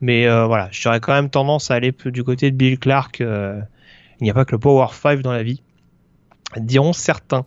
Mais 0.00 0.26
voilà, 0.26 0.68
j'aurais 0.72 0.98
quand 0.98 1.14
même 1.14 1.30
tendance 1.30 1.70
à 1.70 1.74
aller 1.74 1.94
du 2.06 2.24
côté 2.24 2.50
de 2.50 2.56
Bill 2.56 2.78
Clark. 2.78 3.20
il 3.20 3.64
n'y 4.20 4.30
a 4.30 4.34
pas 4.34 4.44
que 4.44 4.52
le 4.52 4.58
Power 4.58 4.88
5 4.90 5.22
dans 5.22 5.32
la 5.32 5.44
vie 5.44 5.62
diront 6.60 6.92
certains. 6.92 7.44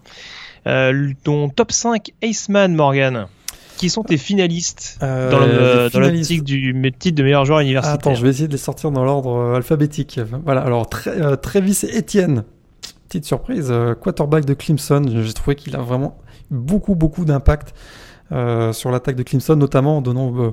Euh, 0.66 1.12
ton 1.24 1.50
top 1.50 1.72
5 1.72 2.12
Aceman, 2.24 2.74
Morgan 2.74 3.28
qui 3.78 3.92
sont 3.92 4.04
tes 4.04 4.18
finalistes 4.18 4.98
euh, 5.04 5.90
dans 5.92 6.00
l'optique 6.00 6.44
du 6.44 6.74
titre 6.98 7.16
de 7.16 7.24
meilleur 7.24 7.46
joueur 7.46 7.60
universitaire 7.60 7.94
Attends, 7.94 8.16
je 8.16 8.24
vais 8.24 8.30
essayer 8.30 8.48
de 8.48 8.52
les 8.52 8.58
sortir 8.58 8.90
dans 8.90 9.04
l'ordre 9.04 9.36
euh, 9.36 9.56
alphabétique. 9.56 10.20
Voilà, 10.46 10.62
alors 10.62 10.90
Travis 10.90 11.82
Etienne, 11.96 12.44
petite 13.08 13.26
surprise, 13.26 13.72
quarterback 14.02 14.46
de 14.46 14.56
Clemson. 14.56 15.04
J'ai 15.08 15.34
trouvé 15.34 15.56
qu'il 15.56 15.76
a 15.76 15.80
vraiment 15.80 16.18
beaucoup, 16.50 16.96
beaucoup 16.96 17.24
d'impact 17.24 17.76
sur 18.32 18.92
l'attaque 18.92 19.16
de 19.16 19.24
Clemson, 19.24 19.56
notamment 19.56 19.98
en 19.98 20.02
donnant 20.02 20.34
euh, 20.38 20.52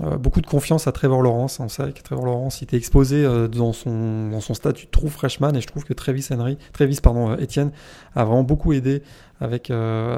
beaucoup 0.00 0.40
de 0.40 0.46
confiance 0.46 0.86
à 0.86 0.92
Trevor 0.92 1.22
Lawrence. 1.22 1.60
On 1.60 1.68
sait 1.68 1.92
que 1.92 2.02
Trevor 2.02 2.26
Lawrence 2.26 2.60
il 2.60 2.64
était 2.64 2.76
exposé 2.76 3.24
euh, 3.24 3.48
dans, 3.48 3.72
son, 3.72 4.30
dans 4.30 4.40
son 4.40 4.54
statut 4.54 4.86
de 4.86 4.90
true 4.90 5.08
freshman 5.08 5.54
et 5.54 5.60
je 5.60 5.66
trouve 5.66 5.84
que 5.84 5.92
Travis 5.92 6.26
Henry, 6.30 6.58
Travis 6.72 6.98
pardon, 7.02 7.30
euh, 7.30 7.36
Etienne 7.36 7.72
a 8.14 8.24
vraiment 8.24 8.42
beaucoup 8.42 8.72
aidé 8.72 9.02
avec 9.40 9.72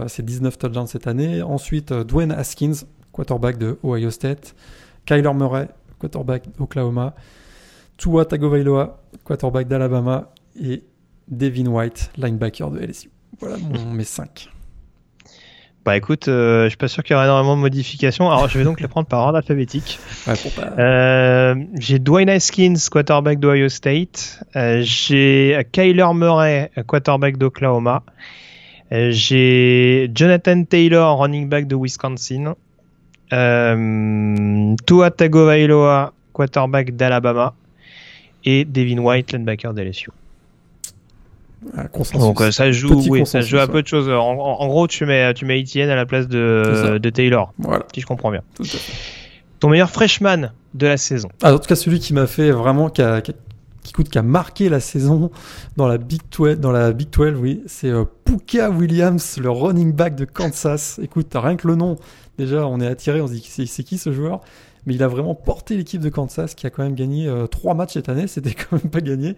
ses 0.07 0.23
19 0.23 0.59
touchdowns 0.59 0.87
cette 0.87 1.07
année. 1.07 1.41
Ensuite, 1.41 1.95
Dwayne 1.95 2.31
Haskins, 2.31 2.85
quarterback 3.11 3.57
de 3.57 3.79
Ohio 3.83 4.11
State. 4.11 4.55
Kyler 5.07 5.33
Murray, 5.33 5.69
quarterback 5.99 6.45
d'Oklahoma. 6.59 7.15
Tua 7.97 8.25
Tagovailoa, 8.25 9.01
quarterback 9.25 9.69
d'Alabama, 9.69 10.31
et 10.61 10.85
Devin 11.29 11.67
White, 11.67 12.11
linebacker 12.17 12.71
de 12.71 12.81
LSU. 12.81 13.11
Voilà 13.41 13.57
mon, 13.59 13.91
mes 13.93 14.05
5. 14.05 14.51
Bah 15.85 15.99
écoute, 15.99 16.29
euh, 16.29 16.65
je 16.65 16.69
suis 16.71 16.79
pas 16.79 16.89
sûr 16.89 17.03
qu'il 17.03 17.13
y 17.13 17.15
aura 17.15 17.27
énormément 17.27 17.57
de 17.57 17.61
modifications. 17.61 18.31
Alors 18.31 18.49
je 18.49 18.57
vais 18.57 18.65
donc 18.65 18.81
les 18.81 18.89
prendre 18.89 19.07
par 19.07 19.21
ordre 19.21 19.37
alphabétique. 19.37 19.99
Ouais, 20.27 20.33
pour 20.35 20.51
pas... 20.53 20.71
Euh, 20.79 21.55
j'ai 21.79 21.99
Dwayne 21.99 22.31
Haskins, 22.31 22.75
quarterback 22.91 23.39
d'Ohio 23.39 23.69
State. 23.69 24.43
Euh, 24.57 24.81
j'ai 24.83 25.67
Kyler 25.73 26.07
Murray, 26.15 26.71
quarterback 26.87 27.37
d'Oklahoma. 27.37 28.03
Euh, 28.93 29.11
j'ai 29.11 30.11
Jonathan 30.15 30.65
Taylor, 30.65 31.19
running 31.19 31.51
back 31.51 31.67
de 31.67 31.77
Wisconsin. 31.77 32.55
Euh, 33.35 34.75
Tua 34.87 35.11
Tagovailoa, 35.11 36.15
quarterback 36.33 36.97
d'Alabama. 36.97 37.55
Et 38.47 38.65
Devin 38.65 38.99
White, 38.99 39.33
linebacker 39.33 39.75
d'LSU. 39.75 40.11
Consensus. 41.93 42.21
Donc 42.21 42.41
euh, 42.41 42.51
ça 42.51 42.71
joue, 42.73 42.97
Petit 42.97 43.11
oui, 43.11 43.27
ça 43.27 43.41
joue 43.41 43.59
à 43.59 43.67
peu 43.67 43.83
de 43.83 43.87
choses. 43.87 44.09
En, 44.09 44.67
gros, 44.67 44.87
tu 44.87 45.07
mets, 45.07 45.33
tu 45.35 45.45
mets 45.45 45.61
Etienne 45.61 45.91
à 45.91 45.97
la 45.97 46.07
place 46.07 46.29
de, 46.29 46.99
de 46.99 47.11
Taylor, 47.11 47.53
Voilà, 47.59 47.85
si 47.95 48.01
je 48.01 48.07
comprends 48.07 48.31
bien. 48.31 48.43
tout. 48.55 48.65
Ton 49.61 49.71
meilleur 49.71 49.91
freshman 49.91 50.53
de 50.75 50.87
la 50.87 50.97
saison. 50.97 51.29
Ah, 51.43 51.55
en 51.55 51.59
tout 51.59 51.67
cas, 51.69 51.77
celui 51.77 51.99
qui 52.01 52.13
m'a 52.13 52.27
fait 52.27 52.51
vraiment, 52.51 52.91
qui 52.91 53.03
a, 53.03 53.21
qui 53.21 53.31
a- 53.31 53.35
qui 53.83 53.93
coûte, 53.93 54.09
qui 54.09 54.17
a 54.19 54.23
marqué 54.23 54.71
la 54.71 54.81
saison 54.81 55.31
dans 55.77 55.87
la 55.87 55.99
Big 55.99 56.23
12, 56.35 56.59
dans 56.59 56.73
la 56.73 56.93
Big 56.93 57.11
12 57.11 57.35
oui, 57.39 57.63
c'est 57.67 57.91
euh, 57.91 58.05
Puka 58.25 58.71
Williams, 58.71 59.37
le 59.39 59.51
running 59.51 59.93
back 59.93 60.17
de 60.17 60.25
Kansas. 60.25 60.99
Écoute, 61.03 61.31
rien 61.35 61.57
que 61.57 61.69
le 61.69 61.75
nom, 61.75 61.97
déjà, 62.39 62.67
on 62.67 62.81
est 62.81 62.87
attiré, 62.87 63.21
on 63.21 63.27
se 63.27 63.33
dit, 63.35 63.45
c'est 63.47 63.67
c'est 63.67 63.83
qui 63.83 63.99
ce 63.99 64.11
joueur? 64.11 64.41
Mais 64.87 64.95
il 64.95 65.03
a 65.03 65.09
vraiment 65.09 65.35
porté 65.35 65.77
l'équipe 65.77 66.01
de 66.01 66.09
Kansas, 66.09 66.55
qui 66.55 66.67
a 66.67 66.71
quand 66.71 66.83
même 66.83 66.95
gagné 66.95 67.29
euh, 67.29 67.47
trois 67.47 67.75
matchs 67.75 67.93
cette 67.93 68.09
année, 68.09 68.27
c'était 68.29 68.55
quand 68.55 68.73
même 68.83 68.91
pas 68.91 69.03
gagné. 69.03 69.37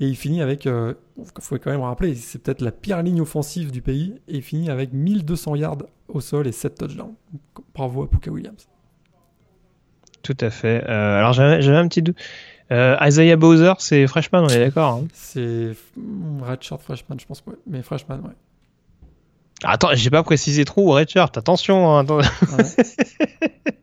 Et 0.00 0.06
il 0.06 0.16
finit 0.16 0.42
avec, 0.42 0.64
il 0.64 0.94
faut 1.40 1.56
quand 1.58 1.70
même 1.70 1.82
rappeler, 1.82 2.14
c'est 2.16 2.40
peut-être 2.42 2.60
la 2.60 2.72
pire 2.72 3.02
ligne 3.02 3.20
offensive 3.20 3.70
du 3.70 3.82
pays, 3.82 4.14
et 4.26 4.36
il 4.36 4.42
finit 4.42 4.68
avec 4.70 4.92
1200 4.92 5.54
yards 5.56 5.78
au 6.08 6.20
sol 6.20 6.46
et 6.48 6.52
7 6.52 6.76
touchdowns. 6.76 7.14
Bravo 7.74 8.02
à 8.02 8.08
Puka 8.10 8.30
Williams. 8.30 8.66
Tout 10.22 10.36
à 10.40 10.50
fait. 10.50 10.82
Euh, 10.88 11.18
alors 11.18 11.32
j'avais 11.32 11.76
un 11.76 11.88
petit 11.88 12.02
doute. 12.02 12.16
Euh, 12.70 12.96
Isaiah 13.02 13.36
Bowser, 13.36 13.72
c'est 13.78 14.06
freshman, 14.06 14.44
on 14.44 14.48
est 14.48 14.58
d'accord. 14.58 14.94
hein? 14.94 15.04
C'est 15.12 15.72
redshirt 16.40 16.80
freshman, 16.80 17.16
je 17.20 17.26
pense, 17.26 17.42
ouais. 17.46 17.54
mais 17.66 17.82
freshman, 17.82 18.16
ouais. 18.20 18.34
Attends, 19.64 19.90
j'ai 19.94 20.10
pas 20.10 20.22
précisé 20.22 20.64
trop 20.64 20.90
redshirt. 20.92 21.36
Attention. 21.36 21.96
hein, 21.96 22.00
attends. 22.00 22.18
Ouais. 22.18 22.64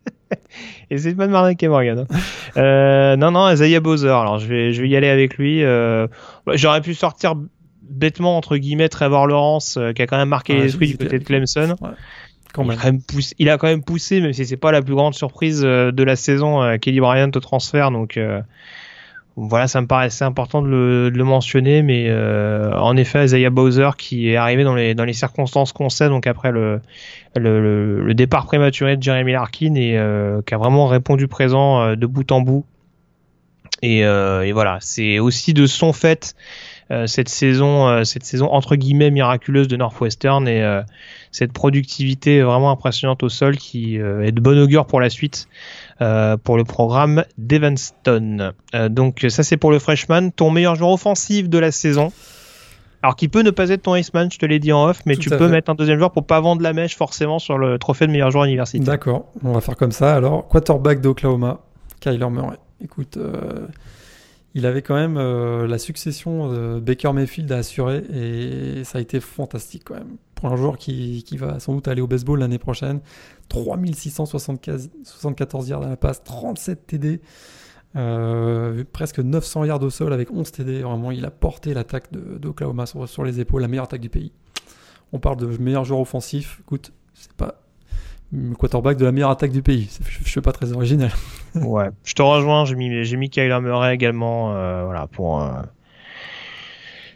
Essaye 0.90 1.16
pas 1.16 1.28
de 1.28 1.32
m'arnaquer, 1.32 1.68
Morgan. 1.68 2.06
hein. 2.10 2.18
Euh, 2.58 3.16
non, 3.16 3.32
non, 3.32 3.50
Isaiah 3.52 3.80
Bowser. 3.80 4.10
Alors 4.10 4.40
je 4.40 4.48
vais, 4.48 4.74
je 4.74 4.82
vais 4.82 4.90
y 4.90 4.96
aller 4.96 5.10
avec 5.10 5.38
lui. 5.38 5.64
Euh, 5.64 6.08
J'aurais 6.54 6.82
pu 6.82 6.94
sortir 6.94 7.36
bêtement 7.82 8.38
entre 8.38 8.58
guillemets 8.58 8.90
Trevor 8.90 9.28
Lawrence, 9.28 9.78
euh, 9.78 9.94
qui 9.94 10.02
a 10.02 10.08
quand 10.08 10.18
même 10.18 10.30
marqué 10.30 10.54
Ouais, 10.54 10.62
l'esprit 10.64 10.88
du 10.88 10.92
j'hésitais 10.94 11.06
côté 11.06 11.20
de 11.20 11.24
Clemson. 11.24 11.76
Quand 12.54 12.64
il, 12.64 12.72
a 12.72 12.76
quand 12.78 12.86
même 12.86 13.02
poussé, 13.02 13.36
il 13.38 13.50
a 13.50 13.58
quand 13.60 13.68
même 13.68 13.84
poussé, 13.84 14.22
même 14.22 14.34
si 14.34 14.44
c'est 14.46 14.58
pas 14.58 14.72
la 14.72 14.82
plus 14.82 14.96
grande 14.96 15.14
surprise 15.14 15.62
euh, 15.64 15.92
de 15.92 16.04
la 16.04 16.16
saison, 16.16 16.78
Kelly 16.80 17.00
Bryant 17.00 17.30
au 17.36 17.40
transfert. 17.40 17.92
Donc 17.92 18.18
euh, 18.18 18.42
voilà, 19.36 19.68
ça 19.68 19.80
me 19.82 19.88
paraissait 19.88 20.26
important 20.26 20.62
de 20.62 20.68
le, 20.68 21.12
de 21.12 21.18
le 21.18 21.24
mentionner. 21.24 21.82
Mais 21.82 22.08
euh, 22.10 22.74
en 22.78 22.98
effet, 22.98 23.26
Isaiah 23.26 23.50
Bowser 23.50 23.90
qui 23.98 24.30
est 24.30 24.36
arrivé 24.36 24.64
dans 24.64 24.76
les, 24.76 24.96
dans 24.96 25.06
les 25.06 25.14
circonstances 25.14 25.72
qu'on 25.72 25.90
sait, 25.90 26.10
donc 26.10 26.28
après 26.28 26.52
le, 26.52 26.82
le, 27.36 28.02
le- 28.02 28.14
départ 28.14 28.46
prématuré 28.46 28.98
de 28.98 29.04
Jeremy 29.04 29.32
Larkin 29.32 29.76
et 29.76 29.98
euh, 29.98 30.42
qui 30.42 30.54
a 30.54 30.58
vraiment 30.58 30.88
répondu 30.88 31.28
présent 31.28 31.82
euh, 31.82 31.96
de 31.96 32.06
bout 32.06 32.32
en 32.32 32.42
bout. 32.42 32.66
Et, 33.82 34.06
euh, 34.06 34.42
et 34.46 34.52
voilà, 34.52 34.78
c'est 34.82 35.20
aussi 35.20 35.54
de 35.54 35.66
son 35.66 35.94
fait 35.94 36.36
cette 37.06 37.30
saison, 37.30 37.88
euh, 37.88 38.04
cette 38.04 38.24
saison 38.24 38.52
entre 38.52 38.76
guillemets 38.76 39.12
miraculeuse 39.12 39.68
de 39.68 39.78
Northwestern 39.78 40.48
et 40.48 40.64
euh, 40.64 40.82
cette 41.32 41.54
productivité 41.54 42.42
vraiment 42.42 42.72
impressionnante 42.72 43.22
au 43.22 43.30
sol 43.30 43.58
qui 43.58 44.00
euh, 44.00 44.26
est 44.26 44.32
de 44.32 44.42
bon 44.42 44.58
augure 44.60 44.88
pour 44.88 45.00
la 45.00 45.10
suite 45.10 45.48
euh, 46.02 46.36
pour 46.38 46.58
le 46.58 46.64
programme 46.64 47.24
d'Evanston. 47.38 48.54
Euh, 48.74 48.90
donc 48.90 49.26
ça 49.30 49.44
c'est 49.44 49.58
pour 49.58 49.72
le 49.72 49.80
freshman, 49.80 50.32
ton 50.32 50.50
meilleur 50.50 50.76
joueur 50.76 50.92
offensif 50.92 51.48
de 51.50 51.58
la 51.60 51.72
saison. 51.72 52.12
Alors 53.02 53.16
qui 53.16 53.28
peut 53.30 53.44
ne 53.44 53.52
pas 53.52 53.70
être 53.70 53.84
ton 53.84 53.96
Iceman, 53.96 54.30
je 54.32 54.40
te 54.40 54.46
l'ai 54.46 54.60
dit 54.60 54.74
en 54.74 54.86
off, 54.90 55.02
mais 55.06 55.16
Tout 55.16 55.22
tu 55.22 55.30
peux 55.30 55.38
fait. 55.38 55.48
mettre 55.48 55.72
un 55.72 55.76
deuxième 55.76 56.00
joueur 56.00 56.12
pour 56.12 56.26
pas 56.26 56.42
vendre 56.42 56.62
la 56.62 56.74
mèche 56.74 56.98
forcément 56.98 57.40
sur 57.40 57.58
le 57.58 57.78
trophée 57.78 58.08
de 58.08 58.12
meilleur 58.12 58.32
joueur 58.32 58.44
universitaire. 58.44 58.86
D'accord, 58.86 59.28
on 59.44 59.54
va 59.54 59.62
faire 59.62 59.78
comme 59.78 59.94
ça. 59.94 60.16
Alors, 60.16 60.48
quarterback 60.50 61.00
d'Oklahoma, 61.00 61.60
Kyler 62.02 62.30
Murray. 62.30 62.58
Écoute, 62.84 63.16
euh, 63.18 63.68
il 64.56 64.66
avait 64.66 64.82
quand 64.82 64.96
même 64.96 65.18
euh, 65.18 65.68
la 65.68 65.78
succession 65.78 66.52
de 66.52 66.80
Baker 66.80 67.14
Mayfield 67.14 67.52
à 67.52 67.58
assurer 67.58 68.04
et 68.14 68.84
ça 68.84 68.98
a 68.98 69.02
été 69.02 69.20
fantastique 69.20 69.84
quand 69.86 69.96
même. 69.96 70.18
Pour 70.36 70.52
un 70.52 70.56
joueur 70.56 70.78
qui, 70.78 71.24
qui 71.24 71.38
va 71.38 71.60
sans 71.60 71.74
doute 71.74 71.88
aller 71.88 72.02
au 72.02 72.08
baseball 72.08 72.40
l'année 72.40 72.58
prochaine, 72.58 73.02
3674 73.50 74.90
74 75.04 75.70
yards 75.70 75.84
à 75.84 75.90
la 75.90 75.98
passe, 75.98 76.24
37 76.24 76.88
TD, 76.88 77.22
euh, 77.96 78.84
presque 78.92 79.20
900 79.20 79.66
yards 79.66 79.84
au 79.84 79.90
sol 79.90 80.14
avec 80.14 80.32
11 80.32 80.52
TD. 80.52 80.82
Vraiment, 80.82 81.12
il 81.12 81.26
a 81.26 81.32
porté 81.32 81.74
l'attaque 81.74 82.12
d'Oklahoma 82.12 82.86
sur, 82.86 83.08
sur 83.08 83.24
les 83.24 83.40
épaules, 83.40 83.62
la 83.62 83.68
meilleure 83.68 83.86
attaque 83.86 84.02
du 84.02 84.10
pays. 84.10 84.32
On 85.12 85.20
parle 85.20 85.38
de 85.38 85.46
meilleur 85.58 85.86
joueur 85.86 86.00
offensif. 86.00 86.60
Écoute, 86.62 86.92
c'est 87.14 87.34
pas 87.34 87.62
quarterback 88.58 88.98
de 88.98 89.06
la 89.06 89.12
meilleure 89.12 89.32
attaque 89.32 89.52
du 89.52 89.62
pays. 89.62 89.90
Je, 90.08 90.20
je 90.24 90.30
suis 90.30 90.42
pas 90.42 90.52
très 90.52 90.72
original. 90.72 91.12
Ouais, 91.56 91.90
je 92.04 92.14
te 92.14 92.22
rejoins, 92.22 92.66
j'ai 92.66 92.76
mis, 92.76 93.04
j'ai 93.04 93.18
Kyler 93.30 93.60
Murray 93.60 93.96
également, 93.96 94.54
euh, 94.54 94.84
voilà, 94.86 95.08
pour... 95.08 95.42
euh, 95.42 95.50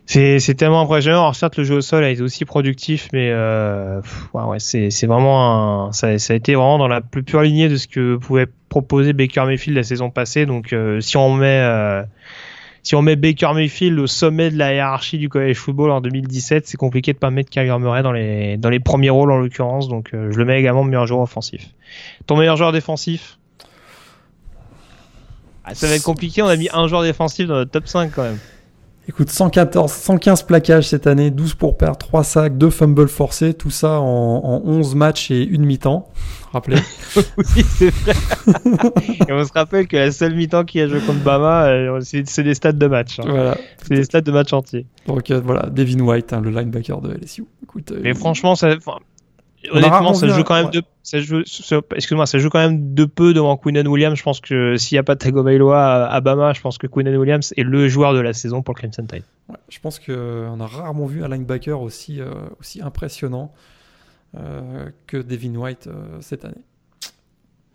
C'est, 0.08 0.56
tellement 0.56 0.82
impressionnant. 0.82 1.22
Alors 1.22 1.36
certes, 1.36 1.58
le 1.58 1.64
jeu 1.64 1.76
au 1.76 1.82
sol 1.82 2.04
a 2.04 2.10
été 2.10 2.24
aussi 2.24 2.44
productif, 2.44 3.10
mais 3.14 3.30
euh, 3.32 4.02
ouais, 4.34 4.44
ouais, 4.44 4.60
c'est, 4.60 5.06
vraiment 5.06 5.86
un, 5.88 5.92
ça, 5.92 6.08
a 6.08 6.34
été 6.34 6.56
vraiment 6.56 6.80
dans 6.80 6.88
la 6.88 7.02
plus 7.02 7.22
pure 7.22 7.42
lignée 7.42 7.70
de 7.70 7.78
ce 7.78 7.88
que 7.88 8.16
pouvait 8.16 8.48
proposer 8.70 9.14
Baker 9.14 9.46
Mayfield 9.46 9.78
la 9.78 9.84
saison 9.84 10.10
passée. 10.10 10.48
Donc 10.48 10.74
euh, 10.74 11.00
si 11.00 11.16
on 11.16 11.36
met 11.36 11.62
si 12.84 12.96
on 12.96 13.02
met 13.02 13.16
Baker 13.16 13.52
Mayfield 13.54 13.98
au 13.98 14.08
sommet 14.08 14.52
de 14.52 14.58
la 14.58 14.74
hiérarchie 14.74 15.18
du 15.18 15.30
college 15.30 15.56
football 15.56 15.90
en 15.92 16.02
2017, 16.02 16.68
c'est 16.68 16.78
compliqué 16.78 17.14
de 17.14 17.18
pas 17.18 17.30
mettre 17.30 17.50
Kyler 17.50 17.78
Murray 17.80 18.04
dans 18.04 18.12
les 18.12 18.58
dans 18.58 18.70
les 18.70 18.82
premiers 18.82 19.10
rôles 19.10 19.32
en 19.32 19.38
l'occurrence. 19.38 19.88
Donc 19.88 20.14
euh, 20.14 20.32
je 20.32 20.38
le 20.38 20.44
mets 20.44 20.60
également 20.60 20.84
meilleur 20.84 21.08
joueur 21.08 21.22
offensif. 21.22 21.70
Ton 22.28 22.36
meilleur 22.36 22.58
joueur 22.58 22.74
défensif? 22.74 23.40
Ah, 25.64 25.74
ça 25.74 25.88
va 25.88 25.96
être 25.96 26.04
compliqué, 26.04 26.42
on 26.42 26.48
a 26.48 26.58
mis 26.58 26.68
un 26.74 26.88
joueur 26.88 27.04
défensif 27.04 27.48
dans 27.48 27.56
notre 27.56 27.72
top 27.72 27.88
5 27.88 28.12
quand 28.14 28.24
même. 28.24 28.40
Écoute, 29.10 29.30
114, 29.30 29.92
115 29.92 30.44
plaquages 30.44 30.88
cette 30.88 31.08
année, 31.08 31.30
12 31.30 31.56
pour 31.56 31.76
perdre, 31.78 31.98
3 31.98 32.24
sacs, 32.24 32.58
2 32.58 32.70
fumbles 32.70 33.10
forcés, 33.10 33.54
tout 33.54 33.70
ça 33.70 34.00
en, 34.00 34.06
en 34.06 34.62
11 34.64 34.96
matchs 34.96 35.30
et 35.30 35.44
une 35.44 35.66
mi-temps. 35.66 36.08
Rappelez. 36.54 36.78
oui, 37.38 37.66
c'est 37.68 37.90
vrai. 37.90 38.14
Et 39.28 39.34
on 39.34 39.44
se 39.44 39.52
rappelle 39.52 39.88
que 39.88 39.98
la 39.98 40.12
seule 40.12 40.36
mi-temps 40.36 40.64
qui 40.64 40.80
a 40.80 40.88
joué 40.88 41.00
contre 41.02 41.20
Bama, 41.20 41.66
euh, 41.66 42.00
c'est 42.02 42.26
c'est 42.30 42.44
des 42.44 42.54
stats 42.54 42.72
de 42.72 42.88
match. 42.88 43.20
hein. 43.20 43.24
voilà. 43.28 43.58
C'est 43.86 43.96
des 43.96 44.04
stats 44.06 44.22
de 44.22 44.32
match 44.32 44.54
entier. 44.54 44.86
Donc 45.08 45.30
euh, 45.32 45.42
voilà, 45.44 45.64
Devin 45.70 46.00
White, 46.00 46.32
hein, 46.32 46.40
le 46.42 46.52
linebacker 46.52 47.02
de 47.02 47.14
LSU. 47.14 47.44
Écoute, 47.62 47.92
euh, 47.92 48.00
Mais 48.04 48.14
franchement, 48.14 48.56
ça, 48.56 48.74
honnêtement, 49.72 50.14
ça 50.14 50.28
joue 50.28 50.44
quand 50.44 50.56
même 50.56 50.66
ouais. 50.66 50.72
de, 50.72 50.84
ça 51.04 51.20
joue, 51.20 51.44
ça- 51.46 51.82
excuse-moi, 51.96 52.26
ça 52.26 52.38
joue 52.40 52.50
quand 52.50 52.60
même 52.60 52.94
de 52.94 53.06
peu 53.06 53.34
devant 53.34 53.58
Quinnen 53.58 53.88
Williams. 53.88 54.18
Je 54.18 54.24
pense 54.24 54.40
que 54.42 54.78
s'il 54.78 54.96
n'y 54.96 55.00
a 55.00 55.04
pas 55.04 55.16
Tagovailoa 55.16 56.06
à, 56.06 56.14
à 56.14 56.22
Bama, 56.22 56.54
je 56.54 56.62
pense 56.62 56.78
que 56.78 56.88
Quinnen 56.88 57.16
Williams 57.16 57.54
est 57.58 57.64
le 57.64 57.88
joueur 57.88 58.14
de 58.14 58.20
la 58.20 58.34
saison 58.34 58.62
pour 58.62 58.74
le 58.76 58.80
Crimson 58.80 59.06
Tide. 59.06 59.24
ouais, 59.50 59.58
je 59.70 59.80
pense 59.80 60.00
qu'on 60.00 60.60
a 60.60 60.68
rarement 60.68 61.06
vu 61.06 61.24
un 61.24 61.28
linebacker 61.30 61.82
aussi, 61.82 62.20
euh, 62.22 62.32
aussi 62.60 62.82
impressionnant 62.82 63.54
euh, 64.38 64.90
que 65.08 65.18
Devin 65.18 65.56
White 65.56 65.88
euh, 65.88 66.18
cette 66.22 66.46
année. 66.46 66.62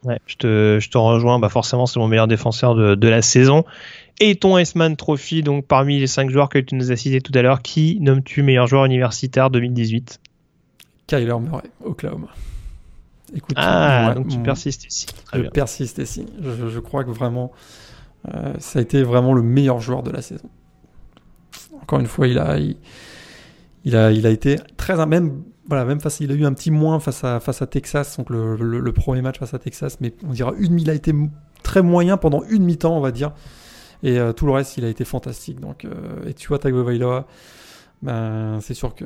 Ouais, 0.04 0.18
je 0.26 0.36
te, 0.36 0.78
je 0.80 0.90
te 0.90 0.98
rejoins. 0.98 1.38
Bah 1.40 1.48
forcément, 1.48 1.86
c'est 1.86 1.98
mon 1.98 2.06
meilleur 2.06 2.28
défenseur 2.28 2.74
de, 2.76 2.94
de 2.94 3.08
la 3.08 3.20
saison. 3.22 3.64
Et 4.20 4.36
ton 4.36 4.56
S-Man 4.58 4.96
Trophy, 4.96 5.42
donc 5.42 5.66
parmi 5.66 5.98
les 5.98 6.06
cinq 6.06 6.30
joueurs 6.30 6.48
que 6.48 6.58
tu 6.58 6.74
nous 6.76 6.90
as 6.92 6.96
cités 6.96 7.20
tout 7.20 7.32
à 7.34 7.42
l'heure, 7.42 7.62
qui 7.62 7.98
nommes-tu 8.00 8.42
meilleur 8.42 8.66
joueur 8.66 8.84
universitaire 8.84 9.50
2018 9.50 10.20
Kyler 11.08 11.34
Murray, 11.40 11.70
Oklahoma. 11.84 12.28
Écoute, 13.34 13.56
Ah, 13.58 14.08
ouais, 14.08 14.14
donc 14.14 14.28
tu 14.28 14.38
persistes 14.38 14.86
ici. 14.86 15.06
Très 15.26 15.38
Je 15.38 15.42
bien. 15.42 15.50
persiste 15.50 15.98
ici. 15.98 16.24
Je, 16.40 16.68
je 16.68 16.78
crois 16.80 17.02
que 17.04 17.10
vraiment, 17.10 17.50
euh, 18.32 18.54
ça 18.60 18.78
a 18.78 18.82
été 18.82 19.02
vraiment 19.02 19.34
le 19.34 19.42
meilleur 19.42 19.80
joueur 19.80 20.02
de 20.04 20.10
la 20.10 20.22
saison. 20.22 20.48
Encore 21.82 21.98
une 22.00 22.06
fois, 22.06 22.26
il 22.28 22.38
a, 22.38 22.56
il, 22.58 22.76
il 23.84 23.96
a, 23.96 24.12
il 24.12 24.26
a 24.26 24.30
été 24.30 24.56
très 24.76 25.04
même, 25.06 25.42
voilà, 25.66 25.84
même 25.84 26.00
face, 26.00 26.20
il 26.20 26.30
a 26.30 26.34
eu 26.34 26.44
un 26.46 26.52
petit 26.54 26.70
moins 26.70 27.00
face 27.00 27.22
à 27.24 27.40
face 27.40 27.60
à 27.62 27.66
Texas, 27.66 28.16
donc 28.16 28.30
le, 28.30 28.56
le- 28.56 28.80
le 28.80 28.92
premier 28.92 29.20
match 29.22 29.38
face 29.38 29.52
à 29.54 29.58
Texas, 29.58 29.98
mais 30.00 30.14
on 30.26 30.32
dira 30.32 30.52
une, 30.58 30.78
il 30.80 30.88
a 30.88 30.94
été 30.94 31.12
très 31.62 31.82
moyen 31.82 32.16
pendant 32.16 32.42
une 32.44 32.64
mi-temps, 32.64 32.96
on 32.96 33.00
va 33.00 33.10
dire, 33.12 33.32
et 34.02 34.18
euh, 34.18 34.32
tout 34.32 34.46
le 34.46 34.52
reste, 34.52 34.78
il 34.78 34.84
a 34.84 34.88
été 34.88 35.04
fantastique. 35.04 35.60
Donc, 35.60 35.84
euh, 35.84 35.90
et 36.26 36.32
tu 36.34 36.48
vois 36.48 36.58
Tagovailoa, 36.58 37.26
ben 38.02 38.58
c'est 38.62 38.74
sûr 38.74 38.94
que 38.94 39.04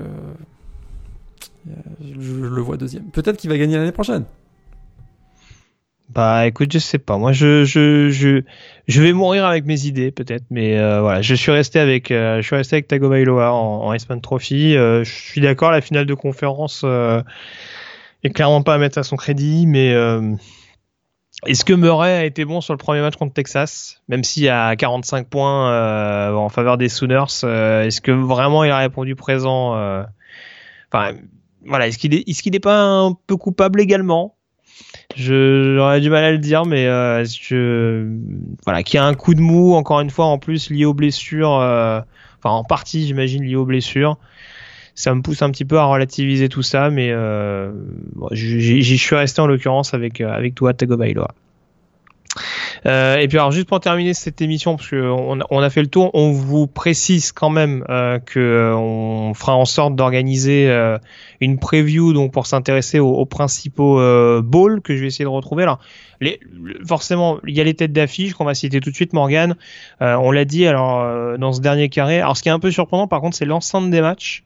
je, 2.00 2.20
je 2.20 2.44
le 2.44 2.60
vois 2.60 2.76
deuxième. 2.76 3.04
Peut-être 3.04 3.36
qu'il 3.36 3.50
va 3.50 3.58
gagner 3.58 3.76
l'année 3.76 3.92
prochaine. 3.92 4.24
Bah 6.08 6.46
écoute, 6.46 6.70
je 6.72 6.78
sais 6.78 6.98
pas. 6.98 7.16
Moi, 7.16 7.32
je 7.32 7.64
je 7.64 8.10
je, 8.10 8.42
je 8.86 9.02
vais 9.02 9.12
mourir 9.14 9.46
avec 9.46 9.64
mes 9.64 9.86
idées 9.86 10.10
peut-être, 10.10 10.44
mais 10.50 10.78
euh, 10.78 11.00
voilà, 11.00 11.22
je 11.22 11.34
suis 11.34 11.50
resté 11.50 11.78
avec 11.78 12.10
euh, 12.10 12.42
je 12.42 12.46
suis 12.46 12.56
resté 12.56 12.76
avec 12.76 12.86
Tagovailoa 12.88 13.50
en, 13.52 13.90
en 13.94 14.20
Trophy. 14.20 14.76
Euh, 14.76 15.04
je 15.04 15.10
suis 15.10 15.40
d'accord, 15.40 15.70
la 15.70 15.80
finale 15.80 16.04
de 16.04 16.14
conférence 16.14 16.82
euh, 16.84 17.22
est 18.24 18.30
clairement 18.30 18.62
pas 18.62 18.74
à 18.74 18.78
mettre 18.78 18.98
à 18.98 19.04
son 19.04 19.16
crédit, 19.16 19.66
mais 19.66 19.94
euh, 19.94 20.34
est-ce 21.46 21.64
que 21.64 21.72
Murray 21.72 22.12
a 22.12 22.24
été 22.24 22.44
bon 22.44 22.60
sur 22.60 22.74
le 22.74 22.78
premier 22.78 23.00
match 23.00 23.16
contre 23.16 23.32
Texas, 23.32 24.02
même 24.08 24.22
y 24.36 24.48
a 24.48 24.76
45 24.76 25.28
points 25.28 25.72
euh, 25.72 26.34
en 26.34 26.50
faveur 26.50 26.76
des 26.76 26.88
Sooners 26.88 27.24
euh, 27.44 27.84
Est-ce 27.84 28.00
que 28.00 28.12
vraiment 28.12 28.64
il 28.64 28.70
a 28.70 28.78
répondu 28.78 29.16
présent 29.16 29.76
euh, 29.76 30.04
Enfin, 30.92 31.14
voilà, 31.66 31.88
est-ce 31.88 31.98
qu'il 31.98 32.14
est, 32.14 32.28
est-ce 32.28 32.42
qu'il 32.42 32.52
n'est 32.52 32.60
pas 32.60 32.82
un 32.82 33.16
peu 33.26 33.36
coupable 33.36 33.80
également? 33.80 34.36
J'aurais 35.16 36.00
du 36.00 36.10
mal 36.10 36.24
à 36.24 36.32
le 36.32 36.38
dire, 36.38 36.64
mais 36.64 36.86
euh, 36.86 37.24
voilà, 38.64 38.82
qui 38.82 38.98
a 38.98 39.04
un 39.04 39.14
coup 39.14 39.34
de 39.34 39.40
mou 39.40 39.74
encore 39.74 40.00
une 40.00 40.10
fois 40.10 40.26
en 40.26 40.38
plus 40.38 40.70
lié 40.70 40.84
aux 40.84 40.94
blessures, 40.94 41.54
euh, 41.54 42.00
enfin 42.38 42.54
en 42.54 42.64
partie 42.64 43.06
j'imagine 43.06 43.44
lié 43.44 43.56
aux 43.56 43.66
blessures. 43.66 44.16
Ça 44.94 45.14
me 45.14 45.22
pousse 45.22 45.42
un 45.42 45.50
petit 45.50 45.64
peu 45.64 45.78
à 45.78 45.84
relativiser 45.84 46.48
tout 46.48 46.62
ça, 46.62 46.90
mais 46.90 47.10
euh, 47.10 47.72
bon, 48.14 48.28
j'y 48.32 48.98
suis 48.98 49.16
resté 49.16 49.40
en 49.40 49.46
l'occurrence 49.46 49.94
avec 49.94 50.20
euh, 50.20 50.30
avec 50.30 50.54
toi 50.54 50.74
Tagovailoa. 50.74 51.34
Euh, 52.84 53.16
et 53.18 53.28
puis 53.28 53.38
alors 53.38 53.52
juste 53.52 53.68
pour 53.68 53.78
terminer 53.78 54.12
cette 54.12 54.40
émission, 54.40 54.76
parce 54.76 54.90
qu'on 54.90 55.38
on 55.48 55.58
a 55.60 55.70
fait 55.70 55.82
le 55.82 55.86
tour, 55.86 56.10
on 56.14 56.32
vous 56.32 56.66
précise 56.66 57.30
quand 57.30 57.50
même 57.50 57.84
euh, 57.88 58.18
que 58.18 58.40
euh, 58.40 58.74
on 58.76 59.34
fera 59.34 59.54
en 59.56 59.64
sorte 59.64 59.94
d'organiser 59.94 60.68
euh, 60.68 60.98
une 61.40 61.58
preview 61.60 62.12
donc 62.12 62.32
pour 62.32 62.46
s'intéresser 62.46 62.98
aux, 62.98 63.12
aux 63.12 63.26
principaux 63.26 64.00
euh, 64.00 64.42
bowls 64.42 64.80
que 64.80 64.96
je 64.96 65.02
vais 65.02 65.06
essayer 65.06 65.24
de 65.24 65.28
retrouver. 65.30 65.62
Alors 65.62 65.78
les, 66.20 66.40
le- 66.60 66.84
forcément, 66.84 67.38
il 67.46 67.56
y 67.56 67.60
a 67.60 67.64
les 67.64 67.74
têtes 67.74 67.92
d'affiche 67.92 68.34
qu'on 68.34 68.44
va 68.44 68.54
citer 68.54 68.80
tout 68.80 68.90
de 68.90 68.96
suite. 68.96 69.12
Morgan, 69.12 69.54
Euh, 70.00 70.16
on 70.16 70.32
l'a 70.32 70.44
dit 70.44 70.66
alors 70.66 71.38
dans 71.38 71.52
ce 71.52 71.60
dernier 71.60 71.88
carré. 71.88 72.20
Alors 72.20 72.36
ce 72.36 72.42
qui 72.42 72.48
est 72.48 72.52
un 72.52 72.58
peu 72.58 72.70
surprenant 72.72 73.06
par 73.06 73.20
contre, 73.20 73.36
c'est 73.36 73.44
l'enceinte 73.44 73.90
des 73.90 74.00
matchs. 74.00 74.42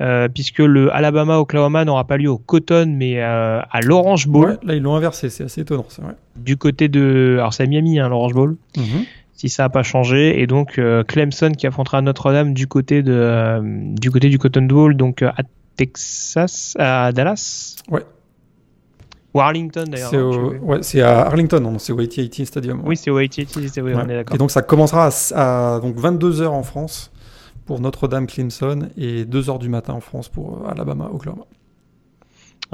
Euh, 0.00 0.28
puisque 0.28 0.58
le 0.58 0.92
Alabama-Oklahoma 0.94 1.84
n'aura 1.84 2.04
pas 2.04 2.16
lieu 2.16 2.28
au 2.30 2.38
Cotton 2.38 2.92
mais 2.96 3.22
euh, 3.22 3.60
à 3.70 3.80
l'Orange 3.80 4.26
Bowl 4.28 4.50
Ouais, 4.50 4.56
là, 4.64 4.74
ils 4.74 4.82
l'ont 4.82 4.96
inversé, 4.96 5.28
c'est 5.30 5.44
assez 5.44 5.60
étonnant, 5.60 5.86
c'est 5.88 6.02
vrai. 6.02 6.14
du 6.36 6.56
côté 6.56 6.88
de 6.88 7.36
alors 7.38 7.54
c'est 7.54 7.62
à 7.62 7.66
Miami 7.66 8.00
hein, 8.00 8.08
l'Orange 8.08 8.34
Bowl 8.34 8.56
Mhm. 8.76 9.04
si 9.34 9.48
ça 9.48 9.64
n'a 9.64 9.68
pas 9.68 9.82
changé 9.84 10.40
et 10.40 10.46
donc 10.46 10.78
euh, 10.78 11.04
Clemson 11.04 11.52
qui 11.52 11.66
affrontera 11.66 12.00
Notre-Dame 12.02 12.54
du 12.54 12.66
côté 12.66 13.02
de 13.02 13.60
du 13.98 14.10
côté 14.10 14.28
du 14.30 14.38
Cotton 14.38 14.62
Bowl 14.62 14.96
donc 14.96 15.22
à 15.22 15.34
Texas 15.76 16.74
à 16.78 17.12
Dallas 17.12 17.76
Ouais. 17.90 18.02
ou 19.34 19.40
Arlington 19.40 19.84
d'ailleurs 19.88 20.10
C'est 20.10 20.16
hein, 20.16 20.22
au- 20.22 20.54
ouais, 20.72 21.00
à 21.02 21.26
Arlington, 21.26 21.60
non, 21.60 21.78
c'est 21.78 21.92
au 21.92 22.00
AT&T 22.00 22.44
Stadium. 22.44 22.82
oui 22.84 22.96
c'est 22.96 23.10
au 23.10 23.18
AT&T 23.18 23.46
oui, 23.56 23.70
Ouais. 23.82 23.94
on 23.96 24.08
est 24.08 24.14
d'accord 24.14 24.34
Et 24.34 24.38
donc 24.38 24.50
ça 24.50 24.62
commencera 24.62 25.08
à, 25.34 25.74
à 25.76 25.80
donc 25.80 25.96
22h 25.96 26.46
en 26.46 26.62
France 26.62 27.10
pour 27.64 27.80
Notre-Dame 27.80 28.26
Clemson 28.26 28.88
et 28.96 29.24
2h 29.24 29.58
du 29.58 29.68
matin 29.68 29.94
en 29.94 30.00
France 30.00 30.28
pour 30.28 30.58
euh, 30.58 30.70
Alabama 30.70 31.08
Oklahoma. 31.12 31.44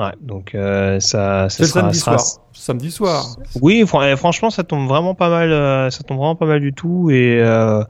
Ouais 0.00 0.12
donc 0.20 0.54
euh, 0.54 0.98
ça, 1.00 1.48
ça 1.48 1.64
sera, 1.66 1.80
samedi 1.82 1.98
sera- 1.98 2.18
soir. 2.18 2.40
Samedi 2.52 2.90
soir. 2.90 3.24
Oui, 3.62 3.84
fran- 3.86 4.16
franchement, 4.16 4.50
ça 4.50 4.64
tombe 4.64 4.86
vraiment 4.86 5.14
pas 5.14 5.30
mal. 5.30 5.50
euh, 5.50 5.88
ça 5.88 6.02
tombe 6.02 6.18
vraiment 6.18 6.34
pas 6.34 6.44
mal 6.46 6.60
du 6.60 6.74
tout. 6.74 7.08
Et 7.08 7.38
euh, 7.40 7.82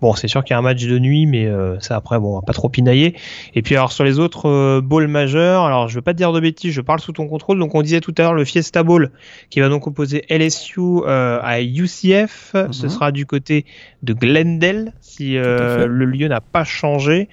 bon, 0.00 0.14
c'est 0.14 0.28
sûr 0.28 0.44
qu'il 0.44 0.52
y 0.52 0.54
a 0.54 0.58
un 0.58 0.62
match 0.62 0.84
de 0.84 0.98
nuit, 0.98 1.26
mais 1.26 1.50
ça 1.80 1.96
après, 1.96 2.20
bon, 2.20 2.32
on 2.32 2.34
va 2.36 2.42
pas 2.42 2.52
trop 2.52 2.68
pinailler. 2.68 3.16
Et 3.54 3.62
puis 3.62 3.74
alors 3.74 3.90
sur 3.90 4.04
les 4.04 4.20
autres 4.20 4.78
bowls 4.80 5.08
majeurs, 5.08 5.64
alors 5.64 5.88
je 5.88 5.94
veux 5.96 6.02
pas 6.02 6.12
te 6.12 6.18
dire 6.18 6.30
de 6.32 6.38
bêtises, 6.38 6.72
je 6.72 6.80
parle 6.82 7.00
sous 7.00 7.10
ton 7.12 7.26
contrôle. 7.26 7.58
Donc 7.58 7.74
on 7.74 7.82
disait 7.82 8.00
tout 8.00 8.14
à 8.18 8.22
l'heure 8.22 8.34
le 8.34 8.44
Fiesta 8.44 8.84
Bowl 8.84 9.10
qui 9.50 9.58
va 9.60 9.68
donc 9.68 9.86
opposer 9.88 10.24
LSU 10.28 10.78
à 11.08 11.60
UCF. 11.60 12.54
Ce 12.70 12.84
Mhm. 12.84 12.90
sera 12.90 13.10
du 13.12 13.26
côté 13.26 13.64
de 14.04 14.12
Glendale 14.12 14.92
si 15.00 15.32
le 15.34 16.04
lieu 16.04 16.28
n'a 16.28 16.40
pas 16.42 16.62
changé. 16.64 17.28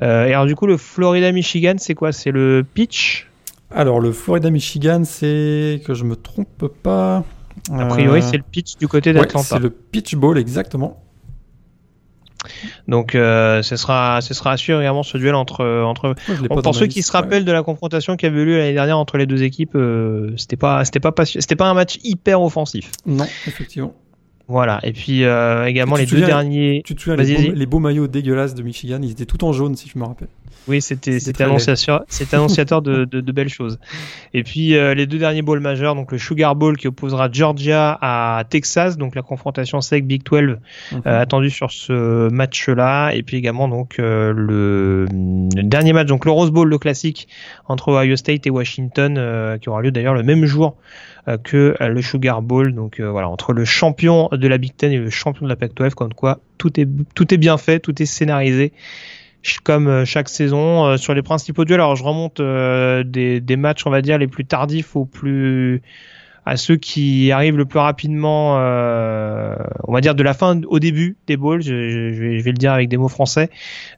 Et 0.00 0.04
alors 0.04 0.46
du 0.46 0.56
coup 0.56 0.66
le 0.66 0.76
Florida 0.78 1.30
Michigan, 1.30 1.74
c'est 1.78 1.94
quoi? 1.94 2.10
C'est 2.10 2.32
le 2.32 2.64
pitch? 2.74 3.28
Alors 3.74 4.00
le 4.00 4.12
Florida 4.12 4.50
Michigan, 4.50 5.02
c'est 5.04 5.80
que 5.86 5.94
je 5.94 6.04
me 6.04 6.16
trompe 6.16 6.66
pas. 6.82 7.24
A 7.72 7.86
priori, 7.86 8.20
Euh, 8.20 8.22
c'est 8.22 8.36
le 8.36 8.42
pitch 8.42 8.76
du 8.76 8.88
côté 8.88 9.10
ouais, 9.10 9.20
d'Atlanta. 9.20 9.46
c'est 9.56 9.58
le 9.58 9.70
Pitch 9.70 10.14
Bowl 10.14 10.38
exactement. 10.38 10.98
Donc 12.88 13.14
euh, 13.14 13.62
ce 13.62 13.76
sera 13.76 14.20
ce 14.20 14.34
sera 14.34 14.52
assurément 14.52 15.04
ce 15.04 15.16
duel 15.16 15.34
entre 15.36 15.64
entre 15.84 16.08
Ouais, 16.28 16.48
Bon, 16.48 16.60
pour 16.60 16.74
ceux 16.74 16.86
qui 16.86 17.02
se 17.02 17.12
rappellent 17.12 17.44
de 17.44 17.52
la 17.52 17.62
confrontation 17.62 18.16
qui 18.16 18.26
avait 18.26 18.40
eu 18.40 18.44
lieu 18.44 18.58
l'année 18.58 18.72
dernière 18.72 18.98
entre 18.98 19.16
les 19.16 19.26
deux 19.26 19.44
équipes, 19.44 19.76
euh, 19.76 20.32
c'était 20.36 20.56
pas 20.56 20.84
c'était 20.84 20.98
pas 20.98 21.12
c'était 21.24 21.54
pas 21.56 21.66
un 21.68 21.74
match 21.74 21.98
hyper 22.02 22.42
offensif. 22.42 22.90
ouais. 23.06 23.14
Non, 23.14 23.26
effectivement. 23.46 23.94
Voilà. 24.52 24.78
Et 24.82 24.92
puis 24.92 25.24
euh, 25.24 25.64
également 25.64 25.96
Et 25.96 26.00
les 26.00 26.06
deux 26.06 26.20
derniers. 26.20 26.82
Tu 26.84 26.94
te 26.94 27.00
souviens 27.00 27.16
les 27.16 27.34
beaux, 27.34 27.40
vas-y. 27.42 27.54
les 27.54 27.66
beaux 27.66 27.78
maillots 27.78 28.06
dégueulasses 28.06 28.54
de 28.54 28.62
Michigan, 28.62 28.98
ils 29.02 29.10
étaient 29.10 29.24
tout 29.24 29.42
en 29.44 29.52
jaune 29.52 29.74
si 29.76 29.88
je 29.88 29.98
me 29.98 30.04
rappelle. 30.04 30.28
Oui, 30.68 30.80
c'était 30.80 31.18
C'était 31.18 31.42
annonciateur 31.42 32.04
annonciateur 32.32 32.82
de, 32.82 33.04
de, 33.04 33.20
de 33.20 33.32
belles 33.32 33.48
choses. 33.48 33.80
Et 34.32 34.44
puis 34.44 34.76
euh, 34.76 34.94
les 34.94 35.06
deux 35.06 35.18
derniers 35.18 35.42
bowls 35.42 35.58
majeurs, 35.58 35.96
donc 35.96 36.12
le 36.12 36.18
Sugar 36.18 36.54
Bowl 36.54 36.76
qui 36.76 36.86
opposera 36.86 37.28
Georgia 37.32 37.98
à 38.00 38.44
Texas, 38.48 38.96
donc 38.96 39.16
la 39.16 39.22
confrontation 39.22 39.80
sec 39.80 40.06
Big 40.06 40.22
12 40.22 40.58
Mhm. 40.92 41.02
euh, 41.06 41.20
attendue 41.20 41.50
sur 41.50 41.70
ce 41.72 42.28
match-là, 42.30 43.10
et 43.12 43.22
puis 43.24 43.38
également 43.38 43.66
donc 43.66 43.96
euh, 43.98 44.32
le, 44.36 45.06
le 45.06 45.62
dernier 45.64 45.92
match, 45.94 46.06
donc 46.06 46.24
le 46.26 46.30
Rose 46.30 46.50
Bowl, 46.52 46.68
le 46.68 46.78
classique 46.78 47.26
entre 47.66 47.88
Ohio 47.90 48.14
State 48.14 48.46
et 48.46 48.50
Washington, 48.50 49.16
euh, 49.18 49.58
qui 49.58 49.68
aura 49.68 49.80
lieu 49.82 49.90
d'ailleurs 49.90 50.14
le 50.14 50.22
même 50.22 50.44
jour 50.44 50.76
que 51.42 51.76
euh, 51.80 51.88
le 51.88 52.02
Sugar 52.02 52.42
Bowl. 52.42 52.74
Donc 52.74 53.00
euh, 53.00 53.10
voilà, 53.10 53.28
entre 53.28 53.52
le 53.52 53.64
champion 53.64 54.28
de 54.32 54.48
la 54.48 54.58
Big 54.58 54.74
Ten 54.76 54.92
et 54.92 54.98
le 54.98 55.10
champion 55.10 55.44
de 55.46 55.48
la 55.50 55.56
Pac-12, 55.56 55.90
comme 55.94 56.14
quoi 56.14 56.40
tout 56.58 56.78
est 56.80 56.88
tout 57.14 57.32
est 57.32 57.38
bien 57.38 57.56
fait, 57.58 57.78
tout 57.80 58.00
est 58.02 58.06
scénarisé. 58.06 58.72
Comme 59.64 59.88
euh, 59.88 60.04
chaque 60.04 60.28
saison 60.28 60.86
Euh, 60.86 60.96
sur 60.96 61.14
les 61.14 61.22
principaux 61.22 61.64
duels, 61.64 61.80
alors 61.80 61.96
je 61.96 62.04
remonte 62.04 62.38
euh, 62.40 63.02
des, 63.04 63.40
des 63.40 63.56
matchs, 63.56 63.86
on 63.86 63.90
va 63.90 64.00
dire 64.02 64.16
les 64.18 64.28
plus 64.28 64.44
tardifs 64.44 64.94
aux 64.94 65.04
plus 65.04 65.82
à 66.44 66.56
ceux 66.56 66.74
qui 66.76 67.30
arrivent 67.30 67.56
le 67.56 67.64
plus 67.66 67.78
rapidement, 67.78 68.56
euh, 68.58 69.54
on 69.84 69.92
va 69.92 70.00
dire 70.00 70.16
de 70.16 70.22
la 70.24 70.34
fin 70.34 70.60
au 70.66 70.80
début 70.80 71.16
des 71.28 71.36
bowls, 71.36 71.62
je, 71.62 71.68
je- 71.88 72.12
je 72.38 72.42
vais, 72.42 72.50
le 72.50 72.56
dire 72.58 72.72
avec 72.72 72.88
des 72.88 72.96
mots 72.96 73.06
français. 73.08 73.48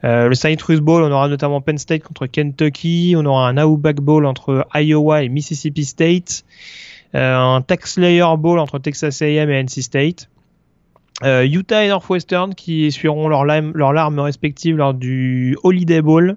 Euh, 0.05 0.29
le 0.29 0.35
Citrus 0.35 0.81
Bowl, 0.81 1.03
on 1.03 1.11
aura 1.11 1.29
notamment 1.29 1.63
Penn 1.63 1.79
State 1.79 2.03
contre 2.03 2.27
Kentucky, 2.27 3.15
on 3.17 3.25
aura 3.25 3.49
un 3.49 3.57
Outback 3.57 3.97
Bowl 4.03 4.27
entre 4.27 4.67
Iowa 4.75 5.23
et 5.23 5.31
Mississippi 5.31 5.87
State, 5.87 6.45
euh, 6.45 6.94
un 7.15 7.63
Tax 7.63 7.99
Layer 7.99 8.37
Bowl 8.39 8.59
entre 8.59 8.79
Texas 8.79 9.23
A&M 9.23 9.51
et 9.51 9.63
NC 9.63 9.83
State. 9.83 10.29
Euh, 11.23 11.47
Utah 11.47 11.85
et 11.85 11.89
Northwestern 11.89 12.55
qui 12.55 12.87
essuieront 12.87 13.29
leurs 13.29 13.45
larmes, 13.45 13.73
leurs 13.75 13.93
larmes 13.93 14.19
respectives 14.19 14.77
lors 14.77 14.95
du 14.95 15.57
Holiday 15.63 16.03
Bowl. 16.03 16.37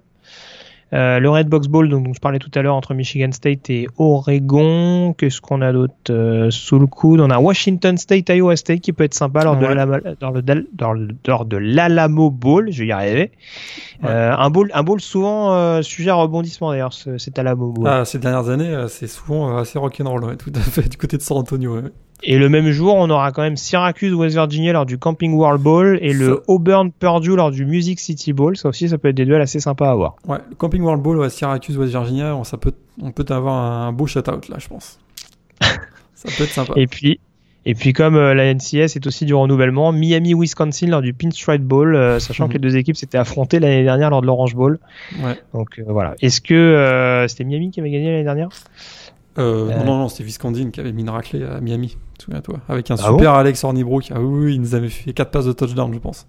Euh, 0.94 1.20
le 1.20 1.30
Red 1.30 1.50
Box 1.50 1.68
Bowl, 1.68 1.90
dont 1.90 2.02
je 2.14 2.20
parlais 2.20 2.40
tout 2.40 2.52
à 2.56 2.62
l'heure, 2.62 2.76
entre 2.76 2.94
Michigan 2.94 3.32
State 3.34 3.70
et 3.70 3.88
Oregon. 3.98 5.14
Qu'est-ce 5.18 5.42
qu'on 5.42 5.62
a 5.62 5.74
d'autre 5.74 5.94
euh, 6.10 6.50
sous 6.50 6.80
le 6.80 6.88
coude? 6.88 7.20
On 7.20 7.30
a 7.30 7.40
Washington 7.40 7.98
State, 7.98 8.30
Iowa 8.30 8.56
State 8.56 8.80
qui 8.80 8.94
peut 8.94 9.04
être 9.04 9.14
sympa 9.14 9.44
lors, 9.44 9.58
de, 9.58 9.66
Ouais. 9.66 11.46
de 11.46 11.58
l'Alamo 11.58 12.30
Bowl. 12.32 12.72
Je 12.72 12.80
vais 12.84 12.88
y 12.88 12.92
arriver. 12.92 13.32
Ouais. 14.02 14.10
Euh, 14.10 14.32
un 14.38 14.50
bowl, 14.50 14.70
un 14.74 14.84
bowl 14.84 15.02
souvent 15.02 15.82
sujet 15.82 16.10
à 16.10 16.16
rebondissement 16.16 16.72
d'ailleurs, 16.72 16.94
ce- 16.94 17.18
cet 17.18 17.38
Alamo 17.40 17.72
Bowl. 17.72 17.88
Ah, 17.88 18.06
ces 18.06 18.20
dernières 18.20 18.50
années, 18.50 18.86
c'est 18.88 19.08
souvent 19.08 19.58
assez 19.58 19.78
rock'n'roll, 19.80 20.24
ouais, 20.24 20.36
tout 20.38 20.52
à 20.56 20.60
fait, 20.60 20.88
du 20.90 20.98
côté 20.98 21.18
de 21.18 21.22
San 21.22 21.38
Antonio. 21.38 21.82
Ouais. 22.24 22.30
Et 22.34 22.38
le 22.38 22.50
même 22.50 22.70
jour, 22.72 22.96
on 22.96 23.10
aura 23.10 23.32
quand 23.32 23.42
même 23.44 23.58
Syracuse 23.58 24.14
West 24.14 24.36
Virginia 24.36 24.74
lors 24.74 24.86
du 24.86 24.98
Camping 24.98 25.34
World 25.34 25.62
Bowl 25.62 26.00
et 26.02 26.14
le 26.14 26.42
Auburn 26.48 26.92
Purdue 26.92 27.36
lors 27.36 27.52
du 27.52 27.66
Music 27.66 28.00
City 28.00 28.34
Bowl. 28.34 28.58
Ça 28.58 28.70
aussi, 28.70 28.90
ça 28.90 28.98
peut 28.98 29.10
être 29.10 29.16
des 29.16 29.26
duels 29.26 29.42
assez 29.42 29.60
sympas 29.60 29.92
à 29.92 29.96
voir. 29.96 30.16
Ouais, 30.28 30.40
le 30.50 30.56
Camping 30.56 30.82
World 30.82 31.02
Bowl 31.04 31.24
à 31.24 31.30
Syracuse, 31.30 31.78
West 31.78 31.92
Virginia, 31.92 32.36
on, 32.36 32.44
ça 32.44 32.58
peut, 32.58 32.74
on 33.02 33.12
peut 33.12 33.26
avoir 33.30 33.54
un 33.56 33.92
beau 33.92 34.08
shutout 34.08 34.42
là, 34.50 34.58
je 34.60 34.68
pense. 34.68 35.00
ça 35.62 36.30
peut 36.38 36.44
être 36.44 36.50
sympa. 36.52 36.74
Et 36.76 36.88
puis, 36.88 37.20
et 37.66 37.76
puis 37.76 37.92
comme 37.94 38.16
euh, 38.16 38.34
la 38.34 38.54
NCS 38.54 38.96
est 38.96 39.06
aussi 39.08 39.26
du 39.26 39.34
renouvellement, 39.34 39.92
Miami 39.92 40.34
Wisconsin 40.34 40.88
lors 40.88 41.02
du 41.02 41.14
Pinstripe 41.14 41.62
Bowl, 41.64 41.96
euh, 41.96 42.18
sachant 42.20 42.46
Mhm. 42.46 42.50
que 42.50 42.54
les 42.54 42.60
deux 42.60 42.78
équipes 42.78 42.96
s'étaient 42.96 43.18
affrontées 43.18 43.60
l'année 43.60 43.84
dernière 43.84 44.10
lors 44.10 44.22
de 44.22 44.26
l'Orange 44.28 44.56
Bowl. 44.56 44.80
Ouais. 45.24 45.38
Donc 45.54 45.78
euh, 45.78 45.84
voilà. 45.88 46.16
Est-ce 46.22 46.40
que 46.42 47.26
c'était 47.28 47.44
Miami 47.44 47.70
qui 47.72 47.80
avait 47.80 47.92
gagné 47.92 48.10
l'année 48.12 48.24
dernière? 48.24 48.50
Euh, 49.38 49.70
Euh. 49.70 49.84
Non, 49.84 49.98
non, 49.98 50.10
c'était 50.10 50.24
Viscandine 50.24 50.72
qui 50.72 50.80
avait 50.80 50.92
mis 50.92 51.02
une 51.04 51.10
raclée 51.10 51.44
à 51.44 51.60
Miami, 51.62 51.98
souviens-toi. 52.20 52.60
Avec 52.70 52.90
un 52.92 52.96
Ah 52.96 53.08
super 53.12 53.34
Alex 53.34 53.64
Hornibrook. 53.64 54.10
Ah 54.14 54.20
oui, 54.20 54.56
il 54.56 54.62
nous 54.62 54.74
avait 54.76 54.90
fait 54.90 55.14
4 55.14 55.30
passes 55.32 55.46
de 55.46 55.52
touchdown, 55.54 55.94
je 55.94 56.00
pense. 56.00 56.26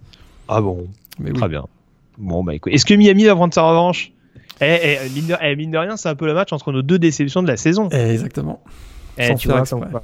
Ah 0.49 0.61
bon. 0.61 0.87
Mais 1.19 1.31
oui. 1.31 1.37
Très 1.39 1.49
bien. 1.49 1.65
Bon 2.19 2.43
bah 2.45 2.55
écoute, 2.55 2.73
est-ce 2.73 2.85
que 2.85 2.95
Miami 2.95 3.25
va 3.25 3.35
prendre 3.37 3.55
sa 3.55 3.63
revanche? 3.63 4.13
Eh, 4.61 4.67
eh, 4.83 4.99
mine, 5.15 5.27
de, 5.29 5.35
eh, 5.41 5.55
mine 5.57 5.71
de 5.71 5.79
rien, 5.79 5.97
c'est 5.97 6.09
un 6.09 6.17
peu 6.17 6.27
le 6.27 6.35
match 6.35 6.53
entre 6.53 6.73
nos 6.73 6.83
deux 6.83 6.99
déceptions 6.99 7.43
de 7.43 7.49
la 7.49 7.57
saison. 7.57 7.89
Eh, 7.93 7.97
exactement. 8.11 8.61
Eh, 9.17 9.35
tu 9.37 9.49
vois, 9.49 9.63
quoi. 9.65 10.03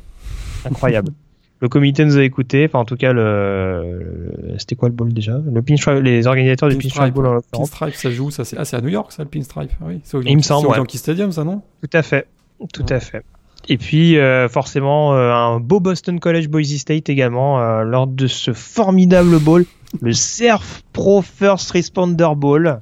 Incroyable. 0.64 1.12
le 1.60 1.68
comité 1.68 2.04
nous 2.04 2.16
a 2.18 2.22
écoutés, 2.22 2.66
enfin 2.68 2.78
en 2.80 2.84
tout 2.84 2.96
cas 2.96 3.12
le, 3.12 4.32
le- 4.52 4.58
c'était 4.58 4.76
quoi 4.76 4.88
le 4.88 4.94
bowl 4.94 5.12
déjà? 5.12 5.38
Le 5.44 5.60
pinstripe, 5.62 6.02
les 6.02 6.26
organisateurs 6.26 6.68
du 6.68 6.76
Pinstripe, 6.76 6.94
pinstripe 6.94 7.14
bowl 7.14 7.26
en. 7.26 7.40
Pinstripe, 7.58 7.94
ça 7.94 8.10
joue, 8.10 8.30
ça 8.30 8.44
c'est 8.44 8.56
ah, 8.58 8.64
c'est 8.64 8.76
à 8.76 8.80
New 8.80 8.88
York, 8.88 9.12
ça, 9.12 9.22
le 9.24 9.28
Pinstripe. 9.28 9.70
Ah 9.80 9.84
oui, 9.88 10.00
c'est 10.04 10.16
au 10.16 10.22
Il 10.22 10.36
me 10.36 10.42
semble, 10.42 10.62
c'est 10.62 10.66
au 10.68 10.70
ouais. 10.72 10.76
Yankee 10.78 10.98
Stadium, 10.98 11.32
ça, 11.32 11.42
non? 11.44 11.62
Tout 11.82 11.90
à 11.96 12.02
fait, 12.02 12.26
tout 12.72 12.82
Ouais. 12.84 12.92
à 12.92 13.00
fait. 13.00 13.22
Et 13.68 13.78
puis 13.78 14.18
euh, 14.18 14.48
forcément 14.48 15.14
euh, 15.14 15.32
un 15.32 15.58
beau 15.58 15.80
Boston 15.80 16.20
College 16.20 16.48
Boise 16.48 16.76
State 16.76 17.08
également 17.08 17.60
euh, 17.60 17.82
lors 17.82 18.06
de 18.06 18.26
ce 18.26 18.52
formidable 18.52 19.38
bowl, 19.38 19.64
le 20.02 20.12
Surf 20.12 20.82
Pro 20.92 21.22
First 21.22 21.70
Responder 21.70 22.28
Bowl. 22.36 22.80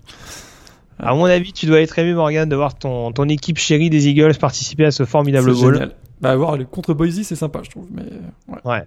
À 0.98 1.14
mon 1.14 1.24
avis, 1.24 1.52
tu 1.52 1.66
dois 1.66 1.80
être 1.80 1.98
ému 1.98 2.14
Morgan 2.14 2.48
de 2.48 2.56
voir 2.56 2.74
ton, 2.76 3.12
ton 3.12 3.28
équipe 3.28 3.58
chérie 3.58 3.90
des 3.90 4.08
Eagles 4.08 4.34
participer 4.38 4.84
à 4.84 4.90
ce 4.90 5.04
formidable 5.04 5.54
C'est 5.54 5.60
bowl. 5.62 5.74
génial. 5.74 5.92
Bah, 6.20 6.36
voir 6.36 6.56
le 6.56 6.64
contre 6.64 6.94
Boise, 6.94 7.22
c'est 7.22 7.34
sympa, 7.36 7.60
je 7.64 7.70
trouve. 7.70 7.86
Mais 7.92 8.02
ouais. 8.48 8.58
Ouais. 8.64 8.82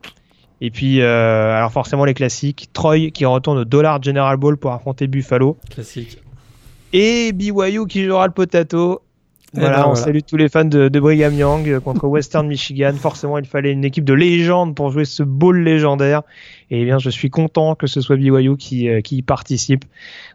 Et 0.62 0.72
puis 0.72 1.02
euh, 1.02 1.53
alors 1.56 1.72
forcément 1.72 2.06
les 2.06 2.14
classiques, 2.14 2.70
Troy 2.74 3.10
qui 3.12 3.26
retourne 3.26 3.57
au 3.57 3.66
Dollar 3.66 4.02
General 4.02 4.38
Bowl 4.38 4.56
pour 4.57 4.72
affronter 4.72 5.07
Buffalo 5.07 5.57
classique. 5.70 6.18
et 6.94 7.32
BYU 7.34 7.88
qui 7.88 8.06
jouera 8.06 8.28
le 8.28 8.34
potato. 8.34 9.02
Eh 9.56 9.60
Voilà, 9.60 9.77
ben, 9.77 9.82
on 9.84 9.86
voilà. 9.90 9.95
salue 9.95 10.19
tous 10.27 10.38
les 10.38 10.49
fans 10.49 10.65
de, 10.65 10.90
de 10.90 10.99
Brigham 10.99 11.34
Young 11.34 11.69
euh, 11.69 11.80
contre 11.80 12.07
Western 12.07 12.48
Michigan. 12.48 12.94
Forcément, 12.99 13.38
il 13.38 13.45
fallait 13.45 13.72
une 13.72 13.86
équipe 13.86 14.06
de 14.06 14.14
légende 14.14 14.76
pour 14.76 14.91
jouer 14.91 15.06
ce 15.06 15.23
bowl 15.23 15.60
légendaire. 15.60 16.23
Et 16.72 16.82
eh 16.82 16.86
bien, 16.86 16.98
je 16.99 17.10
suis 17.10 17.30
content 17.30 17.76
que 17.76 17.88
ce 17.88 18.02
soit 18.02 18.15
BYU 18.15 18.57
qui, 18.57 18.90
euh, 18.90 19.02
qui 19.02 19.18
y 19.18 19.22
participe. 19.22 19.86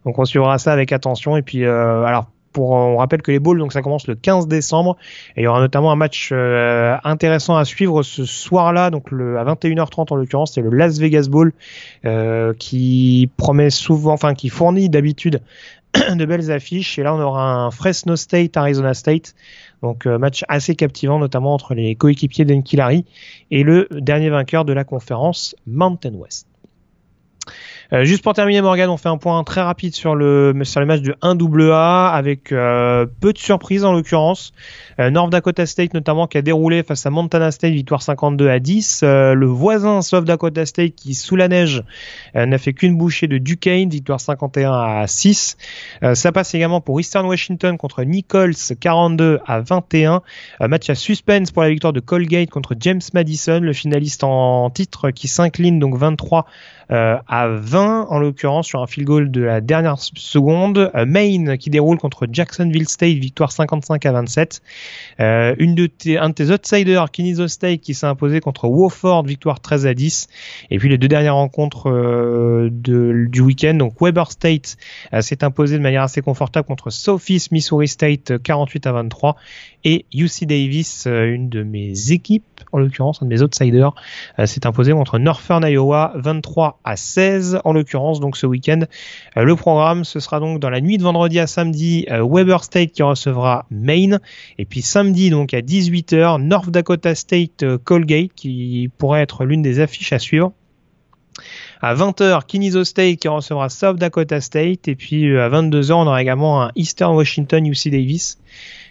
Donc, 0.05 0.19
on 0.19 0.25
suivra 0.25 0.59
ça 0.59 0.73
avec 0.73 0.93
attention. 0.93 1.37
Et 1.37 1.43
puis, 1.43 1.65
euh, 1.65 2.05
alors, 2.05 2.27
pour, 2.53 2.71
on 2.71 2.97
rappelle 2.97 3.23
que 3.23 3.31
les 3.31 3.39
bowls, 3.39 3.59
donc 3.59 3.73
ça 3.73 3.83
commence 3.83 4.07
le 4.07 4.15
15 4.15 4.49
décembre. 4.49 4.97
Et 5.37 5.43
il 5.43 5.45
y 5.45 5.47
aura 5.47 5.61
notamment 5.61 5.93
un 5.93 5.97
match 5.97 6.31
euh, 6.33 6.97
intéressant 7.05 7.57
à 7.57 7.65
suivre 7.65 8.03
ce 8.03 8.25
soir-là, 8.25 8.91
donc 8.91 9.11
le, 9.11 9.39
à 9.39 9.45
21h30 9.45 10.13
en 10.13 10.17
l'occurrence, 10.17 10.55
c'est 10.55 10.61
le 10.61 10.71
Las 10.71 10.99
Vegas 10.99 11.29
Bowl, 11.31 11.53
euh, 12.05 12.53
qui 12.59 13.31
promet 13.37 13.71
souvent, 13.71 14.13
enfin, 14.13 14.35
qui 14.35 14.49
fournit 14.49 14.89
d'habitude 14.89 15.41
de 16.17 16.25
belles 16.25 16.51
affiches. 16.51 16.99
Et 16.99 17.03
là, 17.03 17.15
on 17.15 17.21
aura 17.21 17.53
un 17.53 17.71
Fresno 17.71 18.17
State, 18.17 18.57
Arizona 18.57 18.95
State. 18.95 19.35
Donc, 19.83 20.07
euh, 20.07 20.19
match 20.19 20.45
assez 20.49 20.75
captivant, 20.75 21.19
notamment 21.19 21.55
entre 21.55 21.75
les 21.75 21.95
coéquipiers 21.95 22.45
d'Enkilari 22.45 23.05
et 23.51 23.63
le 23.63 23.89
dernier 23.91 24.31
vainqueur 24.31 24.65
de 24.65 24.73
la 24.73 24.85
conférence 24.85 25.57
Mountain 25.67 26.15
West. 26.15 26.50
Euh, 27.93 28.05
juste 28.05 28.23
pour 28.23 28.35
terminer, 28.35 28.63
Morgan, 28.63 28.89
on 28.89 28.97
fait 28.97 29.09
un 29.09 29.17
point 29.17 29.43
très 29.45 29.63
rapide 29.63 29.95
sur 29.95 30.15
le 30.15 30.55
sur 30.63 30.81
le 30.81 30.87
match 30.87 31.03
de 31.03 31.13
1AA 31.23 32.13
avec 32.13 32.53
euh, 32.53 33.07
peu 33.21 33.33
de 33.33 33.39
surprises 33.39 33.85
en 33.85 33.93
l'occurrence. 33.93 34.53
Euh, 35.01 35.11
North 35.11 35.31
Dakota 35.31 35.67
State 35.67 35.95
notamment 35.95 36.27
qui 36.27 36.39
a 36.39 36.43
déroulé 36.43 36.83
face 36.83 37.07
à 37.07 37.11
Montana 37.11 37.51
State, 37.51 37.73
victoire 37.73 38.03
52 38.03 38.49
à 38.49 38.59
10. 38.59 39.01
Euh, 39.03 39.35
le 39.35 39.47
voisin 39.47 40.03
South 40.03 40.25
Dakota 40.25 40.67
State 40.67 40.95
qui 40.95 41.15
sous 41.15 41.37
la 41.37 41.49
neige 41.49 41.83
euh, 42.37 42.47
n'a 42.47 42.59
fait 42.59 42.73
qu'une 42.75 42.97
bouchée 42.97 43.27
de 43.27 43.39
Duquesne, 43.39 43.89
victoire 43.89 44.21
51 44.21 44.73
à 44.73 45.07
6. 45.07 45.57
Euh, 46.03 46.15
ça 46.15 46.33
passe 46.33 46.55
également 46.55 46.81
pour 46.81 47.01
Eastern 47.01 47.27
Washington 47.27 47.77
contre 47.77 48.05
Nichols 48.05 48.55
42 48.79 49.41
à 49.47 49.61
21. 49.61 50.23
Euh, 50.61 50.69
match 50.69 50.91
à 50.91 50.95
suspense 50.95 51.51
pour 51.51 51.63
la 51.63 51.71
victoire 51.71 51.93
de 51.93 52.01
Colgate 52.01 52.51
contre 52.51 52.75
James 52.79 53.01
Madison, 53.15 53.61
le 53.61 53.73
finaliste 53.73 54.23
en 54.23 54.71
titre 54.71 55.11
qui 55.11 55.29
s'incline 55.29 55.79
donc 55.79 55.97
23 55.97 56.41
euh, 56.41 56.43
à 56.91 57.49
20 57.49 58.07
en 58.09 58.19
l'occurrence 58.19 58.67
sur 58.67 58.83
un 58.83 58.87
field 58.87 59.07
goal 59.07 59.31
de 59.31 59.43
la 59.43 59.61
dernière 59.61 59.99
seconde. 59.99 60.91
Euh, 60.95 61.07
Maine 61.07 61.59
qui 61.59 61.71
déroule 61.71 61.99
contre 61.99 62.27
Jacksonville 62.31 62.89
State, 62.89 63.17
victoire 63.17 63.53
55 63.53 64.05
à 64.07 64.13
27. 64.13 64.63
Euh, 65.21 65.55
une 65.59 65.75
de 65.75 65.91
un 66.19 66.29
de 66.29 66.35
tes 66.35 66.51
outsiders, 66.51 67.11
Kennesaw 67.11 67.49
State, 67.49 67.81
qui 67.81 67.95
s'est 67.95 68.07
imposé 68.07 68.41
contre 68.41 68.69
Wofford, 68.69 69.25
victoire 69.25 69.61
13 69.61 69.87
à 69.87 69.95
10. 69.95 70.29
Et 70.71 70.79
puis 70.79 70.89
les 70.89 70.99
deux 70.99 71.09
dernières 71.09 71.35
rencontres 71.35 71.91
euh, 71.91 72.69
de, 72.71 73.27
du 73.29 73.41
week-end, 73.41 73.75
donc 73.75 73.95
Weber 74.01 74.31
State 74.31 74.77
euh, 75.13 75.21
s'est 75.21 75.45
imposé 75.45 75.77
de 75.77 75.83
manière 75.83 76.03
assez 76.03 76.23
confortable 76.23 76.67
contre 76.67 76.91
Southeast 76.91 77.53
Missouri 77.53 77.89
State, 77.89 78.33
euh, 78.33 78.39
48 78.39 78.87
à 78.87 78.93
23. 78.93 79.37
Et 79.85 80.05
UC 80.15 80.45
Davis, 80.45 81.07
euh, 81.07 81.33
une 81.33 81.49
de 81.49 81.63
mes 81.63 82.13
équipes, 82.13 82.45
en 82.73 82.79
l'occurrence 82.79 83.23
un 83.23 83.27
de 83.27 83.31
mes 83.31 83.43
outsiders, 83.43 83.95
euh, 84.39 84.47
s'est 84.47 84.67
imposé 84.67 84.93
contre 84.93 85.19
Northern 85.19 85.65
Iowa, 85.67 86.13
23 86.17 86.81
à 86.85 86.97
16 86.97 87.61
en 87.65 87.73
l'occurrence. 87.73 88.21
Donc 88.21 88.37
ce 88.37 88.47
week-end, 88.47 88.81
euh, 89.37 89.43
le 89.43 89.57
programme 89.57 90.05
ce 90.05 90.21
sera 90.21 90.39
donc 90.39 90.61
dans 90.61 90.69
la 90.69 90.81
nuit 90.81 90.99
de 90.99 91.03
vendredi 91.03 91.39
à 91.39 91.47
samedi, 91.47 92.07
Weber 92.11 92.63
State 92.65 92.93
qui 92.93 93.03
recevra 93.03 93.67
Maine, 93.71 94.21
et 94.59 94.65
puis 94.65 94.83
samedi 94.83 95.31
donc 95.31 95.55
à 95.55 95.61
18h, 95.61 96.43
North 96.43 96.71
Dakota 96.71 97.15
State 97.15 97.65
Colgate 97.85 98.33
qui 98.35 98.91
pourrait 98.99 99.23
être 99.23 99.45
l'une 99.45 99.63
des 99.63 99.81
affiches 99.81 100.13
à 100.13 100.19
suivre. 100.19 100.53
À 101.81 101.95
20h, 101.95 102.45
Kennesaw 102.47 102.85
State 102.85 103.17
qui 103.17 103.29
recevra 103.29 103.71
South 103.71 103.97
Dakota 103.97 104.43
State. 104.43 104.89
Et 104.89 104.97
puis 104.97 105.39
à 105.39 105.49
22h, 105.49 105.93
on 105.93 106.07
aura 106.07 106.21
également 106.21 106.63
un 106.65 106.73
Eastern 106.77 107.15
Washington 107.17 107.65
UC 107.67 107.89
Davis 107.91 108.39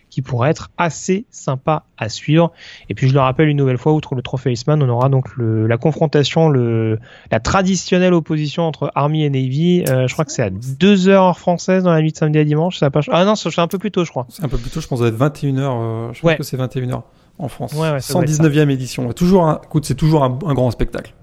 qui 0.09 0.21
pourrait 0.21 0.49
être 0.49 0.69
assez 0.77 1.25
sympa 1.29 1.83
à 1.97 2.09
suivre. 2.09 2.51
Et 2.89 2.95
puis 2.95 3.07
je 3.07 3.13
le 3.13 3.19
rappelle 3.19 3.47
une 3.47 3.57
nouvelle 3.57 3.77
fois, 3.77 3.93
outre 3.93 4.15
le 4.15 4.21
trophée 4.21 4.51
Iceman, 4.51 4.81
on 4.81 4.89
aura 4.89 5.09
donc 5.09 5.35
le, 5.35 5.67
la 5.67 5.77
confrontation, 5.77 6.49
le, 6.49 6.97
la 7.31 7.39
traditionnelle 7.39 8.13
opposition 8.13 8.63
entre 8.63 8.91
Army 8.95 9.23
et 9.23 9.29
Navy. 9.29 9.83
Euh, 9.87 10.07
je 10.07 10.13
crois 10.13 10.25
que 10.25 10.31
c'est 10.31 10.43
à 10.43 10.49
2 10.49 11.07
heures 11.09 11.37
françaises 11.37 11.83
dans 11.83 11.91
la 11.91 12.01
nuit 12.01 12.11
de 12.11 12.17
samedi 12.17 12.39
à 12.39 12.43
dimanche. 12.43 12.77
Ça 12.79 12.89
pas... 12.89 13.01
Ah 13.11 13.25
non, 13.25 13.35
c'est 13.35 13.57
un 13.59 13.67
peu 13.67 13.77
plus 13.77 13.91
tôt, 13.91 14.03
je 14.05 14.09
crois. 14.09 14.25
C'est 14.29 14.43
un 14.43 14.47
peu 14.49 14.57
plus 14.57 14.69
tôt, 14.69 14.81
je 14.81 14.87
pense 14.87 14.99
que 14.99 15.05
ça 15.05 15.11
doit 15.11 15.27
être 15.27 15.35
21h. 15.37 15.59
euh, 15.59 16.13
je 16.13 16.19
pense 16.21 16.23
Ouais. 16.23 16.37
que 16.37 16.43
c'est 16.43 16.57
21h 16.57 17.01
en 17.37 17.47
France. 17.47 17.73
Ouais, 17.73 17.91
ouais, 17.91 17.99
ça 18.01 18.13
doit 18.13 18.23
être 18.23 18.29
119e 18.29 18.69
édition. 18.69 19.11
Toujours 19.13 19.45
un, 19.45 19.61
écoute, 19.63 19.85
c'est 19.85 19.95
toujours 19.95 20.23
un, 20.23 20.37
un 20.45 20.53
grand 20.53 20.71
spectacle. 20.71 21.13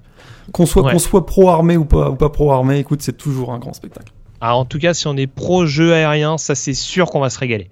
Qu'on 0.52 0.64
soit, 0.64 0.84
Ouais. 0.84 0.92
qu'on 0.92 0.98
soit 1.00 1.26
pro-armé 1.26 1.76
ou 1.76 1.84
pas, 1.84 2.10
ou 2.10 2.14
pas 2.14 2.30
pro-armé, 2.30 2.78
écoute, 2.78 3.02
c'est 3.02 3.16
toujours 3.16 3.52
un 3.52 3.58
grand 3.58 3.72
spectacle. 3.72 4.12
Alors 4.40 4.58
en 4.60 4.64
tout 4.64 4.78
cas, 4.78 4.94
si 4.94 5.06
on 5.08 5.16
est 5.16 5.26
pro 5.26 5.66
jeu 5.66 5.92
aérien, 5.94 6.38
ça 6.38 6.54
c'est 6.54 6.74
sûr 6.74 7.06
qu'on 7.10 7.20
va 7.20 7.30
se 7.30 7.38
régaler. 7.38 7.68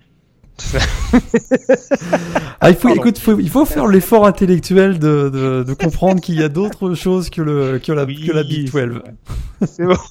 Ah, 2.60 2.70
il 2.70 2.76
faut, 2.76 2.88
Pardon. 2.88 2.94
écoute, 3.02 3.18
faut- 3.18 3.38
il 3.38 3.50
faut 3.50 3.64
faire 3.64 3.86
l'effort 3.86 4.26
intellectuel 4.26 4.98
de, 4.98 5.28
de, 5.28 5.64
de 5.64 5.74
comprendre 5.74 6.20
qu'il 6.20 6.36
y 6.38 6.42
a 6.42 6.48
d'autres 6.48 6.94
choses 6.94 7.28
que, 7.28 7.42
le, 7.42 7.78
que, 7.78 7.92
la, 7.92 8.04
Oui, 8.04 8.24
que 8.26 8.32
la 8.32 8.42
Big 8.42 8.70
12. 8.70 9.02
C'est 9.66 9.84
bon. 9.84 9.96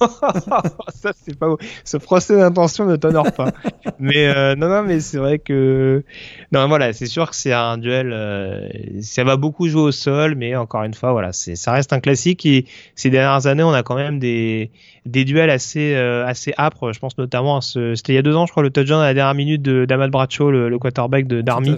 ça, 0.94 1.12
c'est 1.24 1.36
pas 1.38 1.48
beau. 1.48 1.58
Ce 1.84 1.96
procès 1.96 2.36
d'intention 2.36 2.86
ne 2.86 2.96
t'honore 2.96 3.32
pas. 3.32 3.52
mais 3.98 4.26
euh, 4.28 4.54
non, 4.54 4.68
non, 4.68 4.82
mais 4.84 5.00
c'est 5.00 5.18
vrai 5.18 5.38
que. 5.38 6.04
Non, 6.52 6.68
voilà, 6.68 6.92
c'est 6.92 7.06
sûr 7.06 7.28
que 7.30 7.36
c'est 7.36 7.52
un 7.52 7.76
duel. 7.78 8.10
euh, 8.12 8.68
ça 9.00 9.24
va 9.24 9.36
beaucoup 9.36 9.68
jouer 9.68 9.82
au 9.82 9.92
sol, 9.92 10.34
mais 10.36 10.54
encore 10.56 10.84
une 10.84 10.94
fois, 10.94 11.12
voilà, 11.12 11.32
c'est, 11.32 11.56
ça 11.56 11.72
reste 11.72 11.92
un 11.92 12.00
classique. 12.00 12.46
Et 12.46 12.66
ces 12.94 13.10
dernières 13.10 13.46
années, 13.46 13.62
on 13.64 13.72
a 13.72 13.82
quand 13.82 13.96
même 13.96 14.18
des, 14.18 14.70
des 15.06 15.24
duels 15.26 15.50
assez, 15.50 15.94
euh, 15.94 16.26
assez 16.26 16.54
âpres. 16.56 16.92
Je 16.92 16.98
pense 16.98 17.18
notamment 17.18 17.58
à 17.58 17.60
ce. 17.60 17.94
C'était 17.94 18.12
il 18.14 18.16
y 18.16 18.18
a 18.18 18.22
deux 18.22 18.34
ans, 18.36 18.46
je 18.46 18.52
crois, 18.52 18.62
le 18.62 18.70
touchdown 18.70 19.00
à 19.00 19.04
la 19.04 19.14
dernière 19.14 19.34
minute 19.34 19.60
de 19.60 19.84
d'Ahmad 19.84 20.10
Bradshaw, 20.10 20.50
le, 20.50 20.68
le 20.70 20.78
quarterback 20.78 21.26
de 21.26 21.42
d'Army. 21.42 21.76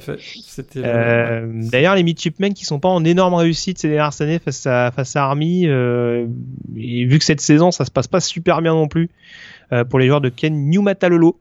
Euh, 0.77 1.47
ouais. 1.47 1.69
D'ailleurs, 1.71 1.97
les 1.97 2.03
midshipmen 2.05 2.55
qui 2.55 2.65
sont 2.65 2.79
pas 2.79 2.89
en 2.89 3.05
énorme 3.05 3.35
réussite 3.35 3.79
ces 3.79 3.89
dernières 3.89 4.21
années 4.23 4.39
face 4.39 4.67
à 4.67 4.93
face 4.95 5.17
à 5.17 5.25
Army, 5.25 5.67
euh, 5.67 6.27
et 6.77 7.05
vu 7.05 7.19
que 7.19 7.25
cette 7.25 7.41
saison 7.41 7.71
ça 7.73 7.85
se 7.85 7.91
passe 7.91 8.07
pas 8.07 8.21
super 8.21 8.63
bien 8.63 8.75
non 8.75 8.87
plus 8.89 9.11
euh, 9.73 9.85
pour 9.85 9.99
les 9.99 10.07
joueurs 10.07 10.21
de 10.21 10.29
Ken 10.29 10.55
Newmatalolo, 10.71 11.37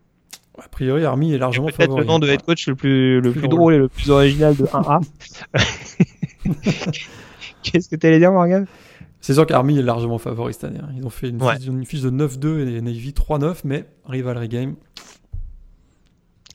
A 0.57 0.67
priori, 0.67 1.05
Army 1.05 1.33
est 1.33 1.37
largement 1.37 1.67
peut-être 1.67 1.91
le 1.95 2.03
favori. 2.03 2.07
nom 2.07 2.17
de 2.19 2.27
head 2.27 2.41
coach 2.41 2.67
le 2.67 2.73
plus 2.75 3.21
le 3.21 3.31
Plus 3.31 3.47
drôle 3.47 3.75
et 3.75 3.77
le 3.77 3.89
plus 3.89 4.09
original 4.09 4.55
de 4.55 4.65
1A. 4.65 5.01
Qu'est-ce 7.63 7.89
que 7.89 7.95
t'allais 7.95 8.19
dire, 8.19 8.31
Morgan? 8.31 8.65
C'est 9.25 9.33
sûr 9.33 9.47
qu'Army 9.47 9.79
est 9.79 9.81
largement 9.81 10.19
favori 10.19 10.53
cette 10.53 10.65
année. 10.65 10.77
hein. 10.79 10.89
Ils 10.95 11.03
ont 11.03 11.09
fait 11.09 11.29
une, 11.29 11.41
Ouais. 11.41 11.55
fiche, 11.57 11.65
une 11.65 11.83
fiche 11.83 12.01
de 12.01 12.11
9-2 12.11 12.67
et 12.67 12.79
Navy 12.81 13.11
3-9, 13.11 13.61
mais 13.63 13.85
rivalry 14.05 14.47
game. 14.47 14.75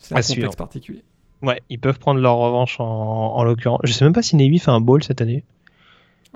C'est 0.01 0.14
un 0.14 0.18
À 0.18 0.20
contexte 0.20 0.30
suivre. 0.32 0.55
particulier. 0.56 1.02
Ouais, 1.42 1.60
ils 1.68 1.80
peuvent 1.80 1.98
prendre 1.98 2.20
leur 2.20 2.36
revanche 2.36 2.78
en, 2.78 2.84
en 2.86 3.42
l'occurrence. 3.42 3.80
Je 3.82 3.92
sais 3.92 4.05
même 4.05 4.12
pas 4.12 4.22
si 4.22 4.36
Navy 4.36 4.60
fait 4.60 4.70
un 4.70 4.80
bowl 4.80 5.02
cette 5.02 5.20
année. 5.20 5.42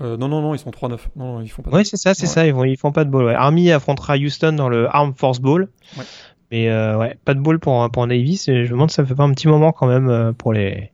Euh, 0.01 0.16
non, 0.16 0.27
non, 0.27 0.40
non, 0.43 0.55
ils 0.55 0.59
sont 0.59 0.70
3-9. 0.73 0.98
Non, 1.15 1.35
non, 1.35 1.40
ils 1.40 1.48
font 1.48 1.62
pas. 1.62 1.70
Ouais, 1.70 1.85
c'est 1.85 1.97
ça, 1.97 2.15
c'est 2.15 2.23
Ouais. 2.23 2.28
ça. 2.28 2.47
Ils, 2.48 2.52
vont, 2.52 2.65
ils 2.65 2.77
font 2.77 2.90
pas 2.90 3.05
de 3.05 3.11
bowl. 3.11 3.27
Ouais. 3.27 3.35
Army 3.35 3.70
affrontera 3.70 4.16
Houston 4.16 4.55
dans 4.55 4.69
le 4.69 4.89
Armed 4.94 5.15
Force 5.16 5.39
Bowl. 5.40 5.69
Ouais. 5.97 6.05
Mais 6.51 6.69
euh, 6.69 6.98
ouais, 6.98 7.16
pas 7.24 7.35
de 7.35 7.40
bowl 7.40 7.61
pour, 7.61 7.89
pour 7.93 8.06
Navy. 8.09 8.43
Je 8.44 8.51
me 8.52 8.69
demande 8.70 8.90
si 8.90 8.97
ça 8.97 9.05
fait 9.06 9.15
pas 9.15 9.23
un 9.23 9.31
petit 9.32 9.47
moment 9.47 9.70
quand 9.70 9.86
même 9.86 10.09
euh, 10.09 10.32
pour 10.32 10.52
les 10.52 10.90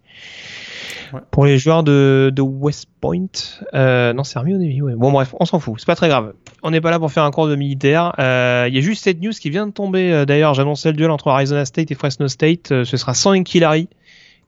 Pour 1.32 1.44
les 1.44 1.58
joueurs 1.58 1.82
de, 1.82 2.32
West 2.40 2.88
Point. 3.00 3.26
Euh, 3.74 4.12
non, 4.12 4.22
c'est 4.22 4.38
Army 4.38 4.52
Navy. 4.52 4.80
Ouais. 4.80 4.94
Bon 4.94 5.10
bref, 5.10 5.34
on 5.40 5.44
s'en 5.44 5.58
fout. 5.58 5.74
C'est 5.78 5.86
pas 5.86 5.96
très 5.96 6.08
grave. 6.08 6.34
On 6.62 6.70
n'est 6.70 6.80
pas 6.80 6.90
là 6.90 6.98
pour 7.00 7.10
faire 7.10 7.24
un 7.24 7.30
cours 7.32 7.48
de 7.48 7.56
militaire. 7.56 8.14
Euh, 8.20 8.66
Il 8.68 8.74
y 8.74 8.78
a 8.78 8.80
juste 8.80 9.02
cette 9.02 9.20
news 9.20 9.32
qui 9.32 9.50
vient 9.50 9.66
de 9.66 9.72
tomber. 9.72 10.12
euh, 10.12 10.24
D'ailleurs, 10.24 10.54
j'annonçais 10.54 10.90
le 10.90 10.96
duel 10.96 11.10
entre 11.10 11.28
Arizona 11.28 11.64
State 11.64 11.90
et 11.90 11.94
Fresno 11.94 12.28
State. 12.28 12.68
Ce 12.84 12.96
sera 12.96 13.14
sans 13.14 13.32
Enkilari 13.32 13.88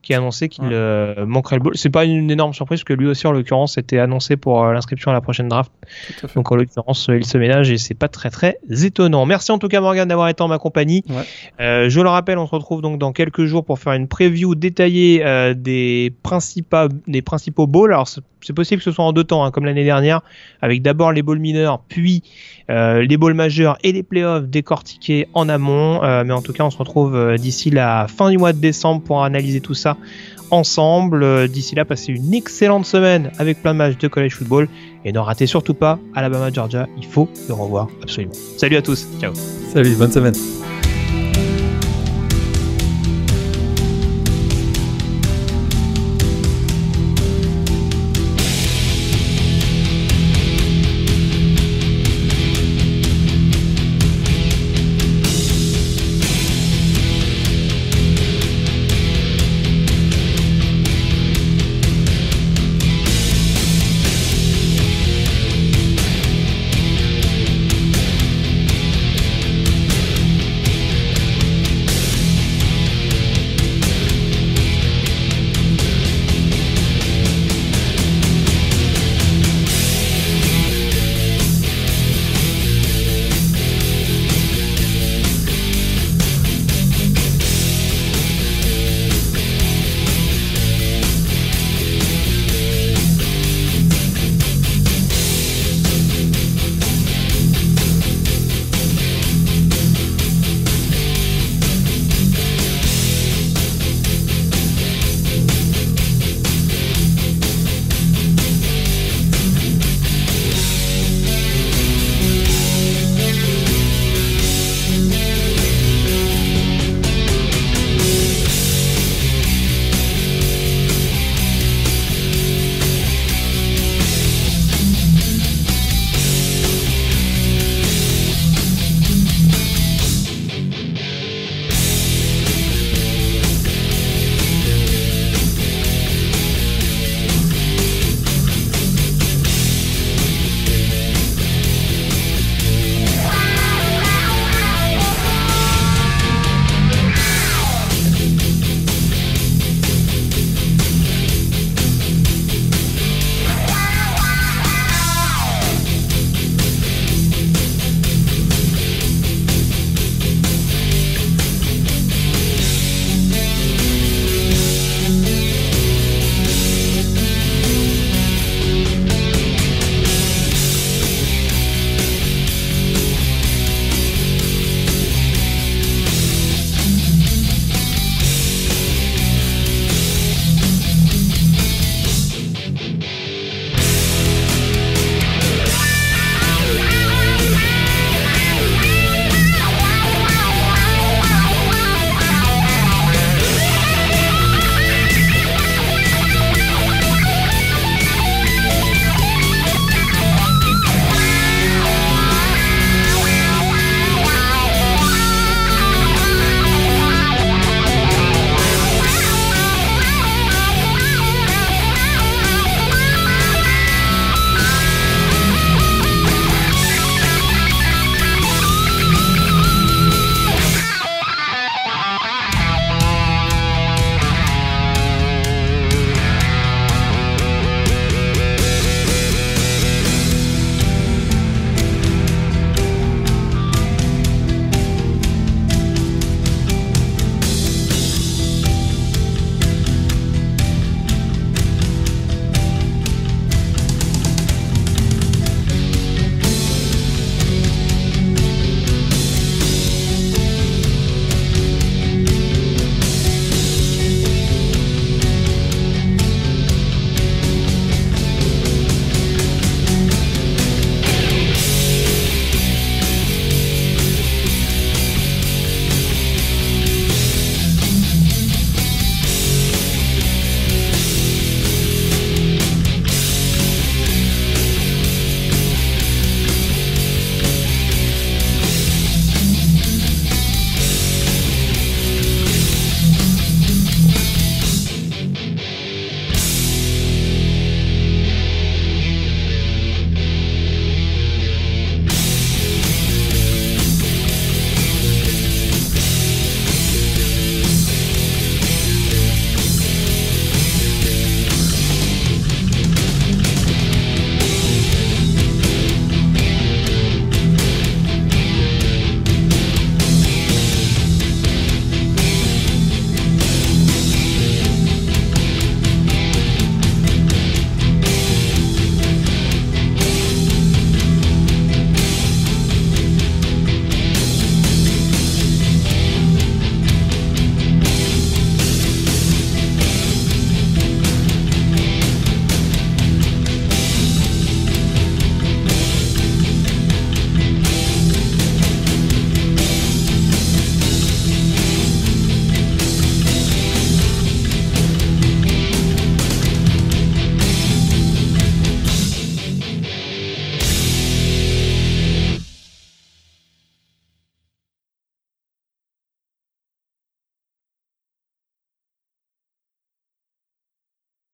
qui 0.02 0.12
a 0.14 0.18
annoncé 0.18 0.48
qu'il 0.48 0.64
Ouais. 0.64 0.70
euh, 0.72 1.24
manquerait 1.26 1.56
le 1.56 1.62
bowl. 1.62 1.72
C'est 1.76 1.90
pas 1.90 2.04
une 2.04 2.30
énorme 2.30 2.52
surprise 2.52 2.80
parce 2.80 2.84
que 2.84 2.92
lui 2.92 3.06
aussi 3.06 3.26
en 3.26 3.32
l'occurrence 3.32 3.78
était 3.78 3.98
annoncé 3.98 4.36
pour 4.36 4.64
euh, 4.64 4.72
l'inscription 4.72 5.10
à 5.10 5.14
la 5.14 5.20
prochaine 5.20 5.48
draft. 5.48 5.70
Donc 6.34 6.50
en 6.50 6.56
l'occurrence, 6.56 7.08
euh, 7.08 7.16
il 7.16 7.24
se 7.24 7.38
ménage 7.38 7.70
et 7.70 7.78
c'est 7.78 7.94
pas 7.94 8.08
très 8.08 8.30
très 8.30 8.58
étonnant. 8.84 9.24
Merci 9.26 9.52
en 9.52 9.58
tout 9.58 9.68
cas 9.68 9.80
Morgan 9.80 10.08
d'avoir 10.08 10.28
été 10.28 10.42
en 10.42 10.48
ma 10.48 10.58
compagnie. 10.58 11.04
Ouais. 11.08 11.22
Euh, 11.60 11.88
je 11.88 12.00
le 12.00 12.08
rappelle, 12.08 12.38
on 12.38 12.46
se 12.46 12.54
retrouve 12.54 12.82
donc 12.82 12.98
dans 12.98 13.12
quelques 13.12 13.44
jours 13.44 13.64
pour 13.64 13.78
faire 13.78 13.92
une 13.92 14.08
preview 14.08 14.54
détaillée 14.54 15.24
des 15.56 16.12
principaux 16.22 16.88
des 17.06 17.22
principaux 17.22 17.66
bowls. 17.66 17.92
Alors 17.92 18.08
c'est 18.42 18.52
possible 18.52 18.80
que 18.80 18.84
ce 18.84 18.92
soit 18.92 19.04
en 19.04 19.12
deux 19.12 19.24
temps, 19.24 19.44
hein, 19.44 19.50
comme 19.50 19.64
l'année 19.64 19.84
dernière, 19.84 20.20
avec 20.60 20.82
d'abord 20.82 21.12
les 21.12 21.22
balls 21.22 21.38
mineurs, 21.38 21.80
puis 21.88 22.22
euh, 22.70 23.02
les 23.02 23.16
balls 23.16 23.34
majeurs 23.34 23.78
et 23.82 23.92
les 23.92 24.02
playoffs 24.02 24.44
décortiqués 24.44 25.28
en 25.34 25.48
amont. 25.48 26.02
Euh, 26.02 26.24
mais 26.24 26.32
en 26.32 26.42
tout 26.42 26.52
cas, 26.52 26.64
on 26.64 26.70
se 26.70 26.78
retrouve 26.78 27.14
euh, 27.14 27.36
d'ici 27.36 27.70
la 27.70 28.06
fin 28.08 28.30
du 28.30 28.38
mois 28.38 28.52
de 28.52 28.58
décembre 28.58 29.02
pour 29.02 29.24
analyser 29.24 29.60
tout 29.60 29.74
ça 29.74 29.96
ensemble. 30.50 31.48
D'ici 31.48 31.74
là, 31.74 31.84
passez 31.84 32.12
une 32.12 32.34
excellente 32.34 32.84
semaine 32.84 33.30
avec 33.38 33.62
plein 33.62 33.72
de 33.72 33.78
matchs 33.78 33.98
de 33.98 34.08
college 34.08 34.34
football 34.34 34.68
et 35.04 35.12
ne 35.12 35.18
ratez 35.18 35.46
surtout 35.46 35.74
pas 35.74 35.98
Alabama 36.14 36.50
Georgia. 36.52 36.86
Il 36.98 37.06
faut 37.06 37.28
le 37.48 37.54
revoir 37.54 37.88
absolument. 38.02 38.34
Salut 38.58 38.76
à 38.76 38.82
tous. 38.82 39.06
Ciao. 39.20 39.32
Salut, 39.72 39.94
bonne 39.96 40.12
semaine. 40.12 40.34